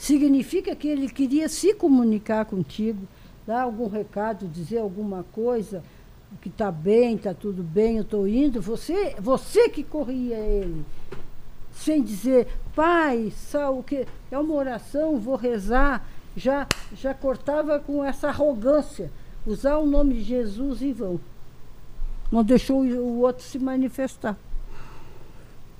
[0.00, 3.06] significa que ele queria se comunicar contigo,
[3.46, 5.84] dar algum recado, dizer alguma coisa,
[6.40, 8.60] que está bem, está tudo bem, eu estou indo.
[8.62, 10.84] Você, você que corria ele,
[11.72, 18.04] sem dizer, pai, sal, o que é uma oração, vou rezar, já, já cortava com
[18.04, 19.10] essa arrogância,
[19.46, 21.20] usar o nome de Jesus em vão.
[22.30, 24.36] Não deixou o outro se manifestar.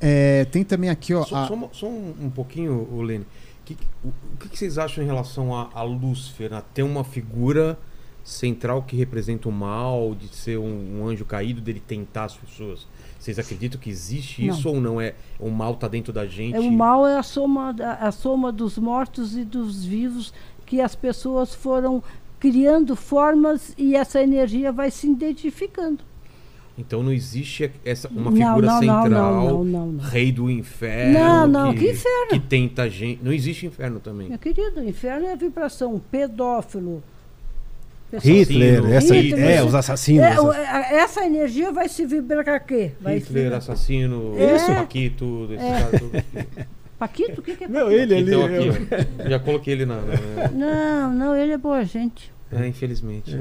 [0.01, 1.25] É, tem também aqui, ó.
[1.25, 3.27] Só, a- só um- só um, um pouquinho, Lene.
[3.65, 6.53] Que- o, o que, que vocês acham em relação a, a Lúcifer?
[6.53, 7.79] A ter uma figura
[8.25, 12.87] central que representa o mal, de ser um, um anjo caído, dele tentar as pessoas.
[13.19, 14.55] Vocês acreditam que existe Não.
[14.55, 15.01] isso ou não?
[15.01, 16.57] É o mal tá dentro da gente?
[16.57, 20.33] É, o mal é a soma, a soma dos mortos e dos vivos
[20.65, 22.03] que as pessoas foram
[22.39, 26.03] criando formas e essa energia vai se identificando.
[26.79, 30.05] Então não existe essa uma Não, figura não, não, central, não, não, não.
[30.05, 31.13] rei do inferno.
[31.13, 32.31] Não, não, que, que inferno?
[32.31, 33.23] Que tenta gente.
[33.23, 34.31] Não existe inferno também.
[34.31, 37.03] Meu querido, inferno é a vibração, pedófilo.
[38.19, 40.25] Hitler, essa, Hitler, é, isso- os assassinos.
[40.25, 42.93] É, é, essa energia vai se vibrar para quê?
[43.01, 44.75] Vai Hitler, vibrar- assassino, É.
[44.75, 45.71] Paquito, desse É.
[45.81, 46.11] cara todo.
[46.99, 47.95] Paquito, o que, que é Não, Paquito?
[48.03, 48.31] ele ali.
[48.31, 49.29] Então aqui, ó.
[49.31, 49.97] Já coloquei ele na.
[50.03, 52.31] na- Não, não, ele é boa gente.
[52.53, 53.35] É, infelizmente.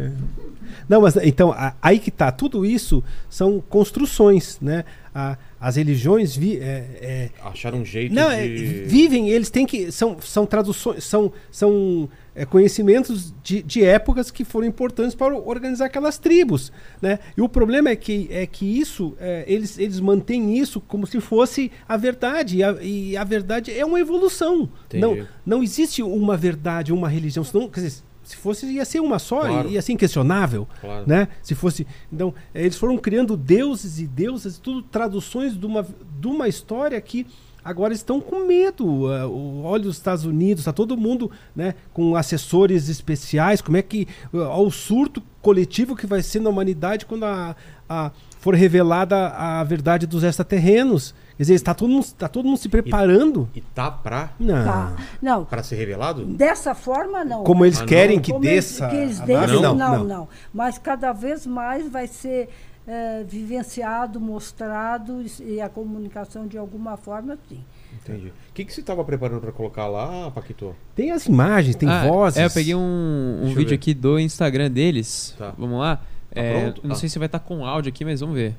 [0.88, 2.31] Não, mas então, a- aí que tá.
[2.31, 4.85] Tudo isso são construções, né?
[5.14, 8.83] A- as religiões vi, é, é, Acharam um jeito não, é, de.
[8.85, 9.91] vivem, eles têm que.
[9.91, 15.88] São, são traduções, são, são é, conhecimentos de, de épocas que foram importantes para organizar
[15.88, 16.71] aquelas tribos.
[17.01, 17.19] Né?
[17.35, 21.19] E o problema é que, é que isso, é, eles, eles mantêm isso como se
[21.19, 22.57] fosse a verdade.
[22.57, 24.69] E a, e a verdade é uma evolução.
[24.85, 25.01] Entendi.
[25.01, 27.43] Não, não existe uma verdade, uma religião.
[27.43, 29.69] Senão, quer dizer, se fosse, ia ser uma só, Claro.
[29.69, 31.03] ia ser inquestionável Claro.
[31.08, 31.27] né?
[31.41, 35.85] Se fosse, então eles foram criando deuses e deusas, tudo traduções de uma,
[36.19, 37.25] de uma história que
[37.64, 39.08] agora estão com medo.
[39.11, 43.61] Ah, olha os Estados Unidos, está todo mundo, né, com assessores especiais.
[43.61, 47.56] Como é que ah, o surto coletivo que vai ser na humanidade quando a,
[47.88, 51.14] a- for revelada a verdade dos extraterrenos?
[51.39, 53.47] Quer dizer, está todo mundo, está todo mundo se preparando.
[53.55, 54.65] E tá pra, Não.
[54.65, 54.93] Tá.
[55.21, 56.25] Não, pra ser revelado?
[56.25, 57.45] dessa forma não.
[57.45, 57.87] Como eles Ah, não?
[57.87, 59.37] querem que Como eles- desça que eles desçam,
[59.73, 59.77] nave?
[59.77, 62.49] não, não, não, Mas cada vez mais vai ser
[62.85, 67.63] eh, vivenciado, mostrado e e a comunicação de alguma forma, sim.
[67.93, 68.27] Entendi.
[68.27, 70.75] O que, que você tava preparando pra colocar lá, Paquito?
[70.95, 72.37] Tem as imagens, tem Ah, vozes.
[72.39, 73.75] É, eu peguei um, um vídeo ver.
[73.75, 75.35] aqui do Instagram deles.
[75.37, 75.53] Tá.
[75.57, 76.01] Vamos lá.
[76.31, 76.81] É, pronto?
[76.83, 76.95] Não Ah.
[76.95, 78.55] sei se vai estar com áudio aqui, mas vamos ver.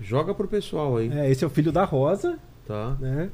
[0.00, 2.96] Joga pro pessoal aí, É, esse é o filho da Rosa, tá?
[3.00, 3.30] né?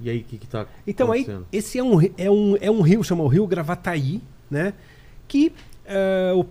[0.00, 2.80] E aí, o que que tá Então aí, esse é um, é um, é um
[2.80, 4.74] rio, chama o Rio Gravataí, né?
[5.28, 5.52] Que
[5.86, 6.44] eh, o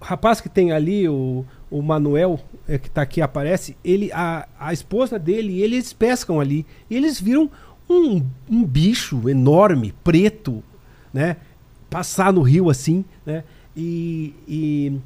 [0.00, 4.72] rapaz que tem ali, o, o Manuel, eh, que tá aqui, aparece, ele, a, a
[4.72, 6.64] esposa dele, eles pescam ali.
[6.88, 7.50] E eles viram
[7.88, 10.64] um, um bicho enorme, preto,
[11.12, 11.36] né?
[11.90, 13.44] Passar no rio assim, né?
[13.76, 14.98] E, e,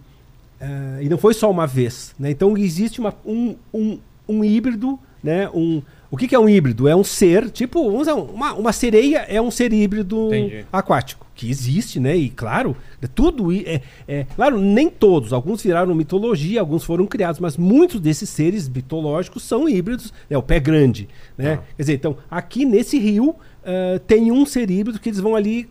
[0.61, 2.31] eh, e não foi só uma vez, né?
[2.31, 5.49] Então existe uma, um, um, um híbrido, né?
[5.51, 6.89] Um, o que, que é um híbrido?
[6.89, 10.65] É um ser, tipo, uma, uma sereia é um ser híbrido Entendi.
[10.73, 12.17] aquático, que existe, né?
[12.17, 12.75] E claro,
[13.15, 18.31] tudo é, é claro, nem todos, alguns viraram mitologia, alguns foram criados, mas muitos desses
[18.31, 20.39] seres mitológicos são híbridos, né?
[20.39, 21.57] O pé grande, né?
[21.57, 21.63] Tá.
[21.77, 23.37] Quer dizer, então, aqui nesse rio
[23.69, 25.69] ah, tem um ser híbrido que eles vão ali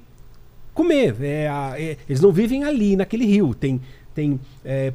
[0.71, 1.15] comer.
[1.19, 3.55] É, é, eles não vivem ali naquele rio.
[3.55, 3.81] Tem,
[4.17, 4.91] tem é,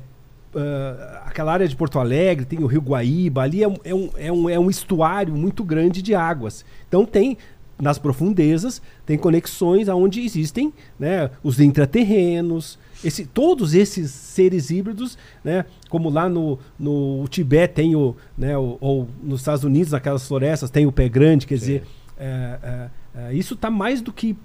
[0.52, 4.10] ah, aquela área de Porto Alegre, tem o Rio Guaíba, ali é um, é, um,
[4.16, 6.64] é, um, é um estuário muito grande de águas.
[6.88, 7.38] Então tem
[7.80, 15.64] nas profundezas tem conexões aonde existem né, os intraterrenos, esse, todos esses seres híbridos, né,
[15.88, 20.70] como lá no, no Tibete tem o, né, o, ou nos Estados Unidos, naquelas florestas,
[20.70, 21.84] tem o pé grande, quer dizer,
[22.16, 24.36] é, é, é, isso está mais do que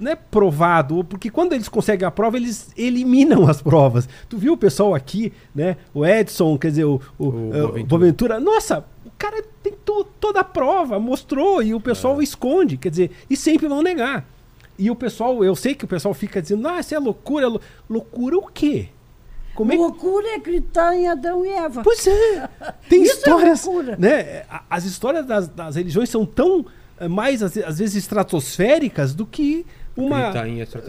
[0.00, 4.08] é, não é provado, porque quando eles conseguem a prova, eles eliminam as provas.
[4.28, 5.76] Tu viu o pessoal aqui, né?
[5.94, 8.40] O Edson, quer dizer, o, o, O o Boaventura.
[8.40, 12.24] Nossa, o cara tem to- toda a prova, mostrou, e o pessoal É.
[12.24, 14.26] esconde, quer dizer, e sempre vão negar.
[14.78, 17.44] E o pessoal, eu sei que o pessoal fica dizendo, ah, isso é loucura.
[17.44, 17.60] é lou-".
[17.88, 18.88] Loucura o quê?
[19.54, 21.82] Como é Loucura é acreditar em Adão e Eva.
[21.84, 22.48] Pois é.
[22.88, 23.64] Tem Isso é histórias.
[23.66, 23.96] loucura.
[23.98, 24.44] né?
[24.68, 26.64] As histórias das, das religiões são tão
[26.98, 30.30] eh, mais, às vezes, estratosféricas do que uma.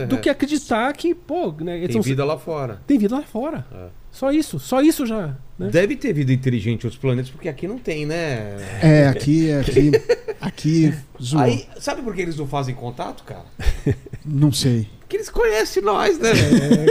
[0.08, 1.80] Do que acreditar que, pô, né?
[1.82, 2.82] Tem são- vida lá fora.
[2.88, 3.66] tem vida lá fora.
[3.74, 3.86] É.
[4.12, 4.60] Só isso.
[4.60, 5.36] Só isso já.
[5.58, 5.70] né?
[5.72, 8.58] Deve ter vida inteligente em outros planetas, porque aqui não tem, né?
[8.82, 9.92] É, aqui, aqui,
[10.40, 11.42] aqui, zoou.
[11.44, 13.46] Aí, sabe por que eles não fazem contato, cara?
[14.26, 14.88] Não sei.
[15.02, 16.30] Porque eles conhecem nós, né?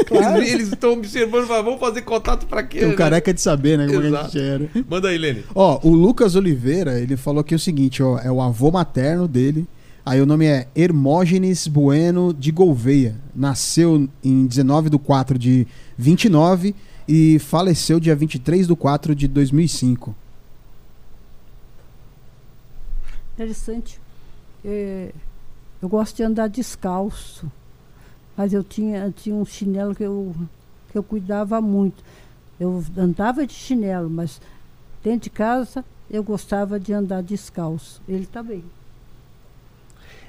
[0.07, 0.43] claro.
[0.43, 2.81] Eles- estão observando, falam, vamos fazer contato pra quê?
[2.81, 2.97] Tem um né?
[2.97, 3.87] careca de saber, né?
[3.87, 4.33] Como é que a Exato.
[4.33, 4.71] gente era.
[4.89, 5.45] Manda aí, Lene.
[5.55, 9.67] Ó, o Lucas Oliveira, ele falou aqui o seguinte, ó, é o avô materno dele.
[10.05, 13.15] Aí o nome é Hermógenes Bueno de Gouveia.
[13.33, 15.65] Nasceu em 19 de 4 de
[15.97, 16.75] 29
[17.07, 20.13] e faleceu dia 23 de 4 de 2005.
[23.35, 24.01] Interessante.
[24.65, 25.13] É,
[25.81, 27.51] eu gosto de andar descalço.
[28.37, 30.35] Mas eu tinha, eu tinha um chinelo que eu,
[30.91, 32.03] que eu cuidava muito.
[32.59, 34.41] Eu andava de chinelo, mas
[35.01, 38.03] dentro de casa eu gostava de andar descalço.
[38.09, 38.65] Ele também.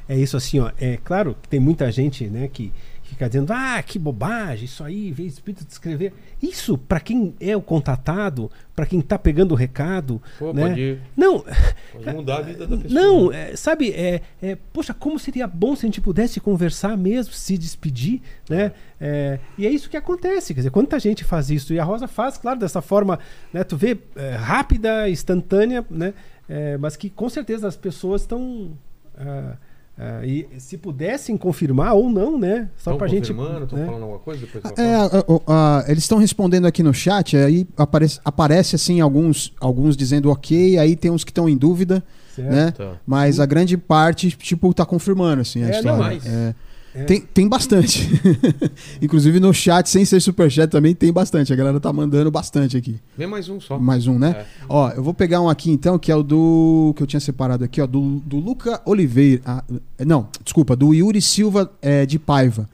[0.08, 0.72] É isso assim, ó.
[0.80, 2.72] É claro que tem muita gente, né, que
[3.14, 6.14] fica dizendo, ah, que bobagem, isso aí, veio espírito descrever.
[6.42, 10.70] Isso, para quem é o contatado, para quem tá pegando o recado, Pô, né?
[10.70, 11.46] pode, Não,
[11.92, 13.02] pode mudar a vida da pessoa.
[13.02, 17.34] Não, é, sabe, é, é, poxa, como seria bom se a gente pudesse conversar mesmo,
[17.34, 18.72] se despedir, né?
[19.00, 22.08] É, e é isso que acontece, quer dizer, quanta gente faz isso, e a Rosa
[22.08, 23.20] faz, claro, dessa forma,
[23.52, 23.64] né?
[23.64, 26.14] Tu vê, é, rápida, instantânea, né?
[26.50, 28.72] É, mas que com certeza as pessoas estão
[29.18, 29.56] ah,
[29.98, 32.68] Ah, e se pudessem confirmar ou não, né?
[32.78, 33.32] Só Estão pra gente.
[33.32, 33.86] confirmando, estão né?
[33.86, 34.42] falando alguma coisa?
[34.46, 35.42] Depois É, falo.
[35.48, 39.96] a- a- a- eles estão respondendo aqui no chat, aí aparece, aparece assim alguns, alguns
[39.96, 42.04] dizendo ok, aí tem uns que estão em dúvida,
[42.36, 42.52] Certo.
[42.52, 42.72] né?
[42.72, 42.94] Tá.
[43.06, 45.92] Mas a grande parte, tipo, tá confirmando, assim, a É, história.
[45.92, 46.56] não, mas- É.
[46.96, 47.04] É.
[47.06, 48.08] Tem, tem bastante.
[49.02, 51.52] Inclusive no chat, sem ser superchat, também tem bastante.
[51.52, 53.00] A galera tá mandando bastante aqui.
[53.18, 53.80] Vem mais um só.
[53.80, 54.32] Mais um, né?
[54.40, 54.46] É.
[54.70, 56.94] Ó, eu vou pegar um aqui então, que é o do.
[56.96, 59.42] que eu tinha separado aqui, ó, do, do Luca Oliveira.
[59.46, 59.64] ah,
[60.06, 62.70] não, desculpa, do Yuri Silva é, de Paiva.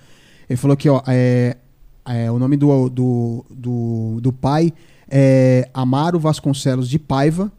[0.49, 1.55] Ele falou aqui, ó, é,
[2.05, 4.73] é, o nome do, do, do, do pai
[5.09, 7.51] é Amaro Vasconcelos de Paiva,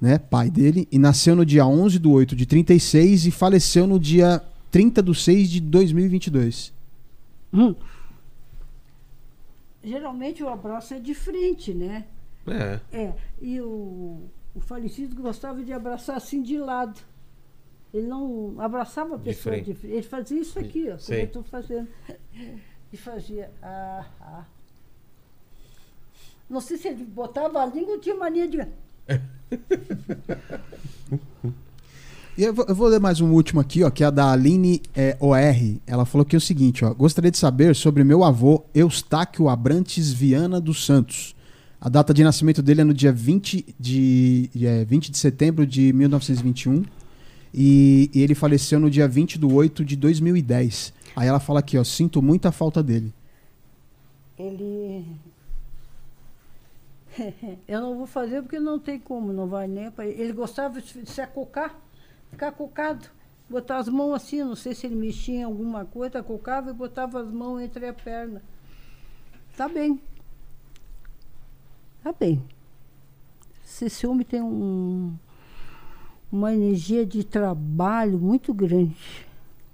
[0.00, 0.18] né?
[0.18, 4.40] Pai dele, e nasceu no dia 11 de 8 de 36 e faleceu no dia
[4.70, 6.72] 30 de 6 de 2022.
[7.52, 7.74] Hum.
[9.82, 12.06] Geralmente o abraço é de frente, né?
[12.46, 12.80] É.
[12.92, 14.22] É, e o,
[14.54, 17.00] o falecido gostava de abraçar assim de lado.
[17.92, 19.78] Ele não abraçava a De pessoa de frente.
[19.80, 19.94] frente.
[19.94, 21.88] Ele fazia isso aqui, ó, como eu estou fazendo.
[22.92, 23.50] E fazia.
[23.62, 24.44] Ah, ah.
[26.48, 28.58] Não sei se ele botava a língua ou tinha mania de.
[32.38, 34.30] E eu vou, eu vou ler mais um último aqui, ó, que é a da
[34.30, 35.80] Aline é, OR.
[35.84, 36.94] Ela falou que é o seguinte, ó.
[36.94, 41.34] Gostaria de saber sobre meu avô Eustáquio Abrantes Viana dos Santos.
[41.80, 45.92] A data de nascimento dele é no dia 20 de, é, 20 de setembro de
[45.92, 46.84] 1921.
[47.52, 50.92] E, e ele faleceu no dia 20 de 8 de 2010.
[51.16, 51.82] Aí ela fala aqui, ó.
[51.82, 53.12] Sinto muita falta dele.
[54.38, 55.04] Ele.
[57.66, 59.90] Eu não vou fazer porque não tem como, não vai nem.
[59.98, 61.76] Ele gostava de se acocar,
[62.30, 63.06] ficar cocado,
[63.48, 67.20] botar as mãos assim, não sei se ele mexia em alguma coisa, cocava e botava
[67.20, 68.42] as mãos entre a perna.
[69.56, 70.00] Tá bem.
[72.02, 72.42] Tá bem.
[73.64, 75.16] Se Esse homem tem um,
[76.30, 79.26] uma energia de trabalho muito grande.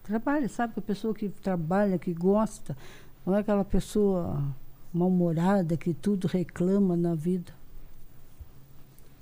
[0.02, 0.74] Trabalha, sabe?
[0.76, 2.76] A pessoa que trabalha, que gosta,
[3.24, 4.42] não é aquela pessoa
[4.92, 7.52] mal-humorada que tudo reclama na vida.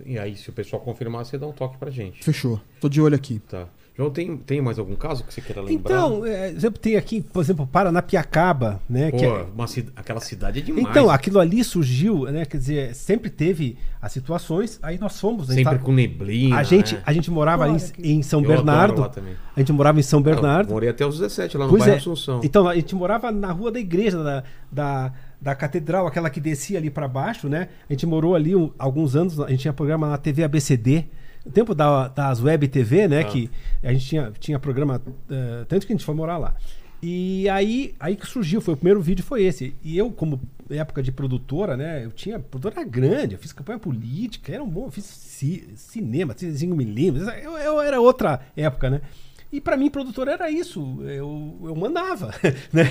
[0.05, 2.25] E aí, se o pessoal confirmar, você dá um toque pra gente.
[2.25, 2.61] Fechou.
[2.81, 3.41] Tô de olho aqui.
[3.49, 3.67] Tá.
[3.95, 5.93] João, tem, tem mais algum caso que você queira lembrar?
[5.95, 9.11] Então, é, exemplo, tem aqui, por exemplo, Paranapiacaba, né?
[9.11, 10.87] Pô, que é- uma aquela cidade é demais.
[10.89, 12.47] Então, aquilo ali surgiu, né?
[12.47, 15.47] Quer dizer, sempre teve as situações, aí nós fomos.
[15.49, 16.57] gente Sempre tá- com neblina.
[16.57, 17.03] a gente, né?
[17.05, 19.01] a gente morava em, em São Eu adoro Bernardo.
[19.03, 19.35] lá também.
[19.55, 20.69] A gente morava em São Bernardo.
[20.71, 21.99] Eu morei até os 17 lá no Pois bairro é.
[21.99, 22.41] Assunção.
[22.43, 26.79] Então, a gente morava na rua da igreja, da, da, da catedral, aquela que descia
[26.79, 27.69] ali para baixo, né?
[27.91, 31.05] A gente morou ali um- alguns anos, a gente tinha programa na TV ABCD.
[31.45, 33.21] No tempo da- das web TV, né?
[33.21, 33.25] Ah.
[33.25, 33.51] Que
[33.83, 35.03] a gente tinha, tinha programa.
[35.29, 36.55] eh, tanto que a gente foi morar lá.
[37.03, 39.75] E aí, aí que surgiu, foi o primeiro vídeo foi esse.
[39.83, 40.41] E eu, como
[40.71, 42.05] época de produtora, né?
[42.05, 46.33] Eu tinha produtora grande, eu fiz campanha política, era um bom, eu fiz ci- cinema,
[46.39, 49.01] 5 milímetros, eu, eu era outra época, né?
[49.53, 50.99] E pra mim, produtor era isso.
[51.03, 52.33] Eu, eu mandava.
[52.73, 52.91] Né?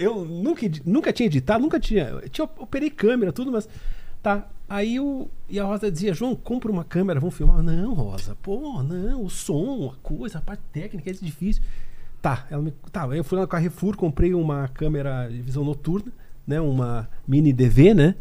[0.00, 2.22] Eu, nunca, nunca tinha editado, nunca tinha.
[2.30, 3.68] Tinha, operei câmera, tudo, mas.
[4.22, 4.48] Tá.
[4.68, 5.28] Aí o.
[5.50, 7.62] E a Rosa dizia, João, compra uma câmera, vamos filmar.
[7.62, 11.62] Não, Rosa, pô, não, o som, a coisa, a parte técnica é difícil.
[12.22, 16.10] Tá, ela me, tá, eu fui lá no Carrefour, comprei uma câmera de visão noturna,
[16.46, 16.60] né?
[16.60, 18.14] Uma mini DV, né?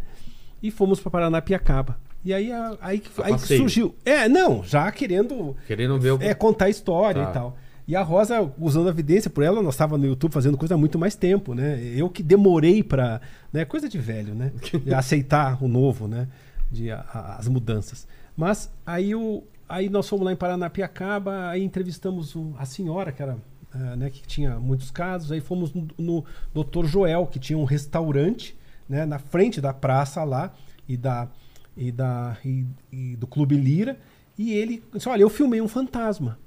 [0.61, 1.98] E fomos pra Paranapiacaba.
[2.24, 2.51] E aí,
[2.82, 3.95] aí, aí surgiu.
[4.06, 6.22] É, não, já querendo Querendo ver o.
[6.22, 7.30] é contar a história Tá.
[7.30, 7.58] e tal.
[7.88, 10.77] E a Rosa, usando a evidência por ela, nós estávamos no YouTube fazendo coisa há
[10.77, 11.80] muito mais tempo, né?
[11.95, 13.19] Eu que demorei para,
[13.51, 13.66] né?
[13.66, 14.51] Coisa de velho, né?
[14.85, 16.27] De aceitar o novo, né?
[16.72, 18.08] De a- a- as mudanças.
[18.38, 23.22] Mas aí o aí nós fomos lá em Paranapiacaba, aí entrevistamos o- a senhora que
[23.22, 23.38] era
[23.74, 26.85] ah, né, que tinha muitos casos, aí fomos no, no Dr.
[26.85, 28.53] Joel, que tinha um restaurante,
[28.88, 30.51] né, na frente da praça lá
[30.90, 31.30] e da
[31.75, 33.98] e da e, e do Clube Lira,
[34.38, 36.38] e ele disse, olha, eu filmei um fantasma.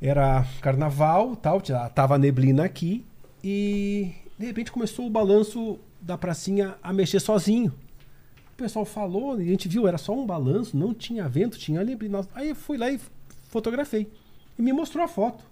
[0.00, 1.60] Era carnaval, tal,
[1.94, 3.04] tava neblina aqui
[3.42, 7.72] e de repente começou o balanço da pracinha a mexer sozinho.
[8.52, 11.82] O pessoal falou, e a gente viu, era só um balanço, não tinha vento, tinha
[11.84, 12.26] neblina.
[12.34, 13.00] Aí eu fui lá e
[13.48, 14.10] fotografei.
[14.58, 15.44] E me mostrou a foto.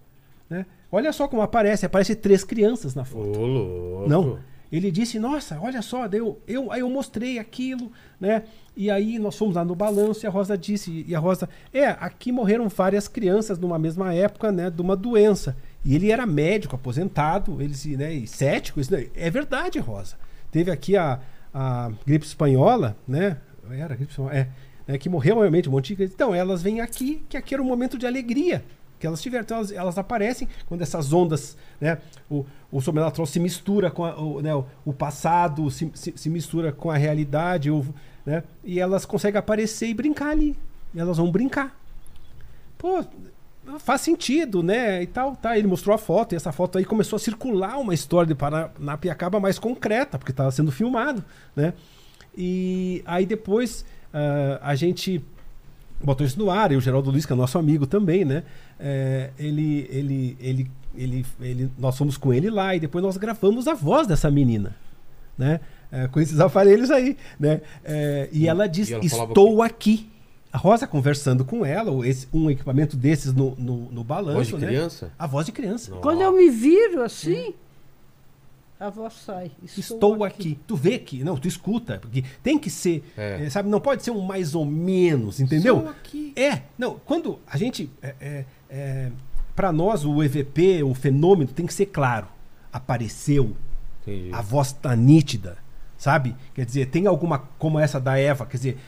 [0.49, 0.67] Né?
[0.91, 3.41] Olha só como aparece, aparece três crianças na Ô, foto.
[3.41, 4.09] louco.
[4.09, 4.39] Não.
[4.75, 8.43] Ele disse, nossa, olha só, eu, eu, aí eu mostrei aquilo, né?
[8.77, 11.87] E aí nós fomos lá no balanço e a Rosa disse, e a Rosa, é,
[11.87, 15.57] aqui morreram várias crianças numa mesma época, né, de uma doença.
[15.85, 18.91] E ele era médico, aposentado, ele né, e cético, isso.
[19.15, 20.17] É verdade, Rosa.
[20.51, 21.21] Teve aqui a,
[21.53, 23.37] a gripe espanhola, né?
[23.71, 24.49] Era a gripe espanhola, é,
[24.89, 26.03] né, que morreu realmente um monte de.
[26.03, 28.65] Então, elas vêm aqui, que aqui era um momento de alegria
[28.99, 29.45] que elas tiveram.
[29.45, 31.99] Então, elas, elas aparecem quando essas ondas, né?
[32.31, 36.31] O, o sobrenatural se mistura com a- o, né, o, o passado, se, se, se
[36.31, 37.85] mistura com a realidade, o,
[38.25, 38.43] né?
[38.63, 40.57] E elas conseguem aparecer e brincar ali.
[40.95, 41.79] E elas vão brincar.
[42.79, 43.05] Pô,
[43.79, 45.03] faz sentido, né?
[45.03, 45.57] E tal, tá.
[45.59, 49.41] Ele mostrou a foto e essa foto aí começou a circular uma história de Paranapiacaba
[49.41, 51.25] mais concreta, porque estava sendo filmado,
[51.57, 51.73] né?
[52.37, 55.25] E aí depois ah, a gente
[56.05, 58.45] botou isso no ar, e o Geraldo Luiz, que é nosso amigo também, né?
[58.79, 63.67] É, ele, ele, ele, ele, ele, nós fomos com ele lá e depois nós gravamos
[63.67, 64.77] a voz dessa menina,
[65.37, 65.61] né?
[65.91, 67.61] É, com esses aparelhos aí, né?
[67.85, 70.11] É, e ela diz: e ela Estou aqui.
[70.53, 74.37] A Rosa conversando com ela, ou esse, um equipamento desses no, no, no balanço.
[74.37, 74.67] Voz de né?
[74.69, 75.11] criança?
[75.19, 75.91] A voz de criança.
[75.91, 76.01] Não.
[76.01, 77.55] Quando eu me viro assim,
[78.79, 79.51] a voz sai.
[79.63, 80.59] Estou aqui.
[80.67, 81.23] Tu vê que.
[81.25, 81.99] Não, tu escuta.
[81.99, 83.05] Porque tem que ser.
[83.17, 83.45] É.
[83.47, 85.77] eh, sabe, não pode ser um mais ou menos, entendeu?
[85.79, 86.33] Estou aqui.
[86.37, 86.63] É.
[86.77, 87.91] Não, quando a gente.
[88.03, 89.13] É, é, é,
[89.55, 92.27] para nós, o EVP, o fenômeno, tem que ser claro.
[92.73, 93.57] Apareceu.
[94.03, 94.31] Entendi.
[94.33, 95.57] A voz tá nítida.
[95.97, 96.37] Sabe?
[96.53, 98.79] Quer dizer, tem alguma como essa da Eva, quer dizer,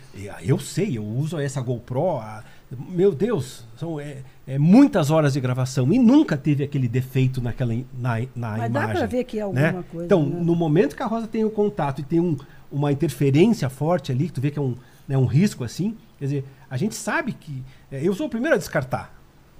[0.42, 5.40] eu sei, eu uso essa GoPro, há- meu Deus, são é, é muitas horas de
[5.40, 8.96] gravação e nunca teve aquele defeito naquela na, na Mas dá imagem.
[8.96, 9.84] pra ver que é alguma né?
[9.90, 10.40] coisa, Então, né?
[10.40, 12.36] no momento que a Rosa tem o contato e tem um,
[12.70, 14.74] uma interferência forte ali, que tu vê que é um,
[15.06, 17.62] né, um risco assim, quer dizer, a gente sabe que.
[17.90, 19.14] é, eu sou o primeiro a descartar.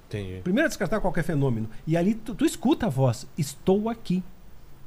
[0.07, 0.41] Entendi.
[0.41, 1.69] Primeiro a descartar qualquer fenômeno.
[1.85, 4.23] E ali tu, tu escuta a voz, estou aqui.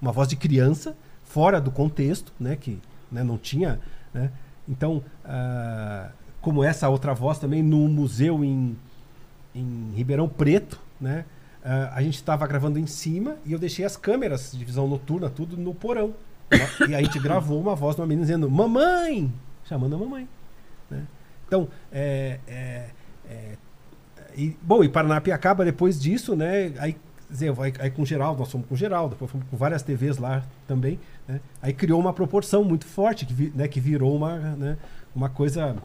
[0.01, 2.57] Uma voz de criança, fora do contexto, né?
[2.57, 2.79] Que
[3.13, 3.79] né, não tinha.
[4.15, 4.31] Né?
[4.69, 6.11] Então, ah,
[6.41, 8.77] como essa outra voz também, no museu em,
[9.55, 11.25] em Ribeirão Preto, né?
[11.65, 15.29] ah, a gente estava gravando em cima e eu deixei as câmeras de visão noturna,
[15.29, 16.15] tudo no porão.
[16.89, 19.33] e a gente gravou uma voz de uma menina dizendo, mamãe!
[19.65, 20.27] Chamando a mamãe.
[20.91, 21.05] né?
[21.47, 22.87] Então, é, é,
[23.29, 23.57] é,
[24.37, 26.73] e, bom, e Paranapiacaba, depois disso, né?
[26.79, 26.97] Aí,
[27.29, 30.43] dizer, vai- aí com Geraldo, nós fomos com Geraldo, depois fomos com várias TVs lá
[30.67, 31.41] também, né?
[31.61, 34.77] Aí criou uma proporção muito forte, que, vi- né, que virou uma, né,
[35.15, 35.77] uma coisa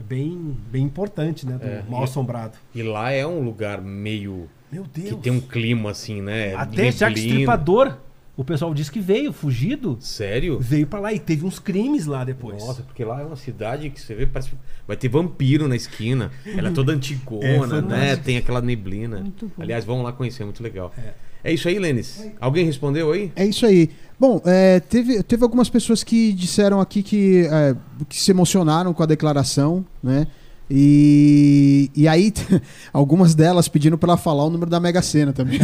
[0.00, 1.58] bem, bem importante, né?
[1.58, 2.56] Do É, mal e- assombrado.
[2.74, 4.48] E lá é um lugar meio.
[4.70, 5.08] Meu Deus!
[5.10, 6.54] que tem um clima assim, né?
[6.54, 7.28] Até Jack neblina.
[7.30, 7.96] Stripador,
[8.36, 10.58] o pessoal disse que veio, fugido, Sério?
[10.60, 12.64] veio pra lá e teve uns crimes lá depois.
[12.64, 14.52] Nossa, porque lá é uma cidade que você vê, parece.
[14.86, 16.30] Vai ter vampiro na esquina.
[16.46, 17.82] Ela é toda É antigona, né?
[17.82, 18.24] fantástico.
[18.24, 19.20] Tem aquela neblina.
[19.20, 19.62] Muito bom.
[19.62, 20.92] Aliás, vamos lá conhecer, muito legal.
[20.96, 21.12] É,
[21.44, 22.26] isso aí, Lênis.
[22.40, 23.32] Alguém respondeu aí?
[23.36, 23.90] É isso aí.
[24.18, 27.74] Bom, é, teve, teve algumas pessoas que disseram aqui que, é,
[28.08, 30.26] que se emocionaram com a declaração, né?
[30.72, 32.32] E, e aí,
[32.92, 35.58] algumas delas pedindo pra ela falar o número da Mega Sena também.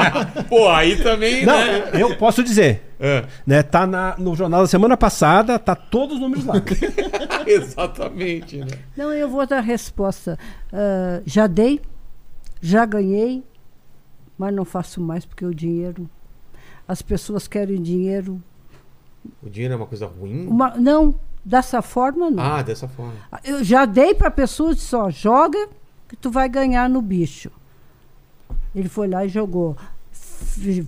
[0.48, 1.90] Pô, aí também, Não, né?
[1.94, 3.62] eu posso dizer, É, né?
[3.62, 6.54] Tá na- no jornal da semana passada, tá todos os números lá.
[7.46, 8.66] exatamente, né?
[8.96, 10.38] Não, eu vou dar a resposta.
[10.72, 11.80] Ah, já dei,
[12.62, 13.44] já ganhei,
[14.38, 16.08] mas não faço mais porque o dinheiro.
[16.86, 18.40] As pessoas querem dinheiro.
[19.42, 20.46] O dinheiro é uma coisa ruim?
[20.46, 22.42] Uma- não, dessa forma não.
[22.42, 23.14] Ah, dessa forma.
[23.44, 25.68] Eu já dei para pessoas só joga
[26.08, 27.50] que tu vai ganhar no bicho.
[28.74, 29.76] Ele foi lá e jogou.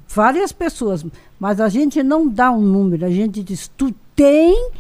[0.09, 1.05] Várias pessoas,
[1.41, 4.71] mas a gente não dá um número, a gente diz tu tem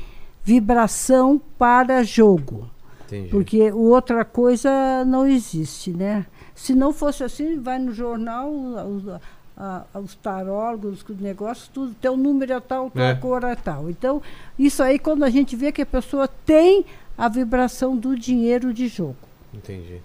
[0.44, 2.68] vibração para jogo.
[3.06, 3.28] Entendi.
[3.30, 6.26] Porque outra coisa não existe, né?
[6.58, 9.08] Se não fosse assim, vai no jornal, os,
[9.56, 13.14] a- os tarólogos, os negócios, tudo, teu número é tal, tua É.
[13.14, 13.88] cor é tal.
[13.88, 14.20] Então,
[14.58, 16.84] isso aí, quando a gente vê que a pessoa tem
[17.16, 19.16] a vibração do dinheiro de jogo.
[19.54, 20.00] Entendi.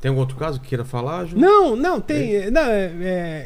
[0.00, 1.38] Tem algum outro caso que queira falar, Ju?
[1.38, 2.50] Não, não, tem.
[2.50, 2.92] Não, é,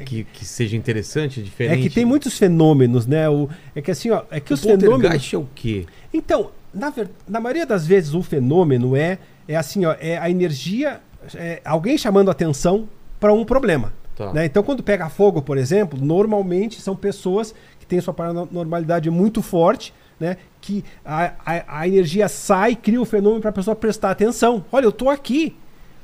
[0.01, 1.83] é- Que, que seja interessante, é diferente?
[1.83, 3.29] que tem muitos fenômenos, né?
[3.29, 5.33] O, é que assim, ó, é que O os fenômenos.
[5.33, 5.87] é o quê?
[6.13, 6.93] Então, na,
[7.29, 11.01] na maioria das vezes o fenômeno é, é assim, ó, é a energia,
[11.35, 12.89] é alguém chamando atenção
[13.19, 13.93] para um problema.
[14.17, 14.33] Tá.
[14.33, 14.45] né?
[14.45, 19.95] Então, quando pega fogo, por exemplo, normalmente são pessoas que têm sua paranormalidade muito forte,
[20.19, 20.37] né?
[20.61, 24.65] Que a, a, a energia sai, cria o fenômeno para a pessoa prestar atenção.
[24.73, 25.55] Olha, eu tô aqui,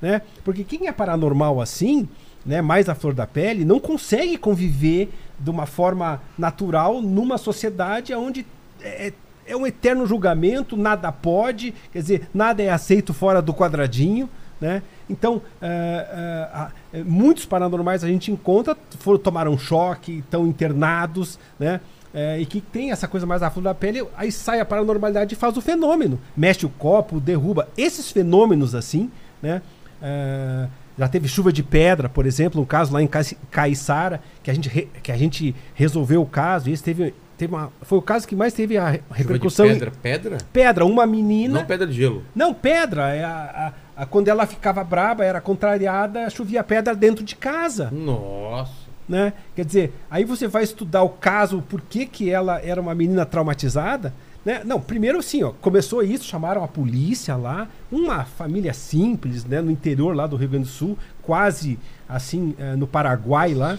[0.01, 0.23] né?
[0.44, 2.09] Porque quem é paranormal assim,
[2.47, 2.62] né?
[2.62, 8.47] Mais a flor da pele, não consegue conviver de uma forma natural numa sociedade onde
[8.81, 9.12] é,
[9.47, 14.28] é um eterno julgamento, nada pode, quer dizer, nada é aceito fora do quadradinho,
[14.60, 14.83] né?
[15.08, 21.81] Então, eh, ah, eh, muitos paranormais a gente encontra, foram, tomaram choque, estão internados, né?
[22.15, 25.34] Eh, e que tem essa coisa mais à flor da pele, aí sai a paranormalidade
[25.34, 26.18] e faz o fenômeno.
[26.36, 27.68] Mexe o copo, derruba.
[27.76, 29.10] Esses fenômenos assim,
[29.42, 29.60] né?
[30.02, 30.66] Eh,
[30.97, 34.55] já teve chuva de pedra, por exemplo, um caso lá em Cai- Caiçara, que a
[34.55, 36.70] gente, re- que a gente resolveu o caso.
[36.70, 39.23] E esse teve, teve uma, foi o caso que mais teve a re- Chuva de
[39.24, 39.66] repercussão.
[39.66, 39.92] em- pedra?
[40.00, 40.39] Pedra?
[40.52, 41.55] Pedra, uma menina.
[41.60, 42.23] Não pedra de gelo.
[42.33, 43.08] Não, pedra.
[43.12, 43.73] É a, a- a-
[44.11, 47.91] quando ela ficava braba, era contrariada, chovia pedra dentro de casa.
[47.91, 48.85] Nossa.
[49.09, 49.33] Né?
[49.55, 53.25] Quer dizer, aí você vai estudar o caso, por que, que ela era uma menina
[53.25, 54.13] traumatizada.
[54.45, 54.63] Né?
[54.65, 59.71] Não, primeiro assim, ó, começou isso, chamaram a polícia lá, uma família simples, né, no
[59.71, 63.79] interior lá do Rio Grande do Sul, quase assim, eh, no Paraguai lá.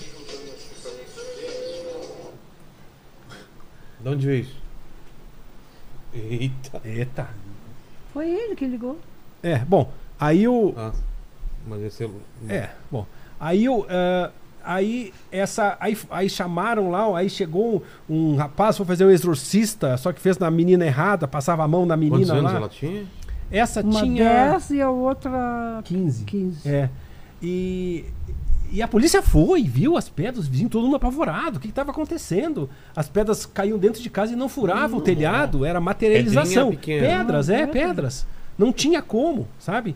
[4.00, 4.56] De onde veio isso?
[6.14, 6.82] Eita.
[6.84, 7.30] Eita.
[8.14, 9.00] Foi ele que ligou.
[9.44, 10.74] É, bom, aí o.
[10.78, 10.92] Ah,
[11.68, 12.10] mas esse é.
[12.54, 13.06] É, bom.
[13.40, 13.86] Aí o.
[13.90, 14.30] eh,
[14.64, 15.78] aí essa.
[15.80, 20.20] Aí, aí chamaram lá, aí chegou um, um rapaz, foi fazer um exorcista, só que
[20.22, 22.58] fez na menina errada, passava a mão na Quantos menina anos lá.
[22.58, 23.06] ela tinha?
[23.52, 26.24] Essa Uma tinha 10 e a outra 15.
[26.26, 26.68] 15.
[26.70, 26.90] É.
[27.42, 28.06] E,
[28.72, 31.58] e a polícia foi, viu as pedras, os vizinhos todo mundo apavorado.
[31.58, 32.68] O que estava acontecendo?
[32.96, 36.72] As pedras caíam dentro de casa e não furavam o telhado, era materialização.
[36.72, 37.02] Pedrinha.
[37.20, 37.88] Pedras, Ah, é, pedra.
[37.88, 38.28] pedras.
[38.58, 39.96] Não tinha como, sabe?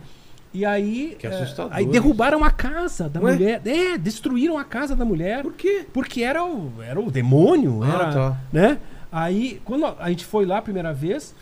[0.52, 1.16] E aí.
[1.18, 3.32] Que assustador aí derrubaram a casa da Ué?
[3.32, 3.62] mulher.
[3.64, 5.42] É, destruíram a casa da mulher.
[5.42, 5.86] Por quê?
[5.92, 8.36] Porque era o, era o demônio, Ah, era, tá.
[8.52, 8.78] né?
[9.12, 11.34] Aí, quando a gente foi lá a primeira vez,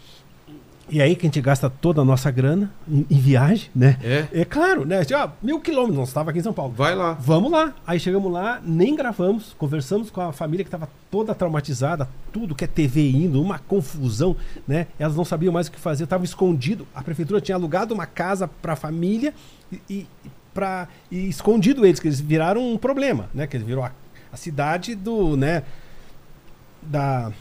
[0.91, 3.99] e aí que a gente gasta toda a nossa grana em, em viagem, né?
[4.03, 4.27] É?
[4.33, 5.01] É claro, né?
[5.15, 6.73] Ó, mil quilômetros, nós estava aqui em São Paulo.
[6.77, 7.13] Vai lá.
[7.13, 7.75] Vamos lá.
[7.87, 12.65] Aí chegamos lá, nem gravamos, conversamos com a família que estava toda traumatizada, tudo que
[12.65, 14.37] é TV indo, uma confusão,
[14.67, 14.87] né?
[14.99, 16.87] Elas não sabiam mais o que fazer, estavam escondido.
[16.95, 19.35] A prefeitura tinha alugado uma casa para a família
[19.73, 20.07] e, e,
[20.55, 23.47] pra, e escondido eles, que eles viraram um problema, né?
[23.47, 23.93] Que eles virou a,
[24.33, 25.63] a cidade do, né?
[26.83, 27.33] Da,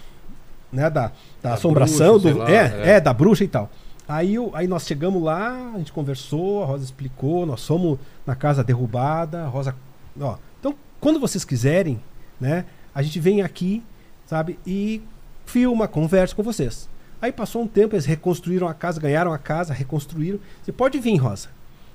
[0.71, 0.89] né?
[0.89, 2.89] Da, da, Da assombração, bruxa, do, lá, é, é.
[2.91, 3.69] é, da bruxa e tal.
[4.07, 8.35] Aí, o- aí nós chegamos lá, a gente conversou, a Rosa explicou, nós fomos na
[8.35, 9.75] casa derrubada, a Rosa.
[10.19, 11.99] Ó, então, quando vocês quiserem,
[12.39, 12.65] né,
[12.95, 13.83] a gente vem aqui,
[14.25, 15.01] sabe, e
[15.45, 16.89] filma, conversa com vocês.
[17.21, 20.39] Aí passou um tempo, eles reconstruíram a casa, ganharam a casa, reconstruíram.
[20.63, 21.49] Você pode vir, Rosa.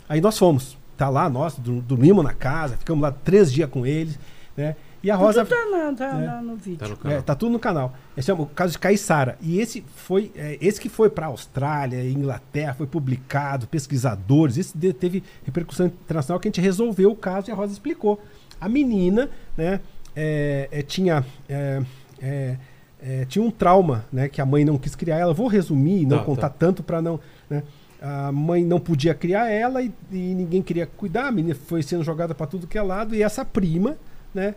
[0.09, 0.77] Aí nós fomos.
[0.97, 4.19] Tá lá, nós dormimos na casa, ficamos lá três dias com eles,
[4.57, 4.77] né?
[5.03, 5.45] E a Rosa.
[5.45, 6.27] Tudo tá, na- tá É.
[6.27, 6.79] na- no vídeo.
[6.79, 7.19] Tá no canal.
[7.19, 7.93] É, tá tudo no canal.
[8.17, 9.37] Esse é o caso de Caissara.
[9.41, 14.57] E esse foi é, esse que foi para Austrália, Inglaterra, foi publicado, pesquisadores.
[14.57, 18.21] Esse de- teve repercussão internacional que a gente resolveu o caso e a Rosa explicou.
[18.61, 19.81] A menina, né,
[20.15, 21.83] é, é, tinha é,
[22.21, 22.57] é,
[23.03, 25.35] é, tinha um trauma, né, que a mãe não quis criar ela.
[25.35, 26.55] Vou resumir, e não Tá, contar tá.
[26.57, 27.19] tanto para não,
[27.51, 27.65] né?
[28.01, 31.27] A mãe não podia criar ela e, e ninguém queria cuidar.
[31.27, 33.97] A menina foi sendo jogada para tudo que é lado e essa prima,
[34.35, 34.55] né?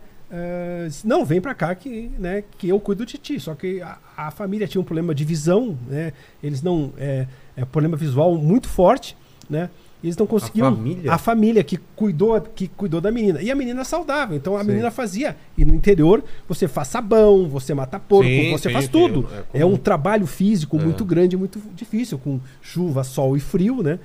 [0.88, 3.38] Disse, não, vem para cá que, né, que eu cuido de ti.
[3.38, 6.12] Só que a, a família tinha um problema de visão, né?
[6.42, 9.16] Eles não é, é um problema visual muito forte,
[9.48, 9.70] né?
[10.04, 10.74] Eles não conseguiam.
[10.74, 11.12] família?
[11.12, 13.40] A família que cuidou, que cuidou da menina.
[13.42, 14.36] E a menina saudável.
[14.36, 14.68] Então a Sim.
[14.68, 15.36] menina fazia.
[15.56, 19.26] E no interior você faz sabão, você mata porco, Sim, você sim, faz tudo.
[19.54, 20.82] é É, um trabalho físico É.
[20.84, 23.98] muito grande, muito difícil, com chuva, sol e frio, né?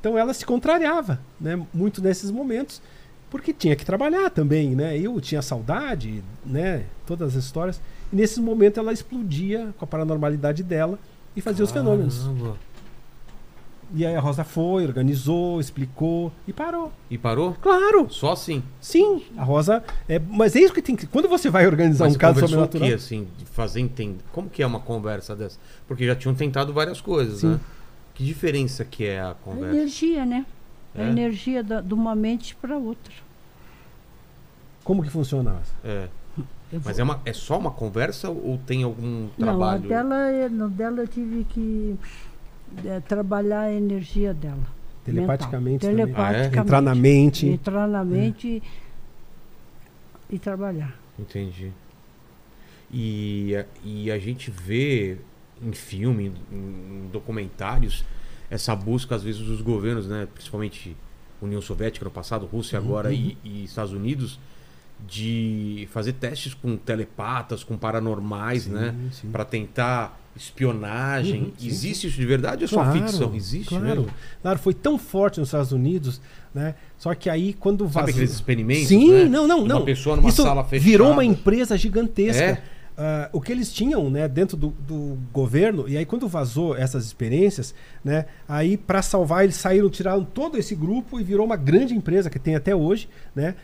[0.00, 1.60] Então ela se contrariava, né?
[1.74, 2.80] Muito nesses momentos,
[3.32, 4.96] porque tinha que trabalhar também, né?
[4.98, 6.84] Eu tinha saudade, né?
[7.06, 7.80] Todas as histórias.
[8.12, 10.98] E nesses momentos ela explodia com a paranormalidade dela
[11.34, 12.18] e fazia os fenômenos.
[12.18, 12.56] Caramba.
[13.94, 16.92] E aí a Rosa foi, organizou, explicou e parou.
[17.10, 17.54] E parou?
[17.60, 18.62] Claro, Só assim.
[18.80, 19.22] sim.
[19.36, 19.82] A Rosa.
[20.06, 21.06] É, mas é isso que tem que.
[21.06, 22.88] Quando você vai organizar Mas um caso conversou o sobrenatural.
[22.88, 24.20] quê, assim, de fazer entender?
[24.30, 25.58] Como que é uma conversa dessa?
[25.88, 27.52] Porque já tinham tentado várias coisas, Sim.
[27.52, 27.60] né?
[28.14, 29.74] Que diferença que é a A conversa?
[29.76, 30.44] energia, né?
[30.94, 31.08] A É?
[31.08, 33.12] energia da- de uma mente para outra.
[34.84, 35.60] Como que funciona?
[35.84, 36.08] É.
[36.84, 39.84] Mas é, uma, é só uma conversa ou tem algum Não, trabalho?
[39.84, 41.96] a dela, é- no dela eu tive que
[42.86, 44.62] é, trabalhar a energia dela.
[45.04, 45.90] Telepaticamente mental.
[45.90, 46.14] também.
[46.14, 46.58] Telepaticamente.
[46.58, 47.46] Entrar na mente.
[47.48, 48.62] Entrar na mente
[50.30, 50.94] e trabalhar.
[51.18, 51.70] Entendi.
[52.90, 55.18] E, a- e a gente vê
[55.62, 58.04] em filme, em, em documentários,
[58.52, 60.28] essa busca, às vezes, dos governos, né?
[60.34, 60.94] principalmente
[61.40, 64.38] União Soviética no passado, Rússia Uhum, agora e, e Estados Unidos,
[65.08, 68.94] de fazer testes com telepatas, com paranormais, Sim, né?
[69.32, 71.42] Para tentar espionagem.
[71.44, 73.34] Uhum, Existe isso de verdade ou é só Claro, ficção?
[73.34, 73.84] Existe claro.
[73.84, 74.06] mesmo?
[74.42, 76.20] Claro, foi tão forte nos Estados Unidos,
[76.54, 76.74] né?
[76.98, 78.10] Só que aí quando Sabe vazou...
[78.10, 78.88] aqueles experimentos?
[78.88, 79.24] Sim, né?
[79.24, 79.76] não, não, De não.
[79.78, 80.90] Uma pessoa numa Isso sala fechada.
[80.90, 82.42] virou uma empresa gigantesca.
[82.42, 82.62] É?
[83.04, 87.04] Ah, o que eles tinham, né, dentro do, do governo, e aí quando vazou essas
[87.04, 87.74] experiências,
[88.04, 92.30] né, aí para salvar eles saíram, tiraram todo esse grupo e virou uma grande empresa
[92.30, 93.56] que tem até hoje, né?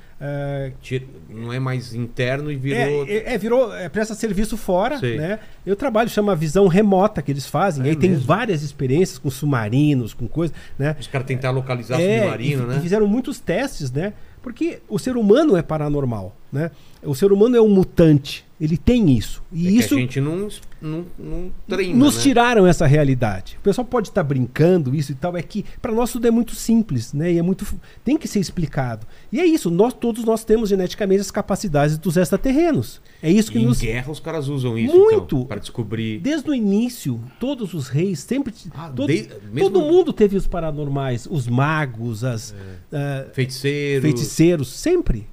[0.82, 3.06] Tira- Não é mais interno e virou.
[3.06, 5.16] é, é, é, virou, é, presta serviço fora, Sei.
[5.16, 5.38] né?
[5.64, 7.84] Eu trabalho, chama visão remota que eles fazem.
[7.84, 8.24] É e aí tem mesmo?
[8.26, 10.96] várias experiências com submarinos, com coisa, né?
[10.98, 12.76] Os caras tentar localizar É, submarino, e, né?
[12.78, 14.12] e fizeram muitos testes, né?
[14.42, 16.72] Porque o ser humano é paranormal, né?
[17.04, 18.47] O ser humano é um mutante.
[18.60, 19.40] Ele tem isso.
[19.52, 20.48] E É isso a gente não,
[20.82, 22.22] não, não treina, nos né?
[22.22, 23.56] tiraram essa realidade.
[23.60, 26.56] O pessoal pode estar brincando isso e tal, é que para nós tudo é muito
[26.56, 27.32] simples, né?
[27.32, 27.64] E é muito
[28.04, 29.06] tem que ser explicado.
[29.30, 33.00] E é isso, nós todos nós temos geneticamente as capacidades dos extraterrenos.
[33.22, 35.24] É isso que E em nos guerra os caras usam isso, Muito.
[35.36, 36.18] então, para descobrir...
[36.20, 40.46] desde o início, todos os reis sempre Ah, todo, de- mesmo- todo mundo teve os
[40.48, 42.54] paranormais, os magos, as
[42.92, 44.02] ah, Feiticeiros...
[44.02, 45.28] feiticeiros, sempre,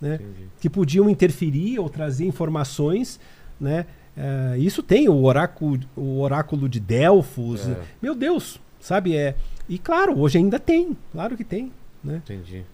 [0.00, 0.14] né?
[0.14, 0.48] Entendi.
[0.60, 3.18] que podiam interferir ou trazer informações,
[3.60, 3.86] né?
[4.16, 7.68] Eh, isso tem o oráculo, o oráculo de Delfos.
[7.68, 7.76] É.
[8.02, 9.14] Meu Deus, sabe?
[9.16, 9.36] É,
[9.68, 11.70] e claro, hoje ainda tem, claro que tem,
[12.02, 12.20] né?
[12.24, 12.64] Entendi.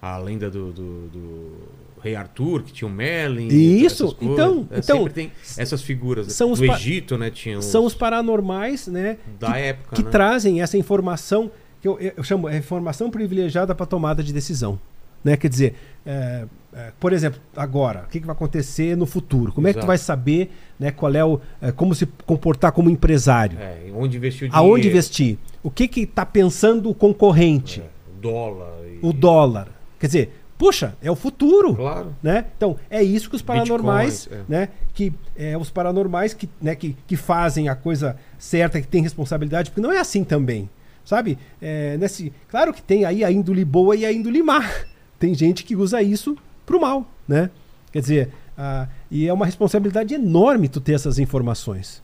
[0.00, 1.52] A lenda do, do, do
[2.00, 3.48] rei Arthur, que tinha o Merlin.
[3.48, 6.32] Isso, então- É, então, tem essas figuras.
[6.32, 7.30] são os do Egito, né?
[7.30, 9.18] Tinha São os paranormais, né?
[9.40, 10.10] Da que, época, que né?
[10.10, 11.50] trazem essa informação
[11.80, 14.78] que eu, eu chamo é informação privilegiada para tomada de decisão,
[15.22, 15.36] né?
[15.36, 15.74] Quer dizer,
[16.06, 16.44] é,
[16.78, 19.52] é, por exemplo, agora, o que, que vai acontecer no futuro?
[19.52, 19.86] Como é que tu Exato.
[19.88, 20.92] vai saber, né?
[20.92, 23.58] Qual é o, é, como se comportar como empresário?
[23.58, 24.70] É, onde investir o dinheiro.
[24.70, 25.38] Aonde investir?
[25.60, 27.80] O que que está pensando o concorrente?
[27.80, 27.84] É,
[28.16, 28.72] o dólar.
[28.86, 29.68] e- O dólar.
[29.98, 31.74] Quer dizer, puxa, é o futuro.
[31.74, 32.14] Claro.
[32.22, 32.44] Né?
[32.56, 34.68] Então, é isso que os paranormais, Bitcoins, né?
[34.94, 39.70] Que é, os paranormais que, né, que, que fazem a coisa certa, que tem responsabilidade,
[39.70, 40.70] porque não é assim também.
[41.04, 41.38] Sabe?
[41.60, 44.62] É, nesse, claro que tem aí a índole boa e a índole má.
[45.18, 46.38] Tem gente que usa isso
[46.68, 47.50] pro mal, né?
[47.90, 52.02] Quer dizer, ah, e é uma responsabilidade enorme tu ter essas informações.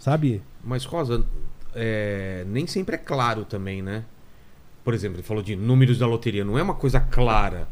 [0.00, 0.40] Sabe?
[0.64, 1.22] Mas, Rosa,
[1.74, 4.04] é, nem sempre é claro também, né?
[4.82, 6.44] Por exemplo, ele falou de números da loteria.
[6.44, 7.68] Não é uma coisa clara,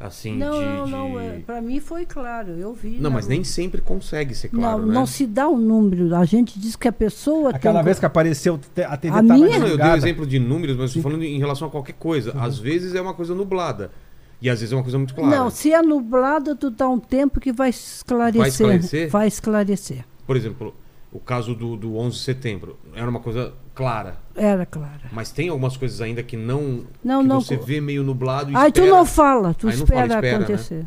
[0.00, 0.64] assim, Não, de...
[0.64, 1.20] não, de- não.
[1.20, 2.98] É, para mim foi claro, eu vi.
[2.98, 4.94] Não, mas nem sempre consegue ser claro, não, né?
[4.94, 6.12] não se dá um número.
[6.16, 7.84] A gente diz que a pessoa Aquela tem.
[7.84, 8.58] vez que apareceu
[8.88, 9.38] a TV A tava minha?
[9.38, 9.96] Não, eu dei o desligada.
[9.98, 12.32] exemplo de números, mas estou falando em relação a qualquer coisa.
[12.40, 13.92] Às vezes é uma coisa nublada.
[14.40, 15.34] E às vezes é uma coisa muito clara.
[15.34, 18.40] Não, se é nublado, tu dá um tempo que vai esclarecer.
[18.40, 19.10] Vai esclarecer?
[19.10, 20.04] Vai esclarecer.
[20.26, 20.74] Por exemplo,
[21.10, 22.76] o caso do, do 11 de setembro.
[22.94, 24.18] Era uma coisa clara.
[24.34, 25.02] Era clara.
[25.12, 26.84] Mas tem algumas coisas ainda que não...
[27.02, 27.40] Não, que não.
[27.40, 28.96] você vê meio nublado e Aí tu espera.
[28.96, 30.44] não fala, tu não fala, espera, espera, né?
[30.44, 30.86] acontecer.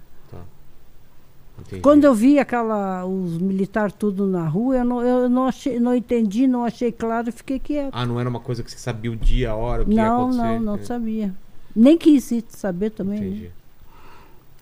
[1.59, 1.81] Entendi.
[1.81, 5.93] Quando eu vi aquela, os militares tudo na rua, eu não, eu não, achei, não
[5.93, 7.89] entendi, não achei claro, fiquei quieto.
[7.91, 10.05] Ah, não era uma coisa que você sabia o dia, a hora, o que ia
[10.05, 10.41] não, acontecer?
[10.41, 11.35] não, não É, sabia.
[11.75, 13.19] Nem quis ir saber também.
[13.19, 13.27] né?
[13.27, 13.51] Entendi.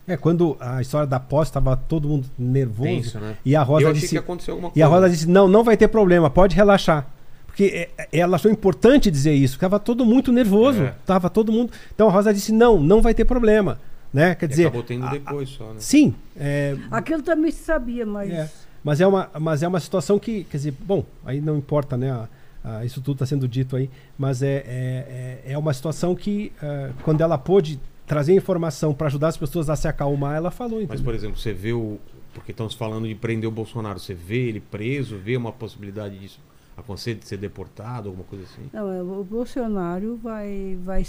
[0.08, 2.90] É, quando a história da posse tava todo mundo nervoso.
[2.90, 3.36] Tenso, né?
[3.44, 4.14] E a eu Rosa achei disse.
[4.16, 4.80] que aconteceu alguma coisa.
[4.80, 7.06] E a Rosa disse: não, não vai ter problema, pode relaxar.
[7.48, 10.84] Porque é- ela achou importante dizer isso, porque tava todo muito nervoso.
[10.84, 10.94] É.
[11.06, 11.72] Tava todo mundo.
[11.94, 13.77] Então a Rosa disse: não, não vai ter problema.
[14.14, 14.34] Né?
[14.36, 14.64] Quer E dizer.
[14.68, 15.76] acabou tendo a- depois só, né?
[15.80, 18.32] Sim, é, Aquilo também se sabia, mas.
[18.32, 18.50] É.
[18.82, 22.11] mas, é uma, mas é uma situação que, quer dizer, bom, aí não importa, né?
[22.11, 22.30] a-
[22.64, 26.52] a- isso tudo está sendo dito aí, mas é, é, é, é uma situação que,
[26.61, 30.76] ah, quando ela pôde trazer informação para ajudar as pessoas a se acalmar, ela falou.
[30.80, 31.03] Mas, entendeu?
[31.06, 31.98] por exemplo, você vê o.
[32.34, 34.00] Porque estamos falando de prender o Bolsonaro.
[34.00, 36.40] Você vê ele preso, vê uma possibilidade disso
[36.77, 38.69] acontecer, de ser deportado, alguma coisa assim?
[38.72, 41.03] Não, é, o Bolsonaro vai, vai,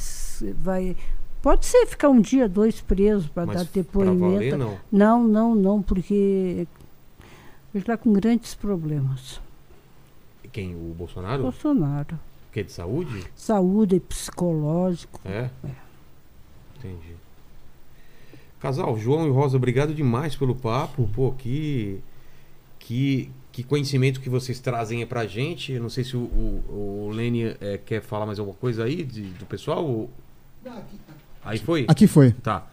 [0.63, 0.97] vai.
[1.43, 4.19] Pode ser ficar um dia, dois preso para Mas dar pra depoimento.
[4.33, 4.79] valer, não.
[4.91, 6.67] Não, não, não, porque
[7.75, 9.39] ele está com grandes problemas.
[10.53, 10.75] Quem?
[10.75, 11.43] O Bolsonaro?
[11.43, 12.19] Bolsonaro.
[12.53, 13.25] Que é de saúde?
[13.37, 15.21] Saúde e psicológico.
[15.25, 15.51] É?
[16.79, 17.15] Entendi.
[18.61, 21.09] Casal, João e Rosa, obrigado demais pelo papo.
[21.15, 22.01] Pô, que.
[22.81, 25.73] Que, que conhecimento que vocês trazem aí pra gente.
[25.73, 29.03] Eu não sei se o, o, o Lene eh, quer falar mais alguma coisa aí
[29.05, 29.85] de- do pessoal.
[29.85, 30.11] ou-
[31.45, 31.85] Aí foi?
[31.89, 32.33] Aqui foi.
[32.33, 32.67] Tá.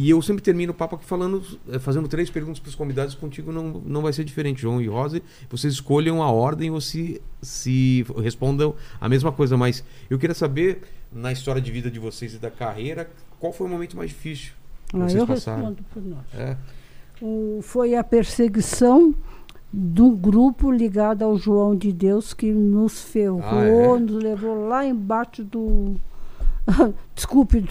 [0.00, 3.14] E eu sempre termino o papo aqui falando, eh, fazendo três perguntas para os convidados.
[3.16, 5.20] Contigo não, não vai ser diferente, João e Rosa.
[5.50, 9.56] Vocês escolham a ordem ou se, se respondam a mesma coisa.
[9.56, 13.10] Mas eu queria saber, na história de vida de vocês e da carreira,
[13.40, 14.52] qual foi o momento mais difícil
[14.88, 15.58] que Ah, vocês eu passaram?
[15.70, 16.24] respondo por nós.
[16.34, 16.56] É.
[17.20, 19.12] O- foi a perseguição
[19.72, 23.98] do grupo ligado ao João de Deus que nos ferrou, Ah, é?
[23.98, 25.96] nos levou lá embaixo do.
[27.14, 27.64] Desculpe,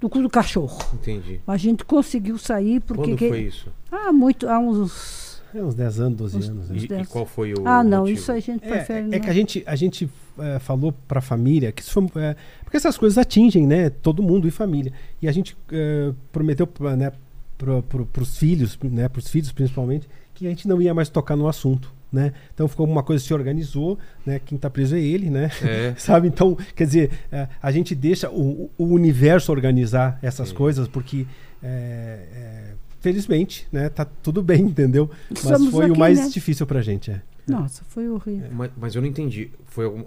[0.00, 0.78] do, cu do cachorro.
[0.94, 1.40] Entendi.
[1.46, 3.02] A gente conseguiu sair porque.
[3.02, 3.70] Quando que- foi isso?
[3.90, 4.48] Ah, muito.
[4.48, 5.42] Há uns.
[5.54, 6.68] É uns 10 anos, 12 Os- anos.
[6.68, 6.76] né?
[6.78, 7.66] E, e qual foi o.
[7.66, 8.18] ah, não, motivo?
[8.18, 9.12] isso a gente prefere.
[9.12, 12.22] É, é que a gente, a gente é, falou para a família que isso foi,
[12.22, 14.92] é, porque essas coisas atingem, né, todo mundo e família.
[15.22, 16.68] E a gente é, prometeu,
[16.98, 17.10] né,
[17.56, 21.36] para os filhos, né, para os filhos principalmente, que a gente não ia mais tocar
[21.36, 22.32] no assunto, né?
[22.52, 24.40] Então ficou uma coisa que se organizou, né?
[24.44, 25.50] Quem está preso é ele, né?
[25.62, 25.94] É.
[25.98, 26.26] Sabe?
[26.28, 30.54] Então, quer dizer, é, a gente deixa o, o universo organizar essas Sim.
[30.54, 31.26] coisas porque
[31.62, 33.88] é, é, felizmente, né?
[33.88, 35.08] Tá tudo bem, entendeu?
[35.30, 36.28] Mas Estamos foi o aqui, mais né?
[36.28, 37.20] difícil pra gente, é.
[37.46, 38.48] Nossa, foi horrível.
[38.50, 39.50] Mas, mas eu não entendi.
[39.66, 40.02] Foi algum.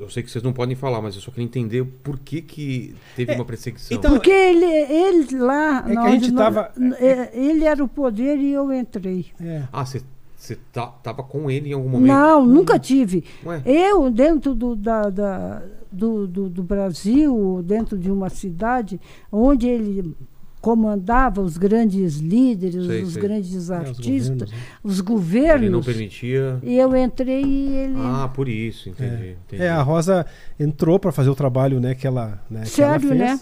[0.00, 2.96] eu sei que vocês não podem falar, mas eu só queria entender por que, que
[3.14, 3.96] teve uma perseguição.
[3.96, 5.84] então- Porque ele, ele lá.
[5.88, 9.26] É que a gente nós- tava- é, Ele era o poder e eu entrei.
[9.40, 9.62] É.
[9.72, 10.02] Ah, você,
[10.44, 12.08] você tá, tava com ele em algum momento?
[12.12, 13.24] Não, nunca tive.
[13.44, 13.62] Ué?
[13.64, 19.00] Eu, dentro do, da, da- do, do, do Brasil, dentro de uma cidade,
[19.32, 20.14] onde ele
[20.60, 23.22] comandava os grandes líderes, Sei, os sei.
[23.22, 24.56] grandes É, os artistas, governos, né?
[24.82, 25.84] os Ele não governos.
[25.86, 26.58] permitia.
[26.62, 27.94] E eu entrei e ele.
[27.98, 29.36] Ah, por isso, entendi.
[29.46, 29.62] entendi.
[29.62, 30.24] É, a Rosa
[30.58, 33.20] entrou para fazer o trabalho né, que ela, né, que ela Sério, fez.
[33.20, 33.40] né?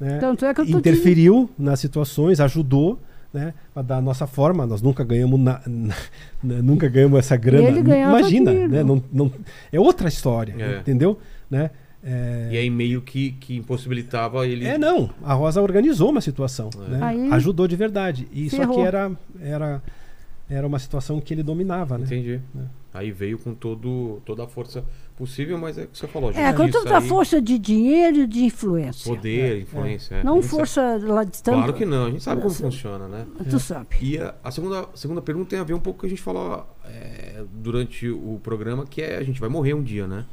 [0.00, 0.18] né?
[0.18, 2.98] Tanto é que eu tô interferiu nas situações, ajudou,
[3.32, 3.54] né?
[3.74, 7.78] a Da nossa forma, nós nunca ganhamos na, na- nunca ganhamos essa grana.
[7.80, 8.82] Imagina, né?
[8.82, 9.32] Não, não,
[9.72, 10.78] é outra história, É.
[10.80, 11.18] entendeu?
[11.50, 11.70] Né?
[12.04, 14.66] É, E aí meio que, que impossibilitava ele.
[14.66, 15.08] é, não.
[15.22, 16.90] A Rosa organizou uma situação, É.
[16.90, 16.98] né?
[17.00, 18.26] Aí- ajudou de verdade.
[18.32, 19.82] E só que era, era,
[20.50, 22.04] era uma situação que ele dominava, né?
[22.04, 22.40] Entendi.
[22.58, 22.60] É.
[22.94, 24.84] Aí veio com todo, toda a força
[25.26, 26.30] possível, mas é o que você falou.
[26.32, 29.14] É, justiça tanta aí, força de dinheiro e de influência.
[29.14, 30.16] Poder, influência.
[30.16, 30.20] é.
[30.20, 31.56] A Não gente força lá de tanto.
[31.56, 33.26] Claro que não, a gente sabe como Não, funciona, né?
[33.48, 33.86] Tu sabe.
[34.00, 36.16] E a, a segunda, segunda pergunta tem a ver um pouco com o que a
[36.16, 40.24] gente falou é, durante o programa, que é a gente vai morrer um dia, né?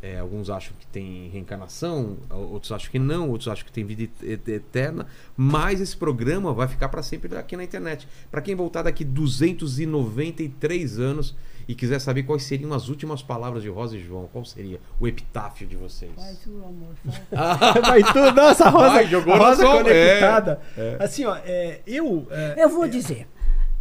[0.00, 4.04] É, alguns acham que tem reencarnação, outros acham que não, outros acham que tem vida
[4.04, 8.06] et- et- eterna, mas esse programa vai ficar para sempre aqui na internet.
[8.30, 11.34] Para quem voltar daqui 293 anos
[11.68, 15.06] e quiser saber quais seriam as últimas palavras de Rosa e João, qual seria o
[15.06, 16.10] epitáfio de vocês?
[16.46, 16.94] o amor,
[17.86, 20.60] Vai tudo, nossa, a Rosa, Ai, jogou a Rosa conectada.
[20.76, 22.26] é, Assim, ó, é, eu...
[22.30, 23.28] é, Eu vou dizer.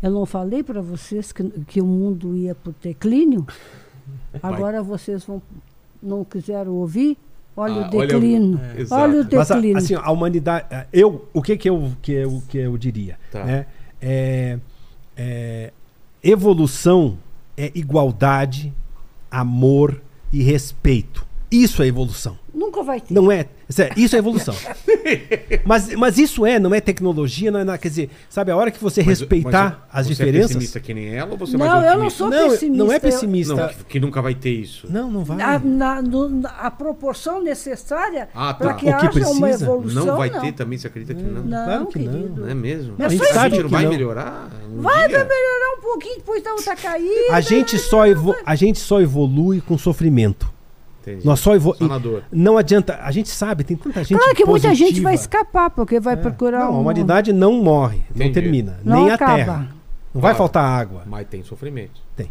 [0.04, 3.48] Eu não falei para vocês que, que o mundo ia para o declínio?
[4.44, 5.42] Agora vocês vão,
[6.04, 7.18] não quiseram ouvir?
[7.56, 8.60] Olha Ah, o olha- declínio.
[8.60, 8.94] É.
[8.94, 9.78] Olha o Mas a, declínio.
[9.78, 10.66] assim, a humanidade.
[10.94, 13.18] Eu, o que que eu, que eu, que eu diria?
[13.32, 13.44] Tá.
[13.44, 13.66] Né?
[14.00, 14.60] É,
[15.16, 15.74] é,
[16.22, 17.18] evolução
[17.58, 18.74] é igualdade,
[19.30, 21.27] amor e respeito.
[21.50, 22.38] Isso é evolução.
[22.54, 23.14] Nunca vai ter.
[23.14, 23.48] Não é.
[23.96, 24.54] Isso é evolução.
[25.64, 27.78] mas, mas isso é, não é tecnologia, não é nada.
[27.78, 30.48] Quer dizer, sabe, a hora que você Mas- respeitar mas as você É diferenças.
[30.50, 32.84] pessimista que nem ela ou você é Não, mais eu não sou não, pessimista.
[32.84, 33.56] não é eu- pessimista.
[33.56, 34.88] Não, que, que nunca vai ter isso.
[34.90, 35.42] Não, não vai.
[35.42, 38.66] A, na- no- na- a proporção necessária Ah, tá.
[38.66, 39.66] para que O que haja uma precisa?
[39.66, 40.06] evolução.
[40.06, 41.44] Não vai ter também, você acredita que não?
[41.44, 42.12] Não, Claro que não.
[42.14, 42.42] querido.
[42.42, 42.96] Não é mesmo?
[42.98, 43.92] Não, a gente a sabe gente não que vai não.
[43.92, 44.50] melhorar?
[44.72, 45.18] Um Vai, dia?
[45.20, 47.34] vai melhorar um pouquinho, depois da outra caída.
[47.34, 50.57] A gente, só evo- a gente só evolui com sofrimento.
[51.12, 51.26] Entendi.
[51.26, 52.24] Nós só Só na dor.
[52.32, 53.00] Não adianta.
[53.02, 54.18] A gente sabe, tem tanta gente.
[54.18, 55.04] Claro que muita gente positiva.
[55.06, 56.18] vai escapar, porque vai É.
[56.18, 58.34] procurar Não, a um- humanidade não morre, não Entendi.
[58.34, 58.80] termina.
[58.84, 59.32] Não nem acaba.
[59.32, 59.58] a terra.
[60.14, 60.38] Não vai Claro.
[60.38, 61.04] faltar água.
[61.06, 62.02] Mas tem sofrimento.
[62.16, 62.30] Tem.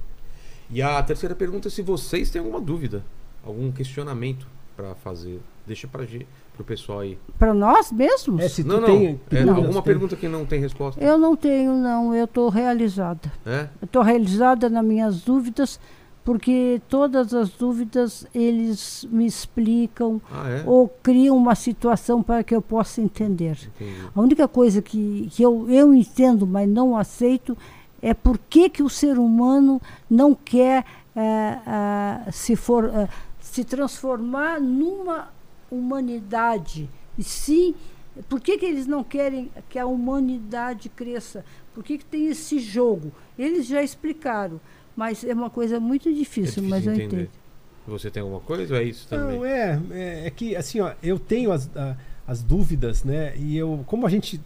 [0.71, 3.05] E a terceira pergunta é se vocês têm alguma dúvida,
[3.47, 4.47] algum questionamento
[4.77, 5.41] pra fazer.
[5.67, 7.19] Deixa gente, pro pessoal aí.
[7.39, 8.41] Para nós mesmos?
[8.43, 8.87] É, se não, não.
[8.87, 9.83] tem é, dúvidas, alguma tem.
[9.83, 11.03] pergunta que não tem resposta.
[11.03, 12.15] Eu não tenho, não.
[12.15, 13.33] Eu estou realizada.
[13.45, 13.69] É?
[13.81, 15.81] Eu estou realizada nas minhas dúvidas,
[16.27, 20.65] porque todas as dúvidas eles me explicam Ah, é?
[20.67, 23.57] ou criam uma situação para que eu possa entender.
[23.77, 24.09] Entendi.
[24.13, 27.57] A única coisa que, que eu, eu entendo, mas não aceito,
[28.03, 29.81] é por que, que o ser humano
[30.11, 35.29] não quer eh, ah, se, for, ah, se transformar numa
[35.71, 36.91] humanidade.
[37.17, 37.73] E sim,
[38.29, 41.45] por que, que eles não querem que a humanidade cresça?
[41.73, 43.13] Por que, que tem esse jogo?
[43.39, 44.61] Eles já explicaram,
[44.97, 47.17] mas é uma coisa muito É difícil, difícil mas eu entender.
[47.23, 47.31] entendo.
[47.89, 49.37] Você tem alguma coisa ou é isso também?
[49.39, 53.33] Não, é, é, é que assim, ó, eu tenho as, a- as dúvidas, né?
[53.37, 54.41] E eu, como a gente,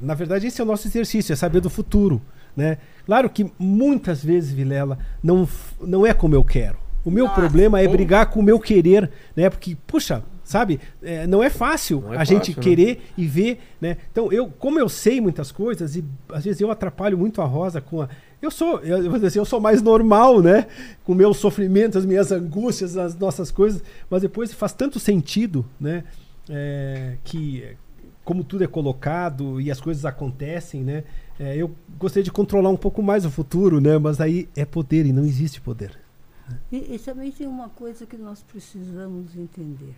[0.00, 2.22] na verdade, esse é o nosso exercício, é saber do futuro,
[2.56, 2.78] né?
[3.04, 5.48] Claro que muitas vezes, Vilela, não,
[5.80, 6.78] não é como eu quero.
[7.04, 7.96] O meu problema é como?
[7.96, 9.48] brigar com o meu querer, né?
[9.50, 12.62] Porque, puxa, sabe, é, não é fácil Não é a gente fácil, né?
[12.62, 13.96] querer e ver, né?
[14.12, 17.80] Então, eu, como eu sei muitas coisas e às vezes eu atrapalho muito a Rosa
[17.80, 18.08] com a
[18.40, 20.66] eu sou, eu, assim, eu sou mais normal, né?
[21.04, 26.04] Com meus sofrimentos, as minhas angústias, as nossas coisas, mas depois faz tanto sentido, né?
[26.48, 27.76] É, que
[28.24, 31.04] como tudo é colocado e as coisas acontecem, né?
[31.38, 33.98] É, eu gostaria de controlar um pouco mais o futuro, né?
[33.98, 35.98] Mas aí é poder e não existe poder.
[36.70, 39.94] E, e também tem uma coisa que nós precisamos entender.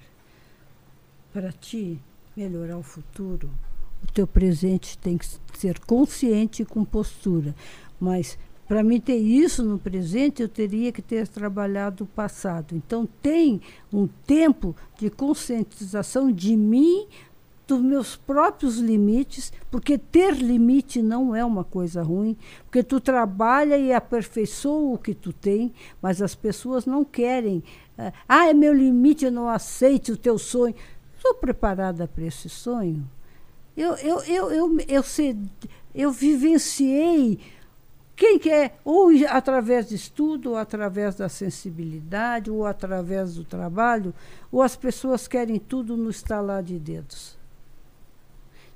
[1.32, 1.98] Para ti
[2.36, 3.50] melhorar o futuro,
[4.02, 7.54] o teu presente tem que ser consciente e com postura.
[8.00, 12.74] Mas para mim ter isso no presente, eu teria que ter trabalhado o passado.
[12.76, 13.60] Então tem
[13.92, 17.06] um tempo de conscientização de mim,
[17.66, 23.76] dos meus próprios limites, porque ter limite não é uma coisa ruim, porque tu trabalha
[23.76, 27.62] e aperfeiçoa o que tu tem, mas as pessoas não querem.
[27.98, 30.74] eh, Ah, é meu limite, eu não aceito o teu sonho.
[31.16, 33.06] Estou preparada para esse sonho?
[33.76, 35.36] Eu, eu, eu, eu, eu, sei-
[35.94, 37.38] eu vivenciei
[38.18, 44.12] Quem quer, ou através de estudo, ou através da sensibilidade, ou através do trabalho,
[44.50, 47.38] ou as pessoas querem tudo no estalar de dedos.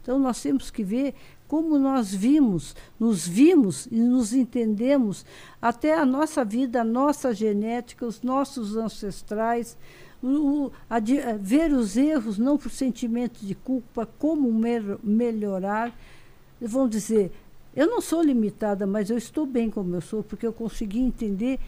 [0.00, 1.16] Então nós temos que ver
[1.48, 5.26] como nós vimos, nos vimos e nos entendemos
[5.60, 9.76] até a nossa vida, a nossa genética, os nossos ancestrais,
[10.22, 11.00] o, a, a,
[11.36, 14.48] ver os erros não por sentimento de culpa, como
[15.02, 15.92] melhorar.
[16.60, 17.32] Vão dizer,
[17.74, 21.58] eu não sou limitada, mas eu estou bem como eu sou, porque eu consegui entender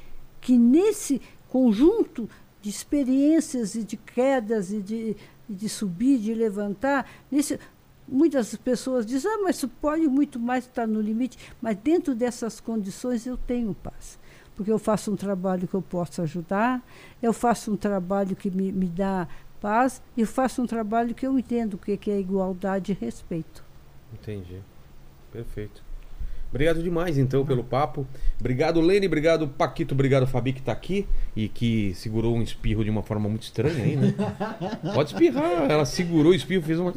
[0.41, 2.29] que nesse conjunto
[2.61, 5.17] de experiências e de quedas e de,
[5.49, 7.59] de subir, de levantar, nesse,
[8.07, 13.27] Muitas pessoas dizem, ah, mas pode muito mais estar no limite, mas dentro dessas condições
[13.27, 14.19] eu tenho paz.
[14.55, 16.83] Porque eu faço um trabalho que eu posso ajudar,
[17.23, 19.27] eu faço um trabalho que me, me dá
[19.61, 22.95] paz, e eu faço um trabalho que eu entendo o que, que é igualdade e
[22.95, 23.65] respeito.
[24.13, 24.61] Entendi.
[25.33, 25.83] Perfeito.
[26.55, 28.07] Obrigado demais, então, pelo papo.
[28.39, 29.09] Obrigado, Lene.
[29.09, 29.93] Obrigado, Paquito.
[29.93, 33.83] Obrigado, Fabi, que tá aqui e que segurou um espirro de uma forma muito estranha
[33.83, 34.15] aí, né?
[34.95, 35.69] Pode espirrar.
[35.69, 36.95] Ela segurou o espirro, fez uma.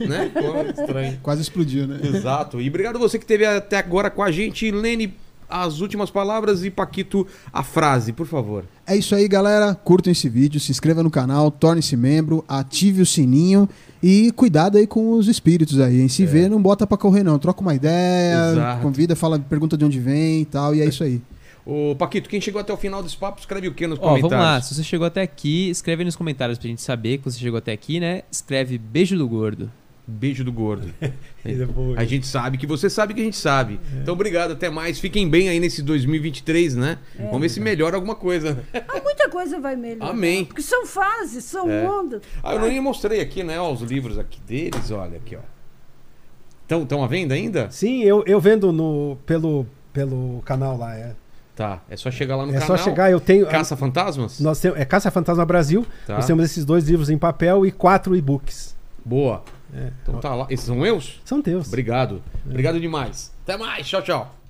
[0.00, 0.32] né?
[0.76, 1.16] Estranho.
[1.22, 2.00] Quase explodiu, né?
[2.02, 2.60] Exato.
[2.60, 4.68] E obrigado você que esteve até agora com a gente.
[4.72, 5.14] Lene,
[5.48, 8.64] as últimas palavras e Paquito, a frase, por favor.
[8.86, 9.74] É isso aí, galera.
[9.74, 13.68] Curtam esse vídeo, se inscreva no canal, torne-se membro, ative o sininho
[14.02, 16.00] e cuidado aí com os espíritos aí.
[16.00, 16.26] Em se é.
[16.26, 17.38] vê, não bota pra correr, não.
[17.38, 18.82] Troca uma ideia, Exato.
[18.82, 21.20] convida, fala, pergunta de onde vem e tal, e é isso aí.
[21.64, 24.30] Ô, Paquito, quem chegou até o final desse papo, escreve o que nos Ó, comentários?
[24.30, 27.24] Vamos lá, se você chegou até aqui, escreve aí nos comentários pra gente saber que
[27.24, 28.22] você chegou até aqui, né?
[28.30, 29.68] Escreve beijo do gordo.
[30.08, 30.88] Beijo do gordo.
[31.96, 33.80] a gente sabe que você sabe que a gente sabe.
[33.92, 34.02] É.
[34.02, 35.00] Então, obrigado, até mais.
[35.00, 36.98] Fiquem bem aí nesse 2023, né?
[37.18, 37.24] É.
[37.24, 38.64] Vamos ver se melhora alguma coisa.
[38.72, 40.10] Ah, muita coisa vai melhorar.
[40.10, 40.44] Amém.
[40.44, 41.90] Porque são fases, são é.
[41.90, 42.22] ondas.
[42.40, 43.58] Ah, eu nem mostrei aqui, né?
[43.58, 45.40] Ó, os livros aqui deles, olha aqui, ó.
[46.62, 47.68] Estão, estão à venda ainda?
[47.70, 51.14] Sim, eu, eu vendo no, pelo, pelo canal lá, é.
[51.56, 52.74] Tá, é só chegar lá no é canal.
[52.74, 53.46] É só chegar, eu tenho.
[53.46, 54.38] Caça Fantasmas?
[54.38, 55.86] Nós temos, é Caça Fantasma Brasil.
[56.06, 56.14] Tá.
[56.14, 58.76] Nós temos esses dois livros em papel e quatro e-books.
[59.04, 59.42] Boa.
[59.74, 59.90] É.
[60.02, 60.46] Então tá lá.
[60.50, 61.20] Esses são meus?
[61.24, 61.66] São teus.
[61.68, 62.22] Obrigado.
[62.44, 63.32] Obrigado demais.
[63.42, 63.86] Até mais.
[63.86, 64.45] Tchau, tchau.